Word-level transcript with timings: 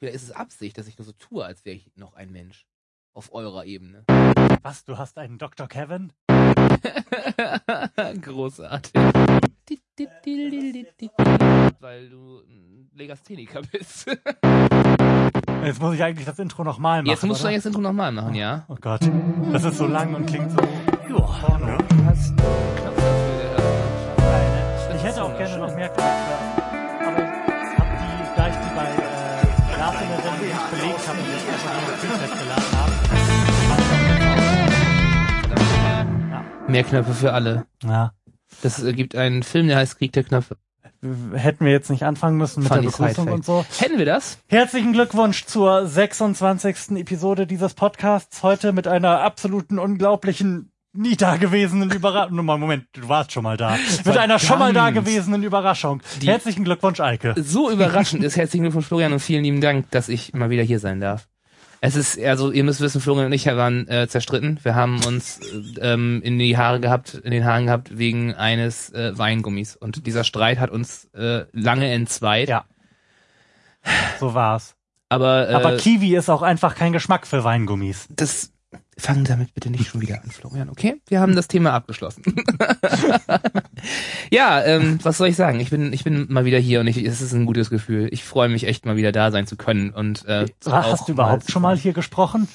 Vielleicht 0.00 0.16
ist 0.16 0.22
es 0.22 0.32
Absicht, 0.32 0.78
dass 0.78 0.86
ich 0.88 0.96
nur 0.98 1.04
so 1.04 1.12
tue, 1.12 1.44
als 1.44 1.66
wäre 1.66 1.76
ich 1.76 1.92
noch 1.94 2.14
ein 2.14 2.32
Mensch. 2.32 2.66
Auf 3.12 3.34
eurer 3.34 3.66
Ebene. 3.66 4.04
Was, 4.62 4.82
du 4.84 4.96
hast 4.96 5.18
einen 5.18 5.36
Dr. 5.36 5.68
Kevin? 5.68 6.14
Großartig. 8.22 8.94
Weil 11.80 12.08
du 12.08 12.38
ein 12.48 12.90
Legastheniker 12.94 13.60
bist. 13.70 14.06
Jetzt 15.64 15.82
muss 15.82 15.94
ich 15.94 16.02
eigentlich 16.02 16.24
das 16.24 16.38
Intro 16.38 16.64
nochmal 16.64 17.02
machen. 17.02 17.10
Jetzt 17.10 17.24
musst 17.24 17.40
du 17.40 17.44
oder? 17.44 17.50
eigentlich 17.50 17.64
das 17.64 17.66
Intro 17.66 17.82
nochmal 17.82 18.10
machen, 18.10 18.34
ja? 18.34 18.64
Oh 18.68 18.76
Gott, 18.80 19.02
das 19.52 19.64
ist 19.64 19.76
so 19.76 19.86
lang 19.86 20.14
und 20.14 20.24
klingt 20.24 20.50
so. 20.50 20.56
Ne? 20.56 20.68
du 21.08 21.14
dafür. 22.82 23.04
äh, 24.18 24.96
Ich 24.96 25.02
hätte 25.02 25.22
auch 25.22 25.36
gerne 25.36 25.58
noch 25.58 25.74
mehr 25.76 25.90
habe 31.10 31.20
und 31.20 31.28
jetzt 31.28 31.48
einfach 31.48 31.74
nur 31.82 31.90
das 31.92 32.02
geladen 32.38 32.72
habe. 32.72 32.92
Mehr 36.70 36.84
Knöpfe 36.84 37.14
für 37.14 37.32
alle. 37.32 37.66
Ja. 37.82 38.12
Das 38.62 38.82
äh, 38.82 38.92
gibt 38.92 39.16
einen 39.16 39.42
Film, 39.42 39.66
der 39.68 39.78
heißt 39.78 39.98
Krieg 39.98 40.12
der 40.12 40.24
Knöpfe. 40.24 40.56
Hätten 41.32 41.64
wir 41.64 41.72
jetzt 41.72 41.88
nicht 41.90 42.04
anfangen 42.04 42.36
müssen 42.36 42.60
mit 42.62 42.68
Funny 42.68 42.82
der 42.82 42.90
Begrüßung 42.90 43.32
und 43.32 43.42
so. 43.44 43.64
Hätten 43.78 43.96
wir 43.98 44.04
das? 44.04 44.38
Herzlichen 44.48 44.92
Glückwunsch 44.92 45.46
zur 45.46 45.86
26. 45.86 46.90
Episode 46.98 47.46
dieses 47.46 47.72
Podcasts. 47.72 48.42
Heute 48.42 48.72
mit 48.72 48.86
einer 48.86 49.20
absoluten, 49.20 49.78
unglaublichen, 49.78 50.70
nie 50.92 51.16
dagewesenen 51.16 51.90
Überraschung. 51.90 52.36
Moment, 52.36 52.60
Moment, 52.60 52.84
du 52.92 53.08
warst 53.08 53.32
schon 53.32 53.42
mal 53.44 53.56
da. 53.56 53.76
Mit 54.04 54.16
einer 54.16 54.38
schon 54.38 54.58
mal 54.58 54.72
dagewesenen 54.72 55.42
Überraschung. 55.42 56.02
Die- 56.20 56.28
Herzlichen 56.28 56.64
Glückwunsch, 56.64 57.00
Eike. 57.00 57.34
So 57.36 57.70
überraschend 57.70 58.24
ist 58.24 58.36
herzlichen 58.36 58.62
Glückwunsch 58.64 58.86
Florian 58.86 59.12
und 59.12 59.20
vielen 59.20 59.44
lieben 59.44 59.60
Dank, 59.60 59.90
dass 59.90 60.08
ich 60.08 60.32
mal 60.34 60.50
wieder 60.50 60.62
hier 60.62 60.78
sein 60.80 61.00
darf. 61.00 61.28
Es 61.82 61.96
ist, 61.96 62.20
also 62.22 62.50
ihr 62.52 62.62
müsst 62.62 62.82
wissen, 62.82 63.00
Florian 63.00 63.26
und 63.26 63.32
ich 63.32 63.46
waren 63.46 63.88
äh, 63.88 64.06
zerstritten. 64.06 64.60
Wir 64.62 64.74
haben 64.74 65.02
uns 65.04 65.40
äh, 65.40 65.92
ähm, 65.92 66.20
in 66.22 66.38
die 66.38 66.58
Haare 66.58 66.78
gehabt, 66.78 67.14
in 67.14 67.30
den 67.30 67.44
Haaren 67.46 67.64
gehabt 67.66 67.96
wegen 67.96 68.34
eines 68.34 68.90
äh, 68.92 69.16
Weingummis. 69.16 69.76
Und 69.76 70.06
dieser 70.06 70.24
Streit 70.24 70.58
hat 70.58 70.68
uns 70.70 71.06
äh, 71.14 71.44
lange 71.52 71.90
entzweit. 71.90 72.50
Ja. 72.50 72.64
So 74.18 74.34
war's. 74.34 74.74
Aber, 75.08 75.48
äh, 75.48 75.54
Aber 75.54 75.76
Kiwi 75.78 76.14
ist 76.16 76.28
auch 76.28 76.42
einfach 76.42 76.74
kein 76.74 76.92
Geschmack 76.92 77.26
für 77.26 77.44
Weingummis. 77.44 78.08
das 78.10 78.52
fang 79.00 79.24
damit 79.24 79.54
bitte 79.54 79.70
nicht 79.70 79.86
schon 79.88 80.00
wieder 80.00 80.22
an, 80.22 80.30
Florian, 80.30 80.68
okay? 80.70 81.00
Wir 81.08 81.20
haben 81.20 81.34
das 81.34 81.48
Thema 81.48 81.72
abgeschlossen. 81.72 82.22
ja, 84.30 84.62
ähm, 84.64 84.98
was 85.02 85.18
soll 85.18 85.28
ich 85.28 85.36
sagen? 85.36 85.60
Ich 85.60 85.70
bin, 85.70 85.92
ich 85.92 86.04
bin 86.04 86.26
mal 86.30 86.44
wieder 86.44 86.58
hier 86.58 86.80
und 86.80 86.86
ich, 86.86 86.96
es 86.98 87.20
ist 87.20 87.32
ein 87.32 87.46
gutes 87.46 87.70
Gefühl. 87.70 88.08
Ich 88.12 88.24
freue 88.24 88.48
mich 88.48 88.64
echt 88.66 88.86
mal 88.86 88.96
wieder 88.96 89.12
da 89.12 89.30
sein 89.30 89.46
zu 89.46 89.56
können 89.56 89.90
und 89.90 90.24
äh, 90.26 90.46
Hast 90.66 91.08
du 91.08 91.12
überhaupt 91.12 91.44
mal- 91.44 91.52
schon 91.52 91.62
mal 91.62 91.76
hier 91.76 91.92
gesprochen? 91.92 92.48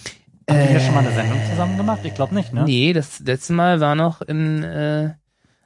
Haben 0.49 0.59
wir 0.59 0.65
hier 0.67 0.79
schon 0.79 0.93
mal 0.93 0.99
eine 1.05 1.11
Sendung 1.13 1.39
zusammen 1.49 1.77
gemacht? 1.77 1.99
Ich 2.03 2.13
glaube 2.13 2.35
nicht, 2.35 2.53
ne? 2.53 2.63
Nee, 2.63 2.93
das 2.93 3.19
letzte 3.19 3.53
Mal 3.53 3.79
war 3.79 3.95
noch 3.95 4.21
in 4.21 4.63
äh, 4.63 5.13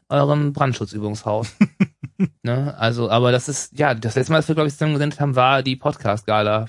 eurem 0.07 0.53
Brandschutzübungshaus. 0.53 1.53
ne? 2.43 2.75
Also, 2.77 3.09
aber 3.09 3.31
das 3.33 3.49
ist, 3.49 3.77
ja, 3.77 3.93
das 3.93 4.15
letzte 4.15 4.31
Mal, 4.31 4.39
dass 4.39 4.47
wir, 4.47 4.55
glaube 4.55 4.67
ich, 4.69 4.73
zusammen 4.73 4.93
gesendet 4.93 5.19
haben, 5.19 5.35
war 5.35 5.63
die 5.63 5.75
Podcast-Gala. 5.75 6.67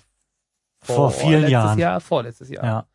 Vor 0.83 1.11
vielen 1.11 1.43
letztes 1.43 1.53
Jahren. 1.53 1.79
Jahr, 1.79 2.01
vorletztes 2.01 2.49
Jahr. 2.49 2.65
Ja. 2.65 2.87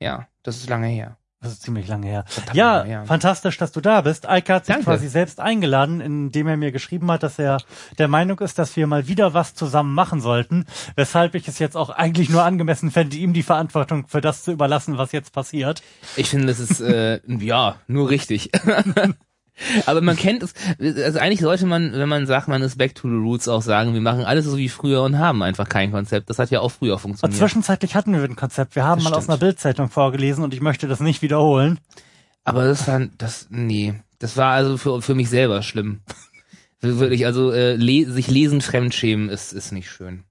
Ja, 0.00 0.28
das 0.48 0.56
ist 0.56 0.68
lange 0.68 0.88
her. 0.88 1.16
das 1.40 1.52
ist 1.52 1.62
ziemlich 1.62 1.86
lange 1.86 2.06
her. 2.08 2.24
Verdammt 2.26 2.56
Ja, 2.56 2.76
lange 2.78 2.88
her. 2.88 3.04
fantastisch, 3.06 3.56
dass 3.58 3.70
du 3.70 3.80
da 3.80 4.00
bist. 4.00 4.28
Eike 4.28 4.54
hat 4.54 4.66
sich 4.66 4.74
Danke. 4.74 4.90
quasi 4.90 5.06
selbst 5.08 5.38
eingeladen, 5.38 6.00
indem 6.00 6.48
er 6.48 6.56
mir 6.56 6.72
geschrieben 6.72 7.10
hat, 7.12 7.22
dass 7.22 7.38
er 7.38 7.58
der 7.98 8.08
Meinung 8.08 8.40
ist, 8.40 8.58
dass 8.58 8.74
wir 8.76 8.86
mal 8.88 9.06
wieder 9.06 9.34
was 9.34 9.54
zusammen 9.54 9.94
machen 9.94 10.20
sollten, 10.20 10.64
weshalb 10.96 11.34
ich 11.36 11.46
es 11.46 11.58
jetzt 11.60 11.76
auch 11.76 11.90
eigentlich 11.90 12.28
nur 12.28 12.42
angemessen 12.42 12.90
fände, 12.90 13.16
ihm 13.16 13.32
die 13.34 13.44
Verantwortung 13.44 14.08
für 14.08 14.20
das 14.20 14.42
zu 14.42 14.50
überlassen, 14.50 14.98
was 14.98 15.12
jetzt 15.12 15.32
passiert. 15.32 15.80
Ich 16.16 16.28
finde, 16.30 16.46
das 16.46 16.58
ist, 16.58 16.80
äh, 16.80 17.20
ja, 17.26 17.76
nur 17.86 18.10
richtig. 18.10 18.50
Aber 19.86 20.00
man 20.00 20.16
kennt 20.16 20.42
es, 20.42 20.52
also 20.80 21.18
eigentlich 21.18 21.40
sollte 21.40 21.66
man, 21.66 21.92
wenn 21.92 22.08
man 22.08 22.26
sagt, 22.26 22.48
man 22.48 22.62
ist 22.62 22.78
back 22.78 22.94
to 22.94 23.08
the 23.08 23.14
roots, 23.16 23.48
auch 23.48 23.62
sagen, 23.62 23.94
wir 23.94 24.00
machen 24.00 24.24
alles 24.24 24.44
so 24.44 24.56
wie 24.56 24.68
früher 24.68 25.02
und 25.02 25.18
haben 25.18 25.42
einfach 25.42 25.68
kein 25.68 25.90
Konzept. 25.92 26.30
Das 26.30 26.38
hat 26.38 26.50
ja 26.50 26.60
auch 26.60 26.70
früher 26.70 26.94
Und 26.94 27.00
funktioniert. 27.00 27.38
zwischenzeitlich 27.38 27.94
hatten 27.94 28.12
wir 28.12 28.22
ein 28.22 28.36
Konzept. 28.36 28.76
Wir 28.76 28.84
haben 28.84 28.98
Das 29.02 29.10
mal 29.10 29.16
aus 29.16 29.24
stimmt. 29.24 29.30
einer 29.42 29.48
Bildzeitung 29.48 29.88
vorgelesen 29.88 30.44
und 30.44 30.54
ich 30.54 30.60
möchte 30.60 30.86
das 30.88 31.00
nicht 31.00 31.22
wiederholen. 31.22 31.78
Aber 32.44 32.64
das 32.64 32.86
war, 32.88 33.00
das, 33.18 33.46
nee, 33.50 33.94
das 34.20 34.36
war 34.36 34.52
also 34.52 34.76
für, 34.78 35.02
für 35.02 35.14
mich 35.14 35.28
selber 35.28 35.62
schlimm. 35.62 36.00
Wirklich, 36.80 37.26
also 37.26 37.50
äh, 37.52 37.74
le 37.74 38.10
sich 38.10 38.28
lesen 38.28 38.60
fremdschämen 38.60 39.28
ist, 39.28 39.52
ist 39.52 39.72
nicht 39.72 39.90
schön. 39.90 40.22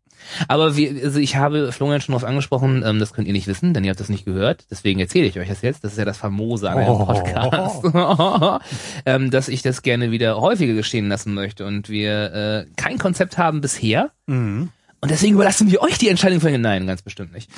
Aber 0.47 0.75
wir, 0.75 1.03
also 1.03 1.19
ich 1.19 1.35
habe 1.35 1.71
Florian 1.71 2.01
schon 2.01 2.13
drauf 2.13 2.23
angesprochen, 2.23 2.83
ähm, 2.85 2.99
das 2.99 3.13
könnt 3.13 3.27
ihr 3.27 3.33
nicht 3.33 3.47
wissen, 3.47 3.73
denn 3.73 3.83
ihr 3.83 3.89
habt 3.89 3.99
das 3.99 4.09
nicht 4.09 4.25
gehört. 4.25 4.65
Deswegen 4.71 4.99
erzähle 4.99 5.27
ich 5.27 5.39
euch 5.39 5.47
das 5.49 5.61
jetzt. 5.61 5.83
Das 5.83 5.93
ist 5.93 5.97
ja 5.97 6.05
das 6.05 6.17
Famose 6.17 6.69
an 6.69 6.77
einem 6.77 6.89
Oh. 6.89 7.05
Podcast. 7.05 7.83
ähm, 9.05 9.31
dass 9.31 9.47
ich 9.47 9.61
das 9.61 9.81
gerne 9.81 10.11
wieder 10.11 10.39
häufiger 10.39 10.73
geschehen 10.73 11.09
lassen 11.09 11.33
möchte 11.33 11.65
und 11.65 11.89
wir 11.89 12.33
äh, 12.33 12.65
kein 12.75 12.97
Konzept 12.97 13.37
haben 13.37 13.61
bisher. 13.61 14.11
Mhm. 14.25 14.69
Und 14.99 15.11
deswegen 15.11 15.35
überlassen 15.35 15.69
wir 15.71 15.81
euch 15.81 15.97
die 15.99 16.09
Entscheidung 16.09 16.41
für 16.41 16.57
Nein, 16.57 16.87
ganz 16.87 17.03
bestimmt 17.03 17.31
nicht. 17.31 17.51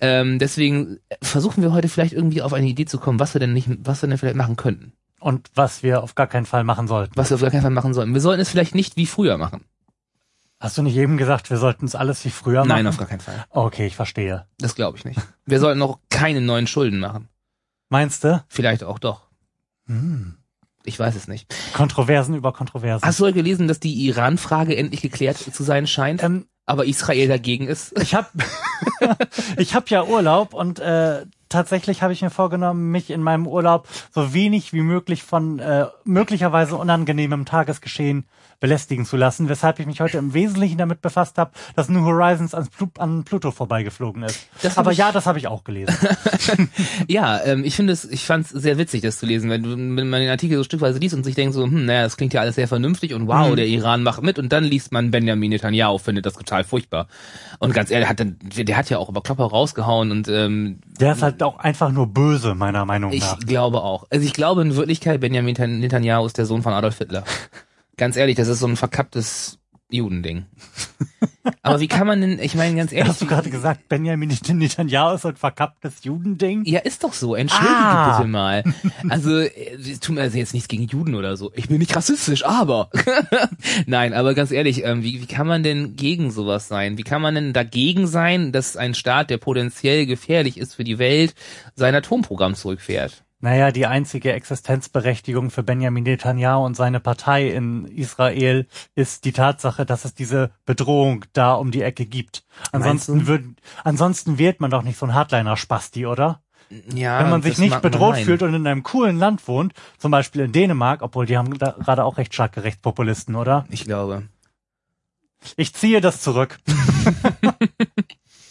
Ähm, 0.00 0.38
deswegen 0.38 0.98
versuchen 1.20 1.62
wir 1.62 1.72
heute 1.72 1.88
vielleicht 1.88 2.14
irgendwie 2.14 2.40
auf 2.40 2.54
eine 2.54 2.66
Idee 2.66 2.86
zu 2.86 2.98
kommen, 2.98 3.20
was 3.20 3.34
wir 3.34 3.38
denn 3.38 3.52
nicht, 3.52 3.68
was 3.84 4.02
wir 4.02 4.08
denn 4.08 4.16
vielleicht 4.16 4.36
machen 4.36 4.56
könnten. 4.56 4.92
Und 5.20 5.48
was 5.54 5.82
wir 5.82 6.02
auf 6.02 6.14
gar 6.14 6.26
keinen 6.26 6.46
Fall 6.46 6.64
machen 6.64 6.88
sollten. 6.88 7.12
Was 7.16 7.30
wir 7.30 7.34
auf 7.34 7.40
gar 7.42 7.50
keinen 7.50 7.62
Fall 7.62 7.70
machen 7.70 7.92
sollten. 7.92 8.14
Wir 8.14 8.20
sollten 8.20 8.40
es 8.40 8.48
vielleicht 8.48 8.74
nicht 8.74 8.96
wie 8.96 9.06
früher 9.06 9.36
machen. 9.38 9.64
Hast 10.58 10.78
du 10.78 10.82
nicht 10.82 10.96
eben 10.96 11.18
gesagt, 11.18 11.50
wir 11.50 11.58
sollten 11.58 11.84
es 11.84 11.94
alles 11.94 12.24
wie 12.24 12.30
früher 12.30 12.60
machen? 12.60 12.68
Nein, 12.68 12.86
auf 12.86 12.96
gar 12.96 13.06
keinen 13.06 13.20
Fall. 13.20 13.44
Okay, 13.50 13.86
ich 13.86 13.96
verstehe. 13.96 14.46
Das 14.58 14.74
glaube 14.74 14.96
ich 14.96 15.04
nicht. 15.04 15.20
Wir 15.44 15.60
sollten 15.60 15.82
auch 15.82 15.98
keine 16.08 16.40
neuen 16.40 16.66
Schulden 16.66 16.98
machen. 16.98 17.28
Meinst 17.90 18.24
du? 18.24 18.42
Vielleicht 18.48 18.82
auch 18.82 18.98
doch. 18.98 19.22
Hm. 19.86 20.38
Ich 20.84 20.98
weiß 20.98 21.14
es 21.14 21.28
nicht. 21.28 21.54
Kontroversen 21.74 22.34
über 22.34 22.52
Kontroversen. 22.52 23.04
Hast 23.04 23.20
du 23.20 23.32
gelesen, 23.32 23.68
dass 23.68 23.80
die 23.80 23.92
Iran-Frage 24.06 24.76
endlich 24.76 25.02
geklärt 25.02 25.36
zu 25.36 25.62
sein 25.62 25.86
scheint, 25.86 26.22
ähm, 26.22 26.46
aber 26.64 26.86
Israel 26.86 27.28
dagegen 27.28 27.66
ist? 27.66 27.98
ich 28.00 28.14
habe 28.14 28.28
ich 29.56 29.74
hab 29.74 29.90
ja 29.90 30.04
Urlaub 30.04 30.54
und 30.54 30.78
äh, 30.78 31.26
tatsächlich 31.48 32.02
habe 32.02 32.12
ich 32.12 32.22
mir 32.22 32.30
vorgenommen, 32.30 32.90
mich 32.92 33.10
in 33.10 33.20
meinem 33.20 33.46
Urlaub 33.46 33.88
so 34.12 34.32
wenig 34.32 34.72
wie 34.72 34.82
möglich 34.82 35.22
von 35.22 35.58
äh, 35.58 35.86
möglicherweise 36.04 36.76
unangenehmem 36.76 37.44
Tagesgeschehen 37.44 38.26
belästigen 38.60 39.04
zu 39.04 39.16
lassen, 39.16 39.48
weshalb 39.48 39.78
ich 39.80 39.86
mich 39.86 40.00
heute 40.00 40.18
im 40.18 40.32
Wesentlichen 40.34 40.78
damit 40.78 41.00
befasst 41.02 41.38
habe, 41.38 41.50
dass 41.74 41.88
New 41.88 42.04
Horizons 42.04 42.54
ans 42.54 42.70
Plu 42.70 42.86
an 42.98 43.24
Pluto 43.24 43.50
vorbeigeflogen 43.50 44.22
ist. 44.22 44.48
Das 44.62 44.78
Aber 44.78 44.92
ich- 44.92 44.98
ja, 44.98 45.12
das 45.12 45.26
habe 45.26 45.38
ich 45.38 45.46
auch 45.48 45.64
gelesen. 45.64 45.94
Ja, 47.08 47.42
ähm, 47.44 47.64
ich 47.64 47.76
finde 47.76 47.92
es, 47.92 48.04
ich 48.04 48.24
fand 48.24 48.46
es 48.46 48.50
sehr 48.50 48.78
witzig, 48.78 49.02
das 49.02 49.18
zu 49.18 49.26
lesen, 49.26 49.50
wenn, 49.50 49.62
du, 49.62 49.70
wenn 49.70 50.08
man 50.08 50.20
den 50.20 50.30
Artikel 50.30 50.56
so 50.56 50.64
stückweise 50.64 50.98
liest 50.98 51.14
und 51.14 51.24
sich 51.24 51.34
denkt 51.34 51.54
so, 51.54 51.64
hm, 51.64 51.84
naja, 51.84 52.02
das 52.02 52.16
klingt 52.16 52.32
ja 52.34 52.40
alles 52.40 52.54
sehr 52.56 52.68
vernünftig 52.68 53.14
und 53.14 53.26
wow, 53.26 53.50
Mhm. 53.50 53.56
der 53.56 53.66
Iran 53.66 54.02
macht 54.02 54.22
mit 54.22 54.38
und 54.38 54.52
dann 54.52 54.64
liest 54.64 54.92
man 54.92 55.10
Benjamin 55.10 55.50
Netanyahu, 55.50 55.98
findet 55.98 56.26
das 56.26 56.34
total 56.34 56.64
furchtbar. 56.64 57.06
Und 57.58 57.74
ganz 57.74 57.90
ehrlich, 57.90 58.08
hat, 58.08 58.18
der 58.20 58.76
hat 58.76 58.90
ja 58.90 58.98
auch 58.98 59.08
über 59.08 59.22
Klopper 59.22 59.44
rausgehauen 59.44 60.10
und 60.10 60.28
ähm, 60.28 60.80
Der 61.00 61.12
ist 61.12 61.22
halt 61.22 61.42
auch 61.42 61.58
einfach 61.58 61.90
nur 61.92 62.06
böse, 62.06 62.54
meiner 62.54 62.84
Meinung 62.84 63.12
ich 63.12 63.20
nach. 63.20 63.38
glaube 63.40 63.82
auch. 63.82 64.06
Also 64.10 64.24
ich 64.26 64.32
glaube 64.32 64.62
in 64.62 64.74
Wirklichkeit, 64.76 65.20
Benjamin 65.20 65.54
Netan- 65.54 65.78
Netanyahu 65.78 66.26
ist 66.26 66.38
der 66.38 66.46
Sohn 66.46 66.62
von 66.62 66.72
Adolf 66.72 66.98
Hitler. 66.98 67.24
Ganz 67.96 68.16
ehrlich, 68.16 68.36
das 68.36 68.48
ist 68.48 68.60
so 68.60 68.66
ein 68.66 68.76
verkapptes 68.76 69.58
Judending. 69.88 70.46
Aber 71.62 71.78
wie 71.78 71.86
kann 71.86 72.08
man 72.08 72.20
denn, 72.20 72.40
ich 72.40 72.56
meine 72.56 72.74
ganz 72.74 72.90
ehrlich, 72.92 73.08
Hast 73.08 73.22
du 73.22 73.26
gerade 73.26 73.50
gesagt, 73.50 73.88
Benjamin 73.88 74.36
Netanyahu 74.48 75.14
ist 75.14 75.22
so 75.22 75.28
ein 75.28 75.36
verkapptes 75.36 76.02
Judending? 76.02 76.64
Ja, 76.64 76.80
ist 76.80 77.04
doch 77.04 77.12
so. 77.12 77.36
Entschuldige 77.36 77.72
Ah. 77.72 78.16
bitte 78.18 78.28
mal. 78.28 78.64
Also, 79.08 79.38
äh, 79.38 79.76
es 79.76 80.00
tut 80.00 80.16
mir 80.16 80.22
also 80.22 80.38
jetzt 80.38 80.54
nichts 80.54 80.66
gegen 80.68 80.88
Juden 80.88 81.14
oder 81.14 81.36
so. 81.36 81.52
Ich 81.54 81.68
bin 81.68 81.78
nicht 81.78 81.94
rassistisch, 81.94 82.44
aber. 82.44 82.90
Nein, 83.86 84.12
aber 84.12 84.34
ganz 84.34 84.50
ehrlich, 84.50 84.84
ähm, 84.84 85.04
wie, 85.04 85.22
wie 85.22 85.26
kann 85.26 85.46
man 85.46 85.62
denn 85.62 85.94
gegen 85.94 86.32
sowas 86.32 86.66
sein? 86.66 86.98
Wie 86.98 87.04
kann 87.04 87.22
man 87.22 87.36
denn 87.36 87.52
dagegen 87.52 88.08
sein, 88.08 88.50
dass 88.50 88.76
ein 88.76 88.94
Staat, 88.94 89.30
der 89.30 89.38
potenziell 89.38 90.06
gefährlich 90.06 90.58
ist 90.58 90.74
für 90.74 90.84
die 90.84 90.98
Welt, 90.98 91.34
sein 91.76 91.94
Atomprogramm 91.94 92.56
zurückfährt? 92.56 93.22
Naja, 93.46 93.70
die 93.70 93.86
einzige 93.86 94.32
Existenzberechtigung 94.32 95.50
für 95.50 95.62
Benjamin 95.62 96.02
Netanyahu 96.02 96.64
und 96.64 96.74
seine 96.74 96.98
Partei 96.98 97.46
in 97.46 97.84
Israel 97.84 98.66
ist 98.96 99.24
die 99.24 99.30
Tatsache, 99.30 99.86
dass 99.86 100.04
es 100.04 100.14
diese 100.14 100.50
Bedrohung 100.64 101.24
da 101.32 101.54
um 101.54 101.70
die 101.70 101.82
Ecke 101.82 102.06
gibt. 102.06 102.44
Ansonsten 102.72 103.20
du? 103.20 103.26
würd, 103.28 103.44
ansonsten 103.84 104.38
wird 104.38 104.60
man 104.60 104.72
doch 104.72 104.82
nicht 104.82 104.98
so 104.98 105.06
ein 105.06 105.14
Hardliner-Spasti, 105.14 106.06
oder? 106.06 106.42
Ja, 106.92 107.20
Wenn 107.20 107.30
man 107.30 107.42
sich 107.42 107.58
nicht 107.58 107.80
bedroht 107.82 108.16
fühlt 108.16 108.42
und 108.42 108.52
in 108.52 108.66
einem 108.66 108.82
coolen 108.82 109.16
Land 109.16 109.46
wohnt, 109.46 109.74
zum 109.96 110.10
Beispiel 110.10 110.40
in 110.40 110.50
Dänemark, 110.50 111.02
obwohl 111.02 111.26
die 111.26 111.38
haben 111.38 111.56
da 111.56 111.76
gerade 111.78 112.02
auch 112.02 112.18
recht 112.18 112.34
starke 112.34 112.64
Rechtspopulisten, 112.64 113.36
oder? 113.36 113.64
Ich 113.70 113.84
glaube. 113.84 114.24
Ich 115.56 115.72
ziehe 115.72 116.00
das 116.00 116.20
zurück. 116.20 116.58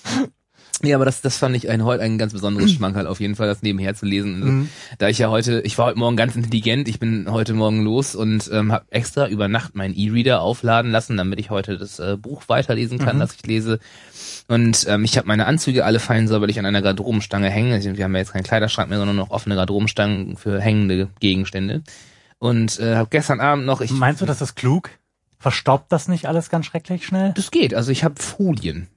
Ja, 0.83 0.98
aber 0.98 1.06
das, 1.06 1.22
das 1.22 1.38
fand 1.38 1.56
ich 1.56 1.69
ein, 1.69 1.83
heute 1.86 2.04
ein 2.04 2.18
ganz 2.18 2.33
besonderes 2.33 2.72
Schmankerl 2.74 3.07
auf 3.07 3.19
jeden 3.19 3.36
Fall, 3.36 3.48
das 3.48 3.62
nebenher 3.62 3.95
zu 3.95 4.06
lesen. 4.06 4.36
Also, 4.36 4.45
Mhm. 4.45 4.69
Da 4.98 5.07
ich 5.07 5.18
ja 5.19 5.30
heute, 5.30 5.62
ich 5.62 5.77
war 5.77 5.88
heute 5.88 5.98
Morgen 6.00 6.18
ganz 6.18 6.36
intelligent, 6.36 6.88
ich 6.88 7.00
bin 7.00 7.27
heute 7.31 7.54
Morgen 7.54 7.83
los 7.83 8.13
und 8.16 8.50
ähm, 8.54 8.72
habe 8.72 8.86
extra 8.89 9.27
über 9.27 9.48
Nacht 9.48 9.75
meinen 9.75 9.95
E-Reader 9.95 10.42
aufladen 10.42 10.92
lassen, 10.92 11.18
damit 11.18 11.39
ich 11.39 11.50
heute 11.50 11.77
das 11.77 12.00
äh, 12.00 12.18
Buch 12.18 12.44
weiterlesen 12.48 13.00
kann, 13.00 13.16
Mhm. 13.16 13.19
das 13.22 13.36
ich 13.36 13.45
lese. 13.48 13.80
Und 14.48 14.86
ähm, 14.89 15.04
ich 15.06 15.18
habe 15.18 15.27
meine 15.27 15.45
Anzüge 15.45 15.86
alle 15.86 16.00
fein 16.00 16.27
säuberlich 16.27 16.60
an 16.60 16.66
einer 16.66 16.81
Garderobenstange 16.81 17.50
hängen. 17.50 17.72
Also 17.74 17.95
wir 17.98 18.04
haben 18.04 18.13
ja 18.13 18.19
jetzt 18.19 18.33
keinen 18.33 18.44
Kleiderschrank 18.44 18.89
mehr, 18.89 19.00
sondern 19.00 19.16
noch 19.16 19.31
offene 19.31 19.56
Garderobenstangen 19.56 20.38
für 20.38 20.60
hängende 20.62 21.10
Gegenstände. 21.19 21.81
Und 22.38 22.80
äh, 22.80 22.95
habe 22.95 23.07
gestern 23.10 23.39
Abend 23.39 23.66
noch... 23.66 23.81
Ich, 23.81 23.92
Meinst 23.92 24.22
du, 24.22 24.25
das 24.25 24.42
ist 24.42 24.56
klug? 24.56 24.89
Verstaubt 25.39 25.92
das 25.92 26.07
nicht 26.07 26.27
alles 26.27 26.50
ganz 26.50 26.66
schrecklich 26.66 27.06
schnell? 27.06 27.31
Das 27.36 27.50
geht. 27.50 27.74
Also 27.74 27.92
ich 27.92 28.04
habe 28.04 28.22
Folien 28.22 28.88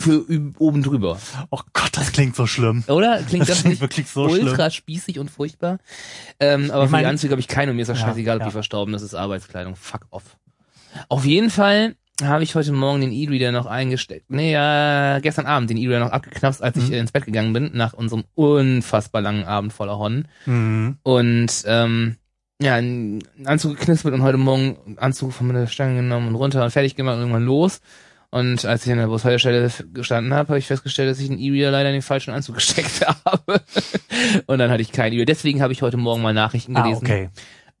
für 0.00 0.24
oben 0.58 0.82
drüber. 0.82 1.18
Oh 1.50 1.60
Gott, 1.72 1.90
das 1.96 2.12
klingt 2.12 2.34
so 2.36 2.46
schlimm. 2.46 2.84
Oder? 2.88 3.22
Klingt 3.22 3.42
Das 3.42 3.48
das, 3.48 3.58
klingt 3.60 3.72
nicht 3.74 3.80
wirklich 3.80 4.08
so 4.08 4.22
ultra 4.24 4.70
schlimm. 4.70 4.82
spießig 4.82 5.18
und 5.18 5.30
furchtbar? 5.30 5.78
Ähm, 6.40 6.70
aber 6.70 6.84
Ich 6.84 6.88
für 6.88 6.92
mein- 6.92 7.04
die 7.04 7.06
Anzüge 7.10 7.32
habe 7.32 7.40
ich 7.40 7.48
keine 7.48 7.70
und 7.70 7.76
mir 7.76 7.82
ist 7.82 7.88
das 7.88 8.00
Ja, 8.00 8.06
scheißegal, 8.06 8.36
ob 8.36 8.40
ja. 8.42 8.46
die 8.46 8.52
verstauben. 8.52 8.92
Das 8.92 9.02
ist 9.02 9.14
Arbeitskleidung. 9.14 9.76
Fuck 9.76 10.06
off. 10.10 10.36
Auf 11.08 11.24
jeden 11.24 11.50
Fall 11.50 11.94
habe 12.22 12.42
ich 12.42 12.54
heute 12.54 12.72
Morgen 12.72 13.00
den 13.00 13.12
E-Reader 13.12 13.50
noch 13.52 13.64
eingesteckt. 13.66 14.28
Nee, 14.30 14.52
ja, 14.52 15.20
gestern 15.20 15.46
Abend 15.46 15.70
den 15.70 15.76
E-Reader 15.78 16.00
noch 16.04 16.12
abgeknapst, 16.12 16.62
als 16.62 16.76
ich 16.76 16.88
Mhm. 16.88 16.92
äh, 16.94 16.98
ins 16.98 17.12
Bett 17.12 17.24
gegangen 17.24 17.52
bin, 17.54 17.70
nach 17.72 17.94
unserem 17.94 18.24
unfassbar 18.34 19.22
langen 19.22 19.44
Abend 19.44 19.72
voller 19.72 19.96
Honnen. 19.98 20.28
Mhm. 20.44 20.98
Und 21.02 21.62
ähm, 21.66 22.16
ja, 22.60 22.74
einen 22.74 23.22
Anzug 23.46 23.78
geknispelt 23.78 24.12
und 24.14 24.20
heute 24.22 24.36
Morgen 24.36 24.76
einen 24.86 24.98
Anzug 24.98 25.32
von 25.32 25.46
meiner 25.46 25.66
Stange 25.66 25.96
genommen 25.96 26.28
und 26.28 26.34
runter 26.34 26.62
und 26.62 26.70
fertig 26.70 26.94
gemacht 26.94 27.14
und 27.14 27.20
irgendwann 27.20 27.44
los. 27.46 27.80
Und 28.30 28.64
als 28.64 28.86
ich 28.86 28.92
an 28.92 28.98
der 28.98 29.08
Bushaltestelle 29.08 29.68
gestanden 29.92 30.32
habe, 30.34 30.48
habe 30.50 30.58
ich 30.58 30.66
festgestellt, 30.66 31.10
dass 31.10 31.18
ich 31.18 31.28
den 31.28 31.38
E-Reader 31.38 31.72
leider 31.72 31.88
in 31.88 31.94
den 31.94 32.02
falschen 32.02 32.32
Anzug 32.32 32.54
gesteckt 32.56 33.04
habe. 33.06 33.60
und 34.46 34.58
dann 34.58 34.70
hatte 34.70 34.82
ich 34.82 34.92
keinen 34.92 35.12
E-Reader. 35.14 35.26
Deswegen 35.26 35.62
habe 35.62 35.72
ich 35.72 35.82
heute 35.82 35.96
Morgen 35.96 36.22
mal 36.22 36.32
Nachrichten 36.34 36.76
Ah, 36.76 36.82
gelesen. 36.82 37.04
okay. 37.04 37.28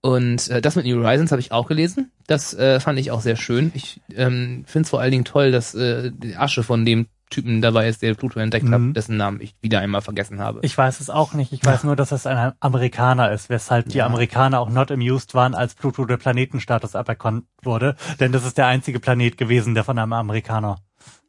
Und 0.02 0.48
äh, 0.48 0.60
das 0.62 0.76
mit 0.76 0.86
New 0.86 1.04
Horizons 1.04 1.30
habe 1.30 1.40
ich 1.40 1.52
auch 1.52 1.68
gelesen. 1.68 2.10
Das 2.26 2.54
äh, 2.54 2.80
fand 2.80 2.98
ich 2.98 3.10
auch 3.10 3.20
sehr 3.20 3.36
schön. 3.36 3.70
Ich 3.74 4.00
ähm, 4.16 4.64
finde 4.66 4.84
es 4.86 4.90
vor 4.90 5.00
allen 5.00 5.10
Dingen 5.12 5.24
toll, 5.26 5.52
dass 5.52 5.74
äh, 5.74 6.10
die 6.12 6.36
Asche 6.36 6.62
von 6.62 6.84
dem 6.84 7.06
Typen 7.30 7.62
dabei 7.62 7.88
ist, 7.88 8.02
der 8.02 8.14
Pluto 8.14 8.38
entdeckt 8.40 8.66
Mhm. 8.66 8.88
hat, 8.88 8.96
dessen 8.96 9.16
Namen 9.16 9.40
ich 9.40 9.54
wieder 9.62 9.80
einmal 9.80 10.02
vergessen 10.02 10.40
habe. 10.40 10.60
Ich 10.62 10.76
weiß 10.76 11.00
es 11.00 11.08
auch 11.10 11.32
nicht. 11.32 11.52
Ich 11.52 11.64
weiß 11.64 11.84
nur, 11.84 11.96
dass 11.96 12.12
es 12.12 12.26
ein 12.26 12.52
Amerikaner 12.60 13.30
ist, 13.30 13.48
weshalb 13.48 13.88
die 13.88 13.98
Ja. 13.98 14.06
Amerikaner 14.06 14.60
auch 14.60 14.68
not 14.68 14.90
amused 14.90 15.34
waren, 15.34 15.54
als 15.54 15.74
Pluto 15.74 16.04
der 16.04 16.16
Planetenstatus 16.16 16.94
aberkannt 16.96 17.44
wurde. 17.62 17.96
Denn 18.18 18.32
das 18.32 18.44
ist 18.44 18.58
der 18.58 18.66
einzige 18.66 19.00
Planet 19.00 19.38
gewesen, 19.38 19.74
der 19.74 19.84
von 19.84 19.98
einem 19.98 20.12
Amerikaner 20.12 20.76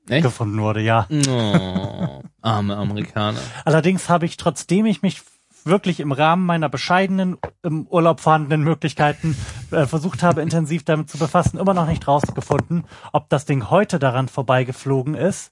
Echt? 0.09 0.23
gefunden 0.23 0.59
wurde, 0.59 0.81
ja. 0.81 1.07
Oh, 1.11 2.21
arme 2.41 2.75
Amerikaner. 2.75 3.39
Allerdings 3.65 4.09
habe 4.09 4.25
ich, 4.25 4.35
trotzdem 4.37 4.85
ich 4.87 5.01
mich 5.03 5.21
wirklich 5.63 5.99
im 5.99 6.11
Rahmen 6.11 6.43
meiner 6.47 6.69
bescheidenen, 6.69 7.37
im 7.61 7.85
Urlaub 7.85 8.19
vorhandenen 8.19 8.63
Möglichkeiten 8.63 9.37
äh, 9.69 9.85
versucht 9.85 10.23
habe, 10.23 10.41
intensiv 10.41 10.83
damit 10.85 11.07
zu 11.11 11.19
befassen, 11.19 11.59
immer 11.59 11.75
noch 11.75 11.85
nicht 11.87 12.07
rausgefunden, 12.07 12.85
ob 13.13 13.29
das 13.29 13.45
Ding 13.45 13.69
heute 13.69 13.99
daran 13.99 14.27
vorbeigeflogen 14.27 15.13
ist 15.13 15.51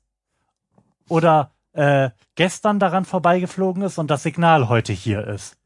oder 1.10 1.52
äh, 1.74 2.10
gestern 2.36 2.80
daran 2.80 3.06
vorbeigeflogen 3.06 3.84
ist 3.84 3.98
und 3.98 4.10
das 4.10 4.24
Signal 4.24 4.70
heute 4.70 4.94
hier 4.94 5.28
ist. 5.28 5.58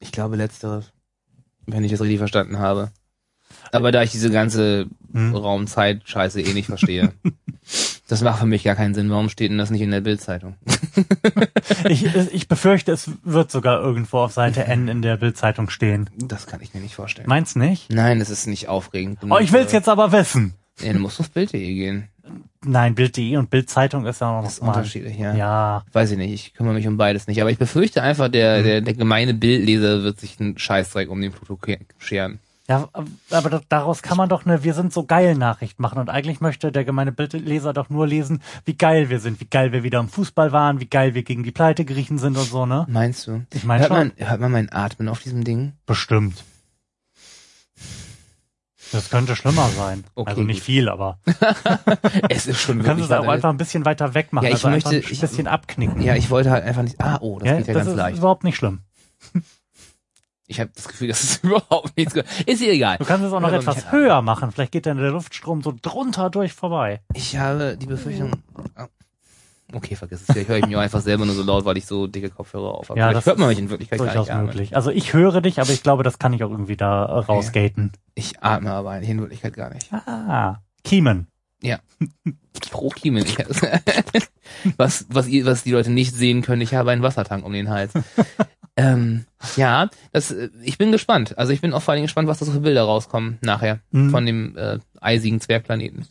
Ich 0.00 0.12
glaube 0.12 0.36
letzteres, 0.36 0.92
wenn 1.66 1.84
ich 1.84 1.90
das 1.90 2.00
richtig 2.00 2.18
verstanden 2.18 2.58
habe. 2.58 2.90
Aber 3.72 3.92
da 3.92 4.02
ich 4.02 4.10
diese 4.10 4.30
ganze 4.30 4.86
Hm. 5.12 5.34
Raumzeit-Scheiße 5.34 6.40
eh 6.40 6.52
nicht 6.52 6.66
verstehe, 6.66 7.12
das 8.08 8.22
macht 8.22 8.40
für 8.40 8.46
mich 8.46 8.62
gar 8.62 8.74
keinen 8.74 8.94
Sinn. 8.94 9.10
Warum 9.10 9.28
steht 9.30 9.50
denn 9.50 9.58
das 9.58 9.70
nicht 9.70 9.80
in 9.80 9.90
der 9.90 10.00
Bildzeitung? 10.00 10.56
Ich, 11.88 12.04
ich 12.04 12.48
befürchte, 12.48 12.92
es 12.92 13.10
wird 13.24 13.50
sogar 13.50 13.80
irgendwo 13.80 14.18
auf 14.18 14.32
Seite 14.32 14.64
N 14.64 14.88
in 14.88 15.02
der 15.02 15.16
Bildzeitung 15.16 15.70
stehen. 15.70 16.10
Das 16.16 16.46
kann 16.46 16.60
ich 16.60 16.74
mir 16.74 16.80
nicht 16.80 16.94
vorstellen. 16.94 17.28
Meinst 17.28 17.56
nicht? 17.56 17.90
Nein, 17.90 18.18
das 18.18 18.30
ist 18.30 18.46
nicht 18.46 18.68
aufregend. 18.68 19.20
Oh, 19.28 19.38
ich 19.38 19.52
will's 19.52 19.72
jetzt 19.72 19.88
aber 19.88 20.10
wissen. 20.12 20.54
Ja, 20.80 20.92
du 20.92 20.98
musst 20.98 21.20
auf 21.20 21.30
Bild.de 21.30 21.74
gehen. 21.74 22.08
Nein, 22.64 22.94
Bild.de 22.96 23.36
und 23.36 23.50
Bildzeitung 23.50 24.04
ist 24.06 24.20
ja 24.20 24.32
noch 24.32 24.42
Das 24.44 24.60
mal. 24.60 24.68
unterschiedlich, 24.68 25.16
ja. 25.16 25.34
Ja, 25.34 25.84
Weiß 25.92 26.10
ich 26.10 26.18
nicht, 26.18 26.32
ich 26.34 26.54
kümmere 26.54 26.74
mich 26.74 26.86
um 26.88 26.96
beides 26.96 27.26
nicht. 27.28 27.40
Aber 27.40 27.50
ich 27.50 27.58
befürchte 27.58 28.02
einfach, 28.02 28.28
der, 28.28 28.58
Hm. 28.58 28.64
der, 28.64 28.80
der 28.80 28.94
gemeine 28.94 29.32
Bildleser 29.34 30.02
wird 30.02 30.18
sich 30.18 30.40
einen 30.40 30.58
Scheißdreck 30.58 31.08
um 31.08 31.20
den 31.20 31.32
Pluto 31.32 31.58
scheren. 31.98 32.40
Ja, 32.70 32.86
aber 33.30 33.48
da- 33.48 33.62
daraus 33.70 34.02
kann 34.02 34.18
man 34.18 34.28
doch 34.28 34.44
eine 34.44 34.62
Wir 34.62 34.74
sind 34.74 34.92
so 34.92 35.04
geil 35.04 35.34
Nachricht 35.36 35.80
machen. 35.80 35.98
Und 36.00 36.10
eigentlich 36.10 36.40
möchte 36.42 36.70
der 36.70 36.84
gemeine 36.84 37.12
Bildleser 37.12 37.72
doch 37.72 37.88
nur 37.88 38.06
lesen, 38.06 38.42
wie 38.66 38.74
geil 38.76 39.08
wir 39.08 39.20
sind, 39.20 39.40
wie 39.40 39.46
geil 39.46 39.72
wir 39.72 39.84
wieder 39.84 40.00
im 40.00 40.08
Fußball 40.08 40.52
waren, 40.52 40.78
wie 40.78 40.84
geil 40.86 41.14
wir 41.14 41.22
gegen 41.22 41.44
die 41.44 41.50
Pleite 41.50 41.86
geriechen 41.86 42.18
sind 42.18 42.36
und 42.36 42.44
so, 42.44 42.66
ne? 42.66 42.84
Meinst 42.90 43.26
du? 43.26 43.40
Ich 43.54 43.64
meine 43.64 43.80
hört 43.82 43.88
schon. 43.88 43.96
man, 43.98 44.12
hört 44.28 44.40
man 44.40 44.52
mein 44.52 44.70
Atmen 44.70 45.08
auf 45.08 45.20
diesem 45.22 45.44
Ding? 45.44 45.72
Bestimmt. 45.86 46.44
Das 48.92 49.10
könnte 49.10 49.36
schlimmer 49.36 49.68
sein. 49.76 50.04
Okay, 50.14 50.30
also 50.30 50.42
nicht 50.42 50.58
gut. 50.60 50.64
viel, 50.64 50.88
aber 50.88 51.18
Es 52.28 52.46
ist 52.46 52.60
schon 52.60 52.78
du 52.78 52.84
kannst 52.84 53.04
es 53.04 53.10
auch 53.10 53.26
einfach 53.28 53.50
ein 53.50 53.56
bisschen 53.58 53.84
weiter 53.84 54.14
weg 54.14 54.32
machen. 54.32 54.44
Ja, 54.44 54.50
ich 54.50 54.54
also 54.56 54.70
möchte- 54.70 54.90
ein 54.90 54.96
ich- 55.10 55.20
bisschen 55.20 55.46
abknicken. 55.46 56.00
Ja, 56.02 56.14
ich 56.14 56.30
wollte 56.30 56.50
halt 56.50 56.64
einfach 56.64 56.82
nicht. 56.82 57.00
Ah, 57.00 57.18
oh, 57.20 57.38
das 57.38 57.48
ja, 57.48 57.56
geht 57.58 57.66
ja 57.68 57.74
das 57.74 57.80
ganz 57.84 57.90
ist 57.90 57.96
leicht. 57.96 58.18
überhaupt 58.18 58.44
nicht 58.44 58.56
schlimm. 58.56 58.80
Ich 60.50 60.60
habe 60.60 60.70
das 60.74 60.88
Gefühl, 60.88 61.08
das 61.08 61.22
ist 61.22 61.44
überhaupt 61.44 61.94
nichts. 61.96 62.14
Ist 62.46 62.62
egal. 62.62 62.96
Du 62.96 63.04
kannst 63.04 63.26
es 63.26 63.32
auch 63.32 63.40
noch 63.40 63.48
Aber 63.48 63.58
etwas 63.58 63.92
höher 63.92 64.22
machen. 64.22 64.50
Vielleicht 64.50 64.72
geht 64.72 64.86
dann 64.86 64.96
der 64.96 65.10
Luftstrom 65.10 65.62
so 65.62 65.74
drunter 65.82 66.30
durch 66.30 66.54
vorbei. 66.54 67.02
Ich 67.14 67.36
habe 67.36 67.76
die 67.76 67.84
Befürchtung. 67.86 68.30
Okay, 69.72 69.96
vergiss 69.96 70.20
es. 70.22 70.26
Vielleicht 70.26 70.48
höre 70.48 70.56
ich 70.58 70.66
mich 70.66 70.76
auch 70.76 70.80
einfach 70.80 71.00
selber 71.02 71.26
nur 71.26 71.34
so 71.34 71.42
laut, 71.42 71.64
weil 71.66 71.76
ich 71.76 71.84
so 71.84 72.06
dicke 72.06 72.30
Kopfhörer 72.30 72.74
auf 72.74 72.88
habe. 72.88 72.98
Ja, 72.98 73.06
Vielleicht 73.08 73.18
das 73.18 73.26
hört 73.26 73.38
man 73.38 73.48
mich 73.48 73.58
in 73.58 73.68
Wirklichkeit 73.68 73.98
gar 73.98 74.06
Durchaus 74.06 74.26
nicht 74.26 74.32
atmen. 74.34 74.46
möglich. 74.46 74.74
Also 74.76 74.90
ich 74.90 75.12
höre 75.12 75.40
dich, 75.42 75.60
aber 75.60 75.70
ich 75.70 75.82
glaube, 75.82 76.02
das 76.04 76.18
kann 76.18 76.32
ich 76.32 76.42
auch 76.42 76.50
irgendwie 76.50 76.76
da 76.76 77.04
äh, 77.04 77.18
rausgaten. 77.18 77.92
Ich 78.14 78.42
atme 78.42 78.70
aber 78.72 78.90
eigentlich 78.92 79.10
in 79.10 79.20
Wirklichkeit 79.20 79.54
gar 79.54 79.72
nicht. 79.72 79.92
Ah, 79.92 80.62
Kiemen. 80.84 81.26
Pro 82.70 82.88
Kiemen. 82.88 83.24
Ich, 83.24 83.36
was, 84.76 85.06
was, 85.10 85.28
ihr, 85.28 85.44
was 85.46 85.64
die 85.64 85.72
Leute 85.72 85.90
nicht 85.90 86.14
sehen 86.14 86.42
können, 86.42 86.62
ich 86.62 86.74
habe 86.74 86.90
einen 86.90 87.02
Wassertank 87.02 87.44
um 87.44 87.52
den 87.52 87.68
Hals. 87.68 87.92
ähm, 88.76 89.24
ja, 89.56 89.88
das, 90.12 90.30
äh, 90.30 90.50
ich 90.62 90.78
bin 90.78 90.92
gespannt. 90.92 91.36
Also 91.38 91.52
ich 91.52 91.60
bin 91.60 91.72
auch 91.72 91.82
vor 91.82 91.92
allem 91.94 92.02
gespannt, 92.02 92.28
was 92.28 92.38
da 92.38 92.46
so 92.46 92.52
für 92.52 92.60
Bilder 92.60 92.82
rauskommen 92.84 93.38
nachher 93.42 93.80
Mhm. 93.90 94.10
von 94.10 94.26
dem 94.26 94.56
äh, 94.56 94.78
eisigen 95.00 95.40
Zwergplaneten. 95.40 96.06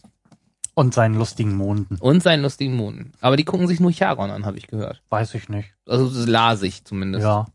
Und 0.78 0.94
seinen 0.94 1.16
lustigen 1.16 1.56
Monden. 1.56 1.96
Und 2.00 2.22
seinen 2.22 2.44
lustigen 2.44 2.76
Monden. 2.76 3.12
Aber 3.20 3.36
die 3.36 3.46
gucken 3.46 3.68
sich 3.68 3.80
nur 3.80 3.92
Charon 3.92 4.30
an, 4.30 4.46
habe 4.46 4.60
ich 4.60 4.68
gehört. 4.68 5.02
Weiß 5.10 5.34
ich 5.34 5.50
nicht. 5.50 5.74
Also 5.88 6.08
das 6.08 6.28
las 6.28 6.62
ich 6.62 6.86
zumindest. 6.86 7.24
Ja. 7.24 7.48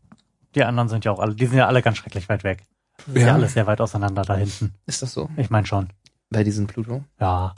Die 0.55 0.63
anderen 0.65 0.89
sind 0.89 1.05
ja 1.05 1.11
auch 1.13 1.19
alle, 1.19 1.33
die 1.33 1.45
sind 1.45 1.57
ja 1.57 1.67
alle 1.67 1.81
ganz 1.81 1.99
schrecklich 1.99 2.27
weit 2.27 2.43
weg. 2.43 2.63
Ist 3.07 3.15
ja, 3.15 3.27
Ja. 3.27 3.33
alles 3.35 3.53
sehr 3.53 3.65
weit 3.65 3.79
auseinander 3.79 4.23
da 4.23 4.35
hinten. 4.35 4.73
Ist 4.87 5.01
das 5.03 5.13
so? 5.13 5.29
Ich 5.37 5.49
meine 5.49 5.65
schon. 5.65 5.87
Bei 6.31 6.43
diesem 6.43 6.67
Pluto? 6.67 7.05
Ja. 7.17 7.55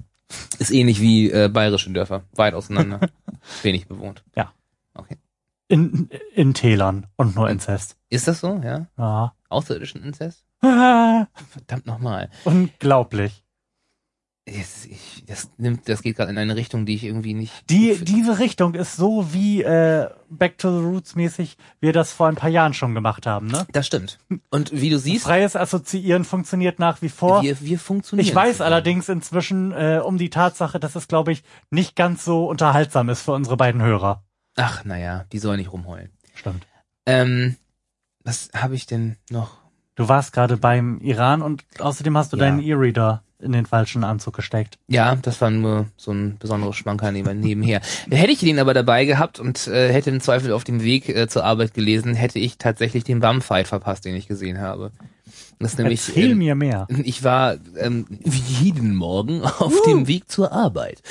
Ist 0.60 0.70
ähnlich 0.70 1.02
wie 1.02 1.32
äh, 1.32 1.50
bayerische 1.50 1.90
Dörfer. 1.90 2.22
Weit 2.36 2.54
auseinander. 2.54 3.00
Wenig 3.64 3.88
bewohnt. 3.88 4.24
Ja. 4.36 4.54
Okay. 4.94 5.18
In, 5.68 6.12
in 6.36 6.54
Tälern 6.54 7.08
und 7.16 7.36
nur 7.36 7.50
Inzest. 7.50 7.98
Ist 8.10 8.28
das 8.28 8.40
so, 8.42 8.62
ja? 8.64 8.86
Ja. 9.00 9.34
Außerirdischen 9.50 10.04
Inzest? 10.04 10.46
Verdammt 10.62 11.88
nochmal. 11.88 12.30
Unglaublich. 12.44 13.44
Das, 14.48 14.86
ich, 14.86 15.24
das 15.26 15.50
nimmt, 15.58 15.90
das 15.90 16.04
geht 16.04 16.18
gerade 16.18 16.30
in 16.30 16.38
eine 16.38 16.56
Richtung, 16.56 16.86
die 16.86 16.94
ich 16.94 17.04
irgendwie 17.04 17.34
nicht. 17.34 17.52
Die, 17.72 17.98
diese 18.00 18.38
Richtung 18.38 18.76
ist 18.76 18.96
so 18.96 19.34
wie 19.34 19.64
äh, 19.64 20.08
Back 20.30 20.60
to 20.60 20.70
the 20.78 20.86
Roots 20.86 21.16
mäßig 21.16 21.58
wir 21.80 21.94
das 21.94 22.12
vor 22.12 22.28
ein 22.28 22.36
paar 22.36 22.52
Jahren 22.52 22.76
schon 22.76 22.94
gemacht 22.94 23.26
haben, 23.26 23.48
ne? 23.48 23.66
Das 23.72 23.88
stimmt. 23.88 24.20
Und 24.52 24.72
wie 24.72 24.92
du 24.92 25.00
siehst, 25.00 25.26
Freies 25.26 25.56
Assoziieren 25.56 26.26
funktioniert 26.26 26.78
nach 26.78 27.02
wie 27.02 27.10
vor. 27.10 27.42
wir, 27.42 27.60
wir 27.60 27.80
funktionieren. 27.80 28.28
Ich 28.28 28.36
weiß 28.36 28.62
allerdings 28.62 29.10
inzwischen 29.10 29.72
äh, 29.72 30.00
um 30.06 30.20
die 30.20 30.30
Tatsache, 30.30 30.80
dass 30.80 30.96
es, 30.96 31.08
glaube 31.08 31.32
ich, 31.32 31.42
nicht 31.72 31.96
ganz 31.96 32.24
so 32.24 32.46
unterhaltsam 32.48 33.10
ist 33.10 33.24
für 33.24 33.32
unsere 33.32 33.58
beiden 33.58 33.82
Hörer. 33.82 34.24
Ach, 34.58 34.86
naja, 34.86 35.26
die 35.32 35.40
sollen 35.40 35.58
nicht 35.58 35.74
rumheulen. 35.74 36.12
Stimmt. 36.36 36.68
Ähm, 37.08 37.56
was 38.24 38.50
habe 38.56 38.76
ich 38.76 38.86
denn 38.86 39.16
noch? 39.32 39.58
Du 39.96 40.08
warst 40.08 40.34
gerade 40.34 40.58
beim 40.58 41.00
Iran 41.02 41.42
und 41.42 41.66
außerdem 41.80 42.16
hast 42.16 42.32
du 42.32 42.38
Ja. 42.38 42.44
deinen 42.46 42.60
E-Reader 42.60 43.24
in 43.40 43.52
den 43.52 43.66
falschen 43.66 44.04
Anzug 44.04 44.36
gesteckt. 44.36 44.78
Ja, 44.88 45.16
das 45.16 45.42
war 45.42 45.50
nur 45.50 45.88
so 45.98 46.12
ein 46.12 46.38
besonderes 46.40 46.76
Schmankerl 46.76 47.12
neben- 47.12 47.40
nebenher. 47.40 47.82
Hätte 48.10 48.32
ich 48.32 48.40
den 48.40 48.60
aber 48.60 48.74
dabei 48.74 49.06
gehabt 49.06 49.40
und 49.40 49.68
äh, 49.68 49.92
hätte 49.92 50.10
im 50.10 50.22
Zweifel 50.22 50.52
auf 50.54 50.64
dem 50.64 50.82
Weg 50.84 51.10
äh, 51.10 51.28
zur 51.28 51.44
Arbeit 51.44 51.74
gelesen, 51.74 52.14
hätte 52.16 52.40
ich 52.40 52.58
tatsächlich 52.58 53.04
den 53.04 53.20
Bumfight 53.20 53.68
verpasst, 53.68 54.06
den 54.06 54.16
ich 54.16 54.28
gesehen 54.28 54.60
habe. 54.60 54.92
Das 55.60 55.72
ist 55.72 55.78
nämlich, 55.80 56.08
Erzähl 56.08 56.32
ähm, 56.32 56.38
mir 56.38 56.56
mehr. 56.56 56.88
Ich 57.04 57.24
war 57.24 57.56
ähm, 57.78 58.06
wie 58.10 58.64
jeden 58.64 58.96
Morgen 58.96 59.42
auf 59.60 59.74
dem 59.86 60.08
Weg 60.08 60.30
zur 60.30 60.52
Arbeit. 60.52 61.02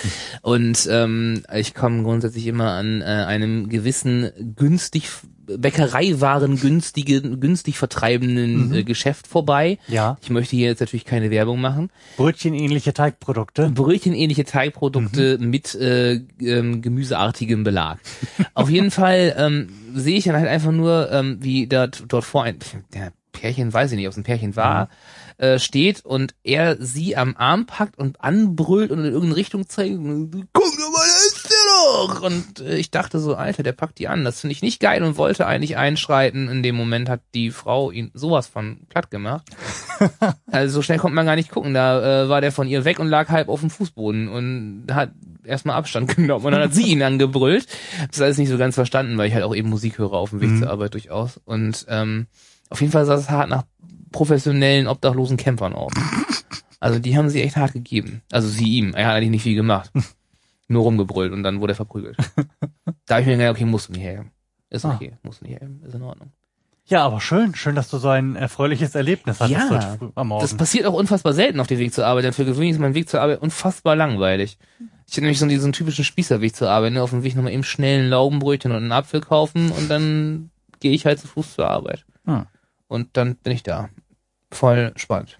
Und 0.42 0.86
ähm, 0.90 1.42
ich 1.54 1.74
komme 1.74 2.02
grundsätzlich 2.02 2.46
immer 2.46 2.72
an 2.72 3.00
äh, 3.00 3.04
einem 3.04 3.68
gewissen 3.68 4.30
günstig 4.56 5.08
Bäckereiwaren 5.46 6.58
günstige, 6.60 7.20
günstig 7.22 7.78
vertreibenden 7.78 8.68
Mhm. 8.68 8.74
äh, 8.74 8.84
Geschäft 8.84 9.26
vorbei. 9.26 9.78
Ja. 9.88 10.16
Ich 10.22 10.30
möchte 10.30 10.56
hier 10.56 10.68
jetzt 10.68 10.80
natürlich 10.80 11.04
keine 11.04 11.30
Werbung 11.30 11.60
machen. 11.60 11.90
Brötchenähnliche 12.16 12.92
Teigprodukte. 12.94 13.70
Brötchenähnliche 13.70 14.44
Teigprodukte 14.44 15.38
mit 15.38 15.74
äh, 15.74 16.20
ähm, 16.40 16.82
gemüseartigem 16.82 17.64
Belag. 17.64 17.98
Auf 18.54 18.70
jeden 18.70 18.90
Fall 18.92 19.34
ähm, 19.38 19.68
sehe 19.94 20.16
ich 20.18 20.24
dann 20.24 20.36
halt 20.36 20.48
einfach 20.48 20.72
nur, 20.72 21.10
ähm, 21.12 21.38
wie 21.40 21.66
dort, 21.66 22.04
dort 22.08 22.24
vor 22.24 22.44
ein 22.44 22.58
der 22.92 23.12
Pärchen, 23.32 23.72
weiß 23.72 23.90
ich 23.92 23.96
nicht, 23.96 24.06
ob 24.06 24.12
es 24.12 24.16
ein 24.16 24.22
Pärchen 24.22 24.54
war, 24.54 24.88
äh, 25.38 25.58
steht 25.58 26.04
und 26.04 26.34
er 26.44 26.76
sie 26.80 27.16
am 27.16 27.34
Arm 27.36 27.66
packt 27.66 27.98
und 27.98 28.20
anbrüllt 28.20 28.92
und 28.92 29.00
in 29.00 29.06
irgendeine 29.06 29.34
Richtung 29.36 29.68
zeigt. 29.68 29.96
Guck 29.96 30.32
doch 30.52 30.92
mal, 30.92 31.06
auch. 31.74 32.20
Und 32.22 32.60
äh, 32.60 32.76
ich 32.76 32.90
dachte 32.90 33.18
so, 33.18 33.34
Alter, 33.34 33.62
der 33.62 33.72
packt 33.72 33.98
die 33.98 34.08
an. 34.08 34.24
Das 34.24 34.40
finde 34.40 34.52
ich 34.52 34.62
nicht 34.62 34.80
geil 34.80 35.02
und 35.02 35.16
wollte 35.16 35.46
eigentlich 35.46 35.76
einschreiten. 35.76 36.48
In 36.48 36.62
dem 36.62 36.74
Moment 36.76 37.08
hat 37.08 37.20
die 37.34 37.50
Frau 37.50 37.90
ihn 37.90 38.10
sowas 38.14 38.46
von 38.46 38.80
platt 38.88 39.10
gemacht. 39.10 39.44
also 40.50 40.74
so 40.76 40.82
schnell 40.82 40.98
konnte 40.98 41.14
man 41.14 41.26
gar 41.26 41.36
nicht 41.36 41.50
gucken. 41.50 41.74
Da 41.74 42.24
äh, 42.24 42.28
war 42.28 42.40
der 42.40 42.52
von 42.52 42.66
ihr 42.68 42.84
weg 42.84 42.98
und 42.98 43.08
lag 43.08 43.28
halb 43.28 43.48
auf 43.48 43.60
dem 43.60 43.70
Fußboden 43.70 44.28
und 44.28 44.86
hat 44.92 45.12
erstmal 45.44 45.76
Abstand 45.76 46.08
genommen 46.16 46.44
und 46.44 46.52
dann 46.52 46.62
hat 46.62 46.74
sie 46.74 46.86
ihn 46.88 47.02
angebrüllt. 47.02 47.66
Das 48.08 48.16
ist 48.16 48.22
alles 48.22 48.38
nicht 48.38 48.48
so 48.50 48.58
ganz 48.58 48.74
verstanden, 48.74 49.18
weil 49.18 49.28
ich 49.28 49.34
halt 49.34 49.44
auch 49.44 49.54
eben 49.54 49.68
Musik 49.68 49.98
höre 49.98 50.12
auf 50.14 50.30
dem 50.30 50.40
Weg 50.40 50.50
Mhm. 50.50 50.60
zur 50.62 50.70
Arbeit 50.70 50.94
durchaus. 50.94 51.40
Und 51.44 51.84
ähm, 51.88 52.26
auf 52.70 52.80
jeden 52.80 52.92
Fall 52.92 53.04
sah 53.06 53.14
es 53.14 53.30
hart 53.30 53.48
nach 53.50 53.64
professionellen, 54.12 54.86
obdachlosen 54.86 55.36
Kämpfern 55.36 55.74
aus. 55.74 55.92
Also 56.80 56.98
die 56.98 57.16
haben 57.16 57.30
sie 57.30 57.40
echt 57.42 57.56
hart 57.56 57.72
gegeben. 57.72 58.20
Also 58.30 58.46
sie 58.46 58.66
ihm. 58.68 58.92
Er 58.92 59.06
hat 59.06 59.14
eigentlich 59.14 59.30
nicht 59.30 59.42
viel 59.44 59.54
gemacht. 59.54 59.90
Nur 60.68 60.82
rumgebrüllt 60.82 61.32
und 61.32 61.42
dann 61.42 61.60
wurde 61.60 61.72
er 61.74 61.76
verprügelt. 61.76 62.16
da 63.06 63.14
habe 63.14 63.22
ich 63.22 63.26
mir 63.26 63.36
gedacht, 63.36 63.56
okay, 63.56 63.64
musst 63.64 63.88
du 63.88 63.92
nicht 63.92 64.02
helfen. 64.02 64.30
Ist 64.70 64.84
Ah. 64.84 64.94
okay, 64.94 65.16
musst 65.22 65.40
du 65.40 65.46
nicht 65.46 65.60
helfen. 65.60 65.82
Ist 65.86 65.94
in 65.94 66.02
Ordnung. 66.02 66.32
Ja, 66.86 67.04
aber 67.04 67.20
schön, 67.20 67.54
schön, 67.54 67.74
dass 67.74 67.88
du 67.88 67.96
so 67.96 68.08
ein 68.08 68.36
erfreuliches 68.36 68.94
Erlebnis 68.94 69.40
hattest 69.40 69.58
Ja, 69.58 69.70
heute 69.70 69.98
früh 69.98 70.10
am 70.14 70.28
Morgen. 70.28 70.42
Das 70.42 70.54
passiert 70.54 70.84
auch 70.86 70.92
unfassbar 70.92 71.32
selten 71.32 71.60
auf 71.60 71.66
dem 71.66 71.78
Weg 71.78 71.94
zur 71.94 72.06
Arbeit, 72.06 72.24
denn 72.24 72.34
für 72.34 72.44
gewöhnlich 72.44 72.72
ist 72.72 72.78
mein 72.78 72.92
Weg 72.94 73.08
zur 73.08 73.22
Arbeit 73.22 73.40
unfassbar 73.40 73.96
langweilig. 73.96 74.58
Ich 75.06 75.14
habe 75.14 75.22
nämlich 75.22 75.38
so 75.38 75.46
diesen 75.46 75.72
typischen 75.72 76.04
Spießerweg 76.04 76.54
zur 76.54 76.68
Arbeit, 76.70 76.92
ne? 76.92 77.02
auf 77.02 77.10
dem 77.10 77.22
Weg 77.22 77.36
nochmal 77.36 77.52
eben 77.52 77.64
schnell 77.64 78.02
ein 78.04 78.10
Laugenbrötchen 78.10 78.70
und 78.70 78.76
einen 78.78 78.92
Apfel 78.92 79.20
kaufen 79.22 79.70
und 79.70 79.88
dann 79.90 80.50
gehe 80.80 80.92
ich 80.92 81.06
halt 81.06 81.20
zu 81.20 81.26
Fuß 81.26 81.54
zur 81.54 81.68
Arbeit. 81.70 82.04
Hm. 82.26 82.46
Und 82.88 83.16
dann 83.16 83.36
bin 83.36 83.52
ich 83.54 83.62
da. 83.62 83.88
Voll 84.50 84.92
spannend. 84.96 85.38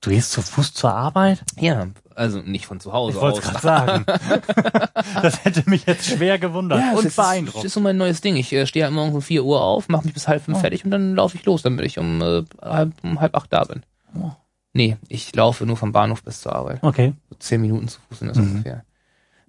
du 0.00 0.10
gehst 0.10 0.32
zu 0.32 0.40
Fuß 0.40 0.72
zur 0.72 0.94
Arbeit? 0.94 1.44
Ja, 1.58 1.88
also 2.16 2.40
nicht 2.40 2.66
von 2.66 2.80
zu 2.80 2.92
Hause 2.92 3.16
Ich 3.16 3.22
wollte 3.22 3.38
aus. 3.38 3.44
es 3.44 3.50
gerade 3.50 3.62
sagen. 3.62 4.04
das 5.22 5.44
hätte 5.44 5.68
mich 5.68 5.86
jetzt 5.86 6.06
schwer 6.06 6.38
gewundert 6.38 6.80
Ja, 6.80 6.92
und 6.98 7.14
beeindruckt. 7.14 7.58
das 7.58 7.64
ist 7.66 7.74
so 7.74 7.80
mein 7.80 7.96
neues 7.96 8.20
Ding. 8.20 8.36
Ich 8.36 8.52
äh, 8.52 8.66
stehe 8.66 8.84
halt 8.84 8.94
morgens 8.94 9.14
um 9.14 9.22
4 9.22 9.44
Uhr 9.44 9.60
auf, 9.62 9.88
mache 9.88 10.04
mich 10.04 10.14
bis 10.14 10.26
halb 10.28 10.42
fünf 10.42 10.58
Oh. 10.58 10.60
fertig 10.60 10.84
und 10.84 10.90
dann 10.90 11.14
laufe 11.14 11.36
ich 11.36 11.44
los, 11.44 11.62
damit 11.62 11.84
ich 11.84 11.98
um, 11.98 12.20
äh, 12.22 12.42
halb, 12.62 12.92
um 13.02 13.20
halb 13.20 13.36
acht 13.36 13.52
da 13.52 13.64
bin. 13.64 13.82
Oh. 14.20 14.30
Nee, 14.72 14.96
ich 15.08 15.34
laufe 15.34 15.64
nur 15.66 15.76
vom 15.76 15.92
Bahnhof 15.92 16.22
bis 16.22 16.40
zur 16.40 16.54
Arbeit. 16.54 16.82
okay. 16.82 17.12
So 17.30 17.36
zehn 17.38 17.60
Minuten 17.60 17.88
zu 17.88 18.00
Fuß 18.08 18.18
sind 18.18 18.28
das 18.28 18.36
Mhm. 18.38 18.50
ungefähr. 18.50 18.84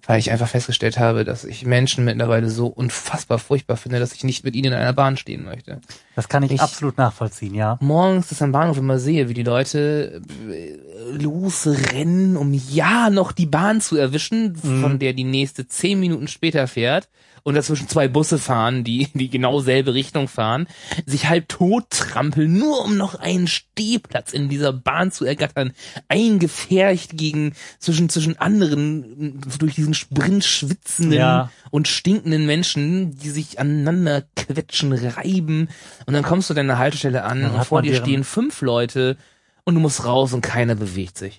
Weil 0.08 0.18
ich 0.20 0.30
einfach 0.32 0.48
festgestellt 0.48 0.98
habe, 0.98 1.24
dass 1.24 1.44
ich 1.44 1.66
Menschen 1.66 2.04
mittlerweile 2.04 2.48
so 2.48 2.66
unfassbar 2.66 3.38
furchtbar 3.38 3.76
finde, 3.76 3.98
dass 4.00 4.14
ich 4.14 4.24
nicht 4.24 4.42
mit 4.42 4.56
ihnen 4.56 4.72
in 4.72 4.78
einer 4.78 4.94
Bahn 4.94 5.18
stehen 5.18 5.44
möchte. 5.44 5.80
Das 6.16 6.28
kann 6.30 6.42
ich, 6.42 6.50
Ich- 6.52 6.60
absolut 6.62 6.96
nachvollziehen, 6.96 7.54
ja. 7.54 7.76
Morgens 7.82 8.32
ist 8.32 8.40
am 8.40 8.50
Bahnhof 8.50 8.78
immer 8.78 8.98
sehe, 8.98 9.28
wie 9.28 9.34
die 9.34 9.42
Leute 9.42 10.22
äh, 10.50 10.78
losrennen, 11.12 12.36
um 12.38 12.52
ja 12.54 13.10
noch 13.10 13.32
die 13.32 13.46
Bahn 13.46 13.80
zu 13.80 13.96
erwischen, 13.96 14.56
Mhm. 14.62 14.80
von 14.80 14.98
der 14.98 15.12
die 15.12 15.24
nächste 15.24 15.68
zehn 15.68 16.00
Minuten 16.00 16.26
später 16.28 16.66
fährt 16.66 17.08
und 17.44 17.54
dazwischen 17.54 17.88
zwei 17.88 18.08
Busse 18.08 18.38
fahren, 18.38 18.84
die 18.84 19.08
die 19.14 19.30
genau 19.30 19.60
selbe 19.60 19.94
Richtung 19.94 20.28
fahren, 20.28 20.66
sich 21.06 21.28
halb 21.28 21.48
tot 21.48 21.88
trampeln, 21.90 22.58
nur 22.58 22.84
um 22.84 22.96
noch 22.96 23.14
einen 23.14 23.46
Stehplatz 23.46 24.32
in 24.32 24.48
dieser 24.48 24.72
Bahn 24.72 25.12
zu 25.12 25.24
ergattern, 25.24 25.72
eingefärcht 26.08 27.16
gegen 27.16 27.52
zwischen 27.78 28.08
zwischen 28.08 28.36
anderen 28.38 29.40
durch 29.58 29.76
diesen 29.76 29.94
Sprint 29.98 30.44
schwitzenden 30.44 31.18
Ja. 31.18 31.50
und 31.70 31.88
stinkenden 31.88 32.46
Menschen, 32.46 33.16
die 33.16 33.30
sich 33.30 33.58
aneinander 33.60 34.22
quetschen, 34.36 34.92
reiben 34.92 35.68
und 36.06 36.14
dann 36.14 36.22
kommst 36.22 36.48
du 36.48 36.52
an 36.54 36.56
deiner 36.56 36.78
Haltestelle 36.78 37.24
an 37.24 37.42
Dann 37.42 37.54
und 37.54 37.64
vor 37.64 37.82
dir 37.82 37.92
deren- 37.92 38.04
stehen 38.04 38.24
fünf 38.24 38.62
Leute 38.62 39.16
und 39.64 39.74
du 39.74 39.80
musst 39.80 40.04
raus 40.04 40.32
und 40.32 40.40
keiner 40.40 40.74
bewegt 40.74 41.18
sich. 41.18 41.38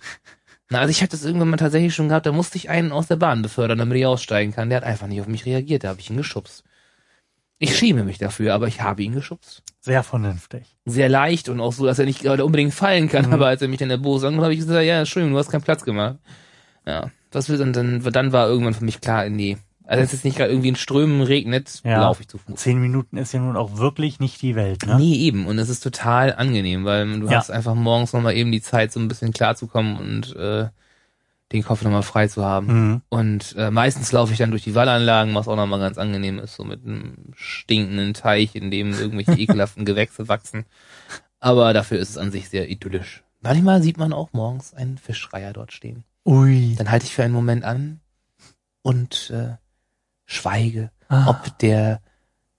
Na, 0.70 0.80
also 0.80 0.92
ich 0.92 1.01
hatte 1.01 1.12
das 1.18 1.25
irgendwann 1.25 1.50
mal 1.50 1.58
tatsächlich 1.58 1.96
schon 1.96 2.10
gehabt, 2.10 2.28
da 2.28 2.32
musste 2.32 2.58
ich 2.58 2.70
einen 2.70 2.92
aus 2.92 3.08
der 3.08 3.16
Bahn 3.16 3.42
befördern, 3.42 3.80
damit 3.80 3.98
ich 3.98 4.06
aussteigen 4.06 4.54
kann. 4.54 4.70
Der 4.70 4.78
hat 4.78 4.84
einfach 4.84 5.08
nicht 5.08 5.20
auf 5.20 5.28
mich 5.28 5.46
reagiert, 5.48 5.84
da 5.84 5.89
habe 5.89 6.00
ich 6.00 6.10
ihn 6.12 6.18
geschubst. 6.18 6.63
Ich 7.62 7.75
schäme 7.78 8.04
mich 8.04 8.20
dafür, 8.20 8.54
aber 8.54 8.68
ich 8.68 8.82
habe 8.82 9.01
ihn 9.04 9.13
geschubst. 9.13 9.63
Sehr 9.82 10.04
vernünftig. 10.04 10.78
Sehr 10.86 11.10
leicht 11.10 11.50
und 11.50 11.60
auch 11.60 11.74
so, 11.74 11.86
dass 11.86 12.00
er 12.00 12.06
nicht 12.06 12.22
gerade 12.22 12.46
unbedingt 12.46 12.74
fallen 12.74 13.10
kann, 13.10 13.25
Mhm. 13.28 13.34
aber 13.34 13.48
als 13.48 13.62
er 13.62 13.68
mich 13.68 13.80
dann 13.80 13.89
der 13.89 13.98
Bose 13.98 14.28
angekommen 14.28 14.46
habe 14.46 14.54
ich 14.54 14.60
gesagt, 14.60 14.86
ja, 14.86 15.00
Entschuldigung, 15.00 15.34
du 15.34 15.39
hast 15.39 15.50
keinen 15.51 15.63
Platz 15.63 15.84
gemacht. 15.84 16.18
Ja, 16.86 17.10
was 17.32 17.50
will 17.50 17.58
dann, 17.58 17.74
dann, 17.74 18.02
dann 18.04 18.32
war 18.32 18.48
irgendwann 18.48 18.74
für 18.74 18.86
mich 18.86 19.02
klar, 19.02 19.30
nee. 19.30 19.58
Also 19.86 20.04
es 20.04 20.14
ist 20.14 20.24
nicht 20.24 20.38
gerade 20.38 20.52
irgendwie 20.52 20.70
in 20.70 20.76
Strömen 20.76 21.22
regnet, 21.22 21.82
Ja. 21.84 22.02
laufe 22.02 22.22
ich 22.22 22.28
zu 22.28 22.38
Fuß. 22.38 22.56
Zehn 22.60 22.80
Minuten 22.80 23.18
ist 23.18 23.34
ja 23.34 23.40
nun 23.40 23.58
auch 23.58 23.78
wirklich 23.78 24.20
nicht 24.20 24.40
die 24.44 24.56
Welt, 24.56 24.86
ne? 24.86 24.98
Nee, 24.98 25.16
eben. 25.16 25.48
Und 25.48 25.58
es 25.58 25.68
ist 25.68 25.80
total 25.82 26.36
angenehm, 26.36 26.86
weil 26.86 27.20
du 27.20 27.26
Ja. 27.28 27.38
hast 27.38 27.50
einfach 27.50 27.74
morgens 27.74 28.14
nochmal 28.14 28.36
eben 28.36 28.52
die 28.52 28.62
Zeit, 28.62 28.92
so 28.92 29.00
ein 29.00 29.08
bisschen 29.08 29.34
klarzukommen 29.34 29.98
und 29.98 30.36
äh, 30.36 30.68
den 31.52 31.64
Kopf 31.64 31.82
nochmal 31.82 32.04
frei 32.04 32.28
zu 32.28 32.46
haben. 32.46 32.68
Mhm. 32.68 33.02
Und 33.10 33.56
äh, 33.58 33.72
meistens 33.72 34.12
laufe 34.12 34.32
ich 34.32 34.38
dann 34.38 34.52
durch 34.52 34.64
die 34.64 34.76
Wallanlagen, 34.76 35.34
was 35.34 35.48
auch 35.48 35.56
nochmal 35.56 35.80
ganz 35.80 35.98
angenehm 35.98 36.38
ist, 36.38 36.54
so 36.56 36.64
mit 36.64 36.86
einem 36.86 37.16
stinkenden 37.36 38.14
Teich, 38.14 38.54
in 38.54 38.70
dem 38.70 38.94
irgendwelche 38.94 39.32
ekelhaften 39.42 39.86
Gewächse 39.86 40.28
wachsen. 40.28 40.66
Aber 41.40 41.74
dafür 41.74 41.98
ist 41.98 42.10
es 42.10 42.18
an 42.20 42.30
sich 42.32 42.50
sehr 42.50 42.70
idyllisch. 42.70 43.24
Manchmal 43.42 43.82
sieht 43.82 43.98
man 43.98 44.14
auch 44.14 44.34
morgens 44.34 44.76
einen 44.76 45.00
Fischreiher 45.00 45.54
dort 45.54 45.72
stehen. 45.74 46.04
Ui. 46.30 46.76
Dann 46.78 46.92
halte 46.92 47.06
ich 47.08 47.16
für 47.16 47.24
einen 47.24 47.34
Moment 47.34 47.64
an 47.64 48.02
und 48.84 49.32
äh, 49.32 49.56
schweige, 50.26 50.92
Ah, 51.08 51.28
ob 51.32 51.58
der 51.58 52.02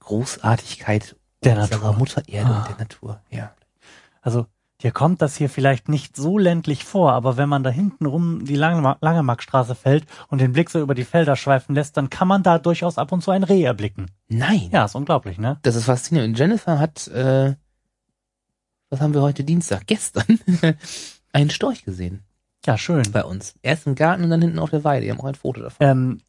Großartigkeit 0.00 1.14
der 1.44 1.54
Natur. 1.54 1.92
Mutter 1.92 2.28
Erde 2.28 2.50
Ah. 2.50 2.58
und 2.58 2.68
der 2.68 2.78
Natur. 2.78 3.20
Ja. 3.30 3.54
Also, 4.22 4.46
dir 4.82 4.90
kommt 4.90 5.22
das 5.22 5.36
hier 5.36 5.48
vielleicht 5.48 5.88
nicht 5.88 6.16
so 6.16 6.36
ländlich 6.36 6.84
vor, 6.84 7.12
aber 7.12 7.36
wenn 7.36 7.48
man 7.48 7.62
da 7.62 7.70
hinten 7.70 8.06
rum 8.06 8.44
die 8.44 8.56
Lange 8.56 8.96
Langemarkstraße 9.00 9.76
fällt 9.76 10.04
und 10.26 10.40
den 10.40 10.52
Blick 10.52 10.68
so 10.68 10.80
über 10.80 10.96
die 10.96 11.04
Felder 11.04 11.36
schweifen 11.36 11.76
lässt, 11.76 11.96
dann 11.96 12.10
kann 12.10 12.26
man 12.26 12.42
da 12.42 12.58
durchaus 12.58 12.98
ab 12.98 13.12
und 13.12 13.22
zu 13.22 13.30
ein 13.30 13.44
Reh 13.44 13.62
erblicken. 13.62 14.10
Nein. 14.26 14.68
Ja, 14.72 14.84
ist 14.86 14.96
unglaublich, 14.96 15.38
ne? 15.38 15.60
Das 15.62 15.76
ist 15.76 15.84
faszinierend. 15.84 16.36
Jennifer 16.36 16.80
hat, 16.80 17.06
äh, 17.06 17.54
was 18.90 19.00
haben 19.00 19.14
wir 19.14 19.22
heute 19.22 19.44
Dienstag? 19.44 19.86
Gestern 19.86 20.40
einen 21.32 21.50
Storch 21.50 21.84
gesehen 21.84 22.24
Ja, 22.66 22.76
schön. 22.78 23.02
bei 23.12 23.24
uns. 23.24 23.54
Erst 23.62 23.86
im 23.86 23.94
Garten 23.94 24.22
und 24.24 24.30
dann 24.30 24.42
hinten 24.42 24.58
auf 24.58 24.70
der 24.70 24.84
Weide. 24.84 25.04
Die 25.06 25.10
haben 25.10 25.20
auch 25.20 25.24
ein 25.24 25.34
Foto 25.34 25.62
davon. 25.62 25.86
Ähm, 25.86 26.20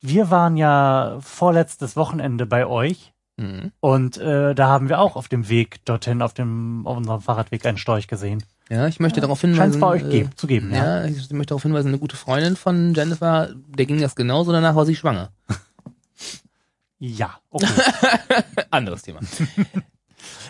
wir 0.00 0.30
waren 0.30 0.56
ja 0.56 1.18
vorletztes 1.20 1.96
Wochenende 1.96 2.46
bei 2.46 2.66
euch 2.66 3.12
Mhm. 3.40 3.70
und 3.78 4.16
äh, 4.18 4.52
da 4.52 4.66
haben 4.66 4.88
wir 4.88 4.98
auch 4.98 5.14
auf 5.14 5.28
dem 5.28 5.48
Weg 5.48 5.84
dorthin, 5.84 6.22
auf 6.22 6.34
dem 6.34 6.84
auf 6.88 6.96
unserem 6.96 7.20
Fahrradweg 7.20 7.64
einen 7.66 7.78
Storch 7.78 8.08
gesehen. 8.08 8.42
Ja, 8.68 8.88
ich 8.88 8.98
möchte 8.98 9.20
darauf 9.20 9.38
Scheint 9.40 9.52
hinweisen. 9.54 9.74
es 9.74 9.80
bei 9.80 9.86
euch 9.86 10.02
äh, 10.12 10.28
zu 10.34 10.48
geben, 10.48 10.72
ja. 10.74 11.02
Ja, 11.02 11.04
ich 11.04 11.30
möchte 11.30 11.50
darauf 11.50 11.62
hinweisen, 11.62 11.86
eine 11.88 11.98
gute 11.98 12.16
Freundin 12.16 12.56
von 12.56 12.94
Jennifer, 12.94 13.50
der 13.54 13.86
ging 13.86 14.00
das 14.00 14.16
genauso, 14.16 14.50
danach 14.50 14.74
war 14.74 14.86
sie 14.86 14.96
schwanger. 14.96 15.30
Ja, 17.00 17.38
okay. 17.50 17.68
Anderes 18.72 19.02
Thema. 19.02 19.20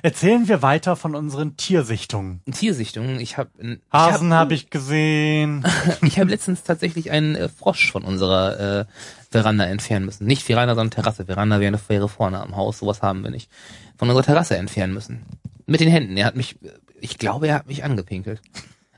Erzählen 0.02 0.47
wir 0.49 0.62
weiter 0.62 0.94
von 0.97 1.14
unseren 1.14 1.56
Tiersichtungen. 1.56 2.40
Tiersichtung. 2.52 3.18
Ich 3.20 3.37
habe 3.37 3.50
Hasen 3.92 4.32
hab, 4.32 4.40
habe 4.40 4.54
ich 4.54 4.70
gesehen. 4.70 5.64
ich 6.02 6.18
hab 6.18 6.28
letztens 6.28 6.62
tatsächlich 6.62 7.11
einen 7.11 7.35
äh, 7.35 7.49
Frosch 7.49 7.90
von 7.90 8.04
unserer 8.04 8.80
äh, 8.80 8.85
Veranda 9.30 9.64
entfernen 9.64 10.06
müssen. 10.06 10.26
Nicht 10.26 10.44
Veranda, 10.44 10.75
sondern 10.75 10.90
Terrasse. 10.90 11.26
Veranda 11.26 11.61
wäre 11.61 11.68
eine 11.68 11.80
wäre 11.88 12.08
vorne 12.08 12.40
am 12.40 12.56
Haus, 12.56 12.78
sowas 12.78 13.02
haben 13.02 13.23
wir 13.25 13.30
nicht. 13.30 13.50
Von 13.97 14.08
unserer 14.08 14.25
Terrasse 14.25 14.56
entfernen 14.56 14.94
müssen. 14.94 15.25
Mit 15.66 15.80
den 15.80 15.88
Händen. 15.88 16.16
Er 16.16 16.26
hat 16.26 16.37
mich, 16.37 16.58
ich 17.00 17.18
glaube, 17.18 17.49
er 17.49 17.56
hat 17.56 17.66
mich 17.66 17.85
angepinkelt. 17.85 18.40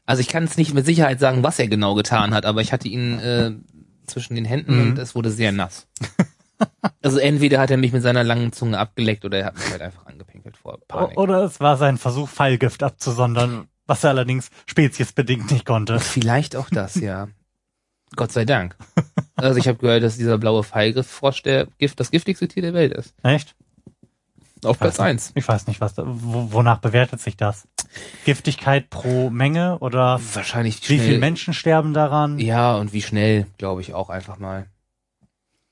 Also 0.07 0.21
ich 0.21 0.29
kann 0.29 0.45
es 0.45 0.57
nicht 0.57 0.75
mit 0.75 0.87
Sicherheit 0.87 1.21
sagen, 1.21 1.43
was 1.43 1.59
er 1.59 1.69
genau 1.69 1.95
getan 1.95 2.35
hat, 2.35 2.45
aber 2.45 2.61
ich 2.61 2.73
hatte 2.73 2.89
ihn 2.89 3.19
äh, 3.21 3.53
zwischen 4.07 4.35
den 4.35 4.45
Händen 4.45 4.75
Mhm. 4.75 4.83
und 4.91 4.99
es 4.99 5.15
wurde 5.15 5.31
sehr 5.31 5.53
nass. 5.53 5.87
Also 7.03 7.19
entweder 7.19 7.61
hat 7.61 7.71
er 7.71 7.77
mich 7.77 7.93
mit 7.93 8.03
seiner 8.03 8.25
langen 8.25 8.53
Zunge 8.53 8.79
abgeleckt 8.79 9.25
oder 9.25 9.39
er 9.39 9.47
hat 9.47 9.57
mich 9.57 9.71
halt 9.71 9.83
einfach 9.83 10.07
angepinkelt 10.07 10.57
vor 10.57 10.79
Panik. 10.87 11.19
Oder 11.19 11.45
es 11.45 11.61
war 11.61 11.77
sein 11.77 11.99
Versuch, 11.99 12.29
Fallgift 12.29 12.83
abzusondern, 12.83 13.69
was 13.87 14.05
er 14.05 14.11
allerdings 14.11 14.51
speziesbedingt 14.67 15.51
nicht 15.51 15.65
konnte. 15.67 15.99
Vielleicht 16.01 16.57
auch 16.57 16.69
das, 16.71 16.97
ja. 16.97 17.29
Gott 18.17 18.33
sei 18.33 18.45
Dank. 18.45 18.77
Also 19.37 19.59
ich 19.59 19.69
habe 19.69 19.79
gehört, 19.79 20.03
dass 20.03 20.17
dieser 20.17 20.37
blaue 20.39 20.65
Pfeilgriffrosch 20.65 21.43
der 21.43 21.67
Gift, 21.79 22.01
das 22.01 22.11
giftigste 22.11 22.49
Tier 22.49 22.63
der 22.63 22.75
Welt 22.75 22.93
ist. 22.93 23.15
Echt? 23.23 23.55
Auf 24.65 24.79
Platz 24.79 24.99
Weiß 24.99 25.07
eins. 25.07 25.33
Ich 25.35 25.49
weiß 25.49 25.67
nicht, 25.69 25.81
was 25.81 25.95
da, 25.95 26.03
wo, 26.07 26.53
wonach 26.53 26.79
bewertet 26.79 27.21
sich 27.21 27.37
das? 27.37 27.67
Giftigkeit 28.25 28.91
pro 28.91 29.31
Menge 29.31 29.79
oder 29.79 30.21
Wahrscheinlich 30.35 30.81
wie 30.83 30.97
schnell. 30.97 31.07
viele 31.07 31.19
Menschen 31.19 31.55
sterben 31.55 31.95
daran? 31.95 32.39
Ja, 32.39 32.77
und 32.77 32.93
wie 32.93 33.01
schnell, 33.03 33.47
glaube 33.59 33.81
ich 33.81 33.95
auch 33.95 34.11
einfach 34.11 34.39
mal. 34.39 34.67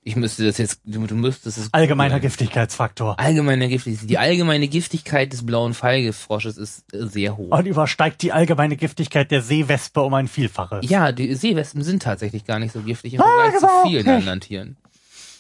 Ich 0.02 0.16
müsste 0.16 0.46
das 0.46 0.56
jetzt, 0.58 0.80
du, 0.84 1.06
du 1.06 1.14
müsstest 1.16 1.58
es. 1.58 1.68
Allgemeiner 1.74 2.14
googeln. 2.14 2.30
Giftigkeitsfaktor. 2.30 3.18
Allgemeiner 3.18 3.68
Giftigkeit. 3.68 4.08
Die 4.08 4.16
allgemeine 4.16 4.68
Giftigkeit 4.68 5.32
des 5.32 5.44
blauen 5.44 5.74
Pfeilgriffrosches 5.74 6.56
ist 6.56 6.84
äh, 6.94 7.04
sehr 7.06 7.36
hoch. 7.36 7.50
Und 7.58 7.66
übersteigt 7.66 8.22
die 8.22 8.32
allgemeine 8.32 8.76
Giftigkeit 8.76 9.30
der 9.30 9.42
Seewespe 9.42 10.00
um 10.00 10.14
ein 10.14 10.28
Vielfaches. 10.28 10.88
Ja, 10.88 11.12
die 11.12 11.34
Seewespen 11.34 11.82
sind 11.82 12.02
tatsächlich 12.02 12.44
gar 12.44 12.58
nicht 12.58 12.72
so 12.72 12.80
giftig 12.80 13.14
im 13.14 13.20
Ah, 13.20 13.24
Vergleich 13.50 13.60
zu 13.60 13.68
vielen 13.88 14.06
Ja. 14.06 14.16
anderen 14.16 14.40
Tieren. 14.40 14.76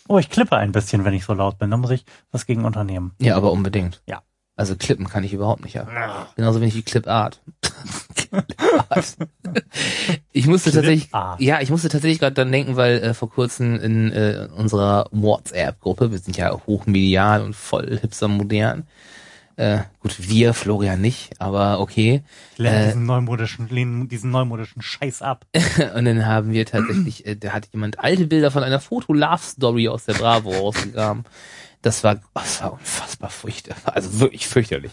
Oh, 0.08 0.18
ich 0.18 0.28
klippe 0.30 0.56
ein 0.56 0.72
bisschen, 0.72 1.04
wenn 1.04 1.14
ich 1.14 1.24
so 1.24 1.34
laut 1.34 1.58
bin. 1.58 1.70
Da 1.70 1.76
muss 1.76 1.90
ich 1.90 2.04
was 2.32 2.44
gegen 2.46 2.64
unternehmen. 2.64 3.12
Ja, 3.20 3.36
aber 3.36 3.52
unbedingt. 3.52 4.02
Ja. 4.06 4.22
Also 4.58 4.74
Klippen 4.74 5.08
kann 5.08 5.22
ich 5.22 5.32
überhaupt 5.32 5.62
nicht 5.62 5.78
ab. 5.78 5.88
Genauso 6.34 6.60
wenig 6.60 6.74
wie 6.74 6.82
Clipart. 6.82 7.40
Clipart. 8.16 9.16
ich 10.32 10.48
musste 10.48 10.72
tatsächlich, 10.72 11.10
ja, 11.38 11.60
ich 11.60 11.70
musste 11.70 11.88
tatsächlich 11.88 12.18
gerade 12.18 12.34
dann 12.34 12.50
denken, 12.50 12.74
weil 12.74 12.98
äh, 12.98 13.14
vor 13.14 13.30
kurzem 13.30 13.78
in 13.78 14.10
äh, 14.10 14.48
unserer 14.56 15.06
WhatsApp-Gruppe, 15.12 16.10
wir 16.10 16.18
sind 16.18 16.36
ja 16.36 16.52
hochmedial 16.66 17.42
und 17.42 17.54
voll 17.54 18.00
hipster 18.00 18.26
modern. 18.26 18.88
Äh, 19.54 19.82
gut, 20.00 20.16
wir, 20.28 20.54
Florian 20.54 21.00
nicht, 21.00 21.40
aber 21.40 21.78
okay. 21.78 22.24
Ich 22.54 22.58
lehne 22.58 22.82
Äh, 22.82 22.86
diesen 22.86 23.06
neumodischen, 23.06 23.68
lehne 23.68 24.06
diesen 24.08 24.32
neumodischen 24.32 24.82
Scheiß 24.82 25.22
ab. 25.22 25.46
Und 25.96 26.04
dann 26.04 26.26
haben 26.26 26.52
wir 26.52 26.66
tatsächlich, 26.66 27.26
äh, 27.26 27.36
da 27.36 27.50
hat 27.52 27.68
jemand 27.72 27.98
alte 28.00 28.26
Bilder 28.26 28.50
von 28.52 28.62
einer 28.62 28.80
Foto-Love-Story 28.80 29.88
aus 29.88 30.04
der 30.04 30.14
Bravo 30.14 30.50
rausgegraben. 30.50 31.24
Das 31.82 32.02
war, 32.04 32.20
das 32.34 32.62
war 32.62 32.72
unfassbar 32.72 33.30
furchtbar. 33.30 33.76
Also 33.94 34.20
wirklich 34.20 34.46
fürchterlich. 34.48 34.92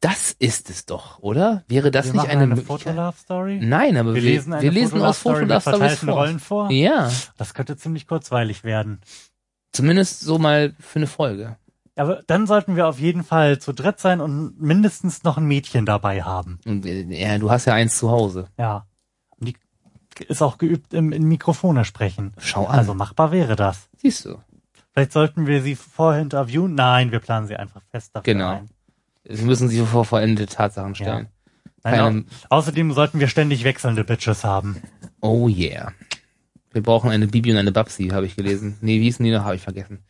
Das 0.00 0.32
ist 0.38 0.70
es 0.70 0.86
doch, 0.86 1.18
oder? 1.18 1.62
Wäre 1.68 1.90
das 1.90 2.06
wir 2.06 2.14
nicht 2.14 2.30
eine, 2.30 2.44
eine? 2.44 2.56
Foto-Love-Story. 2.56 3.60
Nein, 3.62 3.98
aber 3.98 4.14
Wir 4.14 4.22
wir, 4.22 4.30
lesen 4.30 4.52
eine 4.54 4.62
wir 4.62 4.70
lesen 4.70 5.02
aus 5.02 5.18
Foto-Love-Stories 5.18 5.98
vor. 5.98 6.14
Rollen 6.14 6.38
vor. 6.40 6.70
Ja, 6.70 7.10
Das 7.36 7.52
könnte 7.52 7.76
ziemlich 7.76 8.06
kurzweilig 8.06 8.64
werden. 8.64 9.00
zumindest 9.72 10.20
so 10.20 10.38
mal 10.38 10.74
für 10.80 11.00
eine 11.00 11.06
Folge. 11.06 11.56
Aber 11.96 12.22
dann 12.26 12.46
sollten 12.46 12.76
wir 12.76 12.86
auf 12.88 12.98
jeden 12.98 13.24
Fall 13.24 13.58
zu 13.58 13.74
dritt 13.74 14.00
sein 14.00 14.22
und 14.22 14.58
mindestens 14.58 15.22
noch 15.22 15.36
ein 15.36 15.44
Mädchen 15.44 15.84
dabei 15.84 16.22
haben. 16.22 16.58
Äh, 16.64 17.02
ja, 17.14 17.36
du 17.36 17.50
hast 17.50 17.66
ja 17.66 17.74
eins 17.74 17.98
zu 17.98 18.10
Hause. 18.10 18.48
Ja. 18.56 18.86
Und 19.38 19.48
die 19.48 19.56
ist 20.28 20.40
auch 20.40 20.56
geübt 20.56 20.94
im, 20.94 21.12
in 21.12 21.24
Mikrofone 21.24 21.84
sprechen. 21.84 22.32
Schau 22.38 22.66
an. 22.66 22.78
Also 22.78 22.94
machbar 22.94 23.32
wäre 23.32 23.54
das. 23.54 23.90
Siehst 23.98 24.24
du. 24.24 24.38
Vielleicht 25.00 25.12
sollten 25.12 25.46
wir 25.46 25.62
sie 25.62 25.76
vorher 25.76 26.20
interviewen. 26.20 26.74
Nein, 26.74 27.10
wir 27.10 27.20
planen 27.20 27.46
sie 27.46 27.56
einfach 27.56 27.80
fest 27.90 28.10
dafür 28.14 28.34
Genau. 28.34 28.50
ein. 28.56 28.68
Sie 29.26 29.44
müssen 29.46 29.68
sich 29.70 29.80
vor 29.88 30.04
vollendete 30.04 30.54
Tatsachen 30.54 30.94
stellen. 30.94 31.28
Nein, 31.82 31.94
Keine- 31.94 32.24
au 32.50 32.56
außerdem 32.58 32.92
sollten 32.92 33.18
wir 33.18 33.28
ständig 33.28 33.64
wechselnde 33.64 34.04
Bitches 34.04 34.44
haben. 34.44 34.76
Oh 35.22 35.48
yeah. 35.48 35.92
Wir 36.72 36.82
brauchen 36.82 37.10
eine 37.10 37.26
Bibi 37.28 37.50
und 37.50 37.56
eine 37.56 37.72
Babsi, 37.72 38.08
habe 38.08 38.26
ich 38.26 38.36
gelesen. 38.36 38.76
Nee, 38.82 39.00
wie 39.00 39.04
hießen 39.04 39.24
die 39.24 39.30
noch? 39.30 39.44
Habe 39.44 39.54
ich 39.56 39.62
vergessen. 39.62 40.04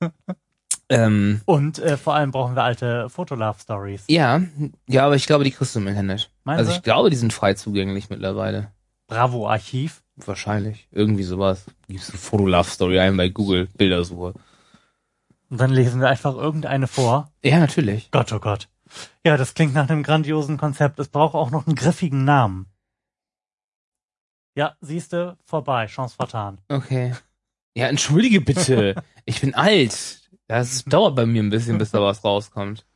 ähm, 0.88 1.42
Und 1.44 1.78
äh, 1.78 1.98
vor 1.98 2.14
allem 2.14 2.30
brauchen 2.30 2.54
wir 2.56 2.62
alte 2.62 3.10
Fotolove-Stories. 3.10 4.04
ja, 4.08 4.40
ja, 4.88 5.04
aber 5.04 5.16
ich 5.16 5.26
glaube, 5.26 5.44
die 5.44 5.50
kriegst 5.50 5.74
du 5.74 5.80
im 5.80 5.88
Internet. 5.88 6.30
Meinst 6.44 6.60
also 6.60 6.72
ich 6.72 6.82
glaube, 6.82 7.10
die 7.10 7.16
sind 7.16 7.34
frei 7.34 7.52
zugänglich 7.52 8.08
mittlerweile. 8.08 8.72
Bravo-Archiv. 9.08 10.02
Wahrscheinlich. 10.16 10.88
Irgendwie 10.90 11.24
sowas. 11.24 11.66
Gibst 11.88 12.12
du 12.12 12.16
Foto 12.16 12.46
Love 12.46 12.70
Story 12.70 12.98
ein 12.98 13.16
bei 13.16 13.28
Google, 13.28 13.68
Bildersuche. 13.76 14.34
Und 15.48 15.60
dann 15.60 15.70
lesen 15.70 16.00
wir 16.00 16.08
einfach 16.08 16.34
irgendeine 16.34 16.86
vor. 16.86 17.30
Ja, 17.44 17.58
natürlich. 17.58 18.10
Gott, 18.10 18.32
oh 18.32 18.40
Gott. 18.40 18.68
Ja, 19.24 19.36
das 19.36 19.54
klingt 19.54 19.74
nach 19.74 19.88
einem 19.88 20.02
grandiosen 20.02 20.56
Konzept. 20.56 20.98
Es 20.98 21.08
braucht 21.08 21.34
auch 21.34 21.50
noch 21.50 21.66
einen 21.66 21.76
griffigen 21.76 22.24
Namen. 22.24 22.66
Ja, 24.54 24.76
siehste, 24.80 25.36
vorbei, 25.44 25.86
Chance 25.86 26.16
vertan. 26.16 26.58
Okay. 26.68 27.14
Ja, 27.74 27.88
entschuldige 27.88 28.40
bitte. 28.40 28.94
ich 29.26 29.40
bin 29.40 29.54
alt. 29.54 30.30
Das 30.48 30.84
dauert 30.84 31.14
bei 31.14 31.26
mir 31.26 31.42
ein 31.42 31.50
bisschen, 31.50 31.76
bis 31.76 31.90
da 31.90 32.00
was 32.00 32.24
rauskommt. 32.24 32.86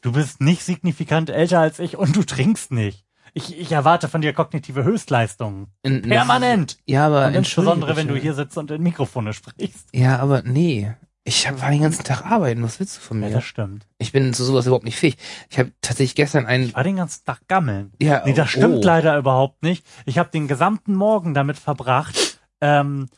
Du 0.00 0.12
bist 0.12 0.40
nicht 0.40 0.62
signifikant 0.62 1.30
älter 1.30 1.60
als 1.60 1.78
ich 1.78 1.96
und 1.96 2.14
du 2.14 2.24
trinkst 2.24 2.70
nicht. 2.70 3.03
Ich, 3.36 3.58
ich 3.58 3.72
erwarte 3.72 4.08
von 4.08 4.20
dir 4.20 4.32
kognitive 4.32 4.84
Höchstleistungen. 4.84 5.66
Permanent. 5.82 6.78
Ja, 6.86 7.06
aber 7.06 7.26
Und 7.26 7.34
insbesondere, 7.34 7.96
wenn 7.96 8.06
du 8.08 8.14
hier 8.16 8.32
sitzt 8.34 8.56
und 8.56 8.70
in 8.70 8.82
Mikrofone 8.82 9.32
sprichst. 9.32 9.88
Ja, 9.92 10.18
aber 10.20 10.42
nee. 10.42 10.92
Ich 11.24 11.48
hab, 11.48 11.60
war 11.60 11.70
den 11.70 11.80
ganzen 11.82 12.04
Tag 12.04 12.24
arbeiten. 12.26 12.62
Was 12.62 12.78
willst 12.78 12.96
du 12.98 13.00
von 13.00 13.20
Ja, 13.22 13.28
mir? 13.28 13.34
das 13.34 13.44
stimmt. 13.44 13.86
ich 13.98 14.12
bin 14.12 14.32
zu 14.34 14.44
sowas 14.44 14.66
überhaupt 14.66 14.84
nicht 14.84 14.98
fähig. 14.98 15.16
Ich 15.50 15.58
habe 15.58 15.72
tatsächlich 15.80 16.14
gestern 16.14 16.46
einen. 16.46 16.64
Ich 16.64 16.74
war 16.76 16.84
den 16.84 16.96
ganzen 16.96 17.24
Tag 17.24 17.40
gammeln. 17.48 17.92
Ja, 18.00 18.22
Nee, 18.24 18.34
das 18.34 18.50
stimmt 18.50 18.76
oh. 18.78 18.86
leider 18.86 19.16
überhaupt 19.18 19.62
nicht. 19.62 19.84
Ich 20.04 20.18
habe 20.18 20.30
den 20.30 20.46
gesamten 20.48 20.94
Morgen 20.94 21.32
damit 21.34 21.58
verbracht, 21.58 22.38
ähm, 22.60 23.08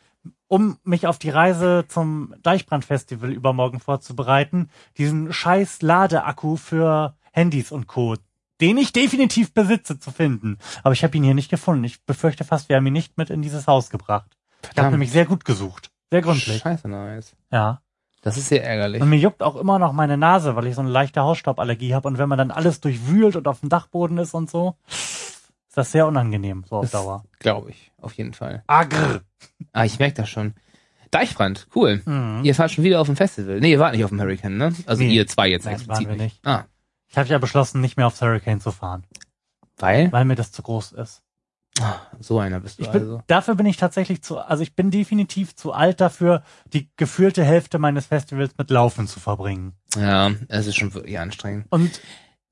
um 0.46 0.78
mich 0.85 1.06
auf 1.08 1.18
die 1.18 1.30
Reise 1.30 1.85
zum 1.88 2.32
Deichbrand-Festival 2.42 3.32
übermorgen 3.32 3.80
vorzubereiten, 3.80 4.70
diesen 4.96 5.33
scheiß 5.33 5.83
Ladeakku 5.83 6.57
für 6.57 7.16
Handys 7.33 7.72
und 7.72 7.87
Co., 7.88 8.14
den 8.61 8.79
ich 8.79 8.92
definitiv 8.92 9.53
besitze, 9.53 9.99
zu 9.99 10.11
finden. 10.11 10.59
Aber 10.83 10.92
ich 10.92 11.05
habe 11.05 11.16
ihn 11.16 11.25
hier 11.25 11.35
nicht 11.35 11.51
gefunden. 11.51 11.85
Ich 11.85 12.03
befürchte 12.05 12.45
fast, 12.45 12.69
wir 12.69 12.77
haben 12.77 12.87
ihn 12.87 12.92
nicht 12.92 13.16
mit 13.19 13.31
in 13.31 13.42
dieses 13.42 13.66
Haus 13.66 13.90
gebracht. 13.90 14.31
Ich 14.62 14.69
habe 14.69 14.75
Verdammt. 14.75 14.92
nämlich 14.92 15.11
sehr 15.12 15.27
gut 15.27 15.45
gesucht. 15.45 15.90
Sehr 16.11 16.23
gründlich. 16.23 16.59
Scheiße, 16.62 16.88
nice. 16.88 17.35
Ja. 17.51 17.81
Das 18.23 18.37
ist 18.37 18.49
sehr 18.49 18.64
ärgerlich. 18.64 19.01
Und 19.03 19.09
mir 19.09 19.19
juckt 19.19 19.42
auch 19.42 19.55
immer 19.57 19.79
noch 19.79 19.92
meine 19.92 20.16
Nase, 20.16 20.57
weil 20.57 20.66
ich 20.66 20.75
so 20.75 20.81
eine 20.81 20.90
leichte 20.90 21.21
Hausstauballergie 21.21 21.95
habe. 21.95 22.09
Und 22.09 22.19
wenn 22.19 22.29
man 22.29 22.38
dann 22.38 22.51
alles 22.51 22.81
durchwühlt 22.81 23.37
und 23.37 23.47
auf 23.47 23.61
dem 23.61 23.69
Dachboden 23.69 24.19
ist 24.19 24.35
und 24.35 24.51
so, 24.51 24.75
ist 24.88 25.77
das 25.77 25.92
sehr 25.92 26.07
unangenehm, 26.09 26.64
so 26.69 26.77
auf 26.77 26.83
Das 26.83 26.92
Dauer. 26.92 27.25
Glaube 27.38 27.71
ich, 27.71 27.92
auf 28.01 28.14
jeden 28.14 28.33
Fall. 28.35 28.64
Agr. 28.66 29.21
Ah, 29.73 29.85
ich 29.85 29.99
merke 30.01 30.14
das 30.23 30.29
schon. 30.29 30.55
Deichbrand, 31.12 31.69
cool. 31.77 32.03
Mhm. 32.05 32.40
Ihr 32.42 32.55
fahrt 32.57 32.73
schon 32.73 32.83
wieder 32.83 33.01
auf 33.01 33.07
dem 33.07 33.14
Festival. 33.16 33.61
Nee, 33.61 33.71
ihr 33.73 33.79
wart 33.79 33.95
nicht 33.95 34.03
auf 34.05 34.11
dem 34.11 34.21
Hurricane, 34.21 34.57
ne? 34.57 34.75
Also 34.87 35.03
Nee. 35.05 35.11
ihr 35.14 35.27
zwei 35.29 35.49
jetzt 35.49 35.64
Nein, 35.66 35.75
explizit 35.75 36.09
waren 36.09 36.16
wir 36.19 36.25
nicht. 36.25 36.40
Ah, 36.45 36.64
Ich 37.09 37.19
habe 37.19 37.29
ja 37.29 37.38
beschlossen, 37.38 37.81
nicht 37.81 37.97
mehr 37.97 38.07
aufs 38.07 38.21
Hurricane 38.21 38.61
zu 38.61 38.73
fahren, 38.73 39.05
weil? 39.77 40.11
weil 40.12 40.25
mir 40.25 40.35
das 40.35 40.53
zu 40.53 40.62
groß 40.62 40.92
ist. 40.92 41.23
Ah, 41.81 42.01
so 42.21 42.38
einer 42.38 42.61
bist 42.61 42.79
du 42.79 42.85
Ich 42.85 42.90
bin, 42.90 43.03
also. 43.03 43.23
Dafür 43.27 43.55
bin 43.55 43.66
ich 43.66 43.77
tatsächlich 43.77 44.23
zu, 44.23 44.38
also 44.38 44.62
ich 44.62 44.75
bin 44.75 44.90
definitiv 44.90 45.55
zu 45.55 45.73
alt 45.73 46.01
dafür, 46.01 46.42
die 46.73 46.90
gefühlte 46.97 47.45
Hälfte 47.45 47.79
meines 47.79 48.07
Festivals 48.07 48.53
mit 48.57 48.71
Laufen 48.71 49.07
zu 49.07 49.21
verbringen. 49.21 49.75
Ja, 49.95 50.33
es 50.49 50.66
ist 50.66 50.77
schon 50.77 50.95
wirklich 50.95 51.19
anstrengend. 51.19 51.66
Und 51.69 52.01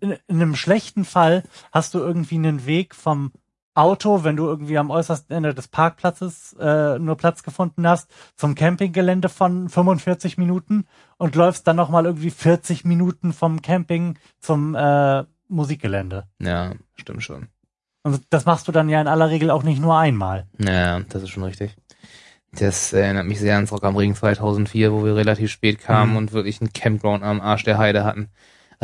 in, 0.00 0.12
in 0.26 0.42
einem 0.42 0.56
schlechten 0.56 1.04
Fall 1.04 1.42
hast 1.72 1.94
du 1.94 1.98
irgendwie 1.98 2.34
einen 2.34 2.66
Weg 2.66 2.94
vom 2.94 3.32
Auto, 3.74 4.22
wenn 4.24 4.36
du 4.36 4.46
irgendwie 4.46 4.78
am 4.78 4.90
äußersten 4.90 5.36
Ende 5.36 5.52
des 5.54 5.68
Parkplatzes 5.68 6.54
äh, 6.60 6.98
nur 6.98 7.16
Platz 7.16 7.42
gefunden 7.42 7.86
hast, 7.86 8.08
zum 8.36 8.54
Campinggelände 8.54 9.28
von 9.28 9.68
45 9.68 10.38
Minuten 10.38 10.86
und 11.16 11.34
läufst 11.34 11.66
dann 11.66 11.76
nochmal 11.76 12.06
irgendwie 12.06 12.30
40 12.30 12.84
Minuten 12.84 13.32
vom 13.32 13.62
Camping 13.62 14.16
zum 14.40 14.74
äh, 14.74 15.24
Musikgelände. 15.48 16.24
Ja, 16.40 16.72
stimmt 16.94 17.22
schon. 17.24 17.48
Und 18.04 18.22
das 18.30 18.44
machst 18.44 18.68
du 18.68 18.72
dann 18.72 18.88
ja 18.88 19.00
in 19.00 19.08
aller 19.08 19.30
Regel 19.30 19.50
auch 19.50 19.62
nicht 19.62 19.80
nur 19.80 19.98
einmal. 19.98 20.46
Ja, 20.58 21.00
das 21.00 21.22
ist 21.22 21.30
schon 21.30 21.42
richtig. 21.44 21.74
Das 22.52 22.92
erinnert 22.92 23.26
mich 23.26 23.40
sehr 23.40 23.56
ans 23.56 23.72
Rock 23.72 23.82
am 23.82 23.96
Ring 23.96 24.14
2004, 24.14 24.92
wo 24.92 25.04
wir 25.04 25.16
relativ 25.16 25.50
spät 25.50 25.80
kamen 25.80 26.12
Mhm. 26.12 26.16
und 26.18 26.32
wirklich 26.32 26.60
ein 26.60 26.72
Campground 26.72 27.24
am 27.24 27.40
Arsch 27.40 27.64
der 27.64 27.78
Heide 27.78 28.04
hatten. 28.04 28.28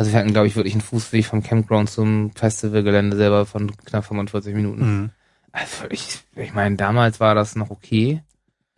Also 0.01 0.13
wir 0.13 0.19
hatten, 0.19 0.33
glaube 0.33 0.47
ich, 0.47 0.55
wirklich 0.55 0.73
einen 0.73 0.81
Fußweg 0.81 1.27
vom 1.27 1.43
Campground 1.43 1.87
zum 1.87 2.31
Festivalgelände 2.31 3.15
selber 3.15 3.45
von 3.45 3.77
knapp 3.85 4.03
45 4.03 4.55
Minuten. 4.55 4.81
Mhm. 4.81 5.09
Also 5.51 5.85
ich, 5.91 6.21
ich 6.35 6.55
meine, 6.55 6.75
damals 6.75 7.19
war 7.19 7.35
das 7.35 7.55
noch 7.55 7.69
okay. 7.69 8.23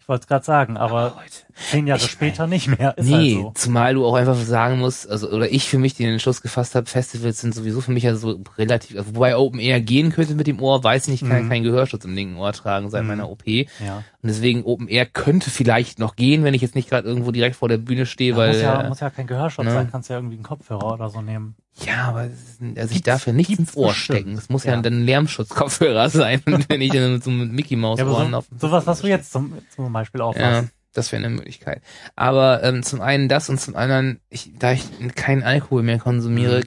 Ich 0.03 0.09
wollte 0.09 0.23
es 0.23 0.27
gerade 0.27 0.43
sagen, 0.43 0.75
aber 0.75 1.15
heute. 1.15 1.31
zehn 1.71 1.87
Jahre 1.87 2.01
ich 2.01 2.11
später 2.11 2.45
nicht 2.45 2.67
mehr. 2.67 2.97
Ist 2.97 3.07
nee, 3.07 3.35
halt 3.35 3.43
so. 3.45 3.51
zumal 3.55 3.93
du 3.93 4.05
auch 4.05 4.15
einfach 4.15 4.35
sagen 4.35 4.79
musst, 4.79 5.09
also 5.09 5.29
oder 5.29 5.49
ich 5.49 5.69
für 5.69 5.77
mich 5.77 5.93
den 5.93 6.09
Entschluss 6.09 6.41
gefasst 6.41 6.75
habe, 6.75 6.87
Festivals 6.87 7.39
sind 7.39 7.55
sowieso 7.55 7.79
für 7.79 7.93
mich 7.93 8.03
ja 8.03 8.13
so 8.13 8.43
relativ, 8.57 8.97
also 8.97 9.15
wobei 9.15 9.37
Open 9.37 9.61
Air 9.61 9.79
gehen 9.79 10.11
könnte 10.11 10.35
mit 10.35 10.45
dem 10.47 10.61
Ohr, 10.61 10.83
weiß 10.83 11.07
ich 11.07 11.21
nicht, 11.21 11.29
kann 11.31 11.45
Mhm. 11.45 11.49
keinen 11.49 11.63
Gehörschutz 11.63 12.03
im 12.03 12.15
linken 12.15 12.35
Ohr 12.35 12.51
tragen 12.51 12.89
seit 12.89 13.03
Mhm. 13.03 13.07
meiner 13.07 13.29
OP. 13.29 13.47
Ja. 13.79 13.97
Und 14.21 14.27
deswegen 14.27 14.65
Open 14.65 14.89
Air 14.89 15.05
könnte 15.05 15.49
vielleicht 15.49 15.99
noch 15.99 16.17
gehen, 16.17 16.43
wenn 16.43 16.53
ich 16.53 16.61
jetzt 16.61 16.75
nicht 16.75 16.89
gerade 16.89 17.07
irgendwo 17.07 17.31
direkt 17.31 17.55
vor 17.55 17.69
der 17.69 17.77
Bühne 17.77 18.05
stehe, 18.05 18.35
weil 18.35 18.49
muss, 18.49 18.61
ja, 18.61 18.81
äh, 18.81 18.89
muss 18.89 18.99
ja 18.99 19.09
kein 19.09 19.27
Gehörschutz 19.27 19.65
ne? 19.67 19.71
sein, 19.71 19.89
kannst 19.89 20.09
ja 20.09 20.17
irgendwie 20.17 20.35
einen 20.35 20.43
Kopfhörer 20.43 20.91
oder 20.91 21.07
so 21.09 21.21
nehmen. 21.21 21.55
Ja, 21.85 22.03
aber 22.09 22.25
es 22.25 22.33
ist, 22.33 22.61
also 22.61 22.79
ich 22.83 22.89
Gibt's- 22.91 23.01
darf 23.03 23.27
ja 23.27 23.33
nichts 23.33 23.57
ins 23.59 23.75
Ohr 23.75 23.89
bestimmt. 23.89 24.19
stecken. 24.19 24.37
Es 24.37 24.49
muss 24.49 24.63
ja, 24.63 24.73
Ja. 24.75 24.81
dann 24.81 24.93
ein 25.01 25.05
Lärmschutzkopfhörer 25.05 26.09
sein, 26.11 26.41
wenn 26.45 26.81
ich 26.81 26.91
dann 26.91 27.13
mit 27.13 27.23
so 27.23 27.29
einem 27.31 27.51
Mickey 27.51 27.75
Maus 27.75 27.99
Ja, 27.99 28.05
Ohren 28.07 28.31
so, 28.31 28.37
auf 28.37 28.45
sowas, 28.59 28.85
was 28.87 29.01
du 29.01 29.07
jetzt 29.07 29.31
zum, 29.31 29.53
zum 29.75 29.91
Beispiel 29.91 30.19
Ja, 30.19 30.25
aufhast. 30.25 30.69
das 30.93 31.11
wäre 31.11 31.25
eine 31.25 31.33
Möglichkeit. 31.33 31.81
Aber 32.15 32.63
ähm, 32.63 32.83
zum 32.83 33.01
einen 33.01 33.27
das 33.27 33.49
und 33.49 33.59
zum 33.59 33.75
anderen, 33.75 34.19
ich, 34.29 34.51
da 34.57 34.71
ich 34.73 34.83
keinen 35.15 35.43
Alkohol 35.43 35.83
mehr 35.83 35.97
konsumiere, 35.99 36.63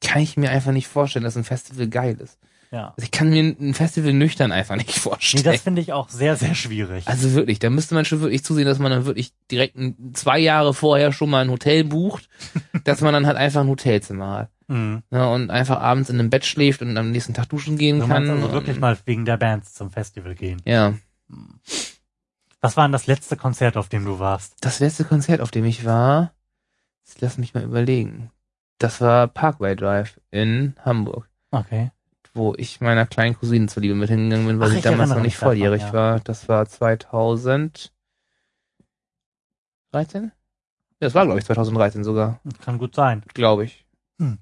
kann 0.00 0.22
ich 0.22 0.36
mir 0.36 0.50
einfach 0.50 0.72
nicht 0.72 0.88
vorstellen, 0.88 1.24
dass 1.24 1.36
ein 1.36 1.44
Festival 1.44 1.88
geil 1.88 2.18
ist. 2.20 2.38
Ja. 2.72 2.88
Also 2.96 3.04
ich 3.04 3.10
kann 3.10 3.28
mir 3.28 3.42
ein 3.42 3.74
Festival 3.74 4.14
nüchtern 4.14 4.50
einfach 4.50 4.76
nicht 4.76 4.88
Nee, 4.88 5.00
vorstellen. 5.00 5.44
das 5.44 5.60
finde 5.60 5.82
ich 5.82 5.92
auch 5.92 6.08
sehr, 6.08 6.36
sehr 6.36 6.54
schwierig. 6.54 7.06
also 7.06 7.34
wirklich, 7.34 7.58
da 7.58 7.68
müsste 7.68 7.94
man 7.94 8.04
schon 8.06 8.20
wirklich 8.22 8.42
zusehen, 8.42 8.64
dass 8.64 8.78
man 8.78 8.90
dann 8.90 9.04
wirklich 9.04 9.32
direkt 9.50 9.76
ein, 9.76 10.12
zwei 10.14 10.38
Jahre 10.38 10.72
vorher 10.72 11.12
schon 11.12 11.28
mal 11.28 11.44
ein 11.44 11.50
Hotel 11.50 11.84
bucht, 11.84 12.28
dass 12.84 13.02
man 13.02 13.12
dann 13.12 13.26
halt 13.26 13.36
einfach 13.36 13.60
ein 13.60 13.68
Hotelzimmer 13.68 14.30
hat. 14.38 14.50
Mhm. 14.68 15.02
Ne, 15.10 15.28
und 15.28 15.50
einfach 15.50 15.80
abends 15.80 16.08
in 16.08 16.18
einem 16.18 16.30
Bett 16.30 16.46
schläft 16.46 16.80
und 16.80 16.96
am 16.96 17.10
nächsten 17.10 17.34
Tag 17.34 17.48
duschen 17.50 17.76
gehen 17.76 18.00
Du 18.00 18.08
kann. 18.08 18.30
also 18.30 18.52
wirklich 18.52 18.80
mal 18.80 18.96
wegen 19.04 19.26
der 19.26 19.36
Bands 19.36 19.74
zum 19.74 19.90
Festival 19.90 20.34
gehen. 20.34 20.62
Ja. 20.64 20.94
Was 22.62 22.76
war 22.76 22.86
denn 22.86 22.92
das 22.92 23.06
letzte 23.06 23.36
Konzert, 23.36 23.76
auf 23.76 23.88
dem 23.90 24.04
du 24.04 24.18
warst? 24.18 24.54
Das 24.60 24.80
letzte 24.80 25.04
Konzert, 25.04 25.40
auf 25.40 25.50
dem 25.50 25.64
ich 25.64 25.84
war, 25.84 26.32
jetzt 27.04 27.20
lass 27.20 27.36
mich 27.38 27.52
mal 27.54 27.64
überlegen. 27.64 28.30
Das 28.78 29.00
war 29.00 29.26
Parkway 29.28 29.76
Drive 29.76 30.20
in 30.30 30.74
Hamburg, 30.84 31.28
Okay. 31.50 31.90
Wo 32.34 32.54
ich 32.56 32.80
meiner 32.80 33.06
kleinen 33.06 33.36
Cousine 33.38 33.66
zuliebe 33.68 33.94
mit 33.94 34.08
hingegangen 34.08 34.46
bin, 34.46 34.58
weil 34.60 34.68
Ach, 34.68 34.72
sie 34.72 34.78
ich 34.78 34.84
damals 34.84 35.10
noch 35.10 35.16
nicht 35.16 35.24
mich 35.24 35.34
davon, 35.34 35.48
volljährig 35.48 35.82
ja. 35.82 35.92
war. 35.92 36.20
Das 36.20 36.48
war 36.48 36.66
2013? 36.66 37.92
Das 41.00 41.14
war, 41.14 41.24
glaube 41.24 41.40
ich, 41.40 41.44
2013 41.46 42.04
sogar, 42.04 42.40
Kann 42.64 42.78
gut 42.78 42.94
sein. 42.94 43.22
glaube 43.34 43.64
ich. 43.64 43.84
Hm. 44.18 44.38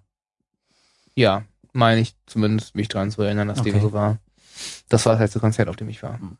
Ja, 1.16 1.44
meine 1.72 2.00
ich 2.00 2.14
zumindest, 2.26 2.74
mich 2.74 2.88
dran 2.88 3.10
zu 3.10 3.22
erinnern, 3.22 3.48
dass 3.48 3.60
Okay. 3.60 3.72
dem 3.72 3.80
so 3.80 3.92
war. 3.92 4.18
Das 4.88 5.06
war 5.06 5.14
das 5.14 5.20
letzte 5.22 5.40
Konzert, 5.40 5.68
auf 5.68 5.76
dem 5.76 5.88
ich 5.88 6.02
war. 6.02 6.18
Hm. 6.18 6.36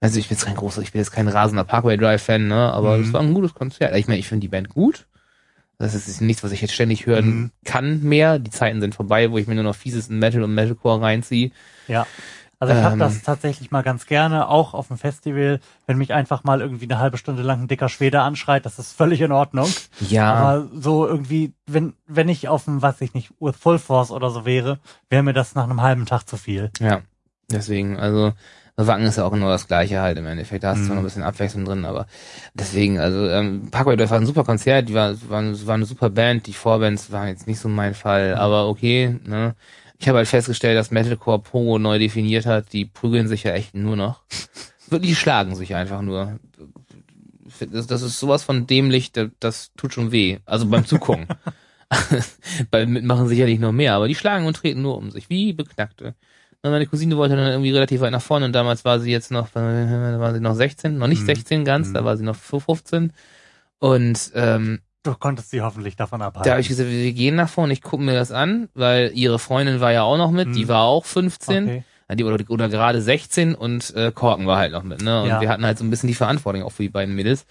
Also 0.00 0.18
ich 0.18 0.28
bin 0.28 0.36
jetzt 0.36 0.44
kein 0.46 0.54
großer, 0.56 0.82
ich 0.82 0.92
bin 0.92 1.00
jetzt 1.00 1.12
kein 1.12 1.28
rasender 1.28 1.64
Parkway 1.64 1.96
Drive 1.96 2.22
Fan, 2.22 2.46
ne, 2.48 2.72
aber 2.72 2.96
Mhm. 2.98 3.04
es 3.04 3.12
war 3.12 3.20
ein 3.22 3.34
gutes 3.34 3.54
Konzert. 3.54 3.94
Ich 3.96 4.06
meine, 4.06 4.20
ich 4.20 4.28
finde 4.28 4.42
die 4.42 4.48
Band 4.48 4.68
gut. 4.68 5.06
Das 5.92 6.08
ist 6.08 6.20
nichts, 6.20 6.42
was 6.42 6.52
ich 6.52 6.60
jetzt 6.62 6.74
ständig 6.74 7.06
hören 7.06 7.26
Mhm. 7.26 7.50
kann 7.64 8.02
mehr. 8.02 8.38
Die 8.38 8.50
Zeiten 8.50 8.80
sind 8.80 8.94
vorbei, 8.94 9.30
wo 9.30 9.38
ich 9.38 9.46
mir 9.46 9.54
nur 9.54 9.64
noch 9.64 9.76
fiesesten 9.76 10.18
Metal 10.18 10.42
und 10.42 10.54
Metalcore 10.54 11.00
reinziehe. 11.02 11.50
Ja. 11.88 12.06
Also 12.60 12.72
ich 12.72 12.80
habe 12.80 12.94
Ähm. 12.94 12.98
das 13.00 13.20
tatsächlich 13.22 13.70
mal 13.72 13.82
ganz 13.82 14.06
gerne, 14.06 14.48
auch 14.48 14.72
auf 14.74 14.88
dem 14.88 14.96
Festival, 14.96 15.60
wenn 15.86 15.98
mich 15.98 16.14
einfach 16.14 16.44
mal 16.44 16.60
irgendwie 16.60 16.84
eine 16.86 16.98
halbe 16.98 17.18
Stunde 17.18 17.42
lang 17.42 17.62
ein 17.62 17.68
dicker 17.68 17.88
Schwede 17.90 18.22
anschreit, 18.22 18.64
das 18.64 18.78
ist 18.78 18.92
völlig 18.92 19.20
in 19.20 19.32
Ordnung. 19.32 19.68
Ja, 20.00 20.32
Aber 20.32 20.68
so 20.72 21.06
irgendwie, 21.06 21.52
wenn, 21.66 21.92
wenn 22.06 22.28
ich 22.30 22.48
auf 22.48 22.64
dem, 22.64 22.80
weiß 22.80 23.00
ich 23.02 23.12
nicht, 23.12 23.32
With 23.38 23.56
Full 23.56 23.78
Force 23.78 24.10
oder 24.10 24.30
so 24.30 24.46
wäre, 24.46 24.78
wäre 25.10 25.22
mir 25.22 25.34
das 25.34 25.54
nach 25.54 25.64
einem 25.64 25.82
halben 25.82 26.06
Tag 26.06 26.26
zu 26.28 26.36
viel. 26.36 26.70
ja. 26.80 27.02
Deswegen, 27.50 27.98
also 27.98 28.32
Wacken 28.76 29.04
ist 29.06 29.16
ja 29.16 29.24
auch 29.24 29.32
genau 29.32 29.48
das 29.48 29.68
gleiche 29.68 30.00
halt 30.00 30.18
im 30.18 30.26
Endeffekt. 30.26 30.64
Da 30.64 30.70
hast 30.70 30.78
du 30.78 30.82
Mhm. 30.82 30.86
zwar 30.86 30.94
noch 30.96 31.02
ein 31.02 31.06
bisschen 31.06 31.22
Abwechslung 31.22 31.64
drin, 31.64 31.84
aber 31.84 32.06
deswegen, 32.54 32.98
also 32.98 33.28
ähm, 33.28 33.68
Parkway 33.70 33.96
Drive 33.96 34.10
war 34.10 34.18
ein 34.18 34.26
super 34.26 34.44
Konzert, 34.44 34.88
die 34.88 34.94
war, 34.94 35.12
war, 35.28 35.42
war 35.66 35.74
eine 35.74 35.86
super 35.86 36.10
Band, 36.10 36.46
die 36.46 36.52
Vorbands 36.52 37.12
waren 37.12 37.28
jetzt 37.28 37.46
nicht 37.46 37.60
so 37.60 37.68
mein 37.68 37.94
Fall, 37.94 38.34
aber 38.34 38.68
okay, 38.68 39.18
ne. 39.24 39.54
Ich 39.98 40.08
habe 40.08 40.18
halt 40.18 40.28
festgestellt, 40.28 40.76
dass 40.76 40.90
Metalcore 40.90 41.38
Pogo 41.38 41.78
neu 41.78 41.98
definiert 41.98 42.46
hat, 42.46 42.72
die 42.72 42.84
prügeln 42.84 43.28
sich 43.28 43.44
ja 43.44 43.52
echt 43.52 43.74
nur 43.74 43.96
noch. 43.96 44.22
Die 44.90 45.14
schlagen 45.14 45.56
sich 45.56 45.74
einfach 45.74 46.02
nur. 46.02 46.38
Das, 47.72 47.86
das 47.86 48.02
ist 48.02 48.18
sowas 48.20 48.44
von 48.44 48.66
dämlich, 48.66 49.12
das, 49.12 49.30
das 49.40 49.72
tut 49.76 49.94
schon 49.94 50.12
weh. 50.12 50.38
Also 50.44 50.66
beim 50.66 50.84
Zugucken. 50.84 51.26
beim 52.70 52.92
Mitmachen 52.92 53.28
sicherlich 53.28 53.58
noch 53.58 53.72
mehr, 53.72 53.94
aber 53.94 54.08
die 54.08 54.14
schlagen 54.14 54.46
und 54.46 54.56
treten 54.56 54.82
nur 54.82 54.96
um 54.96 55.10
sich, 55.10 55.30
wie 55.30 55.52
Beknackte. 55.52 56.14
Und 56.64 56.70
meine 56.70 56.86
Cousine 56.86 57.14
wollte 57.18 57.36
dann 57.36 57.46
irgendwie 57.46 57.72
relativ 57.72 58.00
weit 58.00 58.12
nach 58.12 58.22
vorne 58.22 58.46
und 58.46 58.52
damals 58.54 58.86
war 58.86 58.98
sie 58.98 59.10
jetzt 59.10 59.30
noch, 59.30 59.50
da 59.50 59.60
war 60.18 60.32
sie 60.32 60.40
noch 60.40 60.54
16, 60.54 60.96
noch 60.96 61.08
nicht 61.08 61.20
Mhm. 61.20 61.26
16 61.26 61.64
ganz, 61.66 61.92
da 61.92 62.00
Mhm. 62.00 62.04
war 62.06 62.16
sie 62.16 62.24
noch 62.24 62.36
15. 62.36 63.12
Und 63.78 64.32
ähm, 64.34 64.80
Du 65.02 65.14
konntest 65.14 65.50
sie 65.50 65.60
hoffentlich 65.60 65.94
davon 65.96 66.22
abhalten. 66.22 66.44
da 66.46 66.52
habe 66.52 66.62
ich 66.62 66.68
gesagt, 66.68 66.88
wir 66.88 67.12
gehen 67.12 67.34
nach 67.34 67.50
vorne, 67.50 67.74
ich 67.74 67.82
gucke 67.82 68.02
mir 68.02 68.14
das 68.14 68.32
an, 68.32 68.70
weil 68.72 69.10
ihre 69.14 69.38
Freundin 69.38 69.82
war 69.82 69.92
ja 69.92 70.04
auch 70.04 70.16
noch 70.16 70.30
mit, 70.30 70.54
die 70.56 70.64
Mhm. 70.64 70.68
war 70.68 70.84
auch 70.84 71.04
15 71.04 71.64
okay. 71.64 71.84
die, 72.12 72.24
oder, 72.24 72.42
oder 72.48 72.70
gerade 72.70 73.02
16 73.02 73.54
und 73.54 73.94
äh, 73.94 74.10
Korken 74.10 74.46
war 74.46 74.56
halt 74.56 74.72
noch 74.72 74.84
mit, 74.84 75.02
ne? 75.02 75.20
Und 75.20 75.28
Ja. 75.28 75.40
wir 75.42 75.50
hatten 75.50 75.66
halt 75.66 75.76
so 75.76 75.84
ein 75.84 75.90
bisschen 75.90 76.06
die 76.06 76.14
Verantwortung 76.14 76.62
auch 76.62 76.72
für 76.72 76.82
die 76.82 76.88
beiden 76.88 77.14
Mädels. 77.14 77.44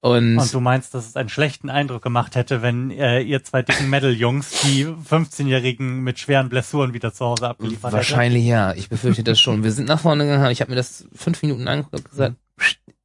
Und, 0.00 0.38
Und 0.38 0.54
du 0.54 0.60
meinst, 0.60 0.94
dass 0.94 1.08
es 1.08 1.16
einen 1.16 1.28
schlechten 1.28 1.70
Eindruck 1.70 2.02
gemacht 2.02 2.36
hätte, 2.36 2.62
wenn 2.62 2.90
äh, 2.92 3.20
ihr 3.20 3.42
zwei 3.42 3.62
dicken 3.62 3.90
Metal-Jungs 3.90 4.62
die 4.62 4.86
15-Jährigen 4.86 6.00
mit 6.04 6.20
schweren 6.20 6.48
Blessuren 6.48 6.94
wieder 6.94 7.12
zu 7.12 7.24
Hause 7.24 7.48
abgeliefert 7.48 7.92
wahrscheinlich 7.92 8.44
ja, 8.44 8.74
ich 8.74 8.88
befürchte 8.88 9.24
das 9.24 9.40
schon. 9.40 9.64
Wir 9.64 9.72
sind 9.72 9.88
nach 9.88 9.98
vorne 9.98 10.24
gegangen, 10.24 10.50
ich 10.52 10.60
habe 10.60 10.70
mir 10.70 10.76
das 10.76 11.08
fünf 11.12 11.42
Minuten 11.42 11.66
angeguckt 11.66 11.96
und 11.96 12.10
gesagt, 12.10 12.36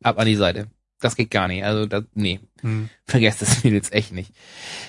ab 0.04 0.20
an 0.20 0.28
die 0.28 0.36
Seite. 0.36 0.68
Das 1.00 1.16
geht 1.16 1.32
gar 1.32 1.48
nicht. 1.48 1.64
Also 1.66 1.88
das, 1.88 2.04
nee, 2.14 2.40
hätte. 2.62 2.68
Hm. 2.68 2.90
vergesst 3.06 3.42
das 3.42 3.64
Mädels 3.64 3.92
echt 3.92 4.14
nicht. 4.14 4.32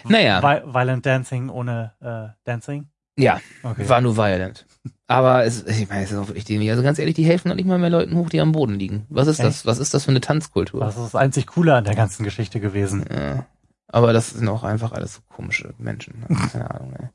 Naja, 0.07 0.43
Vi 0.43 0.73
Violent 0.73 1.07
Dancing 1.07 1.49
ohne 1.49 1.95
äh, 2.01 2.37
Dancing? 2.45 2.89
ja, 3.19 3.41
Okay. 3.63 3.89
war 3.89 4.01
nur 4.03 4.17
violent. 4.17 4.67
Aber 5.07 5.45
es, 5.45 5.65
ich 5.67 5.89
meine, 5.89 6.05
es 6.05 6.13
ist 6.13 6.19
auch 6.19 6.29
wirklich 6.29 6.45
dämlich. 6.45 6.71
Also 6.71 6.83
ganz 6.83 6.99
ehrlich, 6.99 7.15
die 7.15 7.25
helfen 7.25 7.49
noch 7.49 7.57
nicht 7.57 7.67
mal 7.67 7.79
mehr 7.79 7.91
Leuten 7.91 8.17
hoch, 8.17 8.31
die 8.31 8.41
am 8.41 8.53
Boden 8.53 8.79
liegen. 8.79 9.05
Was 9.11 9.27
ist 9.27 9.41
das? 9.41 9.57
Echt? 9.59 9.67
Was 9.67 9.79
ist 9.79 9.93
das 9.93 10.05
für 10.05 10.11
eine 10.11 10.21
Tanzkultur? 10.21 10.81
Das 10.81 10.97
ist 10.97 11.05
das 11.05 11.15
einzig 11.15 11.47
Coole 11.47 11.75
an 11.75 11.85
der 11.85 11.95
ganzen 11.95 12.25
Geschichte 12.25 12.59
gewesen. 12.59 13.05
Ja. 13.15 13.47
Aber 13.89 14.13
das 14.13 14.31
sind 14.31 14.49
auch 14.49 14.65
einfach 14.65 14.93
alles 14.93 15.15
so 15.15 15.21
komische 15.29 15.75
Menschen. 15.79 16.25
Also, 16.29 16.49
Keine 16.53 16.71
Ahnung, 16.71 16.95
ey. 16.99 17.09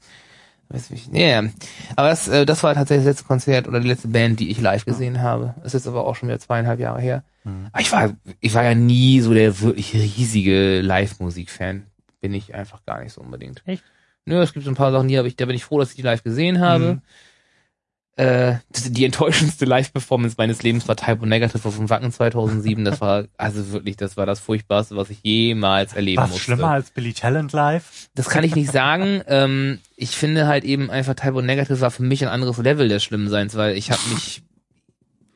Weiß 0.71 0.91
nicht. 0.91 1.09
Ja, 1.15 1.43
aber 1.95 2.09
das, 2.09 2.27
äh, 2.27 2.45
das 2.45 2.61
war 2.61 2.75
tatsächlich 2.75 3.05
das 3.05 3.13
letzte 3.15 3.27
Konzert 3.27 3.67
oder 3.67 3.79
die 3.79 3.87
letzte 3.87 4.07
Band, 4.07 4.39
die 4.39 4.51
ich 4.51 4.61
live 4.61 4.85
gesehen 4.85 5.19
habe. 5.19 5.55
Das 5.57 5.73
ist 5.73 5.73
jetzt 5.73 5.87
aber 5.87 6.05
auch 6.05 6.15
schon 6.15 6.29
wieder 6.29 6.37
zweieinhalb 6.37 6.79
Jahre 6.79 7.01
her. 7.01 7.23
Hm. 7.43 7.69
Aber 7.71 7.81
Ich 7.81 7.91
war, 7.91 8.13
ich 8.39 8.53
war 8.53 8.63
ja 8.63 8.75
nie 8.75 9.19
so 9.21 9.33
der 9.33 9.61
wirklich 9.61 9.95
riesige 9.95 10.81
Live-Musik-Fan. 10.81 11.87
Bin 12.21 12.33
ich 12.35 12.53
einfach 12.53 12.85
gar 12.85 13.01
nicht 13.01 13.13
so 13.13 13.21
unbedingt. 13.21 13.63
Echt? 13.65 13.83
Nö, 14.25 14.39
es 14.39 14.53
gibt 14.53 14.63
so 14.63 14.71
ein 14.71 14.75
paar 14.75 14.91
Sachen, 14.91 15.07
die 15.07 15.17
habe 15.17 15.27
ich, 15.27 15.35
da 15.35 15.47
bin 15.47 15.55
ich 15.55 15.65
froh, 15.65 15.79
dass 15.79 15.89
ich 15.89 15.95
die 15.95 16.03
live 16.03 16.21
gesehen 16.21 16.59
habe. 16.59 16.93
Mhm. 16.93 17.01
Äh, 18.19 18.59
die 18.89 19.05
enttäuschendste 19.05 19.63
Live-Performance 19.63 20.35
meines 20.37 20.61
Lebens 20.61 20.87
war 20.89 20.97
Type 20.97 21.21
O 21.21 21.25
Negative 21.25 21.65
auf 21.65 21.77
dem 21.77 21.89
Wacken 21.89 22.11
2007. 22.11 22.83
Das 22.83 22.99
war, 22.99 23.25
also 23.37 23.71
wirklich, 23.71 23.95
das 23.95 24.17
war 24.17 24.25
das 24.25 24.41
furchtbarste, 24.41 24.97
was 24.97 25.09
ich 25.09 25.19
jemals 25.23 25.93
erleben 25.93 26.21
Was 26.21 26.31
musste. 26.31 26.43
schlimmer 26.43 26.71
als 26.71 26.91
Billy 26.91 27.13
Talent 27.13 27.53
live? 27.53 28.09
Das 28.15 28.27
kann 28.27 28.43
ich 28.43 28.55
nicht 28.55 28.71
sagen. 28.71 29.21
ähm, 29.27 29.79
ich 29.95 30.11
finde 30.17 30.47
halt 30.47 30.65
eben 30.65 30.89
einfach 30.91 31.13
Type 31.13 31.35
O 31.35 31.41
Negative 31.41 31.79
war 31.79 31.91
für 31.91 32.03
mich 32.03 32.21
ein 32.21 32.27
anderes 32.29 32.57
Level 32.57 32.89
des 32.89 33.03
Schlimmseins, 33.05 33.55
weil 33.55 33.77
ich 33.77 33.89
habe 33.89 34.01
mich, 34.13 34.41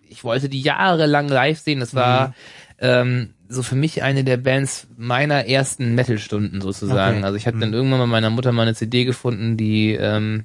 ich 0.10 0.24
wollte 0.26 0.50
die 0.50 0.62
jahrelang 0.62 1.30
live 1.30 1.60
sehen. 1.60 1.80
Das 1.80 1.96
war 1.96 2.30
Mhm. 2.30 2.34
ähm, 2.80 3.34
so 3.48 3.64
für 3.64 3.76
mich 3.76 4.04
eine 4.04 4.24
der 4.24 4.38
Bands 4.38 4.88
meiner 4.98 5.46
ersten 5.46 5.96
Metal-Stunden 5.96 6.60
sozusagen. 6.60 7.18
Okay. 7.20 7.26
Also 7.26 7.38
ich 7.38 7.46
habe 7.48 7.56
Mhm. 7.58 7.62
dann 7.62 7.74
irgendwann 7.74 8.00
bei 8.00 8.06
meiner 8.08 8.30
Mutter 8.30 8.52
mal 8.52 8.64
eine 8.64 8.74
CD 8.76 9.06
gefunden, 9.06 9.56
die 9.58 9.94
ähm, 9.94 10.44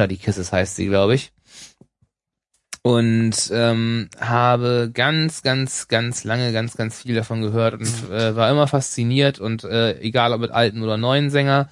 Bloody 0.00 0.16
Kisses 0.16 0.50
heißt 0.50 0.76
sie, 0.76 0.86
glaube 0.86 1.14
ich. 1.14 1.30
Und 2.82 3.34
ähm, 3.52 4.08
habe 4.18 4.90
ganz, 4.94 5.42
ganz, 5.42 5.88
ganz 5.88 6.24
lange, 6.24 6.52
ganz, 6.54 6.74
ganz 6.78 7.02
viel 7.02 7.14
davon 7.14 7.42
gehört 7.42 7.74
und 7.74 8.10
äh, 8.10 8.34
war 8.34 8.50
immer 8.50 8.66
fasziniert 8.66 9.38
und 9.38 9.64
äh, 9.64 10.00
egal 10.00 10.32
ob 10.32 10.40
mit 10.40 10.52
alten 10.52 10.82
oder 10.82 10.96
neuen 10.96 11.28
Sänger 11.28 11.68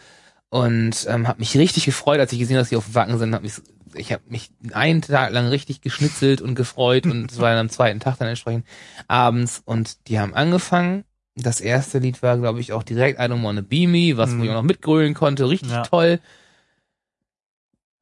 und 0.51 1.07
ähm, 1.09 1.27
habe 1.27 1.38
mich 1.38 1.57
richtig 1.57 1.87
gefreut, 1.87 2.21
als 2.21 2.33
ich 2.35 2.38
gesehen 2.38 2.57
habe, 2.57 2.61
dass 2.64 2.69
sie 2.69 2.77
auf 2.77 2.95
Wacken 2.95 3.17
sind. 3.17 3.35
Hab 3.35 3.41
mich, 3.41 3.55
ich 3.95 4.12
habe 4.12 4.23
mich 4.29 4.51
einen 4.75 5.01
Tag 5.01 5.33
lang 5.33 5.47
richtig 5.47 5.81
geschnitzelt 5.81 6.43
und 6.43 6.55
gefreut 6.55 7.07
und 7.07 7.33
es 7.33 7.38
war 7.41 7.49
dann 7.49 7.61
am 7.61 7.71
zweiten 7.71 8.01
Tag 8.01 8.19
dann 8.19 8.29
entsprechend 8.29 8.67
abends 9.07 9.62
und 9.64 10.07
die 10.09 10.21
haben 10.21 10.35
angefangen. 10.35 11.05
Das 11.35 11.62
erste 11.62 11.99
Lied 12.01 12.23
war, 12.23 12.37
glaube 12.37 12.61
ich, 12.61 12.75
auch 12.75 12.83
direkt 12.83 13.19
I 13.19 13.23
Don't 13.23 13.43
Wanna 13.43 13.62
Be 13.62 13.88
Me, 13.88 14.19
was 14.19 14.33
Mhm. 14.33 14.43
ich 14.45 14.51
auch 14.51 14.55
noch 14.55 14.62
mitgrölen 14.62 15.14
konnte, 15.14 15.49
richtig 15.49 15.71
Ja. 15.71 15.83
toll. 15.85 16.21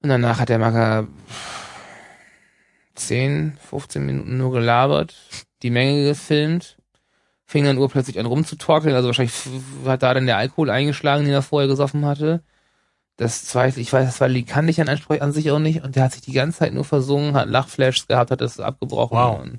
Und 0.06 0.10
danach 0.10 0.38
hat 0.38 0.50
der 0.50 0.60
Macker 0.60 1.08
10, 2.94 3.58
15 3.58 4.06
Minuten 4.06 4.36
nur 4.36 4.52
gelabert, 4.52 5.16
die 5.64 5.70
Menge 5.70 6.04
gefilmt, 6.04 6.76
fing 7.44 7.64
dann 7.64 7.76
urplötzlich 7.76 8.16
an 8.20 8.26
rumzutorkeln, 8.26 8.94
also 8.94 9.08
wahrscheinlich 9.08 9.34
hat 9.84 10.04
da 10.04 10.14
dann 10.14 10.26
der 10.26 10.36
Alkohol 10.36 10.70
eingeschlagen, 10.70 11.24
den 11.24 11.34
er 11.34 11.42
vorher 11.42 11.66
gesoffen 11.66 12.06
hatte. 12.06 12.44
Das 13.16 13.46
zweite, 13.46 13.80
ich 13.80 13.92
weiß, 13.92 14.06
das 14.06 14.20
war 14.20 14.28
kannte 14.44 14.70
ich 14.70 14.80
an, 14.80 14.88
Ansprech- 14.88 15.18
an 15.22 15.32
sich 15.32 15.50
auch 15.50 15.58
nicht 15.58 15.82
und 15.82 15.96
der 15.96 16.04
hat 16.04 16.12
sich 16.12 16.22
die 16.22 16.32
ganze 16.32 16.60
Zeit 16.60 16.72
nur 16.72 16.84
versungen, 16.84 17.34
hat 17.34 17.48
Lachflashs 17.48 18.06
gehabt, 18.06 18.30
hat 18.30 18.40
das 18.40 18.60
abgebrochen 18.60 19.18
Wow. 19.18 19.40
und 19.40 19.58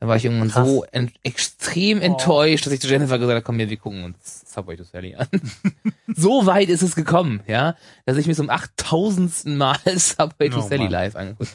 dann 0.00 0.08
war 0.08 0.16
ich 0.16 0.24
irgendwann 0.24 0.48
Krass. 0.50 0.66
so 0.66 0.84
ent 0.90 1.12
extrem 1.22 1.98
Oh. 1.98 2.02
enttäuscht, 2.02 2.66
dass 2.66 2.72
ich 2.72 2.80
zu 2.80 2.88
Jennifer 2.88 3.18
gesagt 3.18 3.34
habe, 3.36 3.42
komm 3.44 3.56
hier, 3.56 3.70
wir 3.70 3.76
gucken 3.76 4.02
uns 4.04 4.42
Subway 4.52 4.76
to 4.76 4.82
Sally 4.82 5.14
an. 5.14 5.28
so 6.16 6.46
weit 6.46 6.68
ist 6.70 6.82
es 6.82 6.94
gekommen, 6.96 7.40
ja, 7.46 7.76
dass 8.06 8.16
ich 8.16 8.26
mir 8.26 8.34
zum 8.34 8.50
achttausendsten 8.50 9.56
Mal 9.56 9.76
Subway 9.96 10.48
to 10.50 10.58
Oh 10.58 10.68
Sally 10.68 10.84
Mann. 10.84 10.90
live 10.92 11.16
angeguckt. 11.16 11.50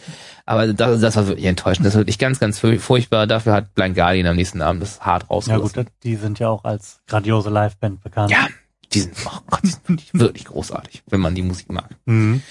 Aber 0.46 0.72
das, 0.74 1.02
das 1.02 1.16
war 1.16 1.28
wirklich 1.28 1.46
enttäuschend. 1.48 1.86
Das 1.86 1.96
war 1.96 2.02
wirklich 2.02 2.20
ganz, 2.20 2.40
ganz 2.40 2.60
furch- 2.60 2.80
furchtbar. 2.80 3.28
Dafür 3.28 3.54
hat 3.54 3.74
Blind 3.74 3.96
Guardian 3.96 4.28
am 4.28 4.36
nächsten 4.36 4.62
Abend 4.62 4.82
das 4.82 5.02
hart 5.02 5.24
Ja 5.24 5.30
rausgelassen. 5.30 5.74
gut, 5.86 5.88
die 6.04 6.16
sind 6.16 6.40
ja 6.40 6.50
auch 6.50 6.64
als 6.64 7.00
grandiose 7.08 7.50
Liveband 7.50 8.02
bekannt. 8.02 8.32
Ja, 8.32 8.48
die 8.94 9.02
sind, 9.02 9.14
oh 9.26 9.40
Gott, 9.50 9.64
die 9.64 9.68
sind 9.70 9.90
wirklich, 9.90 10.14
wirklich 10.14 10.46
großartig, 10.46 11.04
wenn 11.10 11.20
man 11.20 11.34
die 11.36 11.42
Musik 11.42 11.72
mag. 11.72 11.90
Mhm. 12.06 12.44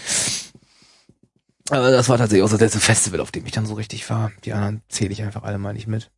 Aber 1.70 1.90
das 1.90 2.08
war 2.08 2.18
tatsächlich 2.18 2.44
auch 2.44 2.50
das 2.50 2.60
letzte 2.60 2.80
Festival, 2.80 3.20
auf 3.20 3.32
dem 3.32 3.46
ich 3.46 3.52
dann 3.52 3.66
so 3.66 3.74
richtig 3.74 4.08
war. 4.10 4.32
Die 4.44 4.52
anderen 4.52 4.82
zähle 4.88 5.12
ich 5.12 5.22
einfach 5.22 5.44
alle 5.44 5.58
mal 5.58 5.72
nicht 5.72 5.86
mit. 5.86 6.10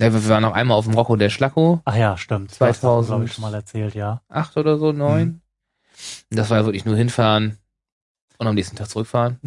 Ja, 0.00 0.12
wir 0.12 0.28
waren 0.28 0.42
noch 0.42 0.54
einmal 0.54 0.76
auf 0.76 0.86
dem 0.86 0.94
Rocco 0.94 1.16
der 1.16 1.30
Schlacko, 1.30 1.80
Ach 1.84 1.94
ja, 1.94 2.16
stimmt. 2.16 2.50
2000. 2.52 3.06
glaube 3.08 3.24
ich, 3.26 3.32
schon 3.34 3.42
mal 3.42 3.54
erzählt, 3.54 3.94
ja. 3.94 4.22
acht 4.28 4.56
oder 4.56 4.78
so, 4.78 4.92
neun. 4.92 5.42
Und 6.30 6.36
Das 6.38 6.50
war 6.50 6.58
ja 6.58 6.64
wirklich 6.64 6.84
nur 6.84 6.96
hinfahren 6.96 7.58
und 8.38 8.46
am 8.46 8.54
nächsten 8.54 8.76
Tag 8.76 8.88
zurückfahren. 8.88 9.38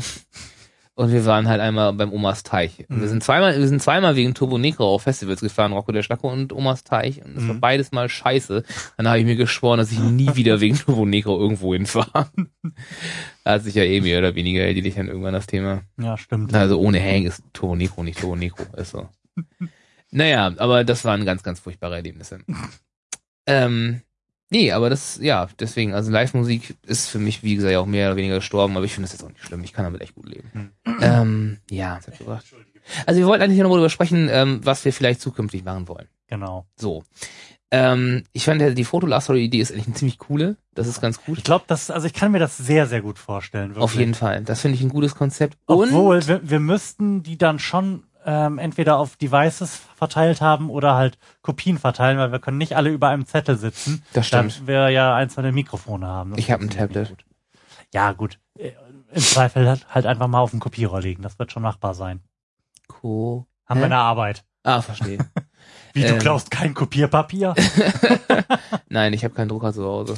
Und 0.97 1.11
wir 1.11 1.25
waren 1.25 1.49
halt 1.49 1.59
einmal 1.59 1.91
beim 1.91 2.13
Omas 2.13 2.43
Teich. 2.43 2.79
Und 2.87 2.97
wir 3.01 3.05
Mhm. 3.05 3.09
sind 3.09 3.23
zweimal, 3.23 3.59
wir 3.59 3.67
sind 3.67 3.81
zweimal 3.81 4.15
wegen 4.15 4.33
Turbo 4.33 4.57
Negro 4.57 4.85
auf 4.95 5.01
Festivals 5.03 5.41
gefahren, 5.41 5.73
Rocco 5.73 5.91
der 5.91 6.03
Schlacko 6.03 6.31
und 6.31 6.53
Omas 6.53 6.85
Teich. 6.85 7.21
Und 7.23 7.35
das 7.35 7.45
war 7.47 7.55
Mhm. 7.55 7.59
beides 7.59 7.91
mal 7.91 8.07
scheiße. 8.07 8.63
Dann 8.95 9.07
habe 9.09 9.19
ich 9.19 9.25
mir 9.25 9.35
geschworen, 9.35 9.77
dass 9.77 9.91
ich 9.91 9.99
nie 9.99 10.27
wieder 10.37 10.61
wegen 10.61 10.77
Turbo 10.77 11.05
Negro 11.05 11.37
irgendwo 11.37 11.73
hinfahre. 11.73 12.29
da 13.43 13.51
hat 13.51 13.63
sich 13.63 13.75
ja 13.75 13.83
eh 13.83 13.99
mehr 13.99 14.19
oder 14.19 14.35
weniger 14.35 14.63
erledigt 14.63 14.97
dann 14.97 15.09
irgendwann 15.09 15.33
das 15.33 15.47
Thema. 15.47 15.81
Ja, 15.99 16.17
stimmt. 16.17 16.53
Also 16.55 16.79
ohne 16.79 17.01
Hang 17.03 17.25
ist 17.25 17.43
Turbo 17.51 17.75
Negro 17.75 18.01
nicht 18.01 18.19
Turbo 18.19 18.37
Negro. 18.37 18.63
Ist 18.77 18.91
so. 18.91 19.09
naja, 20.11 20.53
aber 20.57 20.85
das 20.85 21.03
waren 21.03 21.25
ganz, 21.25 21.43
ganz 21.43 21.59
furchtbare 21.59 21.95
Erlebnisse. 21.95 22.39
ähm, 23.47 24.01
nee, 24.49 24.71
aber 24.71 24.89
das, 24.89 25.19
ja, 25.21 25.47
deswegen, 25.59 25.93
also 25.93 26.11
Live-Musik 26.11 26.75
ist 26.85 27.09
für 27.09 27.19
mich, 27.19 27.43
wie 27.43 27.55
gesagt, 27.55 27.73
ja 27.73 27.79
auch 27.79 27.85
mehr 27.85 28.07
oder 28.07 28.17
weniger 28.17 28.35
gestorben, 28.35 28.75
aber 28.75 28.85
ich 28.85 28.93
finde 28.93 29.07
das 29.07 29.13
jetzt 29.13 29.23
auch 29.23 29.29
nicht 29.29 29.43
schlimm. 29.43 29.63
Ich 29.63 29.73
kann 29.73 29.85
damit 29.85 30.01
echt 30.01 30.15
gut 30.15 30.29
leben. 30.29 30.49
Hm. 30.53 30.71
Ähm, 31.01 31.57
ja? 31.69 31.99
Also 33.05 33.19
wir 33.19 33.27
wollten 33.27 33.43
eigentlich 33.43 33.59
noch 33.59 33.69
mal 33.69 33.75
darüber 33.75 33.89
sprechen, 33.89 34.29
ähm, 34.31 34.61
was 34.63 34.85
wir 34.85 34.93
vielleicht 34.93 35.21
zukünftig 35.21 35.63
machen 35.63 35.87
wollen. 35.87 36.07
Genau. 36.27 36.65
So. 36.75 37.03
Ähm, 37.71 38.23
ich 38.31 38.45
fand 38.45 38.61
ja, 38.61 38.69
die 38.69 38.83
Fotolast-Idee 38.83 39.59
ist 39.59 39.71
eigentlich 39.71 39.87
eine 39.87 39.95
ziemlich 39.95 40.19
coole. 40.19 40.55
Das 40.75 40.87
ist 40.87 41.01
ganz 41.01 41.23
gut. 41.23 41.39
Ich 41.39 41.43
glaube, 41.43 41.65
das, 41.67 41.89
also 41.89 42.05
ich 42.07 42.13
kann 42.13 42.31
mir 42.31 42.39
das 42.39 42.57
sehr, 42.57 42.85
sehr 42.85 43.01
gut 43.01 43.17
vorstellen. 43.19 43.69
Wirklich. 43.69 43.83
Auf 43.83 43.95
jeden 43.95 44.13
Fall. 44.13 44.41
Das 44.43 44.61
finde 44.61 44.75
ich 44.75 44.81
ein 44.81 44.89
gutes 44.89 45.15
Konzept. 45.15 45.57
Obwohl, 45.65 46.17
Und 46.17 46.27
wir, 46.27 46.49
wir 46.49 46.59
müssten 46.59 47.23
die 47.23 47.37
dann 47.37 47.59
schon 47.59 48.03
ähm, 48.25 48.57
entweder 48.57 48.97
auf 48.97 49.15
Devices 49.17 49.79
verteilt 49.95 50.41
haben 50.41 50.69
oder 50.69 50.95
halt 50.95 51.17
Kopien 51.41 51.77
verteilen, 51.77 52.17
weil 52.17 52.31
wir 52.31 52.39
können 52.39 52.57
nicht 52.57 52.75
alle 52.75 52.89
über 52.89 53.09
einem 53.09 53.25
Zettel 53.25 53.57
sitzen. 53.57 54.03
Das 54.13 54.27
stimmt. 54.27 54.61
Da 54.61 54.67
wir 54.67 54.89
ja 54.89 55.15
ein, 55.15 55.29
zwei 55.29 55.51
Mikrofone 55.51 56.07
haben. 56.07 56.31
Das 56.31 56.39
Ich 56.39 56.51
hab 56.51 56.59
ein 56.61 56.69
Tablet. 56.69 57.09
gut. 57.09 57.25
Ja, 57.93 58.11
gut. 58.13 58.39
Äh, 58.57 58.71
Im 59.13 59.21
Zweifel 59.21 59.67
halt, 59.69 59.87
halt 59.93 60.05
einfach 60.05 60.27
mal 60.27 60.39
auf 60.39 60.51
den 60.51 60.59
Kopierer 60.59 60.99
legen. 61.01 61.21
Das 61.21 61.37
wird 61.39 61.51
schon 61.51 61.63
machbar 61.63 61.93
sein. 61.93 62.21
Co. 62.87 63.47
Haben 63.65 63.77
Hä? 63.77 63.81
wir 63.83 63.85
eine 63.85 63.97
Arbeit. 63.97 64.43
Ah, 64.63 64.81
verstehe. 64.81 65.19
Wie, 65.93 66.01
du 66.01 66.13
Ähm. 66.13 66.19
klaust 66.19 66.51
kein 66.51 66.73
Kopierpapier? 66.73 67.53
Nein, 68.89 69.13
ich 69.13 69.23
habe 69.23 69.33
keinen 69.33 69.49
Drucker 69.49 69.71
zu 69.71 69.85
Hause. 69.85 70.15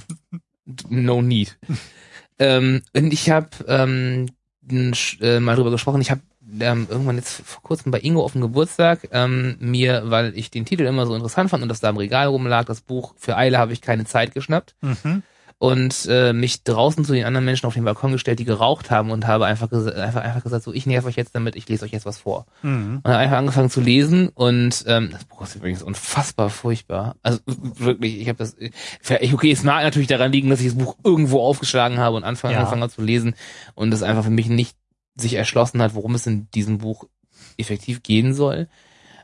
No 0.90 1.22
need. 1.22 1.58
ähm, 2.40 2.82
und 2.96 3.14
ich 3.14 3.30
habe 3.30 3.50
ähm, 3.68 4.28
äh, 4.72 5.40
mal 5.40 5.56
drüber 5.56 5.72
gesprochen. 5.72 6.02
Ich 6.02 6.10
habe 6.10 6.22
ähm, 6.60 6.88
irgendwann 6.90 7.18
jetzt 7.18 7.42
vor 7.46 7.62
kurzem 7.64 7.92
bei 7.92 8.00
Ingo 8.00 8.24
auf 8.24 8.32
dem 8.34 8.42
Geburtstag 8.42 9.10
ähm, 9.12 9.58
mir, 9.60 10.04
weil 10.06 10.32
ich 10.38 10.50
den 10.52 10.66
Titel 10.66 10.86
immer 10.86 11.06
so 11.06 11.16
interessant 11.16 11.50
fand 11.50 11.64
und 11.64 11.70
das 11.70 11.80
da 11.80 11.90
im 11.90 11.98
Regal 11.98 12.28
rumlag, 12.28 12.66
das 12.66 12.82
Buch 12.82 13.14
für 13.18 13.36
Eile 13.36 13.58
habe 13.58 13.74
ich 13.74 13.82
keine 13.82 14.06
Zeit 14.06 14.34
geschnappt 14.34 14.76
mhm. 14.82 15.24
und 15.58 16.06
äh, 16.10 16.34
mich 16.34 16.64
draußen 16.64 17.04
zu 17.04 17.14
den 17.14 17.26
anderen 17.26 17.46
Menschen 17.46 17.66
auf 17.66 17.74
den 17.74 17.84
Balkon 17.84 18.12
gestellt, 18.12 18.40
die 18.40 18.46
geraucht 18.46 18.92
haben 18.92 19.12
und 19.12 19.28
habe 19.28 19.46
einfach, 19.46 19.72
einfach, 19.72 20.22
einfach 20.22 20.44
gesagt, 20.44 20.64
so 20.64 20.72
ich 20.72 20.86
nerv 20.86 21.06
euch 21.06 21.16
jetzt 21.16 21.36
damit, 21.36 21.56
ich 21.56 21.68
lese 21.68 21.84
euch 21.84 21.92
jetzt 21.92 22.06
was 22.06 22.20
vor. 22.20 22.46
Mhm. 22.62 23.02
Und 23.04 23.12
habe 23.12 23.18
einfach 23.18 23.38
angefangen 23.38 23.70
zu 23.70 23.82
lesen 23.82 24.30
und 24.30 24.84
ähm, 24.88 25.10
das 25.12 25.26
Buch 25.26 25.42
ist 25.42 25.56
übrigens 25.56 25.84
unfassbar 25.84 26.50
furchtbar. 26.50 27.16
Also 27.24 27.40
wirklich, 27.46 28.20
ich 28.22 28.28
habe 28.30 28.38
das. 28.38 28.56
vielleicht- 29.02 29.34
Okay, 29.34 29.52
es 29.52 29.64
mag 29.64 29.84
natürlich 29.84 30.08
daran 30.08 30.32
liegen, 30.32 30.50
dass 30.50 30.62
ich 30.62 30.68
das 30.68 30.78
Buch 30.78 30.96
irgendwo 31.04 31.42
aufgeschlagen 31.42 31.98
habe 31.98 32.16
und 32.16 32.24
anfangen, 32.24 32.54
Ja. 32.54 32.60
angefangen 32.60 32.84
habe 32.84 32.94
zu 32.94 33.02
lesen 33.02 33.36
und 33.76 33.94
es 33.94 34.04
einfach 34.04 34.24
für 34.24 34.30
mich 34.30 34.48
nicht 34.48 34.76
sich 35.18 35.34
erschlossen 35.34 35.82
hat, 35.82 35.96
worum 35.96 36.16
es 36.16 36.28
in 36.28 36.50
diesem 36.52 36.78
Buch 36.78 37.06
effektiv 37.58 38.04
gehen 38.04 38.34
soll. 38.34 38.68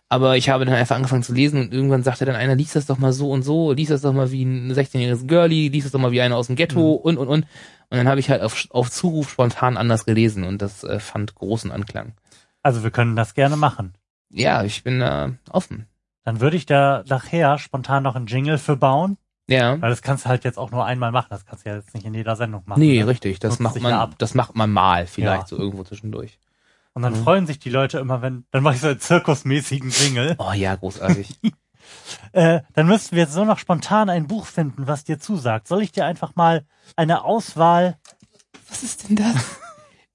Aber 0.09 0.37
ich 0.37 0.49
habe 0.49 0.65
dann 0.65 0.75
einfach 0.75 0.95
angefangen 0.95 1.23
zu 1.23 1.33
lesen 1.33 1.59
und 1.59 1.73
irgendwann 1.73 2.03
sagte 2.03 2.25
dann 2.25 2.35
einer, 2.35 2.55
lies 2.55 2.73
das 2.73 2.85
doch 2.85 2.99
mal 2.99 3.13
so 3.13 3.31
und 3.31 3.41
so, 3.41 3.71
lies 3.71 3.89
das 3.89 4.01
doch 4.01 4.13
mal 4.13 4.31
wie 4.31 4.43
ein 4.43 4.71
16-jähriges 4.71 5.27
Girlie, 5.27 5.69
lies 5.69 5.85
das 5.85 5.91
doch 5.91 5.99
mal 5.99 6.11
wie 6.11 6.21
einer 6.21 6.37
aus 6.37 6.47
dem 6.47 6.55
Ghetto 6.55 6.91
und 6.91 7.17
und 7.17 7.27
und. 7.27 7.47
Und 7.89 7.97
dann 7.97 8.07
habe 8.07 8.19
ich 8.19 8.29
halt 8.29 8.41
auf, 8.41 8.67
auf 8.69 8.91
Zuruf 8.91 9.31
spontan 9.31 9.77
anders 9.77 10.05
gelesen 10.05 10.43
und 10.43 10.61
das 10.61 10.83
äh, 10.83 10.99
fand 10.99 11.35
großen 11.35 11.71
Anklang. 11.71 12.13
Also 12.61 12.83
wir 12.83 12.91
können 12.91 13.15
das 13.15 13.33
gerne 13.33 13.57
machen. 13.57 13.93
Ja, 14.29 14.63
ich 14.63 14.83
bin 14.83 14.99
da 14.99 15.33
offen. 15.49 15.87
Dann 16.23 16.39
würde 16.39 16.57
ich 16.57 16.65
da 16.65 17.03
nachher 17.07 17.57
spontan 17.57 18.03
noch 18.03 18.15
einen 18.15 18.27
Jingle 18.27 18.57
für 18.57 18.77
bauen, 18.77 19.17
Ja. 19.47 19.81
weil 19.81 19.89
das 19.89 20.01
kannst 20.01 20.25
du 20.25 20.29
halt 20.29 20.43
jetzt 20.45 20.57
auch 20.57 20.71
nur 20.71 20.85
einmal 20.85 21.11
machen. 21.11 21.27
Das 21.29 21.45
kannst 21.45 21.65
du 21.65 21.69
ja 21.69 21.75
jetzt 21.75 21.93
nicht 21.93 22.05
in 22.05 22.13
jeder 22.13 22.35
Sendung 22.35 22.63
machen. 22.65 22.79
Nee, 22.79 22.99
ne? 22.99 23.07
richtig. 23.07 23.39
Das 23.39 23.59
Nutzt 23.59 23.75
macht 23.75 23.81
man, 23.83 23.93
ab. 23.93 24.15
das 24.17 24.33
macht 24.35 24.55
man 24.55 24.69
mal 24.71 25.05
vielleicht 25.07 25.43
Ja. 25.43 25.47
so 25.47 25.57
irgendwo 25.57 25.83
zwischendurch. 25.83 26.39
Und 26.93 27.01
dann 27.01 27.13
Mhm. 27.13 27.23
freuen 27.23 27.47
sich 27.47 27.59
die 27.59 27.69
Leute 27.71 27.97
immer, 27.99 28.21
wenn, 28.21 28.45
dann 28.51 28.63
mache 28.63 28.75
ich 28.75 28.81
so 28.81 28.87
einen 28.87 28.99
zirkusmäßigen 28.99 29.89
Jingle. 29.89 30.35
Oh 30.37 30.53
ja, 30.53 30.75
großartig. 30.75 31.39
Äh, 32.31 32.61
dann 32.73 32.87
müssten 32.87 33.15
wir 33.15 33.23
jetzt 33.23 33.33
so 33.33 33.43
noch 33.43 33.59
spontan 33.59 34.09
ein 34.09 34.25
Buch 34.27 34.45
finden, 34.45 34.87
was 34.87 35.03
dir 35.03 35.19
zusagt. 35.19 35.67
Soll 35.67 35.81
ich 35.83 35.91
dir 35.91 36.05
einfach 36.05 36.35
mal 36.35 36.65
eine 36.95 37.23
Auswahl 37.25 37.97
Was 38.69 38.83
ist 38.83 39.09
denn 39.09 39.17
das? 39.17 39.35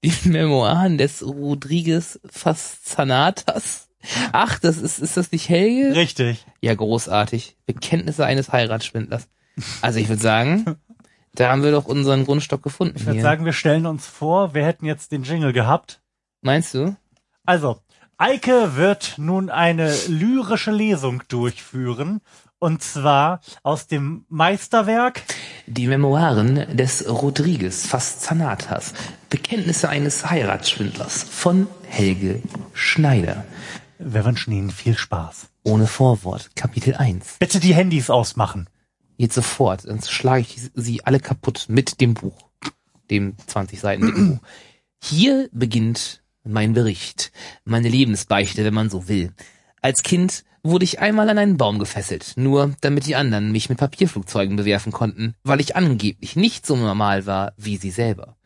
Die 0.03 0.13
Memoiren 0.27 0.97
des 0.97 1.21
Rodriguez 1.23 2.19
Fascinatas. 2.25 3.88
Ach, 4.31 4.59
das 4.59 4.77
ist, 4.77 4.99
ist 4.99 5.17
das 5.17 5.31
nicht 5.31 5.49
Helge? 5.49 5.95
Richtig. 5.95 6.45
Ja, 6.61 6.73
großartig. 6.73 7.57
Bekenntnisse 7.65 8.25
eines 8.25 8.51
Heiratsschwindlers. 8.51 9.27
Also 9.81 9.99
ich 9.99 10.07
würde 10.07 10.21
sagen, 10.21 10.77
da 11.35 11.49
haben 11.51 11.63
wir 11.63 11.71
doch 11.71 11.85
unseren 11.85 12.25
Grundstock 12.25 12.63
gefunden 12.63 12.95
Ich 12.97 13.05
würde 13.05 13.21
sagen, 13.21 13.45
wir 13.45 13.53
stellen 13.53 13.85
uns 13.85 14.07
vor, 14.07 14.53
wir 14.53 14.65
hätten 14.65 14.85
jetzt 14.85 15.11
den 15.11 15.23
Jingle 15.23 15.53
gehabt. 15.53 16.01
Meinst 16.41 16.73
du? 16.73 16.95
Also, 17.45 17.79
Eike 18.17 18.75
wird 18.75 19.15
nun 19.17 19.49
eine 19.49 19.93
lyrische 20.07 20.71
Lesung 20.71 21.23
durchführen. 21.27 22.21
Und 22.61 22.83
zwar 22.83 23.39
aus 23.63 23.87
dem 23.87 24.25
Meisterwerk. 24.27 25.21
Die 25.65 25.87
Memoiren 25.87 26.75
des 26.75 27.07
Rodriguez 27.09 27.85
Fascinatas. 27.85 28.93
Bekenntnisse 29.29 29.87
eines 29.87 30.29
Heiratsschwindlers 30.29 31.23
von 31.23 31.67
Helge 31.87 32.41
Schneider. 32.73 33.45
Wir 34.01 34.23
wünschen 34.23 34.53
Ihnen 34.53 34.71
viel 34.71 34.97
Spaß. 34.97 35.49
Ohne 35.63 35.85
Vorwort. 35.85 36.51
Kapitel 36.55 36.95
1. 36.95 37.35
Bitte 37.39 37.59
die 37.59 37.73
Handys 37.73 38.09
ausmachen. 38.09 38.69
Jetzt 39.17 39.35
sofort, 39.35 39.81
sonst 39.81 40.09
schlage 40.09 40.39
ich 40.43 40.71
sie 40.73 41.03
alle 41.03 41.19
kaputt 41.19 41.65
mit 41.67 41.99
dem 41.99 42.13
Buch. 42.13 42.49
Dem 43.11 43.35
20 43.45 43.77
Seiten 43.77 44.05
dicken 44.05 44.29
Buch. 44.29 44.47
Hier 45.03 45.49
beginnt 45.51 46.23
mein 46.45 46.71
Bericht, 46.71 47.33
meine 47.65 47.89
Lebensbeichte, 47.89 48.63
wenn 48.63 48.73
man 48.73 48.89
so 48.89 49.09
will. 49.09 49.33
Als 49.81 50.01
Kind 50.01 50.45
wurde 50.63 50.85
ich 50.85 51.01
einmal 51.01 51.29
an 51.29 51.37
einen 51.37 51.57
Baum 51.57 51.77
gefesselt, 51.77 52.35
nur 52.37 52.73
damit 52.79 53.05
die 53.05 53.17
anderen 53.17 53.51
mich 53.51 53.67
mit 53.67 53.79
Papierflugzeugen 53.79 54.55
bewerfen 54.55 54.93
konnten, 54.93 55.35
weil 55.43 55.59
ich 55.59 55.75
angeblich 55.75 56.37
nicht 56.37 56.65
so 56.65 56.77
normal 56.77 57.25
war 57.25 57.51
wie 57.57 57.75
sie 57.75 57.91
selber. 57.91 58.37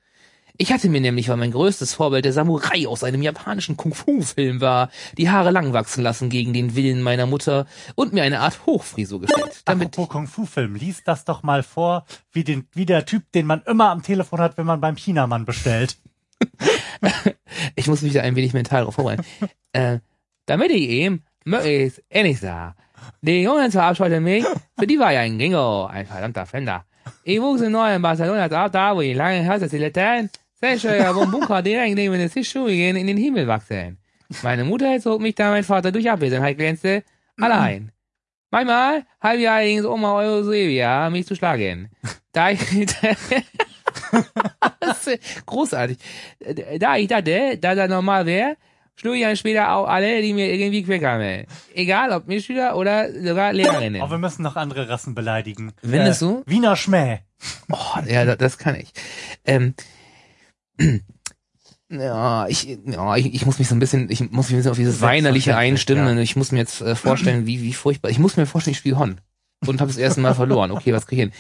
Ich 0.58 0.72
hatte 0.72 0.88
mir 0.88 1.02
nämlich, 1.02 1.30
weil 1.30 1.38
mein 1.38 1.52
größtes 1.52 1.96
Vorbild 1.96 2.26
der 2.26 2.34
Samurai 2.34 2.88
aus 2.88 3.04
einem 3.04 3.24
japanischen 3.24 3.76
Kung-Fu-Film 3.76 4.62
war, 4.62 4.89
die 5.18 5.32
Haare 5.32 5.50
lang 5.50 5.74
wachsen 5.74 6.04
lassen 6.04 6.30
gegen 6.30 6.54
den 6.54 6.76
Willen 6.76 7.02
meiner 7.02 7.26
Mutter 7.26 7.66
und 7.96 8.13
mir 8.13 8.22
eine 8.22 8.39
Art 8.39 8.68
Hochfrisur 8.68 9.22
gestellt, 9.22 9.63
damit 9.66 9.88
Apropos 9.88 10.10
Kung-Fu-Film, 10.10 10.76
lies 10.76 11.04
das 11.04 11.26
doch 11.26 11.42
mal 11.42 11.63
vor, 11.63 12.06
wie, 12.32 12.44
den, 12.44 12.68
wie 12.74 12.86
der 12.86 13.06
Typ, 13.08 13.32
den 13.32 13.48
man 13.48 13.63
immer 13.63 13.89
am 13.89 14.04
Telefon 14.04 14.39
hat, 14.39 14.58
wenn 14.58 14.68
man 14.68 14.80
beim 14.80 14.96
Chinamann 14.96 15.46
bestellt. 15.46 15.98
Ich 17.76 17.88
muss 17.88 18.02
mich 18.02 18.13
da 18.13 18.22
ein 18.22 18.36
wenig 18.36 18.54
mental 18.54 18.84
drauf 18.84 18.96
vorbereiten. 18.96 19.24
äh, 19.74 20.00
damit 20.48 20.72
ich 20.72 20.89
ihm 20.89 21.22
möglichst 21.46 22.02
ähnlich 22.10 22.39
sah. 22.39 22.76
Die 23.22 23.44
Jungen 23.44 23.72
zur 23.72 23.84
Abschaltung 23.84 24.24
mich, 24.24 24.46
für 24.78 24.88
die 24.88 25.00
war 25.00 25.12
ja 25.12 25.22
ein 25.22 25.38
Gringo, 25.38 25.86
ein 25.86 26.06
verdammter 26.06 26.46
Fender. 26.46 26.86
Ich 27.24 27.42
wuchs 27.42 27.62
in 27.62 27.72
Neu 27.72 27.94
in 27.96 28.02
Barcelona 28.02 28.46
auf, 28.46 28.72
da 28.72 28.96
wo 28.96 29.02
die 29.02 29.13
lange 29.13 29.46
Haare 29.46 29.68
die 29.68 29.78
Latein, 29.78 30.30
ja, 30.63 31.13
vom 31.13 31.32
Bunker 31.32 31.62
direkt 31.62 31.95
neben 31.95 32.17
den 32.17 32.30
Fischschuhe 32.30 32.71
gehen, 32.71 32.95
in 32.95 33.08
den 33.08 33.17
Himmel 33.17 33.47
wachsen. 33.47 33.97
Meine 34.41 34.63
Mutter 34.63 34.99
zog 34.99 35.21
mich 35.21 35.36
da 35.36 35.52
mein 35.52 35.63
Vater 35.63 35.91
durch 35.91 36.10
Abwesenheit 36.10 36.58
glänzte, 36.58 37.04
allein. 37.39 37.91
Manchmal 38.49 39.04
halb 39.21 39.39
Jahr 39.39 39.56
allerdings 39.58 39.86
Oma 39.86 40.15
Eusebia 40.15 41.10
mich 41.10 41.26
zu 41.26 41.36
schlagen. 41.36 41.89
Da 42.32 42.52
ich, 42.52 42.60
Das 44.80 45.08
ist 45.08 45.45
großartig. 45.45 45.97
Da 46.80 46.97
ich 46.97 47.08
dachte, 47.08 47.58
dass 47.58 47.78
er 47.78 47.88
normal 47.88 48.26
wäre, 48.26 48.58
schlug 48.95 49.15
ich 49.15 49.23
dann 49.23 49.36
später 49.36 49.71
auch 49.71 49.88
alle, 49.88 50.21
die 50.21 50.34
mir 50.34 50.54
irgendwie 50.54 50.84
querkamen. 50.84 51.45
Egal, 51.73 52.12
ob 52.12 52.28
Mitschüler 52.28 52.76
oder 52.78 53.12
sogar 53.12 53.54
Lehrerinnen. 53.54 54.02
Aber 54.02 54.12
wir 54.12 54.17
müssen 54.19 54.43
noch 54.43 54.56
andere 54.56 54.89
Rassen 54.89 55.15
beleidigen. 55.15 55.69
Äh, 55.82 55.88
Findest 55.88 56.21
du? 56.21 56.43
Wiener 56.45 56.76
Schmäh. 56.76 57.19
Oh, 57.71 57.99
ja, 58.08 58.26
das, 58.26 58.38
das 58.38 58.58
kann 58.58 58.76
ich. 58.76 58.91
Ähm, 59.45 59.73
ja, 61.89 62.48
ich, 62.48 62.78
ja, 62.86 63.15
ich, 63.15 63.34
ich 63.34 63.46
muss 63.46 63.60
mich 63.60 63.67
so 63.67 63.76
ein 63.76 63.80
bisschen, 63.80 64.10
ich 64.10 64.19
muss 64.32 64.48
mich 64.48 64.56
ein 64.56 64.58
bisschen 64.58 64.72
auf 64.72 64.78
dieses 64.78 65.02
Weinerliche 65.02 65.56
einstimmen. 65.56 66.17
ja. 66.17 66.24
Ich 66.24 66.36
muss 66.36 66.52
mir 66.52 66.60
jetzt 66.60 66.82
äh, 66.82 66.96
vorstellen, 66.96 67.46
wie, 67.46 67.62
wie 67.62 67.74
furchtbar. 67.74 68.10
Ich 68.10 68.19
muss 68.19 68.38
mir 68.38 68.46
vorstellen, 68.46 68.74
ich 68.74 68.80
spiele 68.80 68.98
Hon. 68.98 69.22
Und 69.65 69.80
habe 69.80 69.89
das 69.89 69.98
erste 69.98 70.19
Mal 70.19 70.36
verloren. 70.36 70.72
Okay, 70.72 70.91
was 70.91 71.08
krieg 71.08 71.19
ich 71.19 71.24
hin? 71.24 71.32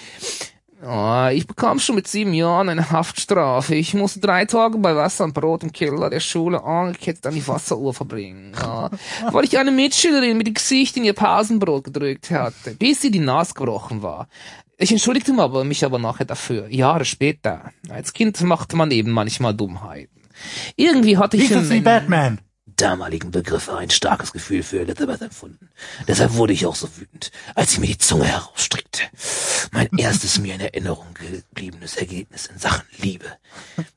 Oh, 0.85 1.29
ich 1.31 1.47
bekam 1.47 1.79
schon 1.79 1.95
mit 1.95 2.07
sieben 2.07 2.33
Jahren 2.33 2.67
eine 2.67 2.91
Haftstrafe. 2.91 3.73
Ich 3.73 3.93
musste 3.93 4.19
drei 4.19 4.43
Tage 4.43 4.77
bei 4.77 4.95
Wasser 4.95 5.23
und 5.23 5.33
Brot 5.33 5.63
im 5.63 5.71
Keller 5.71 6.09
der 6.09 6.19
Schule 6.19 6.61
angekettet 6.61 7.25
an 7.25 7.33
die 7.33 7.47
Wasseruhr 7.47 7.93
verbringen. 7.93 8.51
Ja, 8.59 8.89
weil 9.31 9.45
ich 9.45 9.57
eine 9.57 9.71
Mitschülerin 9.71 10.37
mit 10.37 10.47
dem 10.47 10.55
Gesicht 10.55 10.97
in 10.97 11.05
ihr 11.05 11.13
Pausenbrot 11.13 11.85
gedrückt 11.85 12.31
hatte, 12.31 12.75
bis 12.75 13.01
sie 13.01 13.11
die 13.11 13.19
Nase 13.19 13.53
gebrochen 13.53 14.01
war. 14.01 14.27
Ich 14.83 14.91
entschuldigte 14.91 15.31
mich 15.31 15.39
aber, 15.39 15.63
mich 15.63 15.85
aber 15.85 15.97
nachher 15.97 16.25
dafür. 16.25 16.67
Jahre 16.67 17.05
später. 17.05 17.71
Als 17.87 18.11
Kind 18.11 18.41
machte 18.41 18.75
man 18.75 18.91
eben 18.91 19.11
manchmal 19.11 19.53
Dummheiten. 19.53 20.19
Irgendwie 20.75 21.17
hatte 21.17 21.37
ich 21.37 21.49
wie 21.49 21.77
in 21.77 21.83
Batman. 21.85 22.41
damaligen 22.65 23.31
Begriffe 23.31 23.77
ein 23.77 23.89
starkes 23.89 24.33
Gefühl 24.33 24.61
für 24.61 24.81
Elizabeth 24.81 25.21
empfunden. 25.21 25.69
Deshalb 26.05 26.33
wurde 26.33 26.51
ich 26.51 26.65
auch 26.65 26.75
so 26.75 26.89
wütend, 26.97 27.31
als 27.55 27.71
sie 27.71 27.79
mir 27.79 27.87
die 27.87 27.97
Zunge 27.97 28.25
herausstreckte. 28.25 29.03
Mein 29.71 29.87
erstes 29.97 30.37
mir 30.37 30.55
in 30.55 30.59
Erinnerung 30.59 31.07
gebliebenes 31.13 31.95
Ergebnis 31.95 32.47
in 32.47 32.59
Sachen 32.59 32.85
Liebe. 32.97 33.27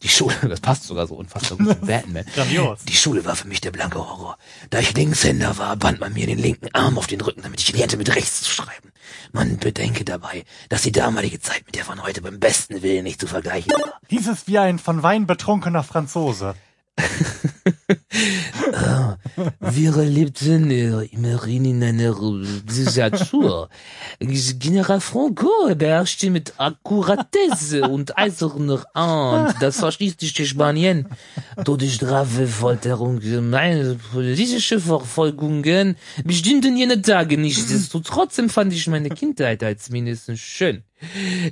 Die 0.02 0.08
Schule, 0.08 0.36
das 0.42 0.60
passt 0.60 0.84
sogar 0.84 1.08
so 1.08 1.16
unfassbar 1.16 1.58
gut 1.58 1.80
zu 1.80 1.86
Batman. 1.86 2.26
Grandios. 2.32 2.84
Die 2.84 2.94
Schule 2.94 3.24
war 3.24 3.34
für 3.34 3.48
mich 3.48 3.60
der 3.60 3.72
blanke 3.72 3.98
Horror. 3.98 4.38
Da 4.70 4.78
ich 4.78 4.94
Linkshänder 4.94 5.58
war, 5.58 5.74
band 5.74 5.98
man 5.98 6.12
mir 6.12 6.28
den 6.28 6.38
linken 6.38 6.72
Arm 6.74 6.96
auf 6.96 7.08
den 7.08 7.22
Rücken, 7.22 7.42
damit 7.42 7.60
ich 7.60 7.72
lernte, 7.72 7.96
mit 7.96 8.14
rechts 8.14 8.42
zu 8.42 8.50
schreiben. 8.50 8.92
Man 9.32 9.58
bedenke 9.58 10.04
dabei, 10.04 10.44
dass 10.68 10.82
die 10.82 10.92
damalige 10.92 11.40
Zeit 11.40 11.64
mit 11.66 11.74
der 11.74 11.84
von 11.84 12.02
heute 12.02 12.22
beim 12.22 12.40
besten 12.40 12.82
Willen 12.82 13.04
nicht 13.04 13.20
zu 13.20 13.26
vergleichen 13.26 13.72
war. 13.72 14.00
Dieses 14.10 14.46
wie 14.46 14.58
ein 14.58 14.78
von 14.78 15.02
Wein 15.02 15.26
betrunkener 15.26 15.82
Franzose. 15.82 16.54
Wir 19.60 19.92
lebten 19.92 20.70
äh, 20.70 21.04
immerhin 21.04 21.64
in 21.66 21.82
einer 21.84 22.14
Diktatur. 22.14 23.68
General 24.18 25.00
Franco 25.00 25.74
beherrschte 25.74 26.30
mit 26.30 26.54
Akkuratesse 26.56 27.82
und 27.82 28.18
eiserner 28.18 28.84
Hand 28.94 29.54
das 29.60 29.78
faschistische 29.78 30.46
Spanien. 30.46 31.06
Todesstrafe, 31.64 32.48
Folterung, 32.48 33.20
politische 34.12 34.80
Verfolgungen 34.80 35.96
bestimmten 36.24 36.76
jene 36.76 37.00
Tage 37.00 37.38
nicht. 37.38 37.56
Nichtsdestotrotz 37.58 38.38
empfand 38.38 38.72
ich 38.72 38.88
meine 38.88 39.10
Kindheit 39.10 39.62
als 39.62 39.90
mindestens 39.90 40.40
schön. 40.40 40.82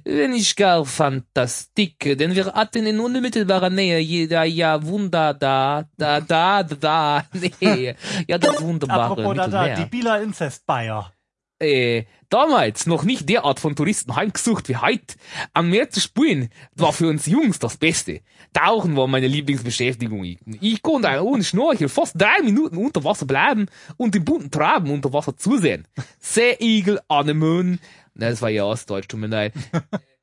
Wenn 0.05 0.33
ich 0.33 0.57
gar 0.57 0.87
fantastik, 0.87 2.16
denn 2.18 2.35
wir 2.35 2.47
hatten 2.55 2.87
in 2.87 2.99
unmittelbarer 2.99 3.68
Nähe 3.68 3.99
jeder 3.99 4.44
ja 4.44 4.87
Wunder 4.87 5.35
da, 5.35 5.85
da, 6.26 6.62
da, 6.62 6.74
da, 6.74 7.24
nee, 7.60 7.94
ja 8.26 8.38
das 8.38 8.60
wunderbare 8.62 9.02
Apropos 9.12 9.37
da, 9.37 9.48
da, 9.48 9.62
Mittelmeer. 9.62 9.84
die 9.84 9.90
Bieler 9.90 10.22
Inzest-Bayer. 10.22 11.12
Äh, 11.60 12.04
damals 12.30 12.87
noch 12.87 13.04
nicht 13.04 13.28
derart 13.28 13.60
von 13.60 13.76
Touristen 13.76 14.16
heimgesucht 14.16 14.68
wie 14.68 14.76
heute. 14.76 15.14
Am 15.52 15.70
Meer 15.70 15.88
zu 15.88 16.00
spielen 16.00 16.50
war 16.74 16.92
für 16.92 17.08
uns 17.08 17.26
Jungs 17.26 17.60
das 17.60 17.76
Beste. 17.76 18.22
Tauchen 18.52 18.96
war 18.96 19.06
meine 19.06 19.28
Lieblingsbeschäftigung. 19.28 20.24
Ich, 20.24 20.82
konnte 20.82 21.22
ohne 21.24 21.44
Schnorchel 21.44 21.88
fast 21.88 22.20
drei 22.20 22.42
Minuten 22.42 22.76
unter 22.76 23.04
Wasser 23.04 23.26
bleiben 23.26 23.66
und 23.96 24.14
den 24.14 24.24
bunten 24.24 24.50
Traben 24.50 24.90
unter 24.90 25.12
Wasser 25.12 25.37
zusehen. 25.37 25.87
Seeigel, 26.18 27.00
Anemonen, 27.08 27.78
das 28.14 28.42
war 28.42 28.50
ja 28.50 28.64
Ostdeutsch, 28.64 29.08
tut 29.08 29.20
mir 29.20 29.28
leid. 29.28 29.54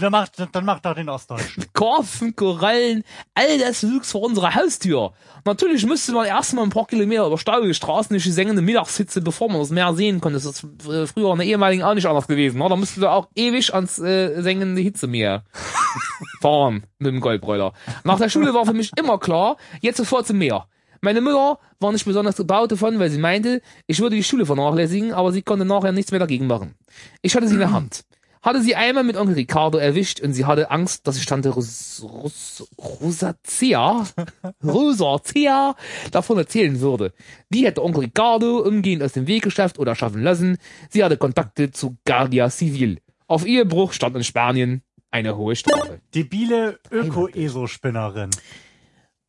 Dann 0.00 0.12
macht, 0.12 0.32
dann 0.52 0.64
macht 0.64 0.84
doch 0.84 0.94
den 0.94 1.08
Ostdeutschen. 1.08 1.64
Karpfen, 1.72 2.34
Korallen, 2.36 3.02
all 3.34 3.58
das 3.58 3.82
wuchs 3.84 4.12
vor 4.12 4.22
unserer 4.22 4.54
Haustür. 4.54 5.12
Natürlich 5.44 5.84
müsste 5.86 6.12
man 6.12 6.26
erstmal 6.26 6.64
ein 6.64 6.70
paar 6.70 6.86
Kilometer 6.86 7.26
über 7.26 7.38
staubige 7.38 7.74
Straßen 7.74 8.10
durch 8.10 8.24
die 8.24 8.30
sengende 8.30 8.62
Mittagshitze, 8.62 9.20
bevor 9.20 9.48
man 9.48 9.58
das 9.58 9.70
Meer 9.70 9.94
sehen 9.94 10.20
konnte. 10.20 10.38
Das 10.38 10.44
ist 10.44 10.64
äh, 10.88 11.06
früher 11.06 11.32
in 11.32 11.38
der 11.38 11.46
ehemaligen 11.46 11.82
auch 11.82 11.94
nicht 11.94 12.06
anders 12.06 12.28
gewesen. 12.28 12.58
Ne? 12.58 12.68
Da 12.68 12.76
müsste 12.76 13.00
du 13.00 13.10
auch 13.10 13.28
ewig 13.34 13.74
ans 13.74 13.98
äh, 13.98 14.40
sengende 14.40 14.80
Hitzemeer 14.80 15.44
fahren 16.40 16.84
mit 16.98 17.12
dem 17.12 17.20
Goldbräuler. 17.20 17.72
Nach 18.04 18.18
der 18.18 18.28
Schule 18.28 18.54
war 18.54 18.66
für 18.66 18.74
mich 18.74 18.92
immer 18.96 19.18
klar, 19.18 19.56
jetzt 19.80 19.96
sofort 19.96 20.26
zum 20.26 20.38
Meer. 20.38 20.66
Meine 21.00 21.20
Mutter 21.20 21.58
war 21.78 21.92
nicht 21.92 22.04
besonders 22.04 22.36
gebaut 22.36 22.72
davon, 22.72 22.98
weil 22.98 23.10
sie 23.10 23.18
meinte, 23.18 23.62
ich 23.86 24.00
würde 24.00 24.16
die 24.16 24.24
Schule 24.24 24.46
vernachlässigen, 24.46 25.12
aber 25.12 25.32
sie 25.32 25.42
konnte 25.42 25.64
nachher 25.64 25.92
nichts 25.92 26.10
mehr 26.10 26.18
dagegen 26.18 26.46
machen. 26.46 26.74
Ich 27.22 27.36
hatte 27.36 27.46
sie 27.46 27.54
in 27.54 27.60
der 27.60 27.72
Hand. 27.72 28.04
Hatte 28.42 28.62
sie 28.62 28.76
einmal 28.76 29.04
mit 29.04 29.16
Onkel 29.16 29.34
Ricardo 29.34 29.78
erwischt 29.78 30.20
und 30.20 30.32
sie 30.32 30.44
hatte 30.44 30.70
Angst, 30.70 31.06
dass 31.06 31.16
ich 31.16 31.26
Tante 31.26 31.50
Ros 31.50 32.02
Ros 32.02 32.68
Rosacea, 32.78 34.06
Rosacea 34.64 35.74
davon 36.10 36.38
erzählen 36.38 36.80
würde. 36.80 37.12
Die 37.50 37.66
hätte 37.66 37.82
Onkel 37.82 38.04
Ricardo 38.04 38.58
umgehend 38.58 39.02
aus 39.02 39.12
dem 39.12 39.26
Weg 39.26 39.42
geschafft 39.42 39.78
oder 39.78 39.94
schaffen 39.94 40.22
lassen. 40.22 40.58
Sie 40.90 41.02
hatte 41.02 41.16
Kontakte 41.16 41.70
zu 41.70 41.96
Guardia 42.04 42.50
Civil. 42.50 42.98
Auf 43.26 43.46
Ehebruch 43.46 43.92
stand 43.92 44.16
in 44.16 44.24
Spanien 44.24 44.82
eine 45.10 45.36
hohe 45.36 45.56
Strafe. 45.56 46.00
Die 46.14 46.24
Biele 46.24 46.78
Öko-ESO-Spinnerin. 46.90 48.30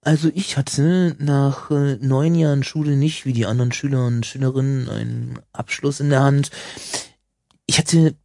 Also 0.01 0.29
ich 0.33 0.57
hatte 0.57 1.15
nach 1.19 1.71
äh, 1.71 1.97
neun 1.97 2.35
Jahren 2.35 2.63
Schule 2.63 2.95
nicht 2.95 3.25
wie 3.25 3.33
die 3.33 3.45
anderen 3.45 3.71
Schüler 3.71 4.05
und 4.07 4.25
Schülerinnen 4.25 4.89
einen 4.89 5.39
Abschluss 5.51 5.99
in 5.99 6.09
der 6.09 6.21
Hand. 6.21 6.51
Ich 7.65 7.77
hatte 7.77 8.15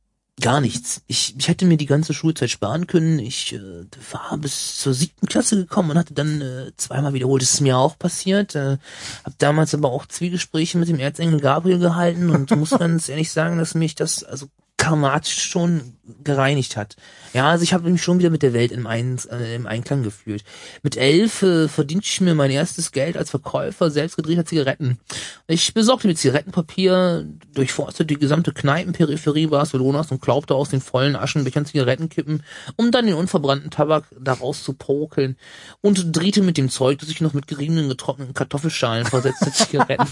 gar 0.41 0.61
nichts. 0.61 1.03
Ich, 1.07 1.35
ich 1.39 1.49
hätte 1.49 1.65
mir 1.65 1.77
die 1.77 1.87
ganze 1.87 2.13
Schulzeit 2.13 2.51
sparen 2.51 2.87
können. 2.87 3.19
Ich 3.19 3.53
äh, 3.53 3.85
war 4.13 4.37
bis 4.39 4.79
zur 4.79 4.93
siebten 4.93 5.27
Klasse 5.27 5.57
gekommen 5.57 5.93
und 5.93 5.99
hatte 5.99 6.15
dann 6.15 6.41
äh, 6.41 6.73
zweimal 6.77 7.15
wiederholt. 7.15 7.43
Das 7.43 7.55
ist 7.55 7.61
mir 7.61 7.79
auch 7.79 7.99
passiert. 7.99 8.55
Äh, 8.55 8.79
hab 9.25 9.39
damals 9.39 9.75
aber 9.75 9.91
auch 9.91 10.07
Zwiegespräche 10.07 10.79
mit 10.79 10.89
dem 10.89 10.99
Erzengel 10.99 11.41
Gabriel 11.41 11.79
gehalten 11.79 12.31
und 12.31 12.51
muss 12.57 12.71
ganz 12.79 13.09
ehrlich 13.09 13.31
sagen, 13.31 13.59
dass 13.59 13.75
mich 13.75 13.95
das 13.95 14.25
also 14.25 14.49
karmatisch 14.77 15.45
schon 15.45 15.94
gereinigt 16.23 16.77
hat. 16.77 16.97
Ja, 17.33 17.49
also 17.51 17.65
ich 17.65 17.73
habe 17.73 17.91
mich 17.91 18.03
schon 18.03 18.19
wieder 18.19 18.31
mit 18.31 18.43
der 18.43 18.53
Welt 18.53 18.73
im, 18.73 18.87
Ein 18.87 19.19
äh, 19.31 19.55
im 19.55 19.67
Einklang 19.67 20.03
gefühlt. 20.03 20.45
Mit 20.83 20.97
elf 20.97 21.43
äh, 21.43 21.69
verdiente 21.69 22.07
ich 22.07 22.21
mir 22.21 22.35
mein 22.35 22.51
erstes 22.51 22.93
Geld 22.93 23.17
als 23.17 23.31
Verkäufer 23.31 23.91
selbstgedrehter 23.91 24.45
Zigaretten. 24.45 24.99
Ich 25.47 25.73
besorgte 25.75 26.07
mir 26.07 26.15
Zigarettenpapier, 26.15 27.27
durchforstete 27.55 28.07
die 28.07 28.19
gesamte 28.19 28.53
Kneipenperipherie 28.53 29.47
Barcelonas 29.47 30.11
und 30.11 30.21
klaubte 30.21 30.55
aus 30.55 30.69
den 30.71 30.81
vollen 30.81 31.17
Aschenbechern 31.17 31.67
Zigarettenkippen, 31.67 32.43
um 32.77 32.91
dann 32.91 33.07
den 33.07 33.15
unverbrannten 33.15 33.71
Tabak 33.71 34.05
daraus 34.19 34.63
zu 34.63 34.75
pokeln 34.75 35.37
und 35.81 36.17
drehte 36.17 36.43
mit 36.43 36.57
dem 36.57 36.69
Zeug, 36.69 36.99
das 36.99 37.09
ich 37.09 37.21
noch 37.21 37.33
mit 37.33 37.47
geriebenen, 37.47 37.89
getrockneten 37.89 38.35
Kartoffelschalen 38.35 39.07
versetzte, 39.07 39.53
Zigaretten. 39.53 40.07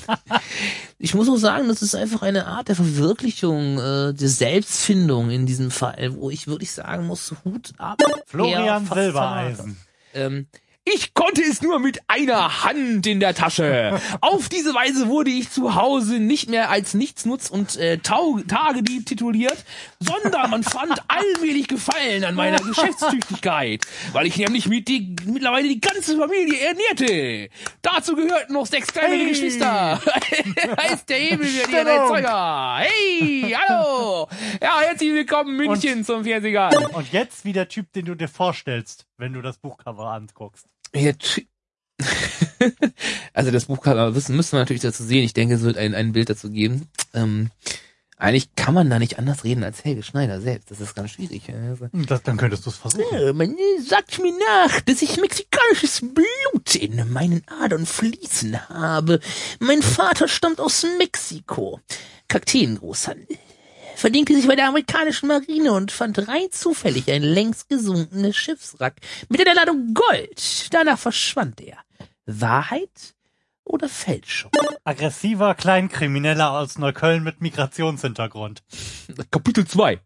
ich 0.98 1.14
muss 1.14 1.28
auch 1.28 1.36
sagen, 1.36 1.68
das 1.68 1.82
ist 1.82 1.94
einfach 1.94 2.22
eine 2.22 2.46
Art 2.46 2.68
der 2.68 2.76
Verwirklichung, 2.76 3.78
äh, 3.78 4.14
der 4.14 4.28
Selbstfindung 4.28 5.30
in 5.30 5.46
diesem 5.46 5.70
Fall, 5.82 6.14
wo 6.14 6.30
ich 6.30 6.46
wirklich 6.46 6.70
sagen 6.70 7.06
muss, 7.06 7.34
Hut 7.44 7.72
ab. 7.78 7.98
Florian 8.26 8.86
Silbereisen. 8.86 9.76
ähm, 10.14 10.46
ich 10.84 11.14
konnte 11.14 11.42
es 11.42 11.62
nur 11.62 11.78
mit 11.78 12.00
einer 12.08 12.64
Hand 12.64 13.06
in 13.06 13.20
der 13.20 13.34
Tasche. 13.34 14.00
Auf 14.20 14.48
diese 14.48 14.74
Weise 14.74 15.08
wurde 15.08 15.30
ich 15.30 15.48
zu 15.50 15.76
Hause 15.76 16.18
nicht 16.18 16.50
mehr 16.50 16.70
als 16.70 16.94
Nichtsnutz 16.94 17.50
und 17.50 17.76
äh, 17.76 17.98
Tagedieb 17.98 19.06
tituliert, 19.06 19.64
sondern 20.00 20.50
man 20.50 20.64
fand 20.64 21.00
allmählich 21.08 21.68
Gefallen 21.68 22.24
an 22.24 22.34
meiner 22.34 22.58
Geschäftstüchtigkeit, 22.58 23.86
weil 24.12 24.26
ich 24.26 24.36
nämlich 24.36 24.66
mit 24.68 24.88
die, 24.88 25.14
mittlerweile 25.24 25.68
die 25.68 25.80
ganze 25.80 26.16
Familie 26.18 26.58
ernährte. 26.58 27.48
Dazu 27.82 28.16
gehörten 28.16 28.52
noch 28.52 28.66
sechs 28.66 28.88
kleinere 28.92 29.20
Hey. 29.20 29.28
Geschwister. 29.28 30.00
heißt 30.80 31.08
der 31.08 31.16
Hebel 31.16 31.46
Stellung. 31.46 31.86
Erzeuger. 31.86 32.78
Hey, 32.78 33.54
hallo. 33.56 34.28
Ja, 34.60 34.80
herzlich 34.80 35.12
willkommen 35.12 35.56
München 35.56 36.04
zum 36.04 36.24
Fernsehgarten. 36.24 36.86
Und 36.86 37.12
jetzt 37.12 37.44
wie 37.44 37.52
der 37.52 37.68
Typ, 37.68 37.92
den 37.92 38.06
du 38.06 38.14
dir 38.16 38.28
vorstellst, 38.28 39.06
wenn 39.16 39.32
du 39.32 39.42
das 39.42 39.58
Buchcover 39.58 40.10
anguckst. 40.10 40.66
Tsch- 40.94 41.46
also 43.32 43.50
das 43.50 43.66
Buch 43.66 43.80
kann 43.82 43.96
man 43.96 44.14
wissen, 44.14 44.36
müsste 44.36 44.56
man 44.56 44.62
natürlich 44.62 44.82
dazu 44.82 45.04
sehen. 45.04 45.24
Ich 45.24 45.34
denke, 45.34 45.54
es 45.54 45.62
wird 45.62 45.76
ein, 45.76 45.94
ein 45.94 46.12
Bild 46.12 46.30
dazu 46.30 46.50
geben. 46.50 46.88
Ähm, 47.14 47.50
eigentlich 48.16 48.54
kann 48.54 48.74
man 48.74 48.88
da 48.88 48.98
nicht 49.00 49.18
anders 49.18 49.42
reden 49.42 49.64
als 49.64 49.82
Helge 49.84 50.02
Schneider 50.04 50.40
selbst. 50.40 50.70
Das 50.70 50.80
ist 50.80 50.94
ganz 50.94 51.10
schwierig. 51.10 51.42
Also, 51.52 51.88
Das, 52.06 52.22
dann 52.22 52.36
könntest 52.36 52.64
du 52.66 52.70
es 52.70 52.76
versuchen. 52.76 53.36
man 53.36 53.56
sagt 53.84 54.20
mir 54.20 54.32
nach, 54.38 54.80
dass 54.82 55.02
ich 55.02 55.16
mexikanisches 55.20 56.02
Blut 56.14 56.74
in 56.76 57.12
meinen 57.12 57.42
Adern 57.62 57.84
fließen 57.84 58.68
habe. 58.68 59.18
Mein 59.58 59.82
Vater 59.82 60.28
stammt 60.28 60.60
aus 60.60 60.86
Mexiko. 60.98 61.80
Kakteengroßhandel. 62.28 63.36
Verdingte 63.96 64.34
sich 64.34 64.46
bei 64.46 64.56
der 64.56 64.68
amerikanischen 64.68 65.28
Marine 65.28 65.72
und 65.72 65.92
fand 65.92 66.26
rein 66.28 66.50
zufällig 66.50 67.10
ein 67.10 67.22
längst 67.22 67.68
gesunkenes 67.68 68.36
Schiffswrack 68.36 68.96
mit 69.28 69.40
einer 69.40 69.54
Ladung 69.54 69.94
Gold. 69.94 70.68
Danach 70.70 70.98
verschwand 70.98 71.60
er. 71.60 71.78
Wahrheit 72.26 73.14
oder 73.64 73.88
Fälschung? 73.88 74.50
Aggressiver 74.84 75.54
Kleinkrimineller 75.54 76.50
aus 76.52 76.78
Neukölln 76.78 77.22
mit 77.22 77.40
Migrationshintergrund. 77.40 78.62
Kapitel 79.30 79.66
2. 79.66 80.00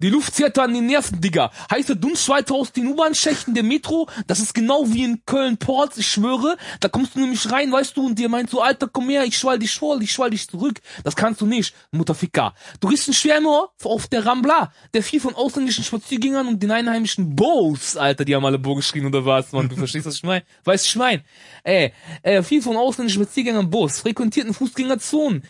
Die 0.00 0.10
Luft 0.10 0.34
zerrt 0.34 0.58
an 0.58 0.74
den 0.74 0.86
Nerven, 0.86 1.20
Digga. 1.20 1.50
Heiße 1.70 1.96
Dunstschweite 1.96 2.54
aus 2.54 2.72
den 2.72 2.86
U-Bahn-Schächten 2.88 3.54
der 3.54 3.62
Metro, 3.62 4.08
das 4.26 4.40
ist 4.40 4.54
genau 4.54 4.84
wie 4.92 5.04
in 5.04 5.24
Köln-Ports, 5.26 5.98
ich 5.98 6.06
schwöre. 6.06 6.56
Da 6.80 6.88
kommst 6.88 7.14
du 7.14 7.20
nämlich 7.20 7.50
rein, 7.50 7.72
weißt 7.72 7.96
du, 7.96 8.06
und 8.06 8.18
dir 8.18 8.28
meint 8.28 8.50
so, 8.50 8.60
Alter, 8.60 8.88
komm 8.88 9.08
her, 9.08 9.24
ich 9.24 9.36
schwall 9.36 9.58
dich 9.58 9.74
vor, 9.74 10.00
ich 10.00 10.12
schwall 10.12 10.30
dich 10.30 10.48
zurück. 10.48 10.80
Das 11.04 11.16
kannst 11.16 11.40
du 11.40 11.46
nicht, 11.46 11.74
Mutterficker. 11.90 12.54
Du 12.80 12.88
riechst 12.88 13.08
einen 13.08 13.14
Schwärmer 13.14 13.70
auf 13.82 14.06
der 14.06 14.24
Rambla, 14.24 14.72
der 14.94 15.02
viel 15.02 15.20
von 15.20 15.34
ausländischen 15.34 15.84
Spaziergängern 15.84 16.46
und 16.46 16.62
den 16.62 16.70
einheimischen 16.70 17.34
Bows, 17.34 17.96
Alter, 17.96 18.24
die 18.24 18.34
haben 18.34 18.44
alle 18.44 18.58
Bo 18.58 18.74
geschrien 18.74 19.06
oder 19.06 19.24
was, 19.24 19.52
Mann, 19.52 19.68
du 19.68 19.76
verstehst, 19.76 20.06
was 20.06 20.16
ich 20.16 20.22
meine? 20.22 20.44
Weißt 20.64 20.84
du, 20.84 20.90
Schwein? 20.90 21.22
Ey, 21.64 21.92
äh, 22.22 22.42
viel 22.42 22.62
von 22.62 22.76
ausländischen 22.76 23.22
Spaziergängern 23.22 23.70
Bows, 23.70 24.00
frequentierten 24.00 24.54
Fußgängerzonen. 24.54 25.42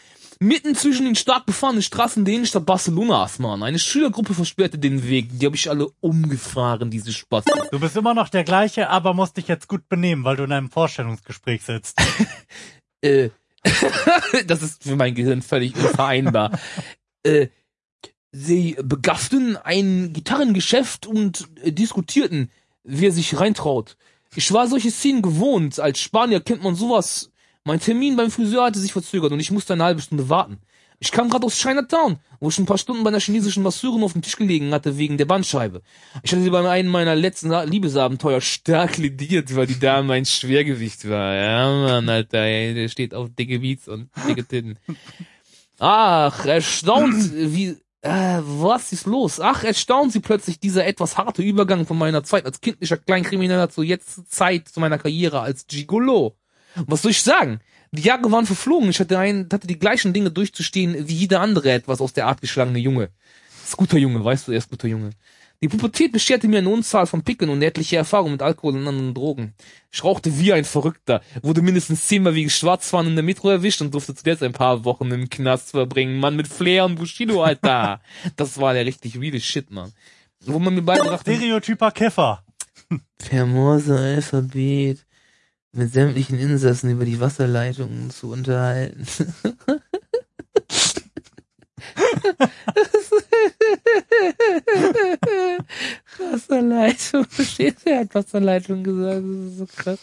Mitten 0.43 0.75
zwischen 0.75 1.05
den 1.05 1.15
stark 1.15 1.47
befahrenen 1.47 1.83
Straßen 1.83 2.25
der 2.25 2.35
Innenstadt 2.35 2.67
Barcelonas, 2.67 3.39
Mann. 3.39 3.63
Eine 3.63 3.79
Schülergruppe 3.79 4.35
versperrte 4.35 4.77
den 4.77 5.07
Weg. 5.09 5.29
Die 5.39 5.47
habe 5.47 5.55
ich 5.55 5.71
alle 5.71 5.89
umgefahren, 6.01 6.91
diese 6.91 7.13
Spaß. 7.13 7.45
Du 7.71 7.79
bist 7.79 7.97
immer 7.97 8.13
noch 8.13 8.29
der 8.29 8.43
gleiche, 8.43 8.91
aber 8.91 9.15
musst 9.15 9.37
dich 9.37 9.47
jetzt 9.47 9.69
gut 9.69 9.89
benehmen, 9.89 10.25
weil 10.25 10.35
du 10.35 10.43
in 10.43 10.51
einem 10.51 10.69
Vorstellungsgespräch 10.69 11.63
sitzt. 11.63 11.97
äh, 13.03 13.31
das 14.49 14.65
ist 14.65 14.83
für 14.83 14.97
mein 14.97 15.15
Gehirn 15.15 15.43
völlig 15.43 15.77
unvereinbar. 15.77 16.59
äh, 17.23 17.47
sie 18.33 18.77
begafften 18.83 19.57
ein 19.57 20.13
Gitarrengeschäft 20.13 21.07
und 21.07 21.47
äh, 21.63 21.71
diskutierten, 21.71 22.51
wer 22.83 23.13
sich 23.13 23.39
reintraut. 23.39 23.97
Ich 24.35 24.53
war 24.53 24.67
solche 24.67 24.91
Szenen 24.91 25.23
gewohnt. 25.23 25.79
Als 25.79 26.01
Spanier 26.01 26.41
kennt 26.41 26.65
man 26.65 26.75
sowas. 26.75 27.31
Mein 27.65 27.81
Termin 27.81 28.17
beim 28.17 28.31
Friseur 28.31 28.65
hatte 28.65 28.81
sich 28.81 28.93
verzögert 28.93 29.33
und 29.33 29.41
ich 29.41 29.51
musste 29.51 29.75
eine 29.75 29.85
halbe 29.85 30.01
Stunde 30.01 30.29
warten. 30.29 30.59
Ich 30.99 31.11
kam 31.11 31.29
gerade 31.29 31.47
aus 31.47 31.59
Chinatown, 31.59 32.19
wo 32.39 32.49
ich 32.49 32.59
ein 32.59 32.67
paar 32.67 32.79
Stunden 32.79 33.03
bei 33.03 33.09
einer 33.09 33.21
chinesischen 33.21 33.63
Masseurin 33.63 34.05
auf 34.05 34.13
dem 34.13 34.23
Tisch 34.23 34.37
gelegen 34.37 34.73
hatte 34.73 34.99
wegen 34.99 35.19
der 35.19 35.25
Bandscheibe. 35.25 35.83
Ich 36.23 36.31
hatte 36.31 36.43
sie 36.43 36.51
bei 36.51 36.69
einem 36.69 36.91
meiner 36.91 37.17
letzten 37.17 37.51
Liebesabenteuer 37.51 38.41
stark 38.41 38.99
lediert, 38.99 39.55
weil 39.57 39.67
die 39.67 39.81
Dame 39.81 40.15
ein 40.15 40.25
Schwergewicht 40.25 41.09
war. 41.09 41.35
Ja, 41.35 41.67
Mann, 41.71 42.09
Alter, 42.09 42.43
ey, 42.43 42.75
der 42.75 42.89
steht 42.89 43.15
auf 43.15 43.31
dicke 43.37 43.59
Beats 43.59 43.89
und 43.89 44.11
dicke 44.29 44.45
Titten. 44.45 44.79
Ach, 45.81 46.47
erstaunt, 46.47 47.33
wie, 47.35 47.77
äh, 48.03 48.39
was 48.43 48.93
ist 48.93 49.07
los? 49.07 49.41
Ach, 49.41 49.65
erstaunt 49.65 50.13
sie 50.13 50.21
plötzlich 50.21 50.61
dieser 50.61 50.87
etwas 50.87 51.19
harte 51.19 51.43
Übergang 51.43 51.85
von 51.85 51.99
meiner 51.99 52.23
Zeit 52.23 52.47
als 52.47 52.61
kindlicher 52.61 52.97
Kleinkrimineller 52.97 53.71
zu 53.71 53.83
jetzt 53.83 54.31
Zeit 54.31 54.69
zu 54.69 54.79
meiner 54.79 54.99
Karriere 54.99 55.41
als 55.41 55.67
Gigolo. 55.67 56.37
Was 56.75 57.03
soll 57.03 57.11
ich 57.11 57.23
sagen? 57.23 57.61
Die 57.93 58.03
Jahre 58.03 58.31
waren 58.33 58.47
verflogen. 58.47 58.89
Ich 58.89 59.01
hatte, 59.01 59.19
ein, 59.19 59.49
hatte 59.53 59.67
die 59.67 59.79
gleichen 59.79 60.13
Dinge 60.13 60.31
durchzustehen 60.31 61.09
wie 61.09 61.15
jeder 61.15 61.41
andere 61.41 61.73
etwas 61.73 62.01
aus 62.01 62.13
der 62.13 62.27
Art 62.27 62.41
geschlagene 62.41 62.79
Junge. 62.79 63.11
ist 63.65 63.77
guter 63.77 63.99
Junge, 63.99 64.25
weißt 64.25 64.49
du, 64.49 64.53
er 64.53 64.59
ist 64.59 64.71
guter 64.71 64.89
Junge. 64.89 65.11
Die 65.63 65.69
Pubertät 65.69 66.11
bescherte 66.11 66.49
mir 66.49 66.59
eine 66.59 66.71
Unzahl 66.71 67.07
von 67.07 67.23
Picken 67.23 67.49
und 67.49 67.63
etliche 67.63 67.97
Erfahrungen 67.97 68.33
mit 68.33 68.43
Alkohol 68.43 68.77
und 68.77 68.89
anderen 68.89 69.15
Drogen. 69.15 69.55
Ich 69.93 70.03
rauchte 70.03 70.37
wie 70.41 70.53
ein 70.53 70.65
Verrückter, 70.65 71.21
wurde 71.41 71.63
mindestens 71.63 72.09
zehnmal 72.09 72.35
wegen 72.35 72.51
Schwarzfahren 72.51 73.07
in 73.07 73.15
der 73.15 73.23
Metro 73.23 73.49
erwischt 73.49 73.81
und 73.81 73.95
durfte 73.95 74.13
zuletzt 74.13 74.43
ein 74.43 74.55
paar 74.55 74.85
Wochen 74.85 75.13
im 75.13 75.31
Knast 75.31 75.71
verbringen. 75.71 76.19
Mann 76.19 76.35
mit 76.35 76.49
Flair 76.49 76.85
und 76.85 76.97
Bushido, 76.97 77.45
Alter. 77.45 78.01
das 78.37 78.59
war 78.59 78.75
der 78.75 78.87
richtig 78.87 79.21
reale 79.21 79.39
Shit, 79.39 79.71
Mann. 79.71 79.93
Wo 80.41 80.59
man 80.59 80.75
mir 80.75 80.83
beide 80.83 81.05
dachte... 81.05 81.33
Stereotyper 81.33 81.93
Käfer. 81.93 82.43
Famose 83.21 83.97
Alphabet 83.97 85.07
mit 85.73 85.93
sämtlichen 85.93 86.39
Insassen 86.39 86.91
über 86.91 87.05
die 87.05 87.21
Wasserleitungen 87.21 88.11
zu 88.11 88.31
unterhalten. 88.31 89.07
Wasserleitung, 96.19 97.25
verstehst 97.25 97.79
du? 97.87 97.91
Er 97.91 98.01
hat 98.01 98.15
Wasserleitung 98.15 98.83
gesagt, 98.83 99.23
das 99.25 99.47
ist 99.47 99.59
so 99.59 99.67
krass. 99.67 99.99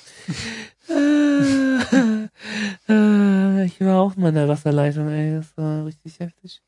Ich 3.66 3.82
war 3.82 4.00
auch 4.00 4.16
mal 4.16 4.30
in 4.30 4.36
der 4.36 4.48
Wasserleitung, 4.48 5.10
ey, 5.10 5.36
das 5.36 5.56
war 5.56 5.86
richtig 5.86 6.20
heftig. 6.20 6.62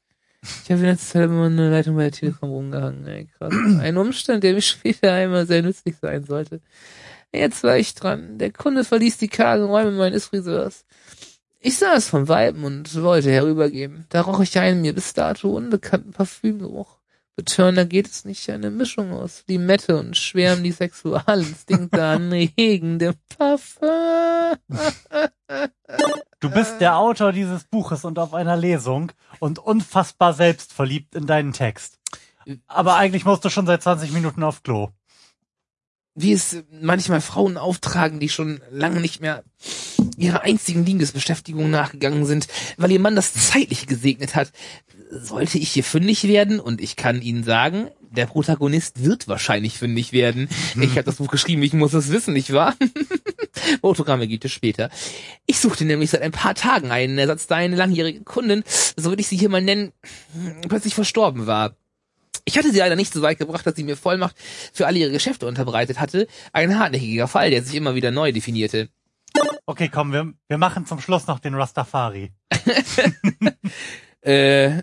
Ich 0.44 0.72
habe 0.72 0.82
die 0.82 0.88
letzte 0.88 1.08
Zeit 1.08 1.26
immer 1.26 1.46
eine 1.46 1.70
Leitung 1.70 1.96
bei 1.96 2.04
der 2.04 2.12
Telekom 2.12 2.50
rumgehangen, 2.50 3.06
ey, 3.08 3.28
krass. 3.38 3.54
Ein 3.80 3.98
Umstand, 3.98 4.44
der 4.44 4.54
mir 4.54 4.62
später 4.62 5.14
einmal 5.14 5.46
sehr 5.46 5.62
nützlich 5.62 5.96
sein 5.98 6.24
sollte. 6.24 6.62
Jetzt 7.34 7.64
war 7.64 7.78
ich 7.78 7.96
dran. 7.96 8.38
Der 8.38 8.52
Kunde 8.52 8.84
verließ 8.84 9.18
die 9.18 9.30
kargen 9.30 9.66
Räume 9.66 9.92
meines 9.92 10.26
Friseurs. 10.26 10.86
Ich 11.60 11.78
sah 11.78 11.94
es 11.94 12.10
vom 12.10 12.28
Weiben 12.28 12.64
und 12.64 13.02
wollte 13.02 13.32
herübergeben. 13.32 14.06
Da 14.10 14.22
roch 14.22 14.42
ich 14.42 14.58
einen 14.60 14.82
mir 14.82 14.94
bis 14.94 15.14
dato 15.14 15.56
unbekannten 15.56 16.12
Parfümgeruch. 16.12 16.98
Betörender 17.36 17.86
geht 17.86 18.08
es 18.08 18.26
nicht, 18.26 18.50
eine 18.50 18.70
Mischung 18.70 19.14
aus 19.14 19.46
Limette 19.48 19.98
und 19.98 20.18
schwärmen 20.18 20.64
die 20.64 20.74
Sexualinstinkte 20.74 22.04
anregendem 22.04 23.14
Parfum. 23.38 24.58
Du 26.40 26.50
bist 26.50 26.82
der 26.82 26.98
Autor 26.98 27.32
dieses 27.32 27.64
Buches 27.64 28.04
und 28.04 28.20
auf 28.20 28.34
einer 28.34 28.58
Lesung 28.58 29.12
und 29.40 29.60
unfassbar 29.60 30.34
selbstverliebt 30.34 31.16
in 31.16 31.26
deinen 31.26 31.54
Text. 31.54 32.00
Aber 32.68 32.96
eigentlich 32.96 33.24
musst 33.24 33.46
du 33.46 33.50
schon 33.50 33.66
seit 33.66 33.82
20 33.82 34.12
Minuten 34.12 34.44
auf 34.44 34.62
Klo 34.64 34.90
wie 36.16 36.34
es 36.34 36.64
manchmal 36.82 37.22
Frauen 37.22 37.58
auftragen, 37.58 38.20
die 38.20 38.30
schon 38.30 38.62
lange 38.70 39.00
nicht 39.00 39.22
mehr 39.22 39.44
ihrer 40.18 40.42
einzigen 40.42 40.86
Liebesbeschäftigung 40.86 41.70
nachgegangen 41.70 42.26
sind, 42.26 42.48
weil 42.78 42.92
ihr 42.92 43.00
Mann 43.00 43.16
das 43.16 43.34
zeitlich 43.34 43.88
gesegnet 43.88 44.36
hat. 44.36 44.52
Sollte 45.10 45.58
ich 45.58 45.72
hier 45.72 45.84
fündig 45.84 46.24
werden 46.28 46.60
und 46.60 46.82
ich 46.82 46.96
kann 46.96 47.22
Ihnen 47.22 47.44
sagen, 47.44 47.90
der 48.12 48.26
Protagonist 48.26 49.04
wird 49.04 49.28
wahrscheinlich 49.28 49.78
fündig 49.78 50.12
werden. 50.14 50.50
Ich 50.80 50.92
habe 50.92 51.04
das 51.04 51.16
Buch 51.16 51.30
geschrieben, 51.30 51.64
ich 51.64 51.74
muss 51.74 51.94
es 51.94 52.10
wissen, 52.10 52.34
nicht 52.34 52.54
wahr? 52.54 52.76
Autogramme 53.82 54.28
gibt 54.28 54.46
es 54.46 54.52
später. 54.52 54.90
Ich 55.46 55.60
suchte 55.60 55.86
nämlich 55.86 56.10
seit 56.10 56.22
ein 56.22 56.32
paar 56.32 56.56
Tagen 56.56 56.92
einen 56.92 57.18
Ersatz, 57.18 57.48
da 57.48 57.56
eine 57.56 57.76
langjährige 57.76 58.24
Kundin, 58.24 58.64
so 58.96 59.10
würde 59.10 59.22
ich 59.22 59.28
sie 59.28 59.38
hier 59.38 59.50
mal 59.50 59.62
nennen, 59.62 59.92
plötzlich 60.68 60.96
verstorben 60.96 61.48
war. 61.48 61.76
Ich 62.46 62.58
hatte 62.58 62.72
sie 62.72 62.80
leider 62.80 62.96
nicht 62.96 63.14
so 63.14 63.22
weit 63.22 63.40
gebracht, 63.40 63.66
dass 63.66 63.76
sie 63.76 63.84
mir 63.84 63.98
Vollmacht 63.98 64.36
für 64.74 64.88
alle 64.88 65.00
ihre 65.00 65.12
Geschäfte 65.12 65.48
unterbreitet 65.48 66.00
hatte. 66.00 66.28
Ein 66.54 66.78
hartnäckiger 66.78 67.28
Fall, 67.28 67.52
der 67.52 67.64
sich 67.64 67.76
immer 67.76 67.96
wieder 67.96 68.12
neu 68.12 68.32
definierte. 68.32 68.90
Okay, 69.66 69.90
komm, 69.90 70.12
wir, 70.12 70.34
wir 70.48 70.58
machen 70.58 70.86
zum 70.86 71.00
Schluss 71.00 71.28
noch 71.28 71.40
den 71.40 71.56
Rastafari. 71.56 72.32
äh, 74.22 74.82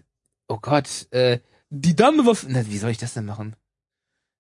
oh 0.48 0.58
Gott, 0.60 1.06
äh, 1.10 1.40
die 1.70 1.94
Dame 1.94 2.24
war, 2.24 2.34
na, 2.46 2.66
wie 2.66 2.78
soll 2.78 2.90
ich 2.90 2.98
das 2.98 3.14
denn 3.14 3.26
machen? 3.26 3.56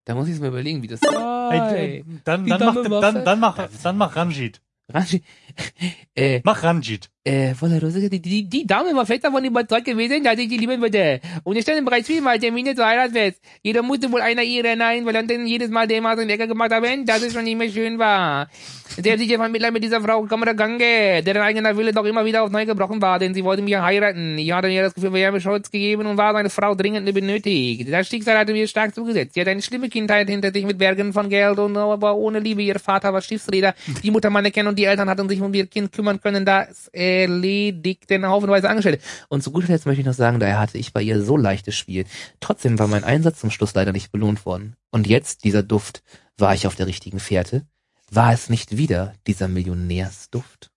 Da 0.04 0.14
muss 0.14 0.28
ich 0.28 0.34
es 0.34 0.40
mir 0.40 0.48
überlegen, 0.48 0.82
wie 0.82 0.86
das 0.86 1.02
war. 1.02 1.52
Hey, 1.52 2.04
dann, 2.24 2.46
dann, 2.46 2.60
mach, 2.60 3.00
dann, 3.00 3.24
dann, 3.24 3.40
mach, 3.40 3.68
dann 3.82 3.96
mach 3.98 4.16
Ranjit. 4.16 4.62
Ranjit, 4.90 5.22
äh, 6.14 6.40
mach 6.44 6.62
Ranjit 6.62 7.10
äh, 7.28 7.54
Rose, 7.60 8.08
die, 8.08 8.20
die, 8.20 8.48
die 8.48 8.66
Dame 8.66 8.94
war 8.94 9.04
fest 9.04 9.24
davon 9.24 9.44
überzeugt 9.44 9.84
gewesen, 9.84 10.24
dass 10.24 10.38
ich 10.38 10.48
die 10.48 10.56
lieben 10.56 10.80
würde. 10.80 11.20
Und 11.44 11.56
es 11.56 11.62
standen 11.62 11.84
bereits 11.84 12.06
vielmal 12.06 12.38
Termine 12.38 12.74
zur 12.74 12.86
Heirat 12.86 13.12
fest. 13.12 13.40
Jeder 13.62 13.82
musste 13.82 14.10
wohl 14.10 14.22
einer 14.22 14.42
ihrer 14.42 14.76
nein, 14.76 15.04
weil 15.04 15.12
dann 15.12 15.46
jedes 15.46 15.70
Mal 15.70 15.86
dermaßen 15.86 16.26
lecker 16.26 16.46
gemacht 16.46 16.72
haben, 16.72 17.04
dass 17.04 17.22
es 17.22 17.34
schon 17.34 17.44
nicht 17.44 17.58
mehr 17.58 17.68
schön 17.68 17.98
war. 17.98 18.48
Der 18.96 19.18
sich 19.18 19.32
Vermittler 19.34 19.70
mit 19.70 19.84
dieser 19.84 20.00
Frau 20.00 20.22
Kamera 20.22 20.54
Gange, 20.54 21.22
deren 21.22 21.42
eigener 21.42 21.76
Wille 21.76 21.92
doch 21.92 22.04
immer 22.04 22.24
wieder 22.24 22.42
auf 22.42 22.50
neu 22.50 22.64
gebrochen 22.64 23.00
war, 23.00 23.18
denn 23.18 23.34
sie 23.34 23.44
wollte 23.44 23.62
mich 23.62 23.76
heiraten. 23.76 24.38
Ich 24.38 24.50
hatte 24.50 24.68
ihr 24.68 24.82
das 24.82 24.94
Gefühl, 24.94 25.12
wir 25.12 25.26
haben 25.26 25.40
Schutz 25.40 25.70
gegeben 25.70 26.06
und 26.06 26.16
war 26.16 26.32
seine 26.32 26.50
Frau 26.50 26.74
dringend 26.74 27.12
benötigt. 27.12 27.92
Das 27.92 28.08
Schicksal 28.08 28.38
hatte 28.38 28.52
mir 28.52 28.66
stark 28.66 28.94
zugesetzt. 28.94 29.34
Sie 29.34 29.40
hat 29.40 29.48
eine 29.48 29.62
schlimme 29.62 29.88
Kindheit 29.88 30.28
hinter 30.28 30.50
sich 30.50 30.64
mit 30.64 30.78
Bergen 30.78 31.12
von 31.12 31.28
Geld 31.28 31.58
und 31.58 31.76
aber 31.76 32.16
ohne 32.16 32.40
Liebe. 32.40 32.62
Ihr 32.62 32.80
Vater 32.80 33.12
war 33.12 33.20
Schiffsräder, 33.20 33.74
die 34.02 34.10
Mutter 34.10 34.30
meine 34.30 34.50
kennen 34.50 34.68
und 34.68 34.78
die 34.78 34.84
Eltern 34.84 35.08
hatten 35.08 35.28
sich 35.28 35.40
um 35.40 35.52
ihr 35.52 35.66
Kind 35.66 35.92
kümmern 35.92 36.20
können, 36.20 36.44
das 36.44 36.88
erledigten 37.18 38.26
haufenweise 38.26 38.68
Angestellte. 38.68 39.02
Und 39.28 39.42
zu 39.42 39.52
guter 39.52 39.68
Letzt 39.68 39.86
möchte 39.86 40.00
ich 40.00 40.06
noch 40.06 40.14
sagen, 40.14 40.40
daher 40.40 40.58
hatte 40.58 40.78
ich 40.78 40.92
bei 40.92 41.02
ihr 41.02 41.22
so 41.22 41.36
leichtes 41.36 41.76
Spiel. 41.76 42.04
Trotzdem 42.40 42.78
war 42.78 42.88
mein 42.88 43.04
Einsatz 43.04 43.40
zum 43.40 43.50
Schluss 43.50 43.74
leider 43.74 43.92
nicht 43.92 44.12
belohnt 44.12 44.46
worden. 44.46 44.76
Und 44.90 45.06
jetzt, 45.06 45.44
dieser 45.44 45.62
Duft, 45.62 46.02
war 46.36 46.54
ich 46.54 46.66
auf 46.66 46.76
der 46.76 46.86
richtigen 46.86 47.20
Fährte? 47.20 47.66
War 48.10 48.32
es 48.32 48.48
nicht 48.48 48.76
wieder 48.76 49.14
dieser 49.26 49.48
Millionärsduft? 49.48 50.70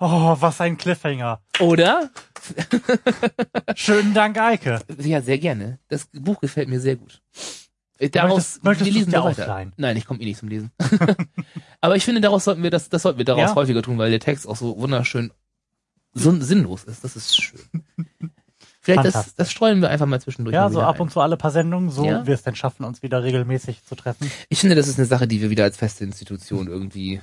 Oh, 0.00 0.36
was 0.38 0.60
ein 0.60 0.76
Cliffhanger. 0.76 1.40
Oder? 1.58 2.10
Schönen 3.74 4.14
Dank, 4.14 4.38
Eike. 4.38 4.80
Ja, 4.98 5.20
sehr 5.20 5.38
gerne. 5.38 5.80
Das 5.88 6.08
Buch 6.12 6.40
gefällt 6.40 6.68
mir 6.68 6.80
sehr 6.80 6.96
gut. 6.96 7.20
Daraus, 8.12 8.60
möchtest, 8.62 8.64
möchtest 8.64 8.92
lesen 8.92 9.10
ja 9.10 9.24
weiter. 9.24 9.66
Nein, 9.76 9.96
ich 9.96 10.06
komme 10.06 10.20
eh 10.20 10.24
nicht 10.24 10.38
zum 10.38 10.48
Lesen. 10.48 10.70
Aber 11.80 11.96
ich 11.96 12.04
finde, 12.04 12.20
daraus 12.20 12.44
sollten 12.44 12.62
wir 12.62 12.70
das, 12.70 12.88
das 12.88 13.02
sollten 13.02 13.18
wir 13.18 13.24
daraus 13.24 13.50
ja? 13.50 13.54
häufiger 13.56 13.82
tun, 13.82 13.98
weil 13.98 14.10
der 14.10 14.20
Text 14.20 14.46
auch 14.46 14.54
so 14.54 14.78
wunderschön 14.78 15.32
so 16.18 16.40
sinnlos 16.40 16.84
ist. 16.84 17.04
Das 17.04 17.16
ist 17.16 17.40
schön. 17.40 17.60
Vielleicht 18.80 19.04
das, 19.04 19.34
das 19.34 19.50
streuen 19.50 19.82
wir 19.82 19.90
einfach 19.90 20.06
mal 20.06 20.20
zwischendurch. 20.20 20.54
Ja, 20.54 20.70
so 20.70 20.80
ab 20.80 20.96
ein. 20.96 21.02
und 21.02 21.10
zu 21.10 21.20
alle 21.20 21.36
paar 21.36 21.50
Sendungen, 21.50 21.90
so 21.90 22.06
ja? 22.06 22.26
wir 22.26 22.34
es 22.34 22.42
denn 22.42 22.54
schaffen, 22.54 22.84
uns 22.84 23.02
wieder 23.02 23.22
regelmäßig 23.22 23.84
zu 23.84 23.94
treffen. 23.94 24.30
Ich 24.48 24.60
finde, 24.60 24.76
das 24.76 24.88
ist 24.88 24.98
eine 24.98 25.06
Sache, 25.06 25.28
die 25.28 25.42
wir 25.42 25.50
wieder 25.50 25.64
als 25.64 25.76
feste 25.76 26.04
Institution 26.04 26.68
irgendwie. 26.68 27.20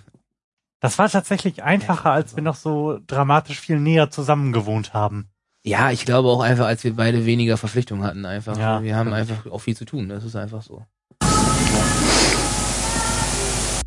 Das 0.79 0.99
war 0.99 1.09
tatsächlich 1.09 1.63
einfacher, 1.63 2.11
als 2.11 2.35
wir 2.35 2.43
noch 2.43 2.55
so 2.55 2.99
dramatisch 3.07 3.59
viel 3.59 3.79
näher 3.79 4.11
zusammen 4.11 4.51
gewohnt 4.51 4.93
haben. 4.93 5.29
Ja, 5.63 5.89
ich 5.89 6.05
glaube 6.05 6.29
auch 6.29 6.41
einfach, 6.41 6.67
als 6.67 6.83
wir 6.83 6.95
beide 6.95 7.25
weniger 7.25 7.57
Verpflichtungen 7.57 8.03
hatten, 8.03 8.25
einfach. 8.25 8.55
Ja, 8.55 8.83
wir 8.83 8.95
haben 8.95 9.11
einfach 9.11 9.47
auch 9.47 9.57
viel 9.57 9.75
zu 9.75 9.85
tun. 9.85 10.09
Das 10.09 10.23
ist 10.23 10.35
einfach 10.35 10.61
so. 10.61 10.85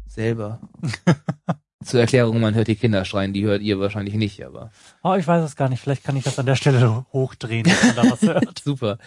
Selber. 0.08 0.58
Zur 1.84 2.00
Erklärung, 2.00 2.40
man 2.40 2.54
hört 2.54 2.66
die 2.66 2.74
Kinder 2.74 3.04
schreien, 3.04 3.32
die 3.32 3.44
hört 3.44 3.62
ihr 3.62 3.78
wahrscheinlich 3.78 4.14
nicht, 4.14 4.44
aber. 4.44 4.72
Oh, 5.04 5.14
ich 5.14 5.28
weiß 5.28 5.44
es 5.44 5.54
gar 5.54 5.68
nicht. 5.68 5.80
Vielleicht 5.80 6.02
kann 6.02 6.16
ich 6.16 6.24
das 6.24 6.38
an 6.38 6.46
der 6.46 6.56
Stelle 6.56 7.06
hochdrehen, 7.12 7.64
dass 7.64 7.82
man 7.84 7.96
da 7.96 8.10
was 8.10 8.22
hört. 8.22 8.58
Super. 8.64 8.98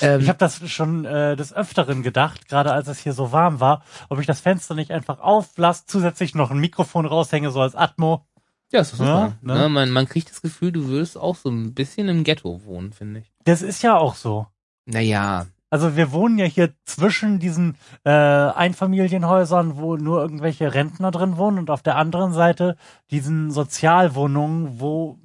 Ähm, 0.00 0.20
ich 0.20 0.28
habe 0.28 0.38
das 0.38 0.68
schon 0.68 1.04
äh, 1.04 1.36
des 1.36 1.52
Öfteren 1.52 2.02
gedacht, 2.02 2.48
gerade 2.48 2.72
als 2.72 2.88
es 2.88 2.98
hier 2.98 3.12
so 3.12 3.30
warm 3.30 3.60
war, 3.60 3.84
ob 4.08 4.18
ich 4.18 4.26
das 4.26 4.40
Fenster 4.40 4.74
nicht 4.74 4.90
einfach 4.90 5.20
auflasse, 5.20 5.84
zusätzlich 5.86 6.34
noch 6.34 6.50
ein 6.50 6.58
Mikrofon 6.58 7.06
raushänge, 7.06 7.52
so 7.52 7.60
als 7.60 7.76
Atmo. 7.76 8.26
Ja, 8.72 8.80
ist 8.80 8.90
super. 8.90 9.04
Ja, 9.04 9.54
ne? 9.54 9.60
Ja, 9.60 9.68
man, 9.68 9.90
man 9.90 10.08
kriegt 10.08 10.30
das 10.30 10.42
Gefühl, 10.42 10.72
du 10.72 10.88
würdest 10.88 11.16
auch 11.16 11.36
so 11.36 11.48
ein 11.48 11.74
bisschen 11.74 12.08
im 12.08 12.24
Ghetto 12.24 12.64
wohnen, 12.64 12.92
finde 12.92 13.20
ich. 13.20 13.32
Das 13.44 13.62
ist 13.62 13.82
ja 13.82 13.96
auch 13.96 14.16
so. 14.16 14.48
Naja, 14.84 15.46
also 15.70 15.96
wir 15.96 16.10
wohnen 16.10 16.38
ja 16.38 16.44
hier 16.44 16.74
zwischen 16.84 17.38
diesen 17.38 17.76
äh, 18.04 18.10
Einfamilienhäusern, 18.10 19.76
wo 19.76 19.96
nur 19.96 20.20
irgendwelche 20.20 20.74
Rentner 20.74 21.12
drin 21.12 21.36
wohnen 21.36 21.58
und 21.58 21.70
auf 21.70 21.82
der 21.82 21.96
anderen 21.96 22.32
Seite 22.32 22.76
diesen 23.10 23.52
Sozialwohnungen, 23.52 24.80
wo 24.80 25.18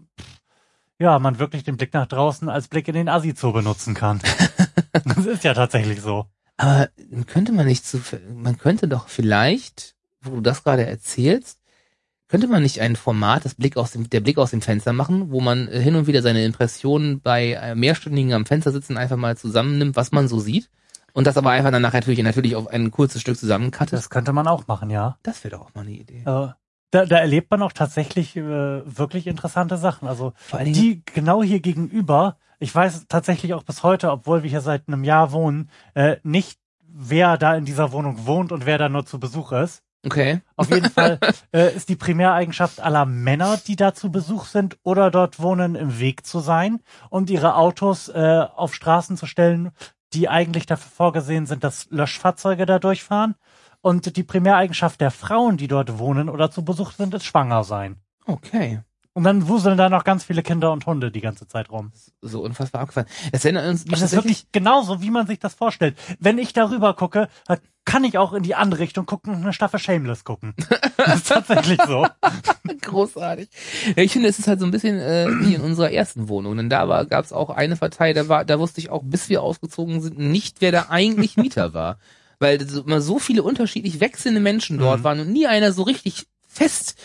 ja 1.00 1.18
man 1.20 1.40
wirklich 1.40 1.64
den 1.64 1.78
Blick 1.78 1.94
nach 1.94 2.06
draußen 2.06 2.48
als 2.48 2.68
Blick 2.68 2.88
in 2.88 2.94
den 2.94 3.10
Assi-Zoo 3.10 3.52
benutzen 3.52 3.96
kann. 3.96 4.22
das 5.04 5.26
ist 5.26 5.44
ja 5.44 5.56
tatsächlich 5.56 6.02
so. 6.02 6.28
Aber 6.58 6.90
könnte 7.26 7.52
man 7.52 7.66
nicht 7.66 7.86
zu, 7.86 8.00
man 8.34 8.58
könnte 8.58 8.88
doch 8.88 9.10
vielleicht, 9.10 9.96
wo 10.22 10.36
du 10.36 10.42
das 10.42 10.64
gerade 10.64 10.86
erzählst, 10.86 11.60
Könnte 12.28 12.48
man 12.48 12.64
nicht 12.64 12.82
ein 12.82 12.96
Format, 12.96 13.46
das 13.46 13.54
Blick 13.54 13.78
aus 13.78 13.92
dem, 13.92 14.10
der 14.10 14.20
Blick 14.20 14.38
aus 14.38 14.52
dem 14.52 14.62
Fenster 14.62 14.94
machen, 14.94 15.32
wo 15.32 15.42
man 15.42 15.68
äh, 15.68 15.80
hin 15.80 15.96
und 15.96 16.08
wieder 16.08 16.22
seine 16.22 16.44
Impressionen 16.44 17.22
bei 17.22 17.54
äh, 17.54 17.76
mehrstündigen 17.76 18.34
am 18.34 18.46
Fenster 18.46 18.72
sitzen 18.72 18.98
einfach 18.98 19.18
mal 19.18 19.38
zusammennimmt, 19.38 19.96
was 19.96 20.12
man 20.12 20.28
so 20.28 20.40
sieht? 20.40 20.70
Und 21.14 21.28
das 21.28 21.38
aber 21.38 21.52
einfach 21.52 21.72
danach 21.72 21.94
natürlich, 21.94 22.22
natürlich 22.22 22.56
auf 22.56 22.68
ein 22.68 22.92
kurzes 22.92 23.22
Stück 23.22 23.38
zusammenkattet? 23.38 23.94
Das 23.94 24.10
könnte 24.10 24.34
man 24.34 24.48
auch 24.48 24.68
machen, 24.68 24.90
ja. 24.90 25.18
Das 25.24 25.44
wäre 25.44 25.56
doch 25.56 25.68
auch 25.68 25.74
mal 25.76 25.82
eine 25.82 25.92
Idee. 25.92 26.24
Also, 26.26 26.52
da, 26.92 27.06
da 27.06 27.18
erlebt 27.18 27.52
man 27.52 27.62
auch 27.62 27.72
tatsächlich 27.72 28.36
äh, 28.36 28.42
wirklich 28.42 29.28
interessante 29.28 29.78
Sachen. 29.78 30.08
Also 30.08 30.34
die 30.66 31.04
genau 31.06 31.44
hier 31.44 31.60
gegenüber, 31.60 32.38
ich 32.60 32.74
weiß 32.74 33.06
tatsächlich 33.08 33.54
auch 33.54 33.64
bis 33.64 33.84
heute, 33.84 34.12
obwohl 34.12 34.44
wir 34.44 34.50
hier 34.50 34.62
seit 34.62 34.88
einem 34.88 35.04
Jahr 35.04 35.32
wohnen, 35.32 35.70
äh, 35.94 36.18
nicht, 36.24 36.60
wer 36.82 37.38
da 37.38 37.56
in 37.56 37.66
dieser 37.66 37.92
Wohnung 37.92 38.26
wohnt 38.26 38.52
und 38.52 38.66
wer 38.66 38.78
da 38.78 38.90
nur 38.90 39.06
zu 39.06 39.20
Besuch 39.20 39.52
ist. 39.52 39.84
Okay. 40.06 40.42
Auf 40.56 40.70
jeden 40.70 40.90
Fall 40.90 41.20
äh, 41.52 41.76
ist 41.76 41.90
die 41.90 41.96
Primäreigenschaft 41.96 42.80
aller 42.80 43.06
Männer, 43.06 43.58
die 43.58 43.76
da 43.76 43.94
zu 43.94 44.12
Besuch 44.12 44.46
sind 44.46 44.78
oder 44.84 45.12
dort 45.12 45.40
wohnen, 45.40 45.76
im 45.76 46.00
Weg 46.00 46.26
zu 46.26 46.40
sein 46.40 46.80
und 47.10 47.30
ihre 47.30 47.56
Autos 47.56 48.10
äh, 48.10 48.46
auf 48.56 48.74
Straßen 48.74 49.18
zu 49.18 49.26
stellen, 49.26 49.72
die 50.14 50.30
eigentlich 50.30 50.66
dafür 50.66 50.92
vorgesehen 50.92 51.46
sind, 51.46 51.64
dass 51.64 51.88
Löschfahrzeuge 51.90 52.66
da 52.66 52.80
durchfahren. 52.80 53.36
Und 53.82 54.18
die 54.18 54.24
Primäreigenschaft 54.24 55.00
der 55.00 55.12
Frauen, 55.12 55.58
die 55.58 55.68
dort 55.68 56.00
wohnen 56.00 56.30
oder 56.30 56.50
zu 56.50 56.66
Besuch 56.66 56.92
sind, 56.92 57.14
ist 57.14 57.26
schwanger 57.26 57.64
sein. 57.64 57.98
Okay. 58.26 58.82
Und 59.14 59.24
dann 59.24 59.48
wuseln 59.48 59.78
da 59.78 59.88
noch 59.88 60.04
ganz 60.04 60.26
viele 60.26 60.44
Kinder 60.44 60.74
und 60.74 60.86
Hunde 60.86 61.10
die 61.10 61.22
ganze 61.22 61.48
Zeit 61.48 61.70
rum. 61.70 61.94
So 62.22 62.42
unfassbar 62.42 62.82
abgefallen. 62.82 63.08
Das 63.32 63.46
erinnert 63.46 63.68
uns 63.68 63.86
Das 63.86 64.02
ist 64.02 64.14
wirklich 64.14 64.52
genauso, 64.52 65.02
wie 65.02 65.10
man 65.10 65.26
sich 65.26 65.40
das 65.40 65.54
vorstellt. 65.54 65.98
Wenn 66.20 66.38
ich 66.38 66.52
darüber 66.52 66.96
gucke, 66.96 67.30
dann 67.48 67.60
kann 67.86 68.04
ich 68.04 68.18
auch 68.18 68.34
in 68.34 68.44
die 68.44 68.56
andere 68.56 68.82
Richtung 68.82 69.06
gucken 69.06 69.34
und 69.34 69.44
eine 69.44 69.54
Staffel 69.54 69.80
Shameless 69.80 70.24
gucken. 70.24 70.54
Das 70.98 71.18
ist 71.18 71.28
tatsächlich 71.28 71.80
so. 71.86 72.08
Großartig. 72.82 73.48
Ja, 73.96 74.02
ich 74.02 74.12
finde, 74.14 74.28
es 74.30 74.40
ist 74.40 74.48
halt 74.48 74.60
so 74.60 74.66
ein 74.66 74.72
bisschen 74.72 74.98
äh, 74.98 75.28
wie 75.42 75.54
in 75.54 75.62
unserer 75.62 75.92
ersten 75.92 76.30
Wohnung. 76.30 76.58
Denn 76.58 76.70
da 76.70 76.88
war, 76.90 77.06
gab 77.06 77.24
es 77.26 77.32
auch 77.32 77.52
eine 77.52 77.76
Partei, 77.76 78.14
da 78.14 78.28
war, 78.28 78.44
da 78.44 78.60
wusste 78.60 78.82
ich 78.82 78.90
auch, 78.90 79.04
bis 79.04 79.30
wir 79.30 79.44
ausgezogen 79.44 80.02
sind, 80.02 80.18
nicht, 80.18 80.62
wer 80.62 80.72
da 80.72 80.88
eigentlich 80.90 81.38
Mieter 81.38 81.76
war. 81.76 82.00
Weil 82.40 82.60
immer 82.62 83.02
so 83.02 83.20
viele 83.20 83.44
unterschiedlich 83.44 84.00
wechselnde 84.00 84.40
Menschen 84.40 84.80
dort 84.80 85.02
Mhm. 85.02 85.04
waren 85.04 85.20
und 85.20 85.32
nie 85.32 85.46
einer 85.46 85.74
so 85.74 85.84
richtig 85.84 86.26
fest. 86.48 86.96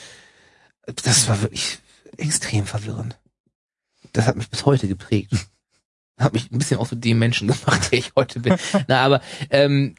Das 1.05 1.29
war 1.29 1.43
wirklich 1.43 1.79
extrem 2.17 2.65
verwirrend. 2.65 3.19
Das 4.15 4.27
hat 4.27 4.37
mich 4.37 4.49
bis 4.49 4.65
heute 4.65 4.89
geprägt. 4.89 5.33
Hat 6.21 6.33
mich 6.35 6.51
ein 6.53 6.59
bisschen 6.59 6.79
auch 6.79 6.87
zu 6.89 6.95
dem 6.97 7.19
Menschen 7.19 7.49
gemacht, 7.49 7.91
der 7.91 7.99
ich 7.99 8.13
heute 8.17 8.41
bin. 8.41 8.55
Na, 8.89 9.01
aber 9.03 9.21
ähm, 9.51 9.95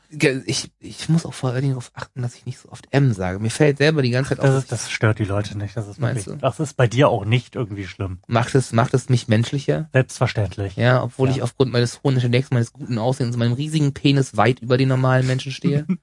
ich, 0.46 0.72
ich 0.80 1.10
muss 1.10 1.26
auch 1.26 1.34
vor 1.34 1.50
allen 1.50 1.62
Dingen 1.62 1.74
darauf 1.74 1.92
achten, 1.96 2.22
dass 2.22 2.36
ich 2.36 2.46
nicht 2.46 2.60
so 2.60 2.70
oft 2.70 2.88
M 2.92 3.12
sage. 3.14 3.40
Mir 3.40 3.50
fällt 3.50 3.80
selber 3.80 4.02
die 4.02 4.12
ganze 4.12 4.30
Zeit 4.30 4.40
auf, 4.40 4.46
Das, 4.46 4.56
ist, 4.64 4.72
das 4.72 4.92
stört 4.92 5.20
die 5.20 5.24
Leute 5.26 5.58
nicht. 5.58 5.76
Das 5.76 5.88
ist, 5.88 6.00
wirklich, 6.00 6.26
du? 6.26 6.36
das 6.36 6.60
ist 6.60 6.78
bei 6.78 6.88
dir 6.88 7.10
auch 7.10 7.26
nicht 7.26 7.56
irgendwie 7.56 7.88
schlimm. 7.88 8.20
Macht 8.28 8.56
es, 8.56 8.72
macht 8.72 8.94
es 8.94 9.10
mich 9.10 9.28
menschlicher? 9.28 9.90
Selbstverständlich. 9.94 10.76
Ja, 10.76 11.04
obwohl 11.04 11.30
Ja. 11.30 11.36
ich 11.36 11.42
aufgrund 11.42 11.72
meines 11.72 12.02
hohen 12.04 12.16
Intellekts, 12.16 12.52
meines 12.52 12.72
guten 12.72 12.98
Aussehens, 12.98 13.36
meinem 13.38 13.54
riesigen 13.54 13.94
Penis 13.94 14.38
weit 14.38 14.60
über 14.60 14.78
den 14.78 14.90
normalen 14.90 15.26
Menschen 15.28 15.52
stehe. 15.52 15.86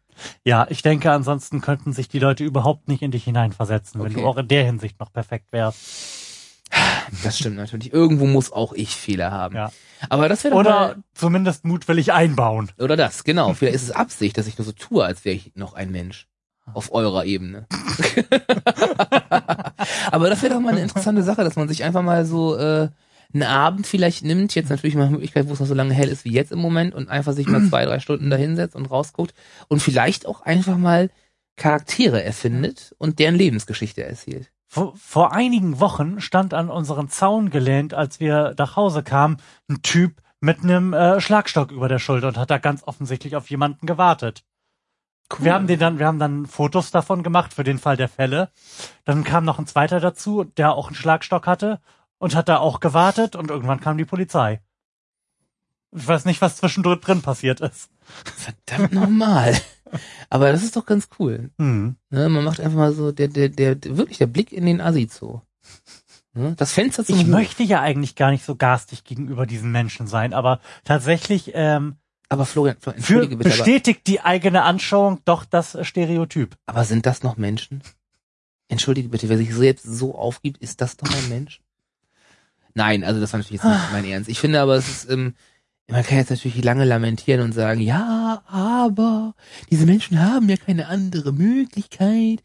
Ja, 0.45 0.67
ich 0.69 0.83
denke, 0.83 1.13
ansonsten 1.13 1.61
könnten 1.61 1.93
sich 1.93 2.09
die 2.09 2.19
Leute 2.19 2.43
überhaupt 2.43 2.89
nicht 2.89 3.03
in 3.03 3.13
dich 3.13 3.23
hineinversetzen, 3.23 4.01
wenn 4.01 4.11
Okay. 4.11 4.21
du 4.21 4.27
auch 4.27 4.37
in 4.37 4.49
der 4.49 4.65
Hinsicht 4.65 4.99
noch 4.99 5.13
perfekt 5.13 5.53
wärst. 5.53 5.79
Das 7.23 7.39
stimmt 7.39 7.57
natürlich. 7.57 7.93
Irgendwo 7.93 8.27
muss 8.27 8.53
auch 8.53 8.73
ich 8.73 8.95
Fehler 8.95 9.31
haben. 9.31 9.57
Ja. 9.57 9.73
Aber 10.09 10.29
das 10.29 10.45
wäre 10.45 10.53
doch 10.53 10.61
Oder 10.61 10.71
mal, 10.71 10.97
zumindest 11.15 11.65
mutwillig 11.65 12.13
einbauen. 12.13 12.71
oder 12.79 12.97
das, 12.97 13.25
genau. 13.25 13.53
Vielleicht 13.55 13.77
ist 13.77 13.83
es 13.85 13.91
Absicht, 13.91 14.39
dass 14.39 14.47
ich 14.47 14.59
nur 14.59 14.65
so 14.65 14.73
tue, 14.73 15.05
als 15.05 15.25
wäre 15.25 15.37
ich 15.37 15.53
noch 15.55 15.75
ein 15.75 15.91
Mensch. 15.91 16.27
Auf 16.75 16.93
eurer 16.93 17.25
Ebene. 17.25 17.67
Aber 20.11 20.29
das 20.29 20.43
wäre 20.43 20.53
doch 20.53 20.61
mal 20.61 20.73
eine 20.73 20.83
interessante 20.83 21.23
Sache, 21.23 21.43
dass 21.43 21.57
man 21.57 21.67
sich 21.67 21.83
einfach 21.83 22.03
mal 22.03 22.27
so 22.27 22.57
äh, 22.57 22.91
einen 23.33 23.43
Abend 23.43 23.87
vielleicht 23.87 24.23
nimmt, 24.23 24.55
jetzt 24.55 24.69
natürlich 24.69 24.95
mal 24.95 25.05
eine 25.05 25.13
Möglichkeit, 25.13 25.49
wo 25.49 25.55
es 25.55 25.61
noch 25.61 25.67
so 25.67 25.73
lange 25.75 25.95
hell 25.95 26.11
ist 26.11 26.27
wie 26.27 26.33
jetzt 26.33 26.53
im 26.53 26.59
Moment 26.59 26.95
und 26.95 27.09
einfach 27.09 27.33
sich 27.33 27.47
mal 27.47 27.67
zwei, 27.69 27.87
drei 27.87 28.01
Stunden 28.01 28.29
da 28.29 28.37
hinsetzt 28.37 28.77
und 28.77 28.91
rausguckt 28.91 29.33
und 29.69 29.81
vielleicht 29.81 30.27
auch 30.27 30.43
einfach 30.43 30.77
mal 30.77 31.09
Charaktere 31.57 32.23
erfindet 32.23 32.95
und 32.99 33.19
deren 33.19 33.35
Lebensgeschichte 33.35 34.05
erzählt. 34.05 34.51
Vor, 34.71 34.95
vor 34.97 35.33
einigen 35.33 35.81
Wochen 35.81 36.21
stand 36.21 36.53
an 36.53 36.69
unseren 36.69 37.09
Zaun 37.09 37.49
gelehnt, 37.49 37.95
als 37.95 38.21
wir 38.21 38.55
nach 38.59 38.77
Hause 38.77 39.03
kamen, 39.03 39.39
ein 39.69 39.81
Typ 39.83 40.21
mit 40.41 40.63
einem 40.63 40.93
äh, 40.93 41.21
Schlagstock 41.21 41.73
über 41.73 41.89
der 41.89 41.99
Schulter 41.99 42.29
und 42.29 42.37
hat 42.37 42.51
da 42.51 42.59
ganz 42.59 42.83
offensichtlich 42.85 43.35
auf 43.35 43.49
jemanden 43.51 43.87
gewartet. 43.87 44.45
Wir 45.39 45.53
haben 45.55 45.67
den 45.67 45.79
dann, 45.79 45.99
wir 45.99 46.07
haben 46.07 46.19
dann 46.19 46.47
Fotos 46.47 46.91
davon 46.91 47.23
gemacht 47.23 47.53
für 47.53 47.65
den 47.65 47.79
Fall 47.79 47.97
der 47.97 48.09
Fälle. 48.09 48.51
Dann 49.05 49.25
kam 49.25 49.45
noch 49.45 49.59
ein 49.59 49.67
zweiter 49.67 50.01
dazu, 50.01 50.45
der 50.45 50.73
auch 50.73 50.89
einen 50.89 50.97
Schlagstock 50.97 51.47
hatte 51.47 51.81
und 52.19 52.35
hat 52.35 52.49
da 52.49 52.59
auch 52.59 52.81
gewartet 52.81 53.37
und 53.37 53.51
irgendwann 53.51 53.81
kam 53.81 53.99
die 53.99 54.05
Polizei. 54.05 54.61
Ich 55.93 56.07
weiß 56.07 56.25
nicht, 56.27 56.41
was 56.43 56.57
zwischendurch 56.57 57.01
drin 57.01 57.23
passiert 57.23 57.61
ist. 57.61 57.91
Verdammt 58.37 58.93
normal. 58.93 59.57
Aber 60.29 60.53
das 60.53 60.63
ist 60.63 60.77
doch 60.77 60.85
ganz 60.85 61.09
cool. 61.19 61.51
Hm. 61.59 61.97
Ne? 62.11 62.29
Man 62.29 62.45
macht 62.45 62.61
einfach 62.61 62.77
mal 62.77 62.93
so 62.93 63.11
der, 63.11 63.29
der, 63.29 63.49
der, 63.49 63.77
wirklich 63.97 64.19
der 64.19 64.27
Blick 64.27 64.53
in 64.53 64.67
den 64.67 64.81
Assi-Zoo. 64.83 65.41
Ne? 66.35 66.55
Das 66.59 66.73
Fenster 66.73 67.05
zum 67.05 67.17
Ich 67.17 67.23
Hof. 67.23 67.29
möchte 67.29 67.63
ja 67.63 67.81
eigentlich 67.81 68.15
gar 68.15 68.31
nicht 68.31 68.45
so 68.45 68.55
garstig 68.55 69.05
gegenüber 69.05 69.47
diesen 69.47 69.73
Menschen 69.73 70.07
sein, 70.07 70.35
aber 70.35 70.61
tatsächlich 70.85 71.53
ähm, 71.55 71.97
Aber 72.29 72.45
Florian, 72.45 72.77
Florian 72.79 73.03
für, 73.03 73.15
entschuldige 73.15 73.37
bitte, 73.39 73.51
aber, 73.55 73.65
bestätigt 73.65 74.07
die 74.07 74.21
eigene 74.21 74.63
Anschauung 74.63 75.21
doch 75.25 75.47
das 75.47 75.79
Stereotyp. 75.87 76.57
aber 76.67 76.85
sind 76.85 77.07
das 77.07 77.23
noch 77.23 77.39
Menschen? 77.39 77.83
Entschuldige 78.69 79.09
bitte, 79.09 79.31
wer 79.31 79.39
sich 79.39 79.55
selbst 79.55 79.85
so 79.85 80.15
aufgibt, 80.15 80.59
ist 80.59 80.83
das 80.83 80.99
doch 80.99 81.11
ein 81.11 81.29
Mensch? 81.31 81.63
Nein, 82.75 83.03
also 83.03 83.19
das 83.21 83.33
war 83.33 83.39
natürlich 83.39 83.63
jetzt 83.63 83.73
nicht 83.73 83.93
mein 83.93 84.05
Ernst. 84.05 84.29
Ich 84.29 84.39
finde 84.39 84.61
aber, 84.61 84.75
es 84.77 84.87
ist, 84.89 85.11
ähm, 85.11 85.35
man 85.91 86.03
kann 86.05 86.19
jetzt 86.19 86.31
natürlich 86.31 86.63
lange 86.63 86.85
lamentieren 86.85 87.41
und 87.41 87.53
sagen, 87.53 87.81
ja, 87.81 88.43
aber 88.47 89.35
diese 89.71 89.87
Menschen 89.87 90.21
haben 90.21 90.49
ja 90.49 90.57
keine 90.57 90.89
andere 90.89 91.33
Möglichkeit. 91.33 92.43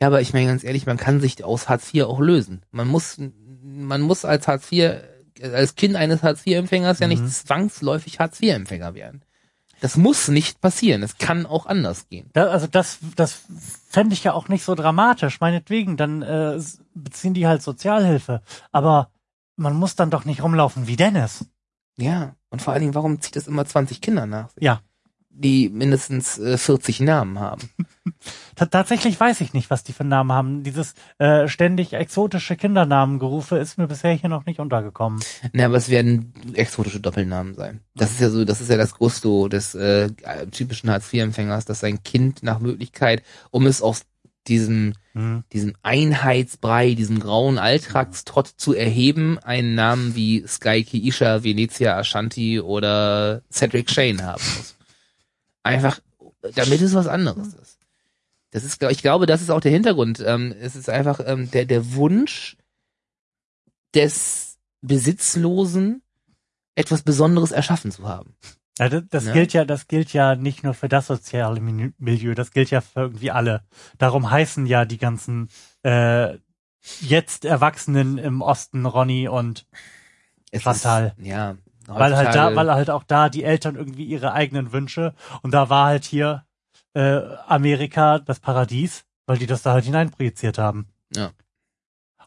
Ja, 0.00 0.06
aber 0.08 0.20
ich 0.22 0.32
meine 0.32 0.46
ganz 0.46 0.64
ehrlich, 0.64 0.86
man 0.86 0.96
kann 0.96 1.20
sich 1.20 1.44
aus 1.44 1.68
Hartz 1.68 1.92
IV 1.92 2.04
auch 2.04 2.20
lösen. 2.20 2.62
Man 2.70 2.88
muss, 2.88 3.20
man 3.62 4.00
muss 4.00 4.24
als 4.24 4.48
Hartz 4.48 4.72
IV, 4.72 4.94
als 5.42 5.74
Kind 5.74 5.96
eines 5.96 6.22
Hartz 6.22 6.46
IV-Empfängers 6.46 6.98
ja 6.98 7.06
nicht 7.08 7.22
Mhm. 7.22 7.28
zwangsläufig 7.28 8.18
Hartz 8.18 8.40
IV-Empfänger 8.40 8.94
werden. 8.94 9.22
Das 9.82 9.98
muss 9.98 10.28
nicht 10.28 10.62
passieren. 10.62 11.02
Es 11.02 11.18
kann 11.18 11.44
auch 11.44 11.66
anders 11.66 12.08
gehen. 12.08 12.30
Da, 12.32 12.46
also 12.46 12.66
das, 12.66 12.98
das 13.14 13.42
fände 13.90 14.14
ich 14.14 14.24
ja 14.24 14.32
auch 14.32 14.48
nicht 14.48 14.64
so 14.64 14.74
dramatisch. 14.74 15.38
Meinetwegen, 15.40 15.98
dann 15.98 16.22
äh, 16.22 16.58
beziehen 16.94 17.34
die 17.34 17.46
halt 17.46 17.62
Sozialhilfe. 17.62 18.40
Aber 18.72 19.10
man 19.56 19.74
muss 19.74 19.94
dann 19.94 20.08
doch 20.10 20.24
nicht 20.24 20.42
rumlaufen 20.42 20.86
wie 20.86 20.96
Dennis. 20.96 21.44
Ja, 21.96 22.36
und 22.50 22.62
vor 22.62 22.72
allen 22.72 22.82
Dingen, 22.82 22.94
warum 22.94 23.20
zieht 23.20 23.36
das 23.36 23.48
immer 23.48 23.64
20 23.64 24.00
Kinder 24.00 24.26
nach 24.26 24.50
sich? 24.50 24.62
Ja. 24.62 24.80
Die 25.30 25.68
mindestens 25.68 26.38
äh, 26.38 26.56
40 26.56 27.00
Namen 27.00 27.38
haben. 27.38 27.68
Ta 28.54 28.66
tatsächlich 28.66 29.20
weiß 29.20 29.42
ich 29.42 29.52
nicht, 29.52 29.68
was 29.68 29.84
die 29.84 29.92
für 29.92 30.04
Namen 30.04 30.32
haben. 30.32 30.62
Dieses 30.62 30.94
äh, 31.18 31.46
ständig 31.46 31.92
exotische 31.92 32.56
Kindernamengerufe 32.56 33.58
ist 33.58 33.76
mir 33.76 33.86
bisher 33.86 34.12
hier 34.12 34.30
noch 34.30 34.46
nicht 34.46 34.60
untergekommen. 34.60 35.20
Na, 35.52 35.66
aber 35.66 35.76
es 35.76 35.90
werden 35.90 36.32
exotische 36.54 37.00
Doppelnamen 37.00 37.54
sein. 37.54 37.80
Das 37.94 38.12
ist 38.12 38.20
ja 38.20 38.30
so, 38.30 38.46
das 38.46 38.62
ist 38.62 38.70
ja 38.70 38.78
das 38.78 38.94
Gusto 38.94 39.48
des 39.48 39.74
äh, 39.74 40.08
typischen 40.52 40.88
Hartz-IV-Empfängers, 40.88 41.66
dass 41.66 41.80
sein 41.80 42.02
Kind 42.02 42.42
nach 42.42 42.58
Möglichkeit, 42.58 43.22
um 43.50 43.66
es 43.66 43.82
aus 43.82 44.06
diesem, 44.48 44.94
Hm. 45.12 45.44
diesem 45.52 45.74
Einheitsbrei, 45.82 46.94
diesem 46.94 47.20
grauen 47.20 47.58
Alltagstrott 47.58 48.48
zu 48.48 48.74
erheben, 48.74 49.38
einen 49.38 49.74
Namen 49.74 50.14
wie 50.14 50.46
Sky 50.46 50.84
Kiisha, 50.84 51.42
Venezia 51.42 51.96
Ashanti 51.96 52.60
oder 52.60 53.42
Cedric 53.50 53.90
Shane 53.90 54.22
haben 54.22 54.42
muss. 54.56 54.76
Einfach, 55.62 56.00
damit 56.54 56.80
es 56.80 56.94
was 56.94 57.06
anderes 57.06 57.54
ist. 57.54 57.78
Das 58.50 58.64
ist, 58.64 58.82
ich 58.82 59.02
glaube, 59.02 59.26
das 59.26 59.42
ist 59.42 59.50
auch 59.50 59.60
der 59.60 59.72
Hintergrund. 59.72 60.22
Ähm, 60.24 60.54
es 60.60 60.76
ist 60.76 60.88
einfach 60.88 61.20
ähm, 61.24 61.50
der, 61.50 61.64
der 61.64 61.94
Wunsch 61.94 62.56
des 63.94 64.58
Besitzlosen, 64.82 66.02
etwas 66.74 67.02
Besonderes 67.02 67.52
erschaffen 67.52 67.90
zu 67.90 68.06
haben. 68.06 68.34
Ja, 68.78 68.88
das, 68.88 69.04
das 69.08 69.24
Ne? 69.24 69.32
gilt 69.32 69.52
ja, 69.52 69.64
das 69.64 69.88
gilt 69.88 70.12
ja 70.12 70.34
nicht 70.36 70.62
nur 70.62 70.74
für 70.74 70.88
das 70.88 71.06
soziale 71.06 71.60
Milieu, 71.60 72.34
das 72.34 72.50
gilt 72.50 72.70
ja 72.70 72.80
für 72.80 73.00
irgendwie 73.00 73.30
alle. 73.30 73.62
Darum 73.98 74.30
heißen 74.30 74.66
ja 74.66 74.84
die 74.84 74.98
ganzen 74.98 75.48
äh, 75.82 76.34
jetzt 77.00 77.44
Erwachsenen 77.44 78.18
im 78.18 78.42
Osten 78.42 78.84
Ronny 78.86 79.28
und 79.28 79.66
Es 80.50 80.62
Chantal. 80.62 81.14
Ist, 81.16 81.26
ja. 81.26 81.56
weil 81.86 82.16
halt 82.16 82.34
da, 82.34 82.54
weil 82.54 82.70
halt 82.70 82.90
auch 82.90 83.04
da 83.04 83.28
die 83.28 83.44
Eltern 83.44 83.76
irgendwie 83.76 84.04
ihre 84.04 84.32
eigenen 84.32 84.72
Wünsche 84.72 85.14
und 85.42 85.52
da 85.52 85.70
war 85.70 85.86
halt 85.86 86.04
hier 86.04 86.44
äh, 86.94 87.20
Amerika 87.46 88.18
das 88.18 88.40
Paradies, 88.40 89.04
weil 89.26 89.38
die 89.38 89.46
das 89.46 89.62
da 89.62 89.72
halt 89.72 89.84
hineinprojiziert 89.84 90.58
haben. 90.58 90.88
Ja. 91.14 91.30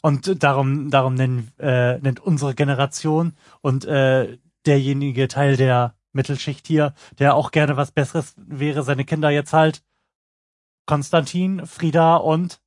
Und 0.02 0.41
darum, 0.43 0.89
darum 0.89 1.14
nennen, 1.16 1.52
äh, 1.60 1.97
nennt 2.00 2.20
unsere 2.22 2.56
Generation 2.56 3.34
und 3.62 3.86
äh, 3.86 4.38
derjenige 4.66 5.28
Teil 5.28 5.58
der 5.58 5.93
Mittelschicht 6.12 6.68
hier, 6.68 6.93
der 7.20 7.36
auch 7.36 7.51
gerne 7.51 7.78
was 7.78 7.91
Besseres 7.91 8.34
wäre, 8.38 8.84
seine 8.84 9.05
Kinder 9.05 9.30
jetzt 9.30 9.53
halt 9.53 9.82
Konstantin, 10.86 11.66
Frieda 11.66 12.16
und 12.16 12.60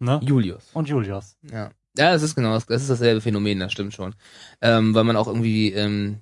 Ne? 0.00 0.20
Julius. 0.22 0.70
Und 0.74 0.88
Julius. 0.88 1.36
Ja. 1.50 1.70
Ja, 1.96 2.12
das 2.12 2.22
ist 2.22 2.36
genau, 2.36 2.54
das 2.54 2.68
ist 2.68 2.90
dasselbe 2.90 3.20
Phänomen, 3.20 3.58
das 3.58 3.72
stimmt 3.72 3.92
schon. 3.92 4.14
Ähm, 4.60 4.94
weil 4.94 5.02
man 5.02 5.16
auch 5.16 5.26
irgendwie, 5.26 5.72
ähm, 5.72 6.18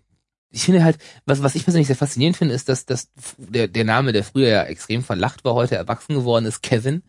ich 0.51 0.63
finde 0.63 0.83
halt, 0.83 0.97
was, 1.27 1.43
was 1.43 1.55
ich 1.55 1.65
persönlich 1.65 1.87
sehr 1.87 1.97
faszinierend 1.97 2.39
finde, 2.39 2.55
ist, 2.55 2.71
dass, 2.71 2.87
dass 2.87 3.11
der, 3.37 3.69
der 3.69 3.85
Name, 3.85 4.13
der 4.13 4.25
früher 4.25 4.49
ja 4.49 4.63
extrem 4.63 5.03
verlacht 5.03 5.45
war, 5.45 5.53
heute 5.53 5.77
erwachsen 5.77 6.15
geworden 6.15 6.47
ist, 6.47 6.63
Kevin. 6.63 7.03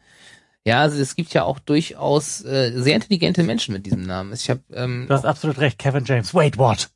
Ja, 0.66 0.82
also 0.82 1.00
es 1.00 1.16
gibt 1.16 1.34
ja 1.34 1.44
auch 1.44 1.60
durchaus 1.60 2.44
äh, 2.44 2.74
sehr 2.76 2.96
intelligente 2.96 3.44
Menschen 3.44 3.74
mit 3.74 3.86
diesem 3.86 4.02
Namen. 4.02 4.34
Ich 4.34 4.50
habe 4.50 4.60
ähm, 4.74 5.06
Du 5.08 5.14
hast 5.14 5.26
absolut 5.26 5.60
recht, 5.60 5.80
Kevin 5.80 6.04
James. 6.04 6.34
Wait, 6.34 6.58
what? 6.58 6.90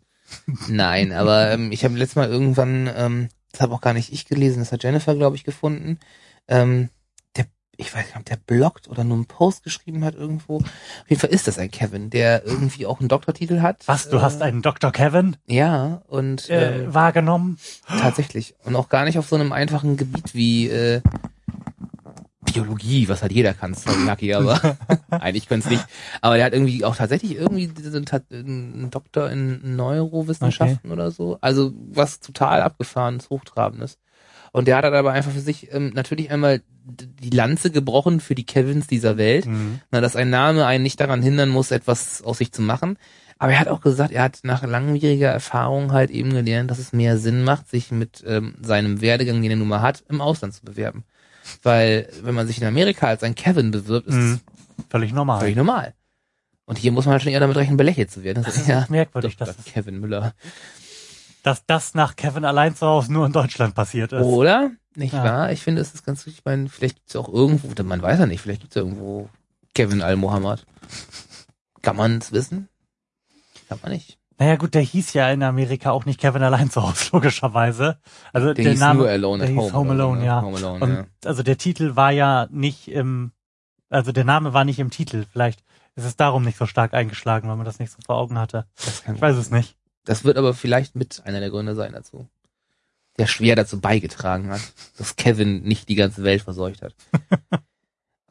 Nein, 0.67 1.11
aber 1.13 1.51
ähm, 1.51 1.71
ich 1.71 1.83
habe 1.83 1.95
letztes 1.97 2.15
Mal 2.15 2.29
irgendwann, 2.29 2.89
ähm, 2.95 3.29
das 3.51 3.61
habe 3.61 3.73
auch 3.73 3.81
gar 3.81 3.93
nicht 3.93 4.11
ich 4.13 4.25
gelesen, 4.25 4.59
das 4.59 4.71
hat 4.71 4.83
Jennifer, 4.83 5.15
glaube 5.15 5.35
ich, 5.35 5.43
gefunden. 5.43 5.99
Ähm, 6.47 6.89
der, 7.35 7.45
ich 7.77 7.93
weiß 7.93 8.05
nicht, 8.05 8.15
ob 8.15 8.25
der 8.25 8.37
bloggt 8.37 8.87
oder 8.87 9.03
nur 9.03 9.17
einen 9.17 9.25
Post 9.25 9.63
geschrieben 9.63 10.03
hat 10.05 10.15
irgendwo. 10.15 10.57
Auf 10.57 10.65
jeden 11.09 11.19
Fall 11.19 11.29
ist 11.31 11.47
das 11.47 11.57
ein 11.59 11.71
Kevin, 11.71 12.09
der 12.09 12.45
irgendwie 12.45 12.85
auch 12.85 12.99
einen 12.99 13.09
Doktortitel 13.09 13.61
hat. 13.61 13.87
Was, 13.87 14.09
du 14.09 14.17
äh, 14.17 14.21
hast 14.21 14.41
einen 14.41 14.61
Dr. 14.61 14.91
Kevin 14.91 15.35
Ja, 15.47 16.01
und 16.07 16.49
äh, 16.49 16.83
ähm, 16.83 16.93
wahrgenommen? 16.93 17.57
tatsächlich. 17.87 18.55
Und 18.63 18.75
auch 18.75 18.89
gar 18.89 19.05
nicht 19.05 19.17
auf 19.17 19.27
so 19.27 19.35
einem 19.35 19.51
einfachen 19.51 19.97
Gebiet 19.97 20.33
wie 20.33 20.69
äh, 20.69 21.01
Biologie, 22.53 23.07
was 23.09 23.21
halt 23.21 23.31
jeder 23.31 23.53
kann, 23.53 23.73
sorry 23.73 24.03
Lucky, 24.05 24.33
aber 24.33 24.77
eigentlich 25.09 25.47
können 25.47 25.61
es 25.61 25.69
nicht. 25.69 25.85
Aber 26.21 26.35
der 26.35 26.45
hat 26.45 26.53
irgendwie 26.53 26.83
auch 26.85 26.95
tatsächlich 26.95 27.35
irgendwie 27.35 27.69
einen 28.31 28.89
Doktor 28.91 29.29
in 29.29 29.75
Neurowissenschaften 29.75 30.91
oder 30.91 31.11
so. 31.11 31.37
Also 31.41 31.73
was 31.75 32.19
total 32.19 32.61
abgefahrenes, 32.61 33.29
hochtrabendes. 33.29 33.97
Und 34.51 34.67
der 34.67 34.77
hat 34.77 34.83
dann 34.83 34.93
aber 34.93 35.13
einfach 35.13 35.31
für 35.31 35.39
sich 35.39 35.73
ähm, 35.73 35.91
natürlich 35.93 36.29
einmal 36.29 36.61
die 36.83 37.29
Lanze 37.29 37.71
gebrochen 37.71 38.19
für 38.19 38.35
die 38.35 38.45
Kevins 38.45 38.87
dieser 38.87 39.17
Welt. 39.17 39.45
Mhm. 39.45 39.79
Na, 39.91 40.01
dass 40.01 40.15
ein 40.15 40.29
Name 40.29 40.65
einen 40.65 40.83
nicht 40.83 40.99
daran 40.99 41.21
hindern 41.21 41.49
muss, 41.49 41.71
etwas 41.71 42.21
aus 42.21 42.39
sich 42.39 42.51
zu 42.51 42.61
machen. 42.61 42.97
Aber 43.41 43.53
er 43.53 43.59
hat 43.59 43.69
auch 43.69 43.81
gesagt, 43.81 44.11
er 44.11 44.23
hat 44.23 44.39
nach 44.43 44.61
langwieriger 44.63 45.29
Erfahrung 45.29 45.93
halt 45.93 46.11
eben 46.11 46.31
gelernt, 46.31 46.69
dass 46.69 46.77
es 46.77 46.93
mehr 46.93 47.17
Sinn 47.17 47.43
macht, 47.43 47.69
sich 47.69 47.91
mit 47.91 48.23
ähm, 48.27 48.53
seinem 48.61 49.01
Werdegang, 49.01 49.41
den 49.41 49.51
er 49.51 49.57
nun 49.57 49.67
mal 49.67 49.81
hat, 49.81 50.03
im 50.09 50.21
Ausland 50.21 50.53
zu 50.53 50.63
bewerben. 50.63 51.05
Weil, 51.63 52.09
wenn 52.23 52.35
man 52.35 52.47
sich 52.47 52.59
in 52.61 52.67
Amerika 52.67 53.07
als 53.07 53.23
ein 53.23 53.35
Kevin 53.35 53.71
bewirbt, 53.71 54.07
ist 54.07 54.15
Mhm. 54.15 54.39
Völlig 54.89 55.11
es 55.11 55.15
normal. 55.15 55.39
völlig 55.39 55.55
normal. 55.55 55.93
Und 56.65 56.77
hier 56.77 56.91
muss 56.91 57.05
man 57.05 57.13
halt 57.13 57.23
schon 57.23 57.31
eher 57.31 57.39
damit 57.39 57.57
rechnen, 57.57 57.77
belächelt 57.77 58.11
zu 58.11 58.23
werden. 58.23 58.43
Das 58.43 58.55
ist 58.57 58.67
ja 58.67 58.85
Merkwürdig, 58.89 59.35
dass, 59.37 59.55
Kevin 59.65 59.99
Müller. 59.99 60.33
dass 61.43 61.65
das 61.65 61.93
nach 61.93 62.15
Kevin 62.15 62.45
allein 62.45 62.75
zu 62.75 62.85
Hause 62.85 63.11
nur 63.11 63.25
in 63.25 63.31
Deutschland 63.33 63.75
passiert 63.75 64.13
ist. 64.13 64.23
Oder? 64.23 64.71
Nicht 64.95 65.13
Ja. 65.13 65.23
wahr? 65.23 65.51
Ich 65.51 65.61
finde, 65.61 65.81
es 65.81 65.93
ist 65.93 66.05
ganz 66.05 66.25
wichtig. 66.25 66.39
Ich 66.39 66.45
meine, 66.45 66.69
vielleicht 66.69 66.95
gibt's 66.95 67.13
ja 67.13 67.19
auch 67.21 67.29
irgendwo, 67.33 67.67
man 67.83 68.01
weiß 68.01 68.19
ja 68.19 68.25
nicht, 68.25 68.41
vielleicht 68.41 68.61
gibt's 68.61 68.75
ja 68.75 68.81
irgendwo 68.81 69.29
Kevin 69.73 70.01
Al-Mohammed. 70.01 70.65
Kann 71.81 71.95
man 71.95 72.17
es 72.17 72.31
wissen? 72.31 72.67
Kann 73.69 73.79
man 73.81 73.91
nicht. 73.93 74.17
Naja 74.41 74.55
gut, 74.55 74.73
der 74.73 74.81
hieß 74.81 75.13
ja 75.13 75.29
in 75.31 75.43
Amerika 75.43 75.91
auch 75.91 76.05
nicht 76.05 76.19
Kevin 76.19 76.41
allein 76.41 76.71
zu 76.71 76.81
Hause, 76.81 77.09
logischerweise. 77.13 77.99
Also 78.33 78.55
Der, 78.55 78.63
der 78.63 78.71
hieß 78.71 78.79
Name, 78.79 78.99
nur 79.01 79.07
Alone 79.09 79.45
der 79.45 79.49
at 79.49 79.53
hieß 79.53 79.71
Home. 79.71 79.73
Home 79.73 79.91
Alone, 79.91 80.19
ne? 80.21 80.25
ja. 80.25 80.41
Home 80.41 80.57
Alone, 80.57 80.83
Und 80.83 80.93
ja. 80.95 81.05
also 81.25 81.43
der 81.43 81.59
Titel 81.59 81.95
war 81.95 82.09
ja 82.09 82.47
nicht 82.49 82.87
im, 82.87 83.33
also 83.91 84.11
der 84.11 84.23
Name 84.23 84.51
war 84.55 84.65
nicht 84.65 84.79
im 84.79 84.89
Titel. 84.89 85.25
Vielleicht 85.31 85.63
ist 85.95 86.05
es 86.05 86.15
darum 86.15 86.43
nicht 86.43 86.57
so 86.57 86.65
stark 86.65 86.95
eingeschlagen, 86.95 87.49
weil 87.49 87.55
man 87.55 87.67
das 87.67 87.77
nicht 87.77 87.91
so 87.91 87.99
vor 88.03 88.17
Augen 88.17 88.39
hatte. 88.39 88.65
Ich 89.13 89.21
weiß 89.21 89.35
es 89.37 89.51
nicht. 89.51 89.77
das 90.05 90.23
wird 90.23 90.39
aber 90.39 90.55
vielleicht 90.55 90.95
mit 90.95 91.21
einer 91.23 91.39
der 91.39 91.51
Gründe 91.51 91.75
sein 91.75 91.93
dazu. 91.93 92.27
Der 93.19 93.27
schwer 93.27 93.55
dazu 93.55 93.79
beigetragen 93.79 94.49
hat, 94.49 94.61
dass 94.97 95.17
Kevin 95.17 95.61
nicht 95.61 95.87
die 95.87 95.93
ganze 95.93 96.23
Welt 96.23 96.41
verseucht 96.41 96.81
hat. 96.81 96.95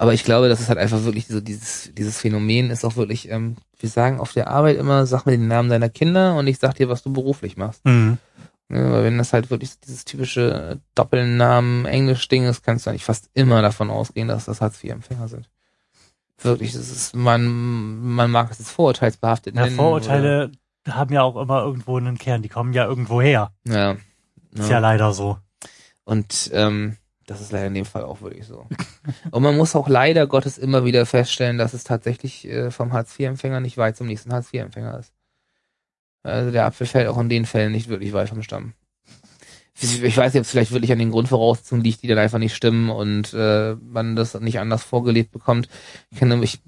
aber 0.00 0.14
ich 0.14 0.24
glaube, 0.24 0.48
das 0.48 0.62
ist 0.62 0.70
halt 0.70 0.78
einfach 0.78 1.04
wirklich 1.04 1.26
so 1.26 1.42
dieses, 1.42 1.92
dieses 1.92 2.18
Phänomen 2.18 2.70
ist 2.70 2.86
auch 2.86 2.96
wirklich, 2.96 3.30
ähm, 3.30 3.56
wir 3.78 3.88
sagen 3.90 4.18
auf 4.18 4.32
der 4.32 4.48
Arbeit 4.48 4.78
immer, 4.78 5.04
sag 5.04 5.26
mir 5.26 5.32
den 5.32 5.46
Namen 5.46 5.68
deiner 5.68 5.90
Kinder 5.90 6.36
und 6.36 6.46
ich 6.46 6.58
sag 6.58 6.74
dir, 6.76 6.88
was 6.88 7.02
du 7.02 7.12
beruflich 7.12 7.58
machst. 7.58 7.84
Mhm. 7.84 8.16
Ja, 8.70 8.92
weil 8.92 9.04
wenn 9.04 9.18
das 9.18 9.34
halt 9.34 9.50
wirklich 9.50 9.78
dieses 9.78 10.06
typische 10.06 10.80
Doppelnamen 10.94 11.84
Englisch-Ding 11.84 12.46
ist, 12.46 12.62
kannst 12.62 12.86
du 12.86 12.90
eigentlich 12.90 13.04
fast 13.04 13.28
immer 13.34 13.60
davon 13.60 13.90
ausgehen, 13.90 14.26
dass 14.26 14.46
das 14.46 14.62
Hartz-IV-Empfänger 14.62 15.28
sind. 15.28 15.50
Wirklich, 16.38 16.72
das 16.72 16.90
ist, 16.90 17.14
man, 17.14 18.00
man 18.00 18.30
mag 18.30 18.50
es 18.50 18.58
jetzt 18.58 18.70
vorurteilsbehaftet 18.70 19.54
Ja, 19.54 19.64
nennen. 19.64 19.76
Vorurteile 19.76 20.50
haben 20.88 21.12
ja 21.12 21.20
auch 21.20 21.36
immer 21.36 21.62
irgendwo 21.62 21.98
einen 21.98 22.16
Kern. 22.16 22.40
Die 22.40 22.48
kommen 22.48 22.72
ja 22.72 22.86
irgendwo 22.86 23.20
her. 23.20 23.52
Oder, 23.68 23.76
ja. 23.76 23.96
Ist 24.54 24.70
ja 24.70 24.76
ja. 24.76 24.78
leider 24.78 25.12
so. 25.12 25.36
Und 26.04 26.50
ähm, 26.54 26.96
das 27.30 27.40
ist 27.40 27.52
leider 27.52 27.68
in 27.68 27.74
dem 27.74 27.84
Fall 27.84 28.02
auch 28.02 28.22
wirklich 28.22 28.44
so. 28.44 28.66
Und 29.30 29.42
man 29.44 29.56
muss 29.56 29.76
auch 29.76 29.88
leider 29.88 30.26
Gottes 30.26 30.58
immer 30.58 30.84
wieder 30.84 31.06
feststellen, 31.06 31.58
dass 31.58 31.74
es 31.74 31.84
tatsächlich 31.84 32.44
äh, 32.48 32.72
vom 32.72 32.92
Hartz-IV-Empfänger 32.92 33.60
nicht 33.60 33.78
weit 33.78 33.96
zum 33.96 34.08
nächsten 34.08 34.32
Hartz-IV-Empfänger 34.32 34.98
ist. 34.98 35.12
Also 36.24 36.50
der 36.50 36.66
Apfel 36.66 36.88
fällt 36.88 37.06
auch 37.06 37.18
in 37.18 37.28
den 37.28 37.46
Fällen 37.46 37.70
nicht 37.70 37.88
wirklich 37.88 38.12
weit 38.14 38.30
vom 38.30 38.42
Stamm. 38.42 38.72
Ich 39.80 40.16
weiß 40.16 40.34
nicht, 40.34 40.40
ob 40.40 40.44
es 40.44 40.50
vielleicht 40.50 40.72
wirklich 40.72 40.90
an 40.90 40.98
den 40.98 41.12
Grundvoraussetzungen 41.12 41.84
liegt, 41.84 42.02
die 42.02 42.08
dann 42.08 42.18
einfach 42.18 42.40
nicht 42.40 42.54
stimmen 42.54 42.90
und 42.90 43.32
äh, 43.32 43.76
man 43.76 44.16
das 44.16 44.38
nicht 44.40 44.58
anders 44.58 44.82
vorgelebt 44.82 45.30
bekommt. 45.30 45.68
Ich, 46.10 46.18
kann, 46.18 46.42
ich 46.42 46.58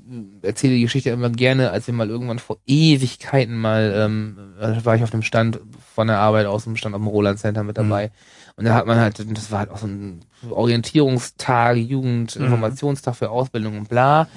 erzähle 0.43 0.75
die 0.75 0.83
Geschichte 0.83 1.11
immer 1.11 1.29
gerne, 1.29 1.73
als 1.73 1.89
wir 1.89 1.95
mal 1.95 2.09
irgendwann 2.09 2.39
vor 2.39 2.59
Ewigkeiten 2.67 3.59
mal, 3.59 3.93
ähm, 3.97 4.37
war 4.85 4.95
ich 4.95 5.03
auf 5.03 5.11
dem 5.11 5.23
Stand 5.23 5.61
von 5.95 6.07
der 6.07 6.21
Arbeit 6.21 6.47
aus 6.47 6.65
dem 6.65 6.77
Stand 6.77 6.95
am 6.95 7.09
Roland 7.09 7.41
Center 7.41 7.65
mit 7.65 7.77
dabei. 7.77 8.13
Und 8.57 8.65
da 8.67 8.75
hat 8.75 8.87
man 8.87 8.99
halt, 8.99 9.19
das 9.37 9.51
war 9.51 9.61
halt 9.61 9.71
auch 9.71 9.79
so 9.79 9.87
ein 9.87 10.25
Orientierungstag, 10.51 11.77
Jugendinformationstag 11.77 13.17
für 13.17 13.31
Ausbildung 13.31 13.79
und 13.79 13.89
bla. 13.89 14.29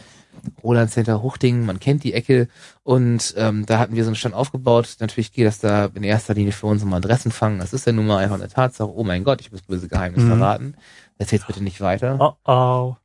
Roland 0.63 0.91
Center 0.91 1.23
Huchting, 1.23 1.65
man 1.65 1.79
kennt 1.79 2.03
die 2.03 2.13
Ecke. 2.13 2.49
Und 2.83 3.33
ähm, 3.37 3.65
da 3.65 3.79
hatten 3.79 3.95
wir 3.95 4.03
so 4.03 4.09
einen 4.09 4.15
Stand 4.17 4.35
aufgebaut. 4.35 4.97
Natürlich 4.99 5.31
geht 5.31 5.47
das 5.47 5.59
da 5.59 5.85
in 5.93 6.03
erster 6.03 6.33
Linie 6.33 6.51
für 6.51 6.67
uns 6.67 6.83
um 6.83 6.93
Adressen 6.93 7.31
fangen. 7.31 7.59
Das 7.59 7.73
ist 7.73 7.85
ja 7.87 7.93
nun 7.93 8.05
mal 8.07 8.17
einfach 8.21 8.35
eine 8.35 8.49
Tatsache. 8.49 8.93
Oh 8.93 9.03
mein 9.03 9.23
Gott, 9.23 9.39
ich 9.41 9.51
muss 9.51 9.61
böse 9.61 9.87
Geheimnis 9.87 10.23
Mhm. 10.23 10.27
verraten. 10.37 10.75
Erzähl's 11.17 11.45
bitte 11.47 11.63
nicht 11.63 11.79
weiter. 11.81 12.17
Oh 12.19 12.51
oh. 12.51 12.95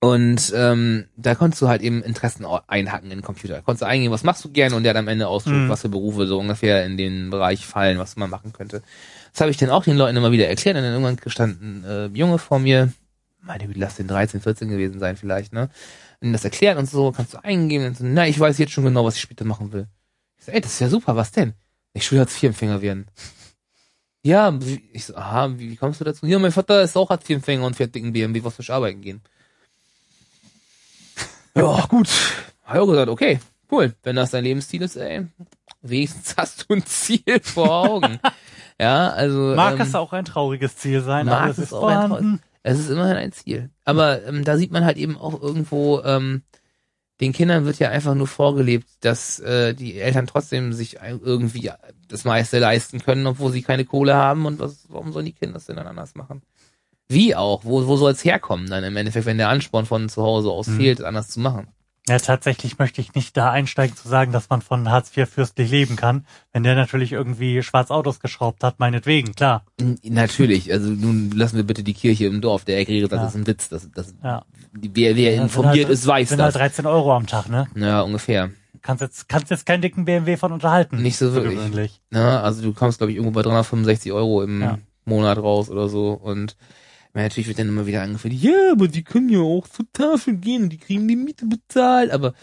Und 0.00 0.52
ähm, 0.54 1.06
da 1.16 1.34
konntest 1.34 1.62
du 1.62 1.68
halt 1.68 1.80
eben 1.80 2.02
Interessen 2.02 2.44
einhacken 2.68 3.10
in 3.10 3.18
den 3.18 3.24
Computer. 3.24 3.54
Da 3.54 3.60
konntest 3.62 3.82
du 3.82 3.86
eingeben, 3.86 4.12
was 4.12 4.22
machst 4.24 4.44
du 4.44 4.50
gerne 4.52 4.76
und 4.76 4.82
der 4.82 4.90
hat 4.90 4.98
am 4.98 5.08
Ende 5.08 5.26
ausdruckt, 5.26 5.56
Mhm. 5.56 5.68
was 5.70 5.80
für 5.80 5.88
Berufe 5.88 6.26
so 6.26 6.38
ungefähr 6.38 6.84
in 6.84 6.98
den 6.98 7.30
Bereich 7.30 7.66
fallen, 7.66 7.98
was 7.98 8.16
man 8.16 8.28
machen 8.28 8.52
könnte. 8.52 8.82
Das 9.36 9.42
habe 9.42 9.50
ich 9.50 9.58
dann 9.58 9.68
auch 9.68 9.84
den 9.84 9.98
Leuten 9.98 10.16
immer 10.16 10.32
wieder 10.32 10.48
erklärt 10.48 10.78
und 10.78 10.82
dann 10.82 10.92
irgendwann 10.92 11.16
gestanden 11.16 11.84
äh, 11.84 12.06
Junge 12.06 12.38
vor 12.38 12.58
mir, 12.58 12.94
meine 13.42 13.66
Güte, 13.66 13.78
lass 13.78 13.96
den 13.96 14.08
13, 14.08 14.40
14 14.40 14.70
gewesen 14.70 14.98
sein 14.98 15.18
vielleicht, 15.18 15.52
ne? 15.52 15.68
Und 16.22 16.32
das 16.32 16.42
erklärt 16.42 16.78
und 16.78 16.88
so, 16.88 17.12
kannst 17.12 17.34
du 17.34 17.44
eingeben 17.44 17.84
und 17.84 17.98
so, 17.98 18.04
na, 18.06 18.26
ich 18.26 18.40
weiß 18.40 18.56
jetzt 18.56 18.72
schon 18.72 18.84
genau, 18.84 19.04
was 19.04 19.16
ich 19.16 19.20
später 19.20 19.44
machen 19.44 19.72
will. 19.72 19.88
Ich 20.38 20.46
so, 20.46 20.52
ey, 20.52 20.62
das 20.62 20.72
ist 20.72 20.80
ja 20.80 20.88
super, 20.88 21.16
was 21.16 21.32
denn? 21.32 21.52
Ich 21.92 22.10
will 22.10 22.18
Hartz-IV-Empfänger 22.18 22.80
werden. 22.80 23.08
Ja, 24.22 24.58
ich 24.92 25.04
so, 25.04 25.14
aha, 25.14 25.50
wie, 25.56 25.70
wie 25.70 25.76
kommst 25.76 26.00
du 26.00 26.04
dazu? 26.04 26.26
Ja, 26.26 26.40
mein 26.40 26.50
Vater 26.50 26.82
ist 26.82 26.96
auch 26.96 27.10
Hartz-IV-Empfänger 27.10 27.64
und 27.64 27.76
fährt 27.76 27.94
dicken 27.94 28.12
BMW, 28.14 28.42
was 28.42 28.56
für 28.56 28.72
arbeiten 28.72 29.02
gehen. 29.02 29.20
Ja, 31.54 31.86
gut. 31.86 32.08
Hab 32.64 32.74
ich 32.74 32.80
auch 32.80 32.86
gesagt, 32.86 33.08
okay, 33.10 33.38
cool. 33.70 33.94
Wenn 34.02 34.16
das 34.16 34.30
dein 34.30 34.44
Lebensziel 34.44 34.80
ist, 34.80 34.96
ey, 34.96 35.26
wenigstens 35.82 36.34
hast 36.38 36.64
du 36.66 36.74
ein 36.74 36.86
Ziel 36.86 37.38
vor 37.42 37.70
Augen. 37.70 38.18
Ja, 38.80 39.10
also. 39.10 39.54
Mag 39.56 39.74
ähm, 39.74 39.80
es 39.82 39.94
auch 39.94 40.12
ein 40.12 40.24
trauriges 40.24 40.76
Ziel 40.76 41.00
sein, 41.02 41.26
mag 41.26 41.42
aber 41.42 41.50
es 41.50 41.58
ist 41.58 41.72
auch 41.72 41.80
vorhanden. 41.80 42.40
es 42.62 42.78
ist 42.78 42.90
immerhin 42.90 43.16
ein 43.16 43.32
Ziel. 43.32 43.70
Aber 43.84 44.24
ähm, 44.24 44.44
da 44.44 44.56
sieht 44.56 44.70
man 44.72 44.84
halt 44.84 44.96
eben 44.96 45.16
auch 45.16 45.40
irgendwo, 45.40 46.02
ähm, 46.02 46.42
den 47.20 47.32
Kindern 47.32 47.64
wird 47.64 47.78
ja 47.78 47.88
einfach 47.88 48.14
nur 48.14 48.26
vorgelebt, 48.26 48.86
dass 49.00 49.38
äh, 49.40 49.72
die 49.74 49.98
Eltern 49.98 50.26
trotzdem 50.26 50.74
sich 50.74 50.98
irgendwie 51.00 51.70
das 52.08 52.24
meiste 52.24 52.58
leisten 52.58 53.00
können, 53.00 53.26
obwohl 53.26 53.52
sie 53.52 53.62
keine 53.62 53.86
Kohle 53.86 54.14
haben. 54.14 54.44
Und 54.44 54.58
was, 54.58 54.84
warum 54.88 55.12
sollen 55.12 55.24
die 55.24 55.32
Kinder 55.32 55.54
das 55.54 55.64
denn 55.64 55.76
dann 55.76 55.86
anders 55.86 56.14
machen? 56.14 56.42
Wie 57.08 57.34
auch? 57.34 57.64
Wo, 57.64 57.86
wo 57.86 57.96
soll 57.96 58.12
es 58.12 58.24
herkommen 58.24 58.68
dann 58.68 58.84
im 58.84 58.96
Endeffekt, 58.96 59.24
wenn 59.24 59.38
der 59.38 59.48
Ansporn 59.48 59.86
von 59.86 60.08
zu 60.10 60.22
Hause 60.22 60.50
aus 60.50 60.66
Mhm. 60.66 60.76
fehlt, 60.76 61.02
anders 61.02 61.28
zu 61.28 61.40
machen? 61.40 61.68
Ja, 62.08 62.18
tatsächlich 62.18 62.78
möchte 62.78 63.00
ich 63.00 63.14
nicht 63.14 63.36
da 63.36 63.50
einsteigen 63.50 63.96
zu 63.96 64.08
sagen, 64.08 64.30
dass 64.32 64.48
man 64.48 64.62
von 64.62 64.90
Hartz 64.90 65.16
IV 65.16 65.28
fürstlich 65.28 65.70
leben 65.70 65.96
kann, 65.96 66.24
wenn 66.52 66.62
der 66.62 66.76
natürlich 66.76 67.10
irgendwie 67.12 67.62
Schwarzautos 67.62 68.20
geschraubt 68.20 68.62
hat, 68.62 68.78
meinetwegen, 68.78 69.34
klar. 69.34 69.64
Natürlich, 70.04 70.72
also 70.72 70.88
nun 70.90 71.30
lassen 71.32 71.56
wir 71.56 71.64
bitte 71.64 71.82
die 71.82 71.94
Kirche 71.94 72.26
im 72.26 72.40
Dorf, 72.40 72.64
der 72.64 72.78
erklärt, 72.78 73.10
das 73.10 73.20
Ja. 73.20 73.26
ist 73.26 73.34
ein 73.34 73.46
Witz. 73.46 73.68
Das, 73.68 73.90
das, 73.92 74.14
Ja. 74.22 74.44
Wer, 74.72 75.16
wer 75.16 75.34
Ja, 75.34 75.42
informiert 75.42 75.74
sind 75.74 75.84
halt, 75.86 75.92
ist, 75.94 76.06
weiß 76.06 76.28
sind 76.28 76.38
das. 76.38 76.54
halt 76.54 76.56
13 76.56 76.86
Euro 76.86 77.14
am 77.14 77.26
Tag, 77.26 77.48
ne? 77.48 77.66
ja, 77.74 78.02
ungefähr. 78.02 78.50
Kannst 78.82 79.00
jetzt, 79.00 79.28
kannst 79.28 79.50
jetzt 79.50 79.66
keinen 79.66 79.82
dicken 79.82 80.04
BMW 80.04 80.36
von 80.36 80.52
unterhalten. 80.52 81.02
Nicht 81.02 81.16
so 81.16 81.32
wirklich. 81.32 81.54
gewöhnlich. 81.56 82.00
Ja, 82.12 82.40
also 82.42 82.62
du 82.62 82.72
kommst, 82.72 82.98
glaube 82.98 83.10
ich, 83.10 83.16
irgendwo 83.16 83.34
bei 83.34 83.42
365 83.42 84.12
Euro 84.12 84.42
im. 84.42 84.78
Monat 85.08 85.38
raus 85.38 85.70
oder 85.70 85.88
so. 85.88 86.10
Und 86.10 86.56
ja, 87.16 87.22
natürlich 87.22 87.48
wird 87.48 87.58
dann 87.58 87.68
immer 87.68 87.86
wieder 87.86 88.02
angeführt, 88.02 88.34
ja, 88.34 88.72
aber 88.72 88.88
die 88.88 89.04
können 89.04 89.28
ja 89.28 89.40
auch 89.40 89.66
zur 89.68 89.86
Tafel 89.92 90.36
gehen 90.36 90.68
die 90.70 90.78
kriegen 90.78 91.08
die 91.08 91.16
Miete 91.16 91.46
bezahlt. 91.46 92.10
Aber 92.10 92.34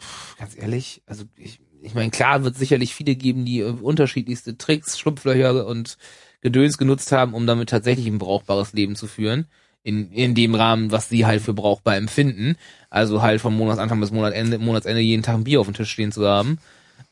pff, 0.00 0.36
ganz 0.38 0.56
ehrlich, 0.56 1.02
also 1.06 1.24
ich, 1.36 1.60
ich 1.82 1.94
meine, 1.94 2.10
klar 2.10 2.44
wird 2.44 2.56
sicherlich 2.56 2.94
viele 2.94 3.14
geben, 3.16 3.44
die 3.44 3.60
äh, 3.60 3.70
unterschiedlichste 3.70 4.56
Tricks, 4.58 4.98
Schlupflöcher 4.98 5.66
und 5.66 5.98
Gedöns 6.40 6.78
genutzt 6.78 7.12
haben, 7.12 7.34
um 7.34 7.46
damit 7.46 7.68
tatsächlich 7.70 8.06
ein 8.06 8.18
brauchbares 8.18 8.72
Leben 8.72 8.96
zu 8.96 9.06
führen. 9.06 9.46
in, 9.82 10.10
in 10.12 10.34
dem 10.34 10.54
Rahmen, 10.54 10.92
was 10.92 11.08
sie 11.08 11.26
halt 11.26 11.42
für 11.42 11.54
brauchbar 11.54 11.96
empfinden. 11.96 12.56
Also 12.90 13.22
halt 13.22 13.40
vom 13.40 13.56
Monatsanfang 13.56 14.00
bis 14.00 14.12
Monatende, 14.12 14.58
Monatsende 14.58 15.00
jeden 15.00 15.22
Tag 15.22 15.34
ein 15.36 15.44
Bier 15.44 15.60
auf 15.60 15.66
dem 15.66 15.74
Tisch 15.74 15.90
stehen 15.90 16.12
zu 16.12 16.26
haben. 16.26 16.58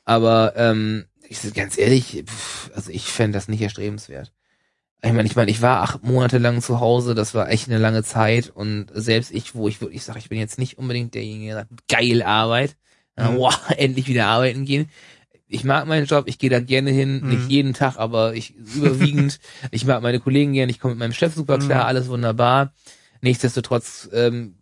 Aber 0.05 0.55
ähm, 0.57 1.07
ich 1.29 1.41
ganz 1.55 1.79
ehrlich, 1.79 2.25
pff, 2.27 2.71
also 2.75 2.91
ich 2.91 3.05
fände 3.05 3.37
das 3.37 3.49
nicht 3.49 3.63
erstrebenswert. 3.63 4.33
Ich 5.03 5.13
meine, 5.13 5.27
ich 5.27 5.35
meine, 5.37 5.51
ich 5.51 5.63
war 5.63 5.81
acht 5.83 6.03
Monate 6.05 6.37
lang 6.39 6.61
zu 6.61 6.79
Hause, 6.81 7.15
das 7.15 7.35
war 7.35 7.49
echt 7.49 7.69
eine 7.69 7.79
lange 7.79 8.03
Zeit 8.03 8.51
und 8.55 8.89
selbst 8.93 9.31
ich, 9.31 9.55
wo 9.55 9.67
ich 9.67 9.81
wirklich 9.81 10.03
sage, 10.05 10.19
ich 10.19 10.29
bin 10.29 10.39
jetzt 10.39 10.59
nicht 10.59 10.77
unbedingt 10.77 11.15
derjenige, 11.15 11.47
der 11.47 11.55
sagt, 11.61 11.71
geil 11.89 12.23
Arbeit, 12.23 12.77
Mhm. 13.17 13.37
wow, 13.37 13.55
endlich 13.77 14.09
wieder 14.09 14.27
arbeiten 14.27 14.65
gehen. 14.67 14.91
Ich 15.49 15.65
mag 15.65 15.87
meinen 15.87 16.07
Job, 16.07 16.25
ich 16.29 16.39
gehe 16.39 16.51
da 16.51 16.61
gerne 16.61 16.91
hin, 16.91 17.21
Mhm. 17.23 17.29
nicht 17.29 17.49
jeden 17.51 17.73
Tag, 17.75 17.97
aber 17.99 18.35
ich 18.35 18.55
überwiegend. 18.55 19.41
ich 19.71 19.85
mag 19.87 20.03
meine 20.03 20.21
Kollegen 20.21 20.53
gerne, 20.53 20.71
ich 20.71 20.79
komme 20.81 20.95
mit 20.95 21.01
meinem 21.01 21.13
Chef 21.13 21.35
super 21.35 21.59
klar, 21.59 21.83
Mhm. 21.85 21.87
alles 21.89 22.09
wunderbar. 22.09 22.73
Nichtsdestotrotz 23.23 24.09
ähm, 24.13 24.55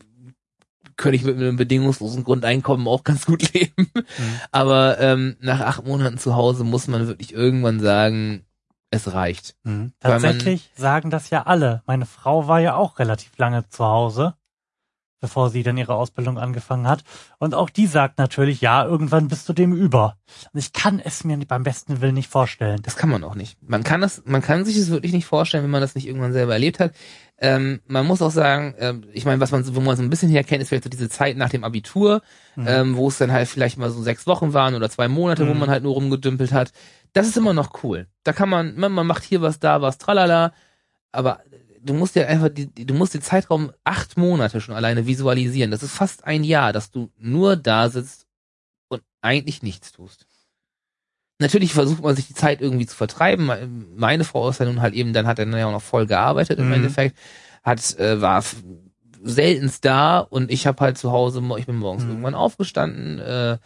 könnte 0.96 1.16
ich 1.16 1.24
mit 1.24 1.36
einem 1.36 1.56
bedingungslosen 1.56 2.24
Grundeinkommen 2.24 2.86
auch 2.88 3.04
ganz 3.04 3.26
gut 3.26 3.42
leben. 3.54 3.90
Mhm. 3.94 4.40
Aber 4.50 4.98
ähm, 5.00 5.36
nach 5.40 5.60
acht 5.60 5.84
Monaten 5.86 6.18
zu 6.18 6.36
Hause 6.36 6.64
muss 6.64 6.86
man 6.88 7.06
wirklich 7.06 7.32
irgendwann 7.32 7.80
sagen, 7.80 8.44
es 8.90 9.12
reicht. 9.12 9.54
Mhm. 9.64 9.92
Weil 10.00 10.12
man- 10.12 10.22
Tatsächlich 10.22 10.70
sagen 10.76 11.10
das 11.10 11.30
ja 11.30 11.42
alle. 11.44 11.82
Meine 11.86 12.06
Frau 12.06 12.48
war 12.48 12.60
ja 12.60 12.74
auch 12.76 12.98
relativ 12.98 13.36
lange 13.38 13.68
zu 13.68 13.84
Hause, 13.84 14.34
bevor 15.20 15.50
sie 15.50 15.64
dann 15.64 15.76
ihre 15.76 15.94
Ausbildung 15.96 16.38
angefangen 16.38 16.86
hat. 16.86 17.02
Und 17.40 17.52
auch 17.52 17.70
die 17.70 17.86
sagt 17.88 18.18
natürlich, 18.18 18.60
ja, 18.60 18.84
irgendwann 18.84 19.26
bist 19.26 19.48
du 19.48 19.52
dem 19.52 19.72
über. 19.72 20.16
Und 20.52 20.60
ich 20.60 20.72
kann 20.72 21.00
es 21.00 21.24
mir 21.24 21.36
beim 21.38 21.64
besten 21.64 22.00
Willen 22.00 22.14
nicht 22.14 22.30
vorstellen. 22.30 22.80
Das 22.82 22.96
kann 22.96 23.10
man 23.10 23.24
auch 23.24 23.34
nicht. 23.34 23.58
Man 23.60 23.82
kann 23.82 24.00
das, 24.00 24.22
man 24.26 24.42
kann 24.42 24.64
sich 24.64 24.76
das 24.78 24.90
wirklich 24.90 25.12
nicht 25.12 25.26
vorstellen, 25.26 25.64
wenn 25.64 25.72
man 25.72 25.80
das 25.80 25.96
nicht 25.96 26.06
irgendwann 26.06 26.32
selber 26.32 26.52
erlebt 26.52 26.78
hat. 26.78 26.92
Ähm, 27.40 27.80
man 27.86 28.06
muss 28.06 28.22
auch 28.22 28.30
sagen, 28.32 28.74
ähm, 28.78 29.04
ich 29.12 29.24
meine, 29.24 29.40
was 29.40 29.50
man, 29.52 29.62
so- 29.64 29.74
wo 29.76 29.80
man 29.80 29.96
so 29.96 30.02
ein 30.02 30.10
bisschen 30.10 30.28
herkennt, 30.30 30.60
ist 30.62 30.68
vielleicht 30.70 30.84
so 30.84 30.90
diese 30.90 31.08
Zeit 31.08 31.36
nach 31.36 31.50
dem 31.50 31.62
Abitur, 31.64 32.20
Mhm. 32.56 32.66
ähm, 32.68 32.96
wo 32.96 33.08
es 33.08 33.18
dann 33.18 33.30
halt 33.32 33.48
vielleicht 33.48 33.76
mal 33.76 33.90
so 33.90 34.02
sechs 34.02 34.26
Wochen 34.26 34.54
waren 34.54 34.74
oder 34.74 34.88
zwei 34.90 35.06
Monate, 35.08 35.48
wo 35.48 35.54
Mhm. 35.54 35.60
man 35.60 35.70
halt 35.70 35.82
nur 35.84 35.94
rumgedümpelt 35.94 36.52
hat. 36.52 36.72
Das 37.12 37.26
ist 37.28 37.36
immer 37.36 37.52
noch 37.54 37.82
cool. 37.82 38.06
Da 38.24 38.32
kann 38.32 38.48
man, 38.48 38.76
man, 38.76 38.92
man 38.92 39.06
macht 39.06 39.24
hier 39.24 39.40
was, 39.42 39.58
da 39.58 39.80
was, 39.82 39.98
tralala. 39.98 40.52
Aber 41.12 41.40
du 41.80 41.94
musst 41.94 42.14
ja 42.16 42.26
einfach, 42.26 42.48
die, 42.50 42.68
du 42.86 42.94
musst 42.94 43.14
den 43.14 43.22
Zeitraum 43.22 43.72
acht 43.84 44.16
Monate 44.16 44.60
schon 44.60 44.74
alleine 44.74 45.06
visualisieren. 45.06 45.70
Das 45.70 45.82
ist 45.82 45.92
fast 45.92 46.24
ein 46.24 46.44
Jahr, 46.44 46.72
dass 46.72 46.90
du 46.90 47.10
nur 47.18 47.56
da 47.56 47.88
sitzt 47.88 48.26
und 48.88 49.02
eigentlich 49.22 49.62
nichts 49.62 49.92
tust. 49.92 50.26
Natürlich 51.40 51.72
versucht 51.72 52.02
man 52.02 52.16
sich 52.16 52.26
die 52.26 52.34
Zeit 52.34 52.60
irgendwie 52.60 52.86
zu 52.86 52.96
vertreiben. 52.96 53.46
Me- 53.46 53.68
Meine 53.96 54.24
Frau 54.24 54.48
ist 54.48 54.58
ja 54.58 54.66
nun 54.66 54.82
halt 54.82 54.94
eben, 54.94 55.12
dann 55.12 55.26
hat 55.26 55.38
er 55.38 55.46
ja 55.46 55.66
auch 55.66 55.72
noch 55.72 55.82
voll 55.82 56.06
gearbeitet 56.06 56.58
im 56.58 56.66
Mhm. 56.66 56.72
Endeffekt, 56.74 57.16
hat 57.62 57.96
äh, 57.98 58.20
war 58.20 58.42
seltenst 59.22 59.84
da 59.84 60.18
und 60.18 60.50
ich 60.50 60.66
habe 60.66 60.80
halt 60.80 60.98
zu 60.98 61.12
Hause, 61.12 61.42
ich 61.58 61.66
bin 61.66 61.76
morgens 61.76 62.04
Mhm. 62.04 62.10
irgendwann 62.10 62.34
aufgestanden, 62.34 63.18
äh, 63.18 63.58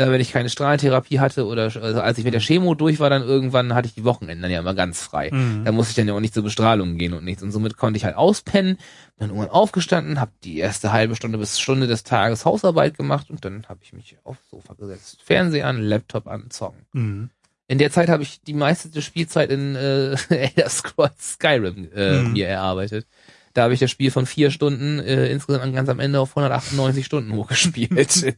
äh, 0.00 0.10
wenn 0.10 0.20
ich 0.20 0.32
keine 0.32 0.48
Strahlentherapie 0.48 1.20
hatte 1.20 1.46
oder 1.46 1.64
also 1.64 2.00
als 2.00 2.18
ich 2.18 2.24
mit 2.24 2.34
der 2.34 2.40
Chemo 2.40 2.74
durch 2.74 2.98
war, 3.00 3.10
dann 3.10 3.22
irgendwann 3.22 3.74
hatte 3.74 3.86
ich 3.88 3.94
die 3.94 4.04
Wochenenden 4.04 4.42
dann 4.42 4.50
ja 4.50 4.60
immer 4.60 4.74
ganz 4.74 5.02
frei. 5.02 5.30
Mhm. 5.32 5.64
Da 5.64 5.72
musste 5.72 5.90
ich 5.90 5.96
dann 5.96 6.08
ja 6.08 6.14
auch 6.14 6.20
nicht 6.20 6.34
zur 6.34 6.42
Bestrahlung 6.42 6.96
gehen 6.98 7.12
und 7.12 7.24
nichts. 7.24 7.42
Und 7.42 7.52
somit 7.52 7.76
konnte 7.76 7.96
ich 7.98 8.04
halt 8.04 8.16
auspennen, 8.16 8.78
dann 9.18 9.28
irgendwann 9.30 9.50
aufgestanden, 9.50 10.20
habe 10.20 10.32
die 10.44 10.58
erste 10.58 10.92
halbe 10.92 11.14
Stunde 11.16 11.38
bis 11.38 11.60
Stunde 11.60 11.86
des 11.86 12.02
Tages 12.04 12.44
Hausarbeit 12.44 12.96
gemacht 12.96 13.30
und 13.30 13.44
dann 13.44 13.66
habe 13.68 13.80
ich 13.82 13.92
mich 13.92 14.16
aufs 14.24 14.48
Sofa 14.50 14.74
gesetzt. 14.74 15.18
Fernseher 15.24 15.66
an, 15.66 15.80
Laptop 15.82 16.26
an, 16.26 16.50
zocken. 16.50 16.86
Mhm. 16.92 17.30
In 17.68 17.78
der 17.78 17.92
Zeit 17.92 18.08
habe 18.08 18.24
ich 18.24 18.40
die 18.42 18.54
meiste 18.54 19.00
Spielzeit 19.00 19.50
in 19.50 19.76
äh, 19.76 20.16
Elder 20.28 20.68
Scrolls 20.68 21.34
Skyrim 21.34 21.88
äh, 21.94 22.22
Mhm. 22.22 22.32
mir 22.32 22.48
erarbeitet. 22.48 23.06
Da 23.52 23.62
habe 23.62 23.74
ich 23.74 23.80
das 23.80 23.90
Spiel 23.90 24.10
von 24.10 24.26
vier 24.26 24.50
Stunden 24.50 25.00
äh, 25.00 25.26
insgesamt 25.28 25.74
ganz 25.74 25.88
am 25.88 25.98
Ende 25.98 26.20
auf 26.20 26.30
198 26.30 27.04
Stunden 27.04 27.32
hochgespielt. 27.32 28.36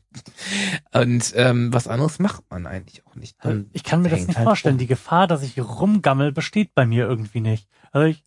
und 0.92 1.32
ähm, 1.36 1.72
was 1.72 1.88
anderes 1.88 2.18
macht 2.18 2.44
man 2.50 2.66
eigentlich 2.66 3.06
auch 3.06 3.14
nicht. 3.14 3.36
Man 3.44 3.68
Ich 3.72 3.84
kann 3.84 4.02
mir 4.02 4.08
das 4.08 4.26
nicht 4.26 4.38
halt 4.38 4.46
vorstellen. 4.46 4.74
rum. 4.74 4.78
Die 4.78 4.86
Gefahr, 4.86 5.26
dass 5.26 5.42
ich 5.42 5.58
rumgammel, 5.60 6.32
besteht 6.32 6.74
bei 6.74 6.86
mir 6.86 7.06
irgendwie 7.06 7.40
nicht. 7.40 7.68
Also 7.90 8.06
ich, 8.06 8.24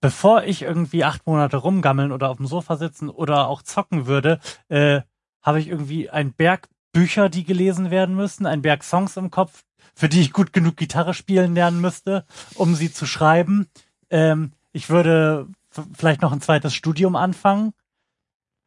bevor 0.00 0.42
ich 0.44 0.62
irgendwie 0.62 1.04
acht 1.04 1.26
Monate 1.26 1.58
rumgammeln 1.58 2.10
oder 2.10 2.30
auf 2.30 2.38
dem 2.38 2.46
Sofa 2.46 2.76
sitzen 2.76 3.08
oder 3.08 3.46
auch 3.48 3.62
zocken 3.62 4.06
würde, 4.06 4.40
äh, 4.68 5.02
habe 5.42 5.60
ich 5.60 5.68
irgendwie 5.68 6.10
einen 6.10 6.32
Berg 6.32 6.68
Bücher, 6.92 7.28
die 7.28 7.44
gelesen 7.44 7.90
werden 7.90 8.16
müssen, 8.16 8.46
einen 8.46 8.62
Berg 8.62 8.82
Songs 8.82 9.16
im 9.18 9.30
Kopf, 9.30 9.64
für 9.94 10.08
die 10.08 10.22
ich 10.22 10.32
gut 10.32 10.52
genug 10.52 10.76
Gitarre 10.76 11.14
spielen 11.14 11.54
lernen 11.54 11.80
müsste, 11.80 12.24
um 12.54 12.74
sie 12.74 12.90
zu 12.90 13.04
schreiben. 13.06 13.68
Ähm, 14.08 14.52
ich 14.72 14.88
würde 14.88 15.46
vielleicht 15.94 16.22
noch 16.22 16.32
ein 16.32 16.40
zweites 16.40 16.74
Studium 16.74 17.16
anfangen. 17.16 17.72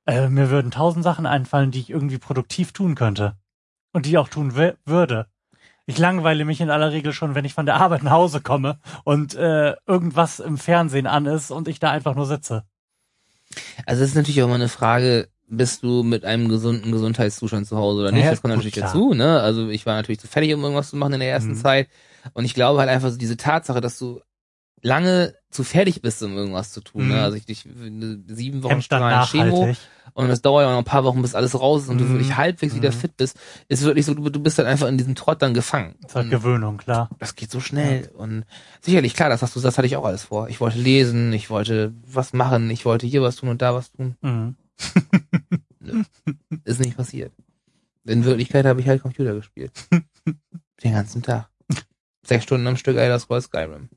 Äh, 0.05 0.29
mir 0.29 0.49
würden 0.49 0.71
tausend 0.71 1.03
Sachen 1.03 1.25
einfallen, 1.25 1.71
die 1.71 1.79
ich 1.79 1.89
irgendwie 1.89 2.17
produktiv 2.17 2.71
tun 2.71 2.95
könnte. 2.95 3.35
Und 3.91 4.05
die 4.05 4.17
auch 4.17 4.27
tun 4.29 4.55
würde. 4.55 5.27
Ich 5.85 5.97
langweile 5.97 6.45
mich 6.45 6.61
in 6.61 6.69
aller 6.69 6.91
Regel 6.91 7.13
schon, 7.13 7.33
wenn 7.33 7.45
ich 7.45 7.55
von 7.55 7.65
der 7.65 7.75
Arbeit 7.75 8.03
nach 8.03 8.11
Hause 8.11 8.41
komme 8.41 8.79
und 9.03 9.33
äh, 9.33 9.75
irgendwas 9.87 10.39
im 10.39 10.59
Fernsehen 10.59 11.07
an 11.07 11.25
ist 11.25 11.49
und 11.49 11.67
ich 11.67 11.79
da 11.79 11.89
einfach 11.89 12.13
nur 12.13 12.27
sitze. 12.27 12.63
Also 13.87 14.03
es 14.03 14.11
ist 14.11 14.15
natürlich 14.15 14.41
auch 14.43 14.45
immer 14.45 14.55
eine 14.55 14.69
Frage, 14.69 15.29
bist 15.47 15.81
du 15.81 16.03
mit 16.03 16.25
einem 16.25 16.47
gesunden 16.47 16.91
Gesundheitszustand 16.91 17.65
zu 17.65 17.75
Hause 17.75 18.01
oder 18.01 18.11
nicht? 18.11 18.25
Ja, 18.25 18.29
das 18.29 18.41
kommt 18.43 18.53
natürlich 18.53 18.73
klar. 18.73 18.85
dazu, 18.85 19.15
ne? 19.15 19.41
Also 19.41 19.69
ich 19.69 19.87
war 19.87 19.95
natürlich 19.95 20.19
zu 20.19 20.27
fertig, 20.27 20.53
um 20.53 20.61
irgendwas 20.61 20.91
zu 20.91 20.95
machen 20.95 21.13
in 21.13 21.21
der 21.21 21.31
ersten 21.31 21.53
Mhm. 21.53 21.57
Zeit. 21.57 21.89
Und 22.33 22.45
ich 22.45 22.53
glaube 22.53 22.79
halt 22.79 22.89
einfach 22.89 23.09
so 23.09 23.17
diese 23.17 23.37
Tatsache, 23.37 23.81
dass 23.81 23.97
du 23.97 24.21
lange 24.81 25.33
zu 25.51 25.63
fertig 25.63 26.01
bist, 26.01 26.21
um 26.21 26.35
irgendwas 26.37 26.71
zu 26.71 26.81
tun. 26.81 27.03
Mhm. 27.05 27.09
Ne? 27.13 27.21
Also 27.23 27.37
ich, 27.37 27.47
ich 27.49 27.65
eine 27.65 28.19
sieben 28.27 28.61
Wochen 28.63 28.81
strahlen 28.81 29.25
Chemo 29.27 29.75
und 30.13 30.29
es 30.29 30.41
dauert 30.43 30.63
ja 30.65 30.71
noch 30.71 30.77
ein 30.77 30.83
paar 30.83 31.03
Wochen, 31.03 31.21
bis 31.23 31.33
alles 31.33 31.59
raus 31.59 31.83
ist 31.83 31.89
und 31.89 31.97
du 31.99 32.03
Mhm. 32.05 32.09
wirklich 32.13 32.37
halbwegs 32.37 32.75
wieder 32.75 32.89
Mhm. 32.91 32.95
fit 32.95 33.17
bist, 33.17 33.37
ist 33.67 33.83
wirklich 33.83 34.05
so, 34.05 34.13
du, 34.13 34.29
du 34.29 34.39
bist 34.39 34.59
dann 34.59 34.67
einfach 34.67 34.87
in 34.87 34.97
diesem 34.97 35.15
Trott 35.15 35.41
dann 35.41 35.53
gefangen. 35.55 35.95
Das 36.01 36.11
ist 36.11 36.15
halt 36.15 36.29
Gewöhnung, 36.29 36.77
klar. 36.77 37.09
das 37.19 37.35
geht 37.35 37.49
so 37.49 37.59
schnell 37.59 38.09
und 38.15 38.45
sicherlich 38.81 39.13
klar, 39.15 39.29
das 39.29 39.41
hast 39.41 39.55
du, 39.55 39.59
das 39.59 39.77
hatte 39.77 39.87
ich 39.87 39.95
auch 39.95 40.05
alles 40.05 40.23
vor. 40.23 40.49
Ich 40.49 40.61
wollte 40.61 40.77
lesen, 40.77 41.33
ich 41.33 41.49
wollte 41.49 41.93
was 42.05 42.33
machen, 42.33 42.69
ich 42.69 42.85
wollte 42.85 43.07
hier 43.07 43.21
was 43.23 43.35
tun 43.37 43.49
und 43.49 43.61
da 43.61 43.73
was 43.73 43.91
tun. 43.91 44.15
Mhm. 44.21 44.55
Ist 46.63 46.79
nicht 46.79 46.95
passiert. 46.97 47.33
In 48.05 48.23
Wirklichkeit 48.25 48.65
habe 48.65 48.81
ich 48.81 48.87
halt 48.87 49.01
Computer 49.01 49.33
gespielt. 49.33 49.71
Den 50.83 50.93
ganzen 50.93 51.21
Tag. 51.21 51.49
Sechs 52.23 52.43
Stunden 52.43 52.67
am 52.67 52.77
Stück 52.77 52.97
Elder 52.97 53.19
Scrolls 53.19 53.45
Skyrim. 53.45 53.89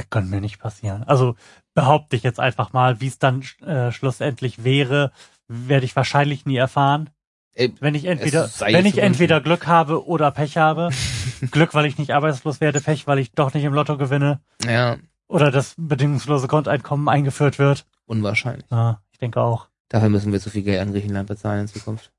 Das 0.00 0.10
könnte 0.10 0.30
mir 0.30 0.40
nicht 0.40 0.58
passieren. 0.58 1.04
Also 1.04 1.36
behaupte 1.74 2.16
ich 2.16 2.22
jetzt 2.22 2.40
einfach 2.40 2.72
mal, 2.72 3.00
wie 3.00 3.06
es 3.06 3.18
dann 3.18 3.42
äh, 3.64 3.92
schlussendlich 3.92 4.64
wäre, 4.64 5.12
werde 5.48 5.84
ich 5.84 5.96
wahrscheinlich 5.96 6.46
nie 6.46 6.56
erfahren. 6.56 7.10
Ey, 7.54 7.74
Wenn 7.80 7.94
ich 7.94 8.04
entweder, 8.04 8.48
wenn 8.60 8.86
ich 8.86 8.98
entweder 8.98 9.40
Glück 9.40 9.66
habe 9.66 10.06
oder 10.06 10.30
Pech 10.30 10.56
habe. 10.56 10.90
Glück, 11.50 11.74
weil 11.74 11.86
ich 11.86 11.98
nicht 11.98 12.12
arbeitslos 12.14 12.60
werde, 12.60 12.80
Pech, 12.80 13.06
weil 13.06 13.18
ich 13.18 13.32
doch 13.32 13.52
nicht 13.54 13.64
im 13.64 13.74
Lotto 13.74 13.96
gewinne. 13.96 14.40
Ja, 14.64 14.96
Oder 15.26 15.50
das 15.50 15.74
bedingungslose 15.76 16.46
Grundeinkommen 16.48 17.08
eingeführt 17.08 17.58
wird. 17.58 17.86
unwahrscheinlich. 18.06 18.66
Ja, 18.70 19.00
ich 19.12 19.18
denke 19.18 19.40
auch. 19.40 19.68
Dafür 19.88 20.08
müssen 20.08 20.32
wir 20.32 20.40
zu 20.40 20.50
viel 20.50 20.62
Geld 20.62 20.80
an 20.80 20.92
Griechenland 20.92 21.28
bezahlen 21.28 21.62
in 21.62 21.68
Zukunft. 21.68 22.12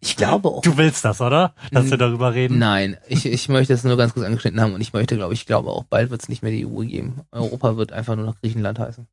Ich 0.00 0.16
glaube 0.16 0.48
auch. 0.48 0.62
Du 0.62 0.76
willst 0.76 1.04
das, 1.04 1.20
oder? 1.20 1.54
Dass 1.70 1.90
wir 1.90 1.98
darüber 1.98 2.34
reden? 2.34 2.58
Nein, 2.58 2.96
ich, 3.08 3.26
ich 3.26 3.48
möchte 3.48 3.72
es 3.72 3.84
nur 3.84 3.96
ganz 3.96 4.14
kurz 4.14 4.26
angeschnitten 4.26 4.60
haben 4.60 4.74
und 4.74 4.80
ich 4.80 4.92
möchte, 4.92 5.16
glaube 5.16 5.34
ich, 5.34 5.46
glaube 5.46 5.70
auch 5.70 5.84
bald 5.84 6.10
wird 6.10 6.22
es 6.22 6.28
nicht 6.28 6.42
mehr 6.42 6.52
die 6.52 6.66
EU 6.66 6.84
geben. 6.84 7.20
Europa 7.32 7.76
wird 7.76 7.92
einfach 7.92 8.16
nur 8.16 8.26
noch 8.26 8.40
Griechenland 8.40 8.78
heißen. 8.78 9.06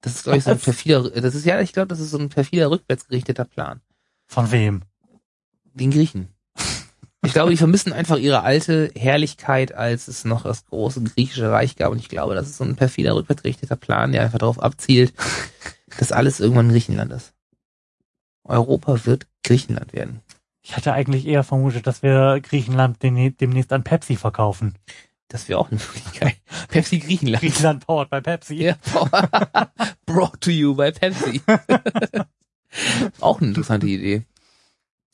Das 0.00 0.14
ist, 0.14 0.24
glaube 0.24 0.38
ich, 0.38 0.44
so 0.44 0.50
ein 0.50 0.58
perfider, 0.58 1.10
das 1.10 1.34
ist 1.34 1.44
ja, 1.44 1.60
ich 1.60 1.72
glaube, 1.72 1.88
das 1.88 2.00
ist 2.00 2.10
so 2.10 2.18
ein 2.18 2.28
perfider 2.28 2.70
rückwärtsgerichteter 2.70 3.44
Plan. 3.44 3.80
Von 4.26 4.50
wem? 4.52 4.82
Den 5.74 5.90
Griechen. 5.90 6.28
Ich 7.24 7.32
glaube, 7.32 7.50
die 7.50 7.56
vermissen 7.56 7.92
einfach 7.92 8.16
ihre 8.16 8.42
alte 8.42 8.90
Herrlichkeit, 8.94 9.74
als 9.74 10.06
es 10.06 10.24
noch 10.24 10.44
das 10.44 10.66
große 10.66 11.02
griechische 11.02 11.50
Reich 11.50 11.76
gab. 11.76 11.90
Und 11.90 11.98
ich 11.98 12.08
glaube, 12.08 12.34
das 12.34 12.48
ist 12.48 12.58
so 12.58 12.64
ein 12.64 12.76
perfider 12.76 13.16
rückwärtsgerichteter 13.16 13.76
Plan, 13.76 14.12
der 14.12 14.22
einfach 14.22 14.38
darauf 14.38 14.62
abzielt, 14.62 15.12
dass 15.98 16.12
alles 16.12 16.38
irgendwann 16.38 16.70
Griechenland 16.70 17.12
ist. 17.12 17.34
Europa 18.48 19.04
wird 19.06 19.26
Griechenland 19.44 19.92
werden. 19.92 20.20
Ich 20.62 20.76
hatte 20.76 20.92
eigentlich 20.92 21.26
eher 21.26 21.44
vermutet, 21.44 21.86
dass 21.86 22.02
wir 22.02 22.40
Griechenland 22.42 23.02
demnächst 23.02 23.72
an 23.72 23.84
Pepsi 23.84 24.16
verkaufen. 24.16 24.74
Das 25.28 25.48
wäre 25.48 25.58
auch 25.58 25.70
eine 25.70 25.80
Möglichkeit. 25.80 26.36
Pepsi 26.68 26.98
Griechenland. 26.98 27.42
Griechenland 27.42 27.86
powered 27.86 28.10
by 28.10 28.20
Pepsi. 28.20 28.54
Ja. 28.54 28.76
Brought 30.06 30.40
to 30.40 30.50
you 30.50 30.74
by 30.74 30.90
Pepsi. 30.90 31.42
auch 33.20 33.40
eine 33.40 33.48
interessante 33.48 33.86
Idee. 33.86 34.24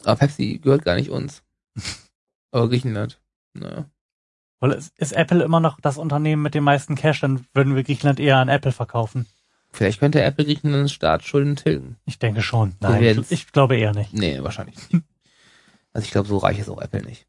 Aber 0.05 0.17
Pepsi 0.17 0.59
gehört 0.59 0.85
gar 0.85 0.95
nicht 0.95 1.11
uns. 1.11 1.43
Aber 2.53 2.69
Griechenland. 2.69 3.21
Naja. 3.55 3.91
Weil 4.61 4.73
es 4.73 4.93
ist 4.97 5.13
Apple 5.13 5.43
immer 5.43 5.61
noch 5.61 5.81
das 5.81 5.99
Unternehmen 5.99 6.43
mit 6.43 6.55
dem 6.55 6.65
meisten 6.65 6.95
Cash, 6.95 7.21
dann 7.21 7.47
würden 7.53 7.75
wir 7.75 7.83
Griechenland 7.83 8.21
eher 8.21 8.39
an 8.39 8.49
Apple 8.49 8.73
verkaufen. 8.73 9.27
Vielleicht 9.75 9.99
könnte 9.99 10.23
Apple 10.23 10.45
Griechenland 10.45 10.89
Staatsschulden 10.89 11.57
tilgen. 11.57 11.97
Ich 12.05 12.21
denke 12.21 12.43
schon. 12.43 12.77
Nein, 12.79 13.03
ich, 13.03 13.33
ich 13.33 13.51
glaube 13.51 13.77
eher 13.77 13.93
nicht. 13.93 14.13
Nee, 14.15 14.41
wahrscheinlich 14.41 14.77
nicht. 14.77 15.05
Also 15.93 16.05
ich 16.05 16.13
glaube, 16.13 16.29
so 16.29 16.39
reich 16.39 16.61
ist 16.61 16.69
auch 16.69 16.81
Apple 16.81 17.03
nicht. 17.03 17.27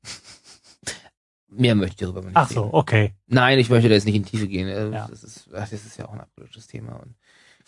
Mehr 1.49 1.73
möchte 1.73 1.93
ich 1.93 1.99
darüber 2.01 2.21
nicht 2.21 2.35
Ach 2.35 2.47
so, 2.47 2.61
reden. 2.65 2.73
okay. 2.75 3.15
Nein, 3.25 3.57
ich 3.57 3.71
möchte 3.71 3.89
da 3.89 3.95
jetzt 3.95 4.05
nicht 4.05 4.15
in 4.15 4.23
die 4.23 4.29
Tiefe 4.29 4.47
gehen. 4.47 4.67
Ja. 4.67 5.07
Das, 5.07 5.23
ist, 5.23 5.49
das 5.51 5.73
ist 5.73 5.97
ja 5.97 6.07
auch 6.07 6.13
ein 6.13 6.21
abpolitisches 6.21 6.67
Thema. 6.67 6.93
Und 6.97 7.15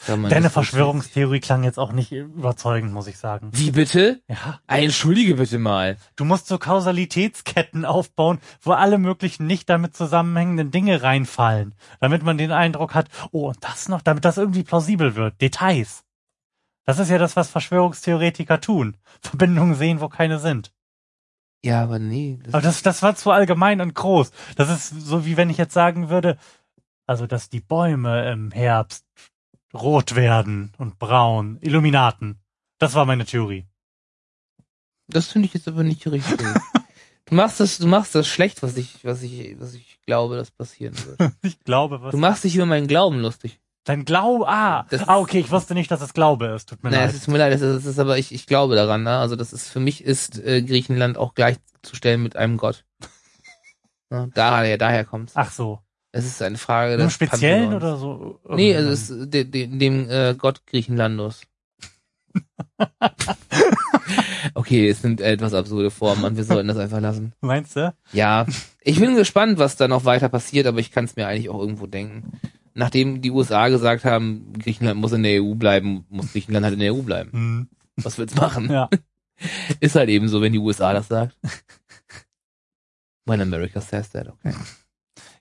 Deine 0.06 0.52
Verschwörungstheorie 0.52 1.40
klang 1.40 1.64
jetzt 1.64 1.80
auch 1.80 1.92
nicht 1.92 2.12
überzeugend, 2.12 2.94
muss 2.94 3.08
ich 3.08 3.18
sagen. 3.18 3.50
Wie 3.52 3.72
bitte? 3.72 4.22
Ja. 4.28 4.60
Entschuldige 4.68 5.36
bitte 5.36 5.58
mal. 5.58 5.98
Du 6.16 6.24
musst 6.24 6.48
so 6.48 6.60
Kausalitätsketten 6.60 7.84
aufbauen, 7.84 8.40
wo 8.62 8.74
alle 8.74 9.00
möglichen 9.00 9.48
nicht 9.48 9.70
damit 9.70 9.96
zusammenhängenden 9.96 10.70
Dinge 10.70 11.02
reinfallen, 11.02 11.74
damit 12.00 12.24
man 12.24 12.38
den 12.38 12.52
Eindruck 12.52 12.94
hat, 12.94 13.10
oh, 13.32 13.48
und 13.48 13.58
das 13.62 13.90
noch, 13.90 14.02
damit 14.02 14.24
das 14.24 14.38
irgendwie 14.38 14.64
plausibel 14.64 15.16
wird. 15.16 15.42
Details. 15.42 16.04
Das 16.86 17.00
ist 17.00 17.10
ja 17.10 17.18
das, 17.18 17.36
was 17.36 17.50
Verschwörungstheoretiker 17.50 18.62
tun. 18.62 18.96
Verbindungen 19.22 19.76
sehen, 19.76 20.00
wo 20.00 20.10
keine 20.10 20.40
sind. 20.40 20.72
Ja, 21.64 21.84
aber 21.84 22.00
nee. 22.00 22.40
Das 22.44 22.54
Aber 22.54 22.62
das, 22.62 22.82
das 22.84 23.02
war 23.02 23.16
zu 23.16 23.32
allgemein 23.32 23.82
und 23.82 23.96
groß. 23.96 24.32
Das 24.56 24.70
ist 24.70 24.90
so, 24.90 25.26
wie 25.26 25.38
wenn 25.38 25.50
ich 25.50 25.58
jetzt 25.58 25.74
sagen 25.74 26.10
würde, 26.10 26.38
also, 27.08 27.26
dass 27.26 27.50
die 27.50 27.62
Bäume 27.62 28.32
im 28.32 28.52
Herbst 28.52 29.06
rot 29.74 30.16
werden 30.16 30.74
und 30.78 31.00
braun. 31.00 31.58
Illuminaten. 31.62 32.40
Das 32.80 32.94
war 32.96 33.06
meine 33.06 33.26
Theorie. 33.26 33.66
Das 35.08 35.28
finde 35.28 35.48
ich 35.48 35.54
jetzt 35.54 35.68
aber 35.68 35.84
nicht 35.84 36.06
richtig. 36.08 36.38
du 37.26 37.36
machst 37.36 37.60
das, 37.60 37.78
du 37.78 37.88
machst 37.88 38.14
das 38.16 38.28
schlecht, 38.28 38.62
was 38.64 38.76
ich, 38.78 39.04
was 39.04 39.22
ich, 39.24 39.60
was 39.60 39.74
ich 39.74 40.00
glaube, 40.06 40.36
dass 40.36 40.52
passieren 40.52 40.96
wird. 41.06 41.34
Ich 41.44 41.60
glaube, 41.64 42.02
was. 42.02 42.12
Du 42.12 42.18
machst 42.18 42.44
dich 42.44 42.56
über 42.56 42.66
meinen 42.66 42.88
Glauben 42.88 43.20
lustig. 43.20 43.60
Dein 43.86 44.04
Glaube, 44.04 44.48
ah, 44.50 44.86
Das- 44.90 45.08
ah, 45.08 45.18
okay, 45.18 45.40
ich 45.40 45.50
wusste 45.50 45.74
nicht, 45.74 45.90
dass 45.90 46.02
es 46.02 46.14
Glaube 46.14 46.48
ist. 46.48 46.68
Tut 46.68 46.84
mir 46.84 46.90
Nein, 46.90 47.00
leid. 47.02 47.10
es 47.12 47.16
ist 47.16 47.28
mir 47.30 47.38
leid, 47.38 47.54
es 47.54 47.62
ist, 47.62 47.76
es 47.78 47.86
ist 47.86 48.00
aber 48.00 48.18
ich, 48.18 48.34
ich 48.34 48.46
glaube 48.46 48.76
daran, 48.76 49.04
ne? 49.04 49.18
Also 49.18 49.38
das 49.38 49.54
ist 49.54 49.70
für 49.70 49.80
mich 49.80 50.04
ist 50.04 50.38
äh, 50.40 50.62
Griechenland 50.62 51.18
auch 51.18 51.34
gleichzustellen 51.36 52.22
mit 52.22 52.36
einem 52.36 52.58
Gott. 52.58 52.84
Ja, 54.12 54.28
daher, 54.34 54.78
daher 54.78 55.06
kommt's. 55.06 55.34
Ach 55.38 55.52
so. 55.52 55.80
Es 56.18 56.26
ist 56.26 56.42
eine 56.42 56.58
Frage 56.58 56.96
Im 56.96 57.00
des 57.02 57.14
Speziellen 57.14 57.70
Pantheons. 57.70 57.84
oder 57.84 57.98
so? 57.98 58.40
Nee, 58.50 58.76
also 58.76 58.90
es 58.90 59.10
ist 59.12 59.34
de, 59.34 59.44
de, 59.44 59.68
dem 59.68 60.10
äh, 60.10 60.34
Gott 60.36 60.66
Griechenlandos. 60.66 61.42
okay, 64.56 64.90
es 64.90 65.04
sind 65.04 65.22
etwas 65.22 65.54
absurde 65.54 65.92
Formen 65.92 66.24
und 66.24 66.36
wir 66.36 66.44
sollten 66.44 66.68
das 66.68 66.78
einfach 66.78 67.00
lassen. 67.00 67.34
Meinst 67.42 67.76
du? 67.76 67.94
Ja, 68.14 68.48
ich 68.82 69.00
bin 69.00 69.16
gespannt, 69.16 69.60
was 69.60 69.76
da 69.76 69.88
noch 69.88 70.06
weiter 70.06 70.28
passiert, 70.28 70.66
aber 70.66 70.80
ich 70.80 70.92
kann 70.92 71.06
es 71.06 71.16
mir 71.16 71.28
eigentlich 71.28 71.50
auch 71.50 71.60
irgendwo 71.60 71.86
denken. 71.86 72.40
Nachdem 72.74 73.22
die 73.22 73.32
USA 73.32 73.70
gesagt 73.70 74.04
haben, 74.04 74.54
Griechenland 74.58 75.00
muss 75.00 75.12
in 75.12 75.22
der 75.22 75.44
EU 75.44 75.54
bleiben, 75.54 76.06
muss 76.10 76.32
Griechenland 76.32 76.64
halt 76.64 76.74
in 76.74 76.80
der 76.80 76.96
EU 76.96 77.02
bleiben. 77.04 77.32
Hm. 77.32 77.68
Was 77.98 78.18
will's 78.18 78.36
machen? 78.36 78.72
Ja. 78.72 78.90
Ist 79.80 79.96
halt 79.96 80.10
eben 80.10 80.28
so, 80.30 80.42
wenn 80.42 80.54
die 80.54 80.60
USA 80.60 80.94
das 80.94 81.10
sagt. 81.10 81.38
When 83.26 83.42
America 83.42 83.82
says 83.82 84.10
that, 84.12 84.28
okay. 84.30 84.54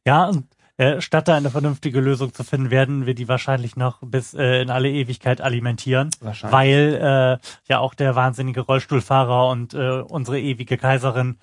Ja, 0.05 0.27
und 0.27 0.45
äh, 0.79 1.01
statt 1.01 1.29
da 1.29 1.37
eine 1.37 1.51
vernünftige 1.51 2.01
Lösung 2.01 2.35
zu 2.35 2.45
finden, 2.45 2.71
werden 2.71 3.07
wir 3.07 3.15
die 3.15 3.29
wahrscheinlich 3.29 3.77
noch 3.77 4.01
bis 4.03 4.35
äh, 4.35 4.61
in 4.63 4.71
alle 4.71 4.91
Ewigkeit 4.91 5.41
alimentieren, 5.41 6.11
Wahrscheinlich. 6.21 6.53
weil 6.53 7.39
äh, 7.41 7.47
ja 7.69 7.79
auch 7.79 7.95
der 7.95 8.15
wahnsinnige 8.15 8.61
Rollstuhlfahrer 8.61 9.49
und 9.49 9.75
äh, 9.75 10.01
unsere 10.01 10.39
ewige 10.41 10.77
Kaiserin 10.77 11.39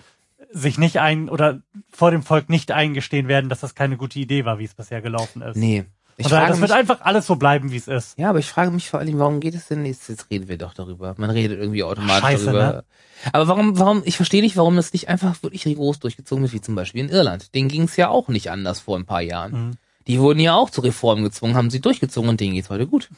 sich 0.50 0.78
nicht 0.78 1.00
ein 1.00 1.28
oder 1.28 1.60
vor 1.90 2.12
dem 2.12 2.22
Volk 2.22 2.48
nicht 2.48 2.70
eingestehen 2.70 3.26
werden, 3.26 3.50
dass 3.50 3.60
das 3.60 3.74
keine 3.74 3.96
gute 3.96 4.20
Idee 4.20 4.44
war, 4.44 4.58
wie 4.60 4.64
es 4.64 4.74
bisher 4.74 5.02
gelaufen 5.02 5.42
ist. 5.42 5.56
Nee. 5.56 5.84
Ich 6.16 6.26
daher, 6.26 6.38
frage 6.38 6.52
das 6.52 6.60
mich, 6.60 6.68
wird 6.68 6.78
einfach 6.78 7.00
alles 7.00 7.26
so 7.26 7.36
bleiben, 7.36 7.72
wie 7.72 7.76
es 7.76 7.88
ist. 7.88 8.18
ja, 8.18 8.30
aber 8.30 8.38
ich 8.38 8.46
frage 8.46 8.70
mich 8.70 8.88
vor 8.88 9.00
allem, 9.00 9.18
warum 9.18 9.40
geht 9.40 9.54
es 9.54 9.66
denn 9.68 9.84
jetzt? 9.84 10.08
Jetzt 10.08 10.30
reden 10.30 10.48
wir 10.48 10.58
doch 10.58 10.74
darüber. 10.74 11.14
Man 11.18 11.30
redet 11.30 11.58
irgendwie 11.58 11.82
automatisch 11.82 12.20
Scheiße, 12.20 12.44
darüber. 12.46 12.72
ne? 12.72 12.84
Aber 13.32 13.48
warum, 13.48 13.78
warum, 13.78 14.02
ich 14.04 14.16
verstehe 14.16 14.42
nicht, 14.42 14.56
warum 14.56 14.76
das 14.76 14.92
nicht 14.92 15.08
einfach 15.08 15.42
wirklich 15.42 15.66
rigoros 15.66 15.98
durchgezogen 15.98 16.42
wird, 16.42 16.52
wie 16.52 16.60
zum 16.60 16.74
Beispiel 16.74 17.00
in 17.02 17.08
Irland. 17.08 17.54
Denen 17.54 17.68
ging 17.68 17.82
es 17.82 17.96
ja 17.96 18.08
auch 18.08 18.28
nicht 18.28 18.50
anders 18.50 18.80
vor 18.80 18.96
ein 18.96 19.06
paar 19.06 19.22
Jahren. 19.22 19.52
Mhm. 19.52 19.70
Die 20.06 20.20
wurden 20.20 20.40
ja 20.40 20.54
auch 20.54 20.70
zu 20.70 20.82
Reformen 20.82 21.24
gezwungen, 21.24 21.54
haben 21.54 21.70
sie 21.70 21.80
durchgezogen 21.80 22.28
und 22.28 22.40
denen 22.40 22.54
geht's 22.54 22.70
heute 22.70 22.86
gut. 22.86 23.08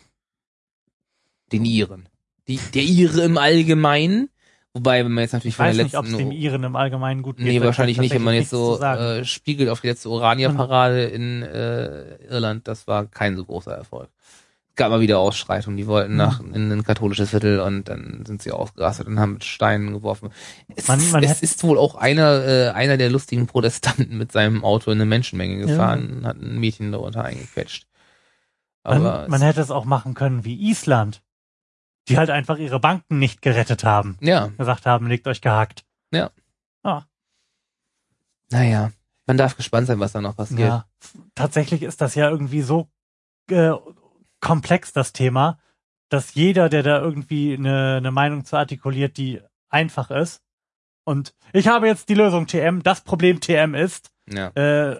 Den 1.53 1.65
Iren. 1.65 2.09
Die, 2.49 2.59
der 2.75 2.83
Ire 2.83 3.23
im 3.23 3.39
Allgemeinen. 3.39 4.31
Wobei, 4.77 5.03
wenn 5.03 5.13
man 5.13 5.23
jetzt 5.23 5.33
natürlich 5.33 5.55
Ich 5.55 5.57
von 5.57 5.65
weiß 5.67 5.77
der 5.77 5.85
nicht, 5.87 5.97
ob 5.97 6.05
es 6.05 6.11
letzten 6.11 6.29
dem 6.29 6.37
Iren 6.37 6.63
im 6.65 6.77
Allgemeinen 6.77 7.23
gut 7.23 7.39
geht. 7.39 7.47
Nee, 7.47 7.63
wahrscheinlich 7.63 7.97
ich 7.97 8.01
nicht, 8.03 8.15
wenn 8.15 8.23
man 8.23 8.35
jetzt 8.35 8.51
so 8.51 8.79
äh, 8.79 9.25
spiegelt 9.25 9.71
auf 9.71 9.81
die 9.81 9.87
letzte 9.87 10.11
Orania-Parade 10.11 11.05
in 11.05 11.43
äh, 11.43 12.17
Irland, 12.29 12.69
das 12.69 12.87
war 12.87 13.07
kein 13.07 13.37
so 13.37 13.45
großer 13.47 13.73
Erfolg. 13.73 14.11
Es 14.69 14.77
gab 14.77 14.91
mal 14.91 15.01
wieder 15.01 15.19
Ausschreitungen, 15.19 15.79
die 15.79 15.87
wollten 15.87 16.17
nach 16.17 16.41
in 16.41 16.71
ein 16.71 16.85
katholisches 16.85 17.31
Viertel 17.31 17.61
und 17.61 17.89
dann 17.89 18.25
sind 18.27 18.43
sie 18.43 18.53
ausgerastet 18.53 19.07
und 19.07 19.19
haben 19.19 19.33
mit 19.33 19.45
Steinen 19.45 19.95
geworfen. 19.95 20.29
Es, 20.75 20.89
Man- 20.89 21.01
man 21.11 21.23
es 21.25 21.41
ist 21.41 21.65
wohl 21.65 21.79
auch 21.79 21.95
einer 21.95 22.45
äh, 22.45 22.69
einer 22.73 22.99
der 22.99 23.09
lustigen 23.09 23.47
Protestanten 23.47 24.19
mit 24.19 24.33
seinem 24.33 24.63
Auto 24.63 24.91
in 24.91 24.99
eine 24.99 25.07
Menschenmenge 25.07 25.57
gefahren 25.67 26.19
und 26.19 26.27
hat 26.27 26.37
ein 26.37 26.59
Mädchen 26.61 26.93
darunter 26.93 27.25
eingequetscht. 27.25 27.87
Aber 28.83 28.99
man, 29.23 29.31
man 29.31 29.41
hätte 29.41 29.63
es 29.63 29.71
auch 29.71 29.87
machen 29.87 30.13
können 30.13 30.45
wie 30.45 30.69
Island, 30.69 31.23
die 32.09 32.19
halt 32.19 32.31
einfach 32.31 32.59
ihre 32.59 32.81
Banken 32.81 33.19
nicht 33.19 33.43
gerettet 33.43 33.85
haben. 33.85 34.17
ja, 34.21 34.49
Gesagt 34.59 34.87
haben, 34.87 35.07
legt 35.09 35.27
euch 35.27 35.41
gehackt. 35.41 35.85
naja, 38.51 38.93
man 39.27 39.37
darf 39.37 39.57
gespannt 39.57 39.89
sein, 39.89 39.99
was 39.99 40.13
da 40.13 40.21
noch 40.21 40.37
passiert. 40.37 40.61
Ja, 40.61 40.87
tatsächlich 41.35 41.83
ist 41.83 42.01
das 42.01 42.15
ja 42.15 42.31
irgendwie 42.31 42.63
so 42.63 42.89
äh, 43.51 43.73
komplex, 44.41 44.93
das 44.93 45.13
Thema, 45.13 45.59
dass 46.09 46.35
jeder, 46.35 46.69
der 46.69 46.85
da 46.85 47.01
irgendwie 47.01 47.55
eine, 47.55 47.97
eine 47.97 48.13
Meinung 48.13 48.45
zu 48.45 48.57
artikuliert, 48.57 49.17
die 49.17 49.43
einfach 49.69 50.11
ist. 50.13 50.43
Und 51.05 51.35
ich 51.53 51.67
habe 51.69 51.87
jetzt 51.89 52.09
die 52.09 52.15
Lösung 52.15 52.47
TM. 52.47 52.83
Das 52.83 53.01
Problem 53.01 53.41
TM 53.41 53.75
ist, 53.75 54.11
Ja. 54.29 54.49
äh, 54.51 54.97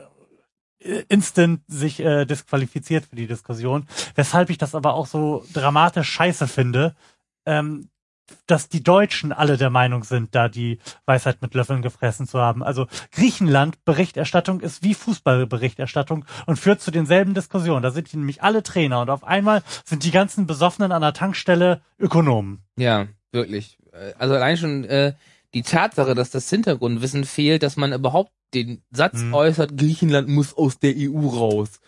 instant 0.79 1.61
sich 1.69 2.01
äh, 2.01 2.25
disqualifiziert 2.27 3.07
für 3.07 3.17
die 3.17 3.27
Diskussion. 3.27 3.87
Weshalb 4.15 4.51
ich 4.51 4.59
das 4.59 4.75
aber 4.75 4.95
auch 4.95 5.07
so 5.07 5.45
dramatisch 5.53 6.09
scheiße 6.11 6.47
finde, 6.49 6.95
ähm, 7.47 7.89
dass 8.47 8.69
die 8.69 8.83
Deutschen 8.83 9.33
alle 9.33 9.57
der 9.57 9.71
Meinung 9.71 10.05
sind, 10.05 10.35
da 10.35 10.49
die 10.49 10.79
Weisheit 11.05 11.43
mit 11.43 11.55
Löffeln 11.55 11.83
gefressen 11.83 12.27
zu 12.27 12.41
haben. 12.41 12.63
Also 12.63 12.87
Griechenland 13.13 13.85
Berichterstattung 13.85 14.61
ist 14.61 14.83
wie 14.83 14.95
Fußballberichterstattung 14.95 16.25
und 16.47 16.59
führt 16.59 16.81
zu 16.81 16.91
denselben 16.91 17.35
Diskussionen. 17.35 17.83
Da 17.83 17.91
sind 17.91 18.13
nämlich 18.13 18.43
alle 18.43 18.63
Trainer 18.63 19.01
und 19.01 19.11
auf 19.11 19.25
einmal 19.25 19.63
sind 19.85 20.03
die 20.03 20.11
ganzen 20.11 20.47
Besoffenen 20.47 20.93
an 20.93 21.03
der 21.03 21.13
Tankstelle 21.13 21.83
Ökonomen. 21.99 22.65
Ja, 22.77 23.07
wirklich. 23.33 23.79
Äh, 23.93 24.15
Also 24.19 24.35
allein 24.35 24.57
schon 24.57 24.85
äh, 24.85 25.15
die 25.55 25.63
Tatsache, 25.63 26.15
dass 26.15 26.31
das 26.31 26.49
Hintergrundwissen 26.51 27.25
fehlt, 27.25 27.63
dass 27.63 27.77
man 27.77 27.93
überhaupt 27.93 28.33
den 28.55 28.83
Satz 28.91 29.23
Mhm. 29.23 29.35
äußert, 29.35 29.77
Griechenland 29.77 30.29
muss 30.29 30.55
aus 30.57 30.79
der 30.79 30.95
EU 30.97 31.29
raus. 31.29 31.81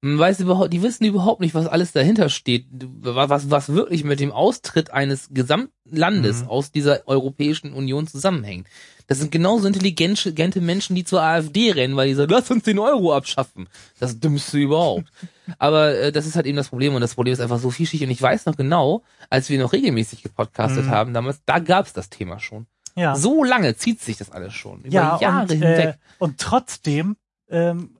Man 0.00 0.16
weiß 0.16 0.38
überhaupt, 0.40 0.72
die 0.72 0.82
wissen 0.82 1.04
überhaupt 1.04 1.40
nicht, 1.40 1.56
was 1.56 1.66
alles 1.66 1.90
dahinter 1.90 2.28
steht, 2.28 2.66
was, 2.70 3.50
was 3.50 3.68
wirklich 3.70 4.04
mit 4.04 4.20
dem 4.20 4.30
Austritt 4.30 4.92
eines 4.92 5.28
Gesamtlandes 5.32 6.42
Mhm. 6.42 6.48
aus 6.48 6.70
dieser 6.70 7.06
Europäischen 7.08 7.72
Union 7.72 8.06
zusammenhängt. 8.06 8.68
Das 9.08 9.18
sind 9.18 9.32
genauso 9.32 9.66
intelligente 9.66 10.28
intelligente 10.28 10.60
Menschen, 10.60 10.94
die 10.94 11.02
zur 11.04 11.20
AfD 11.22 11.72
rennen, 11.72 11.96
weil 11.96 12.06
die 12.08 12.14
sagen, 12.14 12.30
lass 12.30 12.48
uns 12.50 12.62
den 12.62 12.78
Euro 12.78 13.12
abschaffen. 13.12 13.68
Das 13.98 14.20
dümmste 14.20 14.58
überhaupt. 14.58 15.10
Aber 15.58 15.96
äh, 15.98 16.12
das 16.12 16.26
ist 16.26 16.36
halt 16.36 16.46
eben 16.46 16.56
das 16.56 16.68
Problem 16.68 16.94
und 16.94 17.00
das 17.00 17.14
Problem 17.14 17.32
ist 17.32 17.40
einfach 17.40 17.58
so 17.58 17.70
vielschichtig 17.70 18.06
und 18.06 18.12
ich 18.12 18.22
weiß 18.22 18.46
noch 18.46 18.56
genau, 18.56 19.02
als 19.30 19.48
wir 19.48 19.58
noch 19.58 19.72
regelmäßig 19.72 20.22
gepodcastet 20.22 20.86
Mhm. 20.86 20.90
haben 20.90 21.12
damals, 21.14 21.40
da 21.44 21.58
gab's 21.58 21.92
das 21.92 22.08
Thema 22.08 22.38
schon. 22.38 22.66
Ja. 22.98 23.14
So 23.16 23.44
lange 23.44 23.76
zieht 23.76 24.00
sich 24.00 24.16
das 24.18 24.30
alles 24.30 24.54
schon. 24.54 24.80
Über 24.80 24.88
ja, 24.94 25.18
Jahre 25.20 25.42
und, 25.42 25.52
hinweg. 25.52 25.86
äh, 25.86 25.94
und 26.18 26.38
trotzdem 26.40 27.16
ähm, 27.48 27.96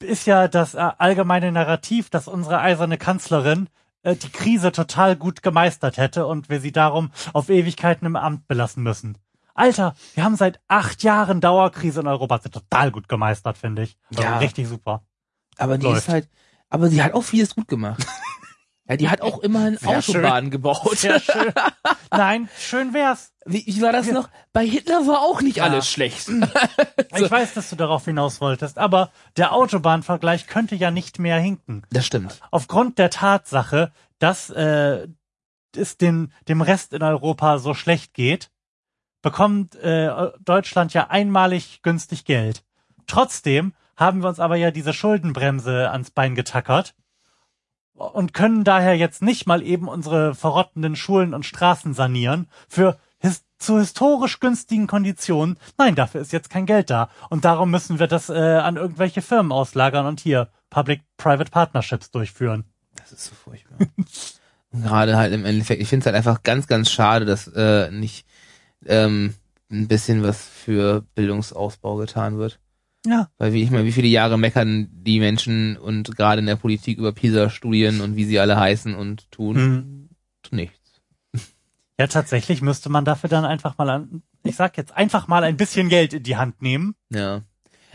ist 0.00 0.26
ja 0.26 0.48
das 0.48 0.74
äh, 0.74 0.78
allgemeine 0.98 1.52
Narrativ, 1.52 2.10
dass 2.10 2.28
unsere 2.28 2.60
eiserne 2.60 2.98
Kanzlerin 2.98 3.68
äh, 4.02 4.16
die 4.16 4.30
Krise 4.30 4.72
total 4.72 5.16
gut 5.16 5.42
gemeistert 5.42 5.96
hätte 5.96 6.26
und 6.26 6.48
wir 6.48 6.60
sie 6.60 6.72
darum 6.72 7.10
auf 7.32 7.48
Ewigkeiten 7.48 8.06
im 8.06 8.16
Amt 8.16 8.46
belassen 8.48 8.82
müssen. 8.82 9.18
Alter, 9.54 9.94
wir 10.14 10.24
haben 10.24 10.36
seit 10.36 10.60
acht 10.68 11.02
Jahren 11.02 11.40
Dauerkrise 11.40 12.00
in 12.00 12.06
Europa. 12.06 12.36
Ist 12.36 12.52
total 12.52 12.90
gut 12.90 13.08
gemeistert, 13.08 13.58
finde 13.58 13.82
ich. 13.82 13.98
Also 14.10 14.22
Ja. 14.22 14.38
Richtig 14.38 14.66
super. 14.68 15.02
aber 15.58 15.76
die 15.76 15.86
läuft. 15.86 15.98
ist 15.98 16.08
halt, 16.08 16.28
aber 16.70 16.88
die 16.88 17.02
hat 17.02 17.12
auch 17.12 17.22
vieles 17.24 17.54
gut 17.54 17.68
gemacht. 17.68 18.06
ja, 18.88 18.96
die 18.96 19.08
hat 19.08 19.20
auch 19.20 19.38
immerhin 19.40 19.76
Sehr 19.76 19.98
Autobahnen 19.98 20.50
gebaut. 20.50 20.98
Sehr 20.98 21.20
schön. 21.20 21.52
Nein, 22.10 22.48
schön 22.58 22.92
wär's. 22.92 23.32
Wie, 23.46 23.64
wie 23.66 23.80
war 23.82 23.92
das 23.92 24.08
noch? 24.10 24.28
Bei 24.52 24.66
Hitler 24.66 25.06
war 25.06 25.20
auch 25.20 25.40
nicht 25.40 25.56
Ja. 25.58 25.64
alles 25.64 25.88
schlecht. 25.88 26.28
Ich 26.28 27.30
weiß, 27.30 27.54
dass 27.54 27.70
du 27.70 27.76
darauf 27.76 28.04
hinaus 28.04 28.40
wolltest, 28.40 28.78
aber 28.78 29.10
der 29.36 29.52
Autobahnvergleich 29.52 30.46
könnte 30.46 30.74
ja 30.74 30.90
nicht 30.90 31.18
mehr 31.18 31.38
hinken. 31.38 31.82
Das 31.90 32.06
stimmt. 32.06 32.40
aufgrund 32.50 32.98
der 32.98 33.10
Tatsache, 33.10 33.92
dass 34.18 34.50
äh, 34.50 35.08
es 35.76 35.96
den, 35.96 36.32
dem 36.48 36.60
Rest 36.60 36.92
in 36.92 37.02
Europa 37.02 37.58
so 37.58 37.74
schlecht 37.74 38.14
geht, 38.14 38.50
bekommt 39.22 39.74
äh, 39.76 40.10
Deutschland 40.44 40.92
ja 40.92 41.08
einmalig 41.08 41.80
günstig 41.82 42.24
Geld. 42.24 42.64
Trotzdem 43.06 43.74
haben 43.96 44.22
wir 44.22 44.28
uns 44.28 44.40
aber 44.40 44.56
ja 44.56 44.70
diese 44.70 44.92
Schuldenbremse 44.92 45.90
ans 45.90 46.10
Bein 46.10 46.34
getackert 46.34 46.94
und 47.94 48.34
können 48.34 48.64
daher 48.64 48.96
jetzt 48.96 49.22
nicht 49.22 49.46
mal 49.46 49.62
eben 49.62 49.88
unsere 49.88 50.34
verrottenden 50.34 50.96
Schulen 50.96 51.34
und 51.34 51.46
Straßen 51.46 51.94
sanieren 51.94 52.48
für 52.68 52.98
his 53.18 53.44
zu 53.58 53.78
historisch 53.78 54.40
günstigen 54.40 54.88
Konditionen. 54.88 55.56
Nein, 55.78 55.94
dafür 55.94 56.20
ist 56.20 56.32
jetzt 56.32 56.50
kein 56.50 56.66
Geld 56.66 56.90
da. 56.90 57.08
Und 57.30 57.44
darum 57.44 57.70
müssen 57.70 58.00
wir 58.00 58.08
das 58.08 58.28
äh, 58.28 58.32
an 58.32 58.76
irgendwelche 58.76 59.22
Firmen 59.22 59.52
auslagern 59.52 60.06
und 60.06 60.20
hier 60.20 60.50
Public-Private 60.70 61.50
Partnerships 61.50 62.10
durchführen. 62.10 62.64
Das 62.96 63.12
ist 63.12 63.26
so 63.26 63.34
furchtbar. 63.34 63.78
Gerade 64.72 65.16
halt 65.16 65.32
im 65.32 65.44
Endeffekt, 65.44 65.80
ich 65.80 65.88
finde 65.88 66.02
es 66.02 66.06
halt 66.06 66.16
einfach 66.16 66.42
ganz, 66.42 66.66
ganz 66.66 66.90
schade, 66.90 67.24
dass 67.24 67.46
äh, 67.46 67.90
nicht 67.90 68.26
ähm, 68.86 69.34
ein 69.70 69.86
bisschen 69.86 70.22
was 70.22 70.42
für 70.42 71.04
Bildungsausbau 71.14 71.96
getan 71.96 72.38
wird. 72.38 72.58
Ja. 73.06 73.28
Weil 73.38 73.52
wie 73.52 73.62
ich 73.62 73.70
meine, 73.70 73.84
wie 73.84 73.92
viele 73.92 74.06
Jahre 74.08 74.38
meckern 74.38 74.88
die 74.92 75.18
Menschen 75.18 75.76
und 75.76 76.14
gerade 76.16 76.40
in 76.40 76.46
der 76.46 76.56
Politik 76.56 76.98
über 76.98 77.12
PISA-Studien 77.12 78.00
und 78.00 78.14
wie 78.16 78.24
sie 78.24 78.38
alle 78.38 78.58
heißen 78.58 78.94
und 78.94 79.30
tun 79.30 79.56
Mhm. 80.50 80.56
nichts. 80.56 80.78
Ja, 82.00 82.06
tatsächlich 82.06 82.62
müsste 82.62 82.88
man 82.88 83.04
dafür 83.04 83.28
dann 83.28 83.44
einfach 83.44 83.76
mal 83.78 83.88
an, 83.90 84.22
ich 84.44 84.56
sag 84.56 84.76
jetzt 84.76 84.96
einfach 84.96 85.28
mal 85.28 85.44
ein 85.44 85.56
bisschen 85.56 85.88
Geld 85.88 86.14
in 86.14 86.22
die 86.22 86.36
Hand 86.36 86.60
nehmen. 86.62 86.94
Ja. 87.10 87.42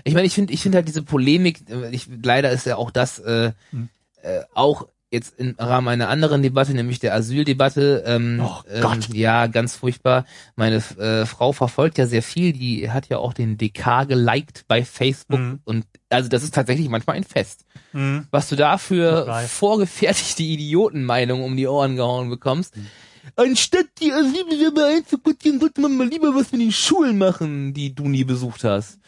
Ich 0.04 0.14
meine, 0.14 0.28
ich 0.28 0.34
finde, 0.34 0.54
ich 0.54 0.62
finde 0.62 0.78
halt 0.78 0.88
diese 0.88 1.02
Polemik, 1.04 1.70
äh, 1.70 1.90
ich, 1.90 2.08
leider 2.24 2.52
ist 2.52 2.66
ja 2.66 2.78
auch 2.78 2.92
das 2.92 3.20
äh, 3.20 3.52
Hm. 3.72 3.90
äh, 4.22 4.42
auch 4.54 4.88
jetzt 5.12 5.40
im 5.40 5.56
Rahmen 5.58 5.88
einer 5.88 6.10
anderen 6.10 6.42
Debatte, 6.42 6.74
nämlich 6.74 7.00
der 7.00 7.14
Asyldebatte. 7.16 8.04
Ähm, 8.06 8.42
Oh. 8.44 8.62
Ähm, 8.70 9.00
ja, 9.14 9.48
ganz 9.48 9.76
furchtbar. 9.76 10.26
Meine 10.56 10.78
äh, 10.98 11.26
Frau 11.26 11.54
verfolgt 11.54 11.98
ja 11.98 12.08
sehr 12.08 12.22
viel, 12.24 12.52
die 12.54 12.90
hat 12.92 13.08
ja 13.10 13.18
auch 13.18 13.34
den 13.34 13.58
DK 13.58 14.04
geliked 14.08 14.66
bei 14.68 14.84
Facebook 14.84 15.40
Mhm. 15.40 15.60
und 15.66 15.86
also 16.10 16.30
das 16.30 16.44
ist 16.44 16.54
tatsächlich 16.56 16.90
manchmal 16.90 17.16
ein 17.18 17.24
Fest. 17.24 17.66
Hm. 17.92 18.28
Was 18.32 18.50
du 18.50 18.56
da 18.56 18.78
für 18.78 19.46
vorgefertigte 19.50 20.44
Idiotenmeinungen 20.44 21.44
um 21.46 21.56
die 21.58 21.68
Ohren 21.68 21.96
gehauen 21.96 22.30
bekommst. 22.30 22.76
Mhm. 22.76 22.88
Anstatt 23.36 23.86
die 24.02 24.12
Asylbewerber 24.14 24.88
einzuquartieren, 24.88 25.60
sollte 25.60 25.82
man 25.82 25.98
mal 25.98 26.08
lieber 26.08 26.34
was 26.34 26.52
mit 26.54 26.62
den 26.62 26.72
Schulen 26.72 27.18
machen, 27.18 27.74
die 27.74 27.94
du 27.94 28.08
nie 28.08 28.24
besucht 28.24 28.64
hast. 28.64 29.00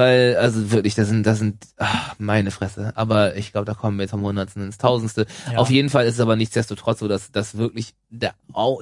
Weil, 0.00 0.36
also 0.36 0.70
wirklich, 0.72 0.94
das 0.94 1.08
sind, 1.08 1.26
das 1.26 1.38
sind, 1.38 1.62
ach, 1.76 2.14
meine 2.18 2.50
Fresse. 2.50 2.92
Aber 2.96 3.36
ich 3.36 3.52
glaube, 3.52 3.66
da 3.66 3.74
kommen 3.74 3.98
wir 3.98 4.04
jetzt 4.04 4.12
vom 4.12 4.22
Hundertsten 4.22 4.64
ins 4.64 4.78
Tausendste. 4.78 5.26
Ja. 5.52 5.58
Auf 5.58 5.68
jeden 5.68 5.90
Fall 5.90 6.06
ist 6.06 6.14
es 6.14 6.20
aber 6.20 6.36
nichtsdestotrotz 6.36 7.00
so, 7.00 7.06
dass 7.08 7.30
das 7.32 7.58
wirklich, 7.58 7.92
da, 8.08 8.30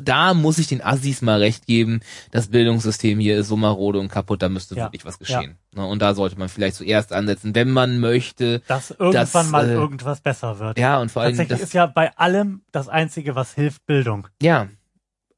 da 0.04 0.32
muss 0.34 0.58
ich 0.58 0.68
den 0.68 0.80
Assis 0.80 1.20
mal 1.20 1.40
recht 1.40 1.66
geben. 1.66 2.00
Das 2.30 2.46
Bildungssystem 2.48 3.18
hier 3.18 3.36
ist 3.38 3.48
so 3.48 3.56
marode 3.56 3.98
und 3.98 4.08
kaputt, 4.12 4.42
da 4.42 4.48
müsste 4.48 4.76
Ja. 4.76 4.84
wirklich 4.84 5.04
was 5.04 5.18
geschehen. 5.18 5.56
Ne, 5.74 5.84
Und 5.84 6.00
da 6.00 6.14
sollte 6.14 6.38
man 6.38 6.48
vielleicht 6.48 6.76
zuerst 6.76 7.12
ansetzen, 7.12 7.52
wenn 7.56 7.70
man 7.70 7.98
möchte. 7.98 8.60
Dass 8.68 8.92
irgendwann 8.92 9.12
Das, 9.32 9.50
mal 9.50 9.68
äh, 9.68 9.72
irgendwas 9.72 10.20
besser 10.20 10.60
wird. 10.60 10.78
Ja, 10.78 11.00
und 11.00 11.10
vor 11.10 11.22
allem, 11.22 11.32
Tatsächlich 11.32 11.58
das, 11.58 11.68
ist 11.68 11.72
ja 11.74 11.86
bei 11.86 12.16
allem 12.16 12.62
das 12.70 12.88
Einzige, 12.88 13.34
was 13.34 13.54
hilft, 13.54 13.84
Bildung. 13.86 14.28
ja. 14.40 14.68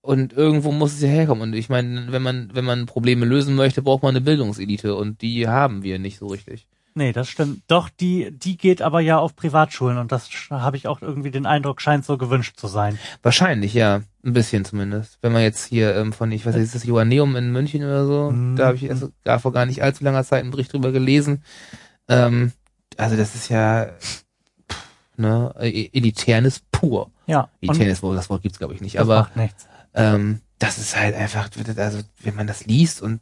Und 0.03 0.33
irgendwo 0.33 0.73
muss 0.73 0.95
es 0.95 1.03
ja 1.03 1.09
herkommen. 1.09 1.43
Und 1.43 1.55
ich 1.55 1.69
meine, 1.69 2.11
wenn 2.11 2.23
man, 2.23 2.51
wenn 2.55 2.65
man 2.65 2.87
Probleme 2.87 3.27
lösen 3.27 3.55
möchte, 3.55 3.83
braucht 3.83 4.03
man 4.03 4.11
eine 4.11 4.23
Bildungselite. 4.23 4.95
Und 4.95 5.21
die 5.21 5.47
haben 5.47 5.83
wir 5.83 5.99
nicht 5.99 6.19
so 6.19 6.27
richtig. 6.27 6.67
Nee, 6.95 7.13
das 7.13 7.29
stimmt. 7.29 7.63
Doch, 7.69 7.89
die, 7.89 8.31
die 8.33 8.57
geht 8.57 8.83
aber 8.83 9.01
ja 9.01 9.19
auf 9.19 9.37
Privatschulen 9.37 9.97
und 9.99 10.11
das 10.11 10.29
habe 10.51 10.77
ich 10.77 10.89
auch 10.89 11.03
irgendwie 11.03 11.31
den 11.31 11.47
Eindruck, 11.47 11.81
scheint 11.81 12.05
so 12.05 12.19
gewünscht 12.19 12.59
zu 12.59 12.67
sein. 12.67 12.99
Wahrscheinlich, 13.23 13.75
ja. 13.75 14.03
Ein 14.23 14.33
bisschen 14.33 14.65
zumindest. 14.65 15.19
Wenn 15.23 15.33
man 15.33 15.43
jetzt 15.43 15.65
hier 15.67 15.95
ähm, 15.97 16.13
von, 16.13 16.31
ich 16.33 16.45
weiß 16.45 16.55
nicht, 16.55 16.65
ist 16.65 16.75
das 16.75 16.85
Joanneum 16.85 17.37
in 17.37 17.53
München 17.53 17.83
oder 17.85 18.07
so? 18.07 18.31
Mhm. 18.31 18.57
Da 18.57 18.67
habe 18.67 18.77
ich 18.77 18.83
erst 18.85 19.09
gar 19.25 19.39
vor 19.39 19.53
gar 19.53 19.65
nicht 19.67 19.83
allzu 19.83 20.05
langer 20.05 20.25
Zeit 20.25 20.43
einen 20.43 20.51
Bericht 20.51 20.73
drüber 20.73 20.93
gelesen. 20.93 21.43
Ähm, 22.09 22.53
also 22.99 23.17
das 23.17 23.35
ist 23.35 23.49
ja 23.49 23.87
pff, 23.99 24.25
ne, 25.17 25.55
e- 25.61 25.89
Elitärnes 25.93 26.61
pur. 26.71 27.11
Ja. 27.27 27.49
Elitärnes 27.63 28.03
Wort, 28.03 28.19
das 28.19 28.29
Wort 28.29 28.43
gibt's 28.43 28.59
glaube 28.59 28.75
ich 28.75 28.83
nicht. 28.83 28.97
das 28.97 29.03
Aber 29.03 29.21
macht 29.21 29.37
nichts. 29.37 29.67
Ähm, 29.95 30.41
das 30.59 30.79
ist 30.79 30.97
halt 30.97 31.15
einfach, 31.15 31.49
also 31.77 32.01
wenn 32.23 32.35
man 32.35 32.47
das 32.47 32.67
liest 32.67 33.01
und 33.03 33.21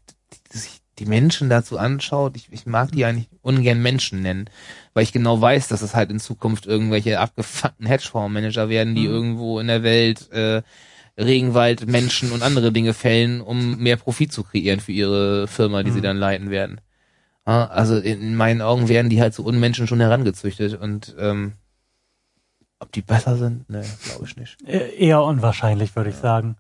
sich 0.51 0.81
die 0.99 1.07
Menschen 1.07 1.49
dazu 1.49 1.79
anschaut, 1.79 2.37
ich, 2.37 2.49
ich 2.51 2.67
mag 2.67 2.91
die 2.91 3.05
eigentlich 3.05 3.29
ungern 3.43 3.81
Menschen 3.81 4.21
nennen, 4.21 4.51
weil 4.95 5.05
ich 5.05 5.13
genau 5.13 5.41
weiß, 5.41 5.69
dass 5.69 5.83
es 5.83 5.95
halt 5.95 6.11
in 6.11 6.19
Zukunft 6.19 6.67
irgendwelche 6.67 7.21
abgefuckten 7.21 7.87
Hedgefondsmanager 7.87 8.69
werden, 8.69 8.95
die 8.97 9.07
Mhm. 9.07 9.13
irgendwo 9.15 9.61
in 9.61 9.69
der 9.69 9.83
Welt 9.85 10.31
äh, 10.33 10.63
Regenwald, 11.17 11.87
Menschen 11.87 12.33
und 12.33 12.43
andere 12.43 12.73
Dinge 12.73 12.95
fällen, 12.95 13.41
um 13.41 13.79
mehr 13.79 13.97
Profit 13.97 14.33
zu 14.33 14.43
kreieren 14.43 14.81
für 14.81 14.93
ihre 14.93 15.47
Firma, 15.49 15.83
die 15.83 15.91
sie 15.91 15.99
Mhm. 15.99 16.03
dann 16.05 16.17
leiten 16.17 16.51
werden. 16.51 16.81
Also 17.45 17.97
in 17.97 18.35
meinen 18.35 18.61
Augen 18.61 18.89
werden 18.89 19.09
die 19.09 19.21
halt 19.23 19.33
so 19.35 19.43
Unmenschen 19.43 19.87
schon 19.87 20.01
herangezüchtet 20.01 20.79
und 20.79 21.17
ähm, 21.19 21.55
ob 22.81 22.93
die 22.93 23.03
besser 23.03 23.37
sind? 23.37 23.69
Ne, 23.69 23.85
glaube 24.05 24.25
ich 24.27 24.37
nicht. 24.37 24.57
Äh, 24.67 24.95
Eher 24.97 25.23
unwahrscheinlich, 25.23 25.95
würde 25.97 26.11
ich 26.11 26.17
sagen. 26.17 26.57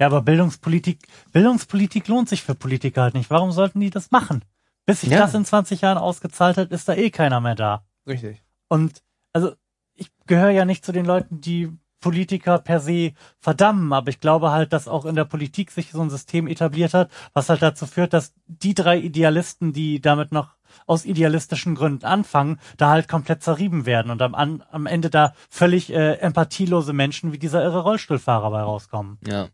Ja, 0.00 0.06
aber 0.06 0.22
Bildungspolitik, 0.22 0.98
Bildungspolitik 1.32 2.08
lohnt 2.08 2.28
sich 2.28 2.42
für 2.42 2.54
Politiker 2.54 3.02
halt 3.02 3.14
nicht. 3.14 3.30
Warum 3.30 3.52
sollten 3.52 3.80
die 3.80 3.90
das 3.90 4.10
machen? 4.10 4.44
Bis 4.86 5.00
sich 5.02 5.10
Ja. 5.10 5.20
das 5.20 5.34
in 5.34 5.44
20 5.44 5.80
Jahren 5.82 5.98
ausgezahlt 5.98 6.56
hat, 6.58 6.70
ist 6.72 6.88
da 6.88 6.94
eh 6.94 7.10
keiner 7.10 7.40
mehr 7.40 7.54
da. 7.54 7.84
Richtig. 8.06 8.42
Und 8.68 9.02
also 9.32 9.52
ich 9.94 10.10
gehöre 10.26 10.50
ja 10.50 10.64
nicht 10.64 10.84
zu 10.84 10.92
den 10.92 11.06
Leuten, 11.06 11.40
die 11.40 11.70
Politiker 12.00 12.58
per 12.58 12.80
se 12.80 13.12
verdammen, 13.38 13.92
aber 13.94 14.10
ich 14.10 14.20
glaube 14.20 14.50
halt, 14.50 14.74
dass 14.74 14.88
auch 14.88 15.06
in 15.06 15.14
der 15.14 15.24
Politik 15.24 15.70
sich 15.70 15.90
so 15.92 16.02
ein 16.02 16.10
System 16.10 16.46
etabliert 16.48 16.92
hat, 16.92 17.10
was 17.32 17.48
halt 17.48 17.62
dazu 17.62 17.86
führt, 17.86 18.12
dass 18.12 18.34
die 18.46 18.74
drei 18.74 18.98
Idealisten, 18.98 19.72
die 19.72 20.00
damit 20.02 20.30
noch 20.32 20.54
aus 20.86 21.04
idealistischen 21.04 21.74
Gründen 21.74 22.04
anfangen, 22.04 22.58
da 22.76 22.90
halt 22.90 23.08
komplett 23.08 23.42
zerrieben 23.42 23.86
werden 23.86 24.10
und 24.10 24.20
am, 24.22 24.34
an, 24.34 24.62
am 24.70 24.86
Ende 24.86 25.10
da 25.10 25.34
völlig 25.50 25.92
äh, 25.92 26.14
empathielose 26.14 26.92
Menschen 26.92 27.32
wie 27.32 27.38
dieser 27.38 27.62
irre 27.62 27.80
Rollstuhlfahrer 27.82 28.50
bei 28.50 28.62
rauskommen. 28.62 29.18
Ja. 29.26 29.48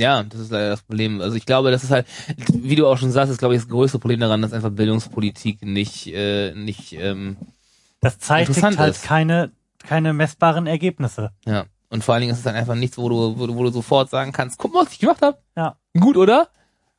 Ja, 0.00 0.22
das 0.22 0.38
ist 0.40 0.52
leider 0.52 0.68
das 0.70 0.82
Problem. 0.82 1.20
Also 1.20 1.36
ich 1.36 1.44
glaube, 1.44 1.72
das 1.72 1.82
ist 1.82 1.90
halt, 1.90 2.06
wie 2.52 2.76
du 2.76 2.86
auch 2.86 2.98
schon 2.98 3.10
sagst, 3.10 3.32
ist 3.32 3.38
glaube 3.38 3.56
ich 3.56 3.62
das 3.62 3.68
größte 3.68 3.98
Problem 3.98 4.20
daran, 4.20 4.40
dass 4.42 4.52
einfach 4.52 4.70
Bildungspolitik 4.70 5.62
nicht, 5.62 6.06
äh, 6.14 6.54
nicht, 6.54 6.92
ähm, 6.92 7.36
Das 8.00 8.18
zeitigt 8.20 8.62
halt 8.62 8.78
ist. 8.94 9.02
keine, 9.02 9.50
keine 9.80 10.12
messbaren 10.12 10.66
Ergebnisse. 10.66 11.32
ja. 11.46 11.64
Und 11.90 12.04
vor 12.04 12.12
allen 12.12 12.20
Dingen 12.20 12.32
ist 12.32 12.38
es 12.40 12.44
dann 12.44 12.54
einfach 12.54 12.74
nichts, 12.74 12.98
wo 12.98 13.08
du, 13.08 13.38
wo 13.38 13.46
du, 13.46 13.56
wo 13.56 13.62
du 13.62 13.70
sofort 13.70 14.10
sagen 14.10 14.30
kannst, 14.32 14.58
guck 14.58 14.74
mal, 14.74 14.84
was 14.84 14.92
ich 14.92 14.98
gemacht 14.98 15.22
habe. 15.22 15.38
Ja. 15.56 15.76
Gut, 15.98 16.18
oder? 16.18 16.48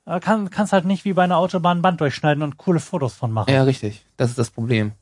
Kann, 0.06 0.50
kannst 0.50 0.74
halt 0.74 0.86
nicht 0.86 1.06
wie 1.06 1.14
bei 1.14 1.24
einer 1.24 1.38
Autobahn 1.38 1.80
ein 1.80 1.82
Band 1.82 2.02
durchschneiden 2.02 2.41
und 2.41 2.58
coole 2.58 2.80
Fotos 2.80 3.14
von 3.14 3.32
machen. 3.32 3.54
Ja, 3.54 3.64
richtig. 3.64 4.06
Das 4.18 4.30
ist 4.30 4.39
das 4.39 4.50
Problem. 4.50 4.93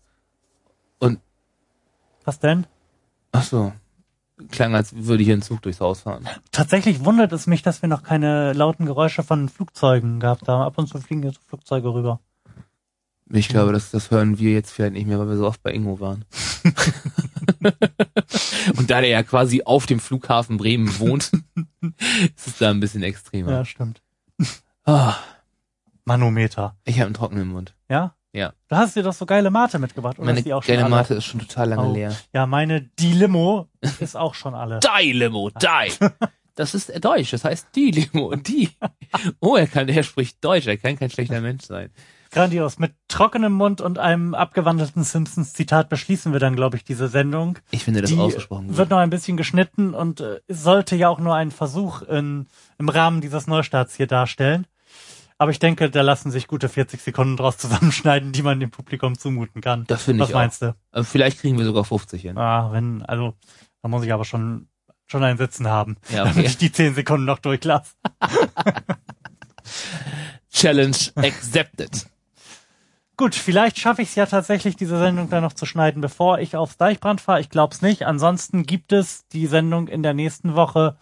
Was 2.28 2.40
denn? 2.40 2.68
Ach 3.32 3.44
so. 3.44 3.72
Klang, 4.52 4.76
als 4.76 4.94
würde 4.94 5.24
hier 5.24 5.34
ein 5.34 5.42
Zug 5.42 5.62
durchs 5.62 5.80
Haus 5.80 6.02
fahren. 6.02 6.28
Tatsächlich 6.52 7.06
wundert 7.06 7.32
es 7.32 7.48
mich, 7.48 7.62
dass 7.62 7.82
wir 7.82 7.88
noch 7.88 8.04
keine 8.04 8.52
lauten 8.52 8.86
Geräusche 8.86 9.24
von 9.24 9.48
Flugzeugen 9.48 10.20
gehabt 10.20 10.50
haben. 10.50 10.62
Ab 10.62 10.78
und 10.78 10.88
zu 10.88 11.00
fliegen 11.00 11.24
jetzt 11.24 11.40
Flugzeuge 11.48 11.94
rüber. 11.94 12.20
Ich 13.30 13.48
glaube, 13.48 13.72
das, 13.72 13.92
das 13.92 14.12
hören 14.12 14.40
wir 14.40 14.52
jetzt 14.52 14.72
vielleicht 14.72 14.92
nicht 14.92 15.08
mehr, 15.08 15.18
weil 15.20 15.30
wir 15.30 15.38
so 15.38 15.48
oft 15.48 15.64
bei 15.64 15.72
Ingo 15.72 16.02
waren. 16.02 16.26
Und 18.78 18.90
da 18.90 19.00
der 19.00 19.10
ja 19.10 19.24
quasi 19.24 19.64
auf 19.64 19.86
dem 19.86 20.02
Flughafen 20.02 20.58
Bremen 20.58 21.00
wohnt, 21.00 21.32
ist 22.36 22.48
es 22.48 22.58
da 22.58 22.72
ein 22.72 22.82
bisschen 22.82 23.04
extremer. 23.04 23.52
Ja, 23.52 23.64
stimmt. 23.64 24.02
Ah, 24.88 25.16
Manometer. 26.06 26.76
ich 26.86 26.96
habe 27.00 27.06
einen 27.08 27.14
trockenen 27.14 27.48
Mund. 27.50 27.76
Ja? 27.90 28.16
Ja. 28.34 28.54
Du 28.68 28.76
hast 28.76 28.96
dir 28.96 29.04
doch 29.04 29.14
so 29.14 29.26
geile 29.26 29.50
Mate 29.52 29.80
mitgebracht, 29.80 30.18
oder 30.20 30.26
Meine 30.28 30.40
ist 30.40 30.46
die 30.46 30.54
auch 30.54 30.64
schon 30.64 30.74
geile 30.76 30.86
alle? 30.86 30.96
Mate 30.96 31.14
ist 31.16 31.26
schon 31.26 31.40
total 31.42 31.70
lange 31.70 31.88
Oh. 31.90 31.94
leer. 31.94 32.16
Ja, 32.34 32.46
meine 32.46 32.82
Die 32.82 33.14
Limo 33.14 33.68
ist 34.00 34.16
auch 34.16 34.34
schon 34.36 34.56
alle. 34.56 34.80
Die 35.02 35.12
Limo, 35.12 35.50
die. 35.50 35.92
Das 36.56 36.74
ist 36.74 36.92
Deutsch, 37.04 37.32
das 37.32 37.44
heißt 37.44 37.68
die 37.76 37.92
Limo, 37.92 38.36
die. 38.36 38.70
Oh, 39.40 39.56
er 39.58 39.68
kann, 39.68 39.88
er 39.90 40.02
spricht 40.04 40.44
Deutsch, 40.44 40.66
er 40.66 40.78
kann 40.78 40.98
kein 40.98 41.12
schlechter 41.12 41.40
Mensch 41.40 41.66
sein. 41.66 41.92
Grandios. 42.32 42.80
Mit 42.80 42.94
trockenem 43.08 43.54
Mund 43.54 43.80
und 43.80 44.00
einem 44.00 44.34
abgewandelten 44.34 45.04
Simpsons-Zitat 45.04 45.88
beschließen 45.88 46.34
wir 46.34 46.40
dann, 46.40 46.56
glaube 46.56 46.76
ich, 46.78 46.84
diese 46.84 47.08
Sendung. 47.10 47.60
Ich 47.72 47.84
finde 47.84 48.02
das 48.02 48.10
Die 48.10 48.18
ausgesprochen 48.18 48.68
gut. 48.70 48.78
wird 48.78 48.90
noch 48.90 48.98
ein 48.98 49.10
bisschen 49.12 49.38
geschnitten 49.38 49.94
und 49.94 50.20
äh, 50.22 50.40
sollte 50.48 50.96
ja 50.96 51.10
auch 51.10 51.20
nur 51.20 51.36
einen 51.36 51.52
Versuch 51.52 52.02
in, 52.02 52.48
im 52.80 52.90
Rahmen 52.90 53.22
dieses 53.22 53.46
Neustarts 53.48 53.96
hier 53.96 54.08
darstellen. 54.08 54.66
Aber 55.40 55.52
ich 55.52 55.60
denke, 55.60 55.90
da 55.92 56.02
lassen 56.02 56.32
sich 56.32 56.48
gute 56.48 56.68
40 56.68 57.00
Sekunden 57.02 57.38
draus 57.38 57.58
zusammenschneiden, 57.58 58.32
die 58.32 58.42
man 58.42 58.60
dem 58.60 58.72
Publikum 58.72 59.18
zumuten 59.18 59.62
kann. 59.62 59.84
Das 59.88 60.04
finde 60.04 60.24
Was 60.24 60.30
ich 60.30 60.36
auch. 60.36 60.40
meinst 60.40 60.62
du? 60.64 60.76
Aber 60.92 61.04
Vielleicht 61.04 61.40
kriegen 61.42 61.58
wir 61.58 61.66
sogar 61.66 61.84
50 61.86 62.22
hin. 62.22 62.38
Ah, 62.38 62.72
wenn, 62.72 63.04
also, 63.04 63.36
da 63.84 63.90
muss 63.90 64.04
ich 64.04 64.12
aber 64.12 64.26
schon, 64.26 64.68
schon 65.06 65.24
ein 65.24 65.38
Sitzen 65.38 65.68
haben, 65.68 65.98
Ja, 66.10 66.24
damit 66.24 66.38
okay. 66.38 66.48
ich 66.48 66.58
die 66.58 66.72
10 66.72 66.96
Sekunden 66.96 67.26
noch 67.26 67.40
durchlasse. 67.40 67.92
Challenge 70.52 70.98
accepted. 71.16 72.08
Gut, 73.16 73.34
vielleicht 73.36 73.80
schaffe 73.80 74.04
ich 74.04 74.10
es 74.10 74.16
ja 74.16 74.28
tatsächlich, 74.28 74.76
diese 74.76 74.98
Sendung 75.00 75.30
dann 75.30 75.44
noch 75.44 75.54
zu 75.54 75.66
schneiden, 75.66 76.02
bevor 76.02 76.40
ich 76.40 76.56
aufs 76.56 76.78
Deichbrand 76.78 77.20
fahre. 77.20 77.42
Ich 77.42 77.50
glaube 77.50 77.74
es 77.74 77.82
nicht. 77.82 78.06
Ansonsten 78.06 78.64
gibt 78.66 78.94
es 78.94 79.28
die 79.30 79.48
Sendung 79.48 79.88
in 79.88 80.04
der 80.04 80.14
nächsten 80.14 80.56
Woche 80.56 80.98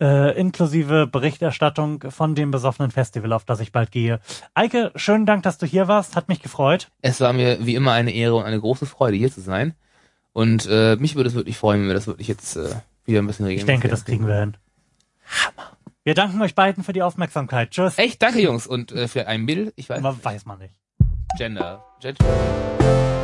äh, 0.00 0.38
inklusive 0.38 1.06
Berichterstattung 1.06 2.04
von 2.10 2.34
dem 2.34 2.50
besoffenen 2.50 2.90
Festival, 2.90 3.32
auf 3.32 3.44
das 3.44 3.60
ich 3.60 3.72
bald 3.72 3.90
gehe. 3.90 4.20
Eike, 4.54 4.92
schönen 4.96 5.26
Dank, 5.26 5.42
dass 5.42 5.58
du 5.58 5.66
hier 5.66 5.88
warst. 5.88 6.16
Hat 6.16 6.28
mich 6.28 6.42
gefreut. 6.42 6.88
Es 7.02 7.20
war 7.20 7.32
mir 7.32 7.64
wie 7.64 7.74
immer 7.74 7.92
eine 7.92 8.12
Ehre 8.12 8.36
und 8.36 8.44
eine 8.44 8.60
große 8.60 8.86
Freude, 8.86 9.16
hier 9.16 9.32
zu 9.32 9.40
sein. 9.40 9.74
Und 10.32 10.66
äh, 10.70 10.96
mich 10.96 11.14
würde 11.16 11.28
es 11.28 11.34
wirklich 11.34 11.56
freuen, 11.56 11.80
wenn 11.80 11.88
wir 11.88 11.94
das 11.94 12.06
wirklich 12.06 12.28
jetzt 12.28 12.56
äh, 12.56 12.68
wieder 13.06 13.22
ein 13.22 13.26
bisschen 13.26 13.46
regeln. 13.46 13.60
Ich 13.60 13.66
denke, 13.66 13.88
das 13.88 14.04
kriegen 14.04 14.26
wir 14.26 14.38
hin. 14.38 14.56
Wir 16.04 16.14
danken 16.14 16.40
euch 16.42 16.54
beiden 16.54 16.84
für 16.84 16.92
die 16.92 17.02
Aufmerksamkeit. 17.02 17.70
Tschüss. 17.70 17.98
Echt, 17.98 18.22
danke 18.22 18.40
Jungs. 18.40 18.66
Und 18.66 18.92
äh, 18.92 19.08
für 19.08 19.26
ein 19.26 19.46
Bild, 19.46 19.72
ich 19.76 19.88
weiß, 19.88 19.98
Aber 19.98 20.16
weiß 20.22 20.44
man 20.44 20.58
nicht. 20.58 20.74
Gender. 21.36 21.84
Gender. 22.00 23.15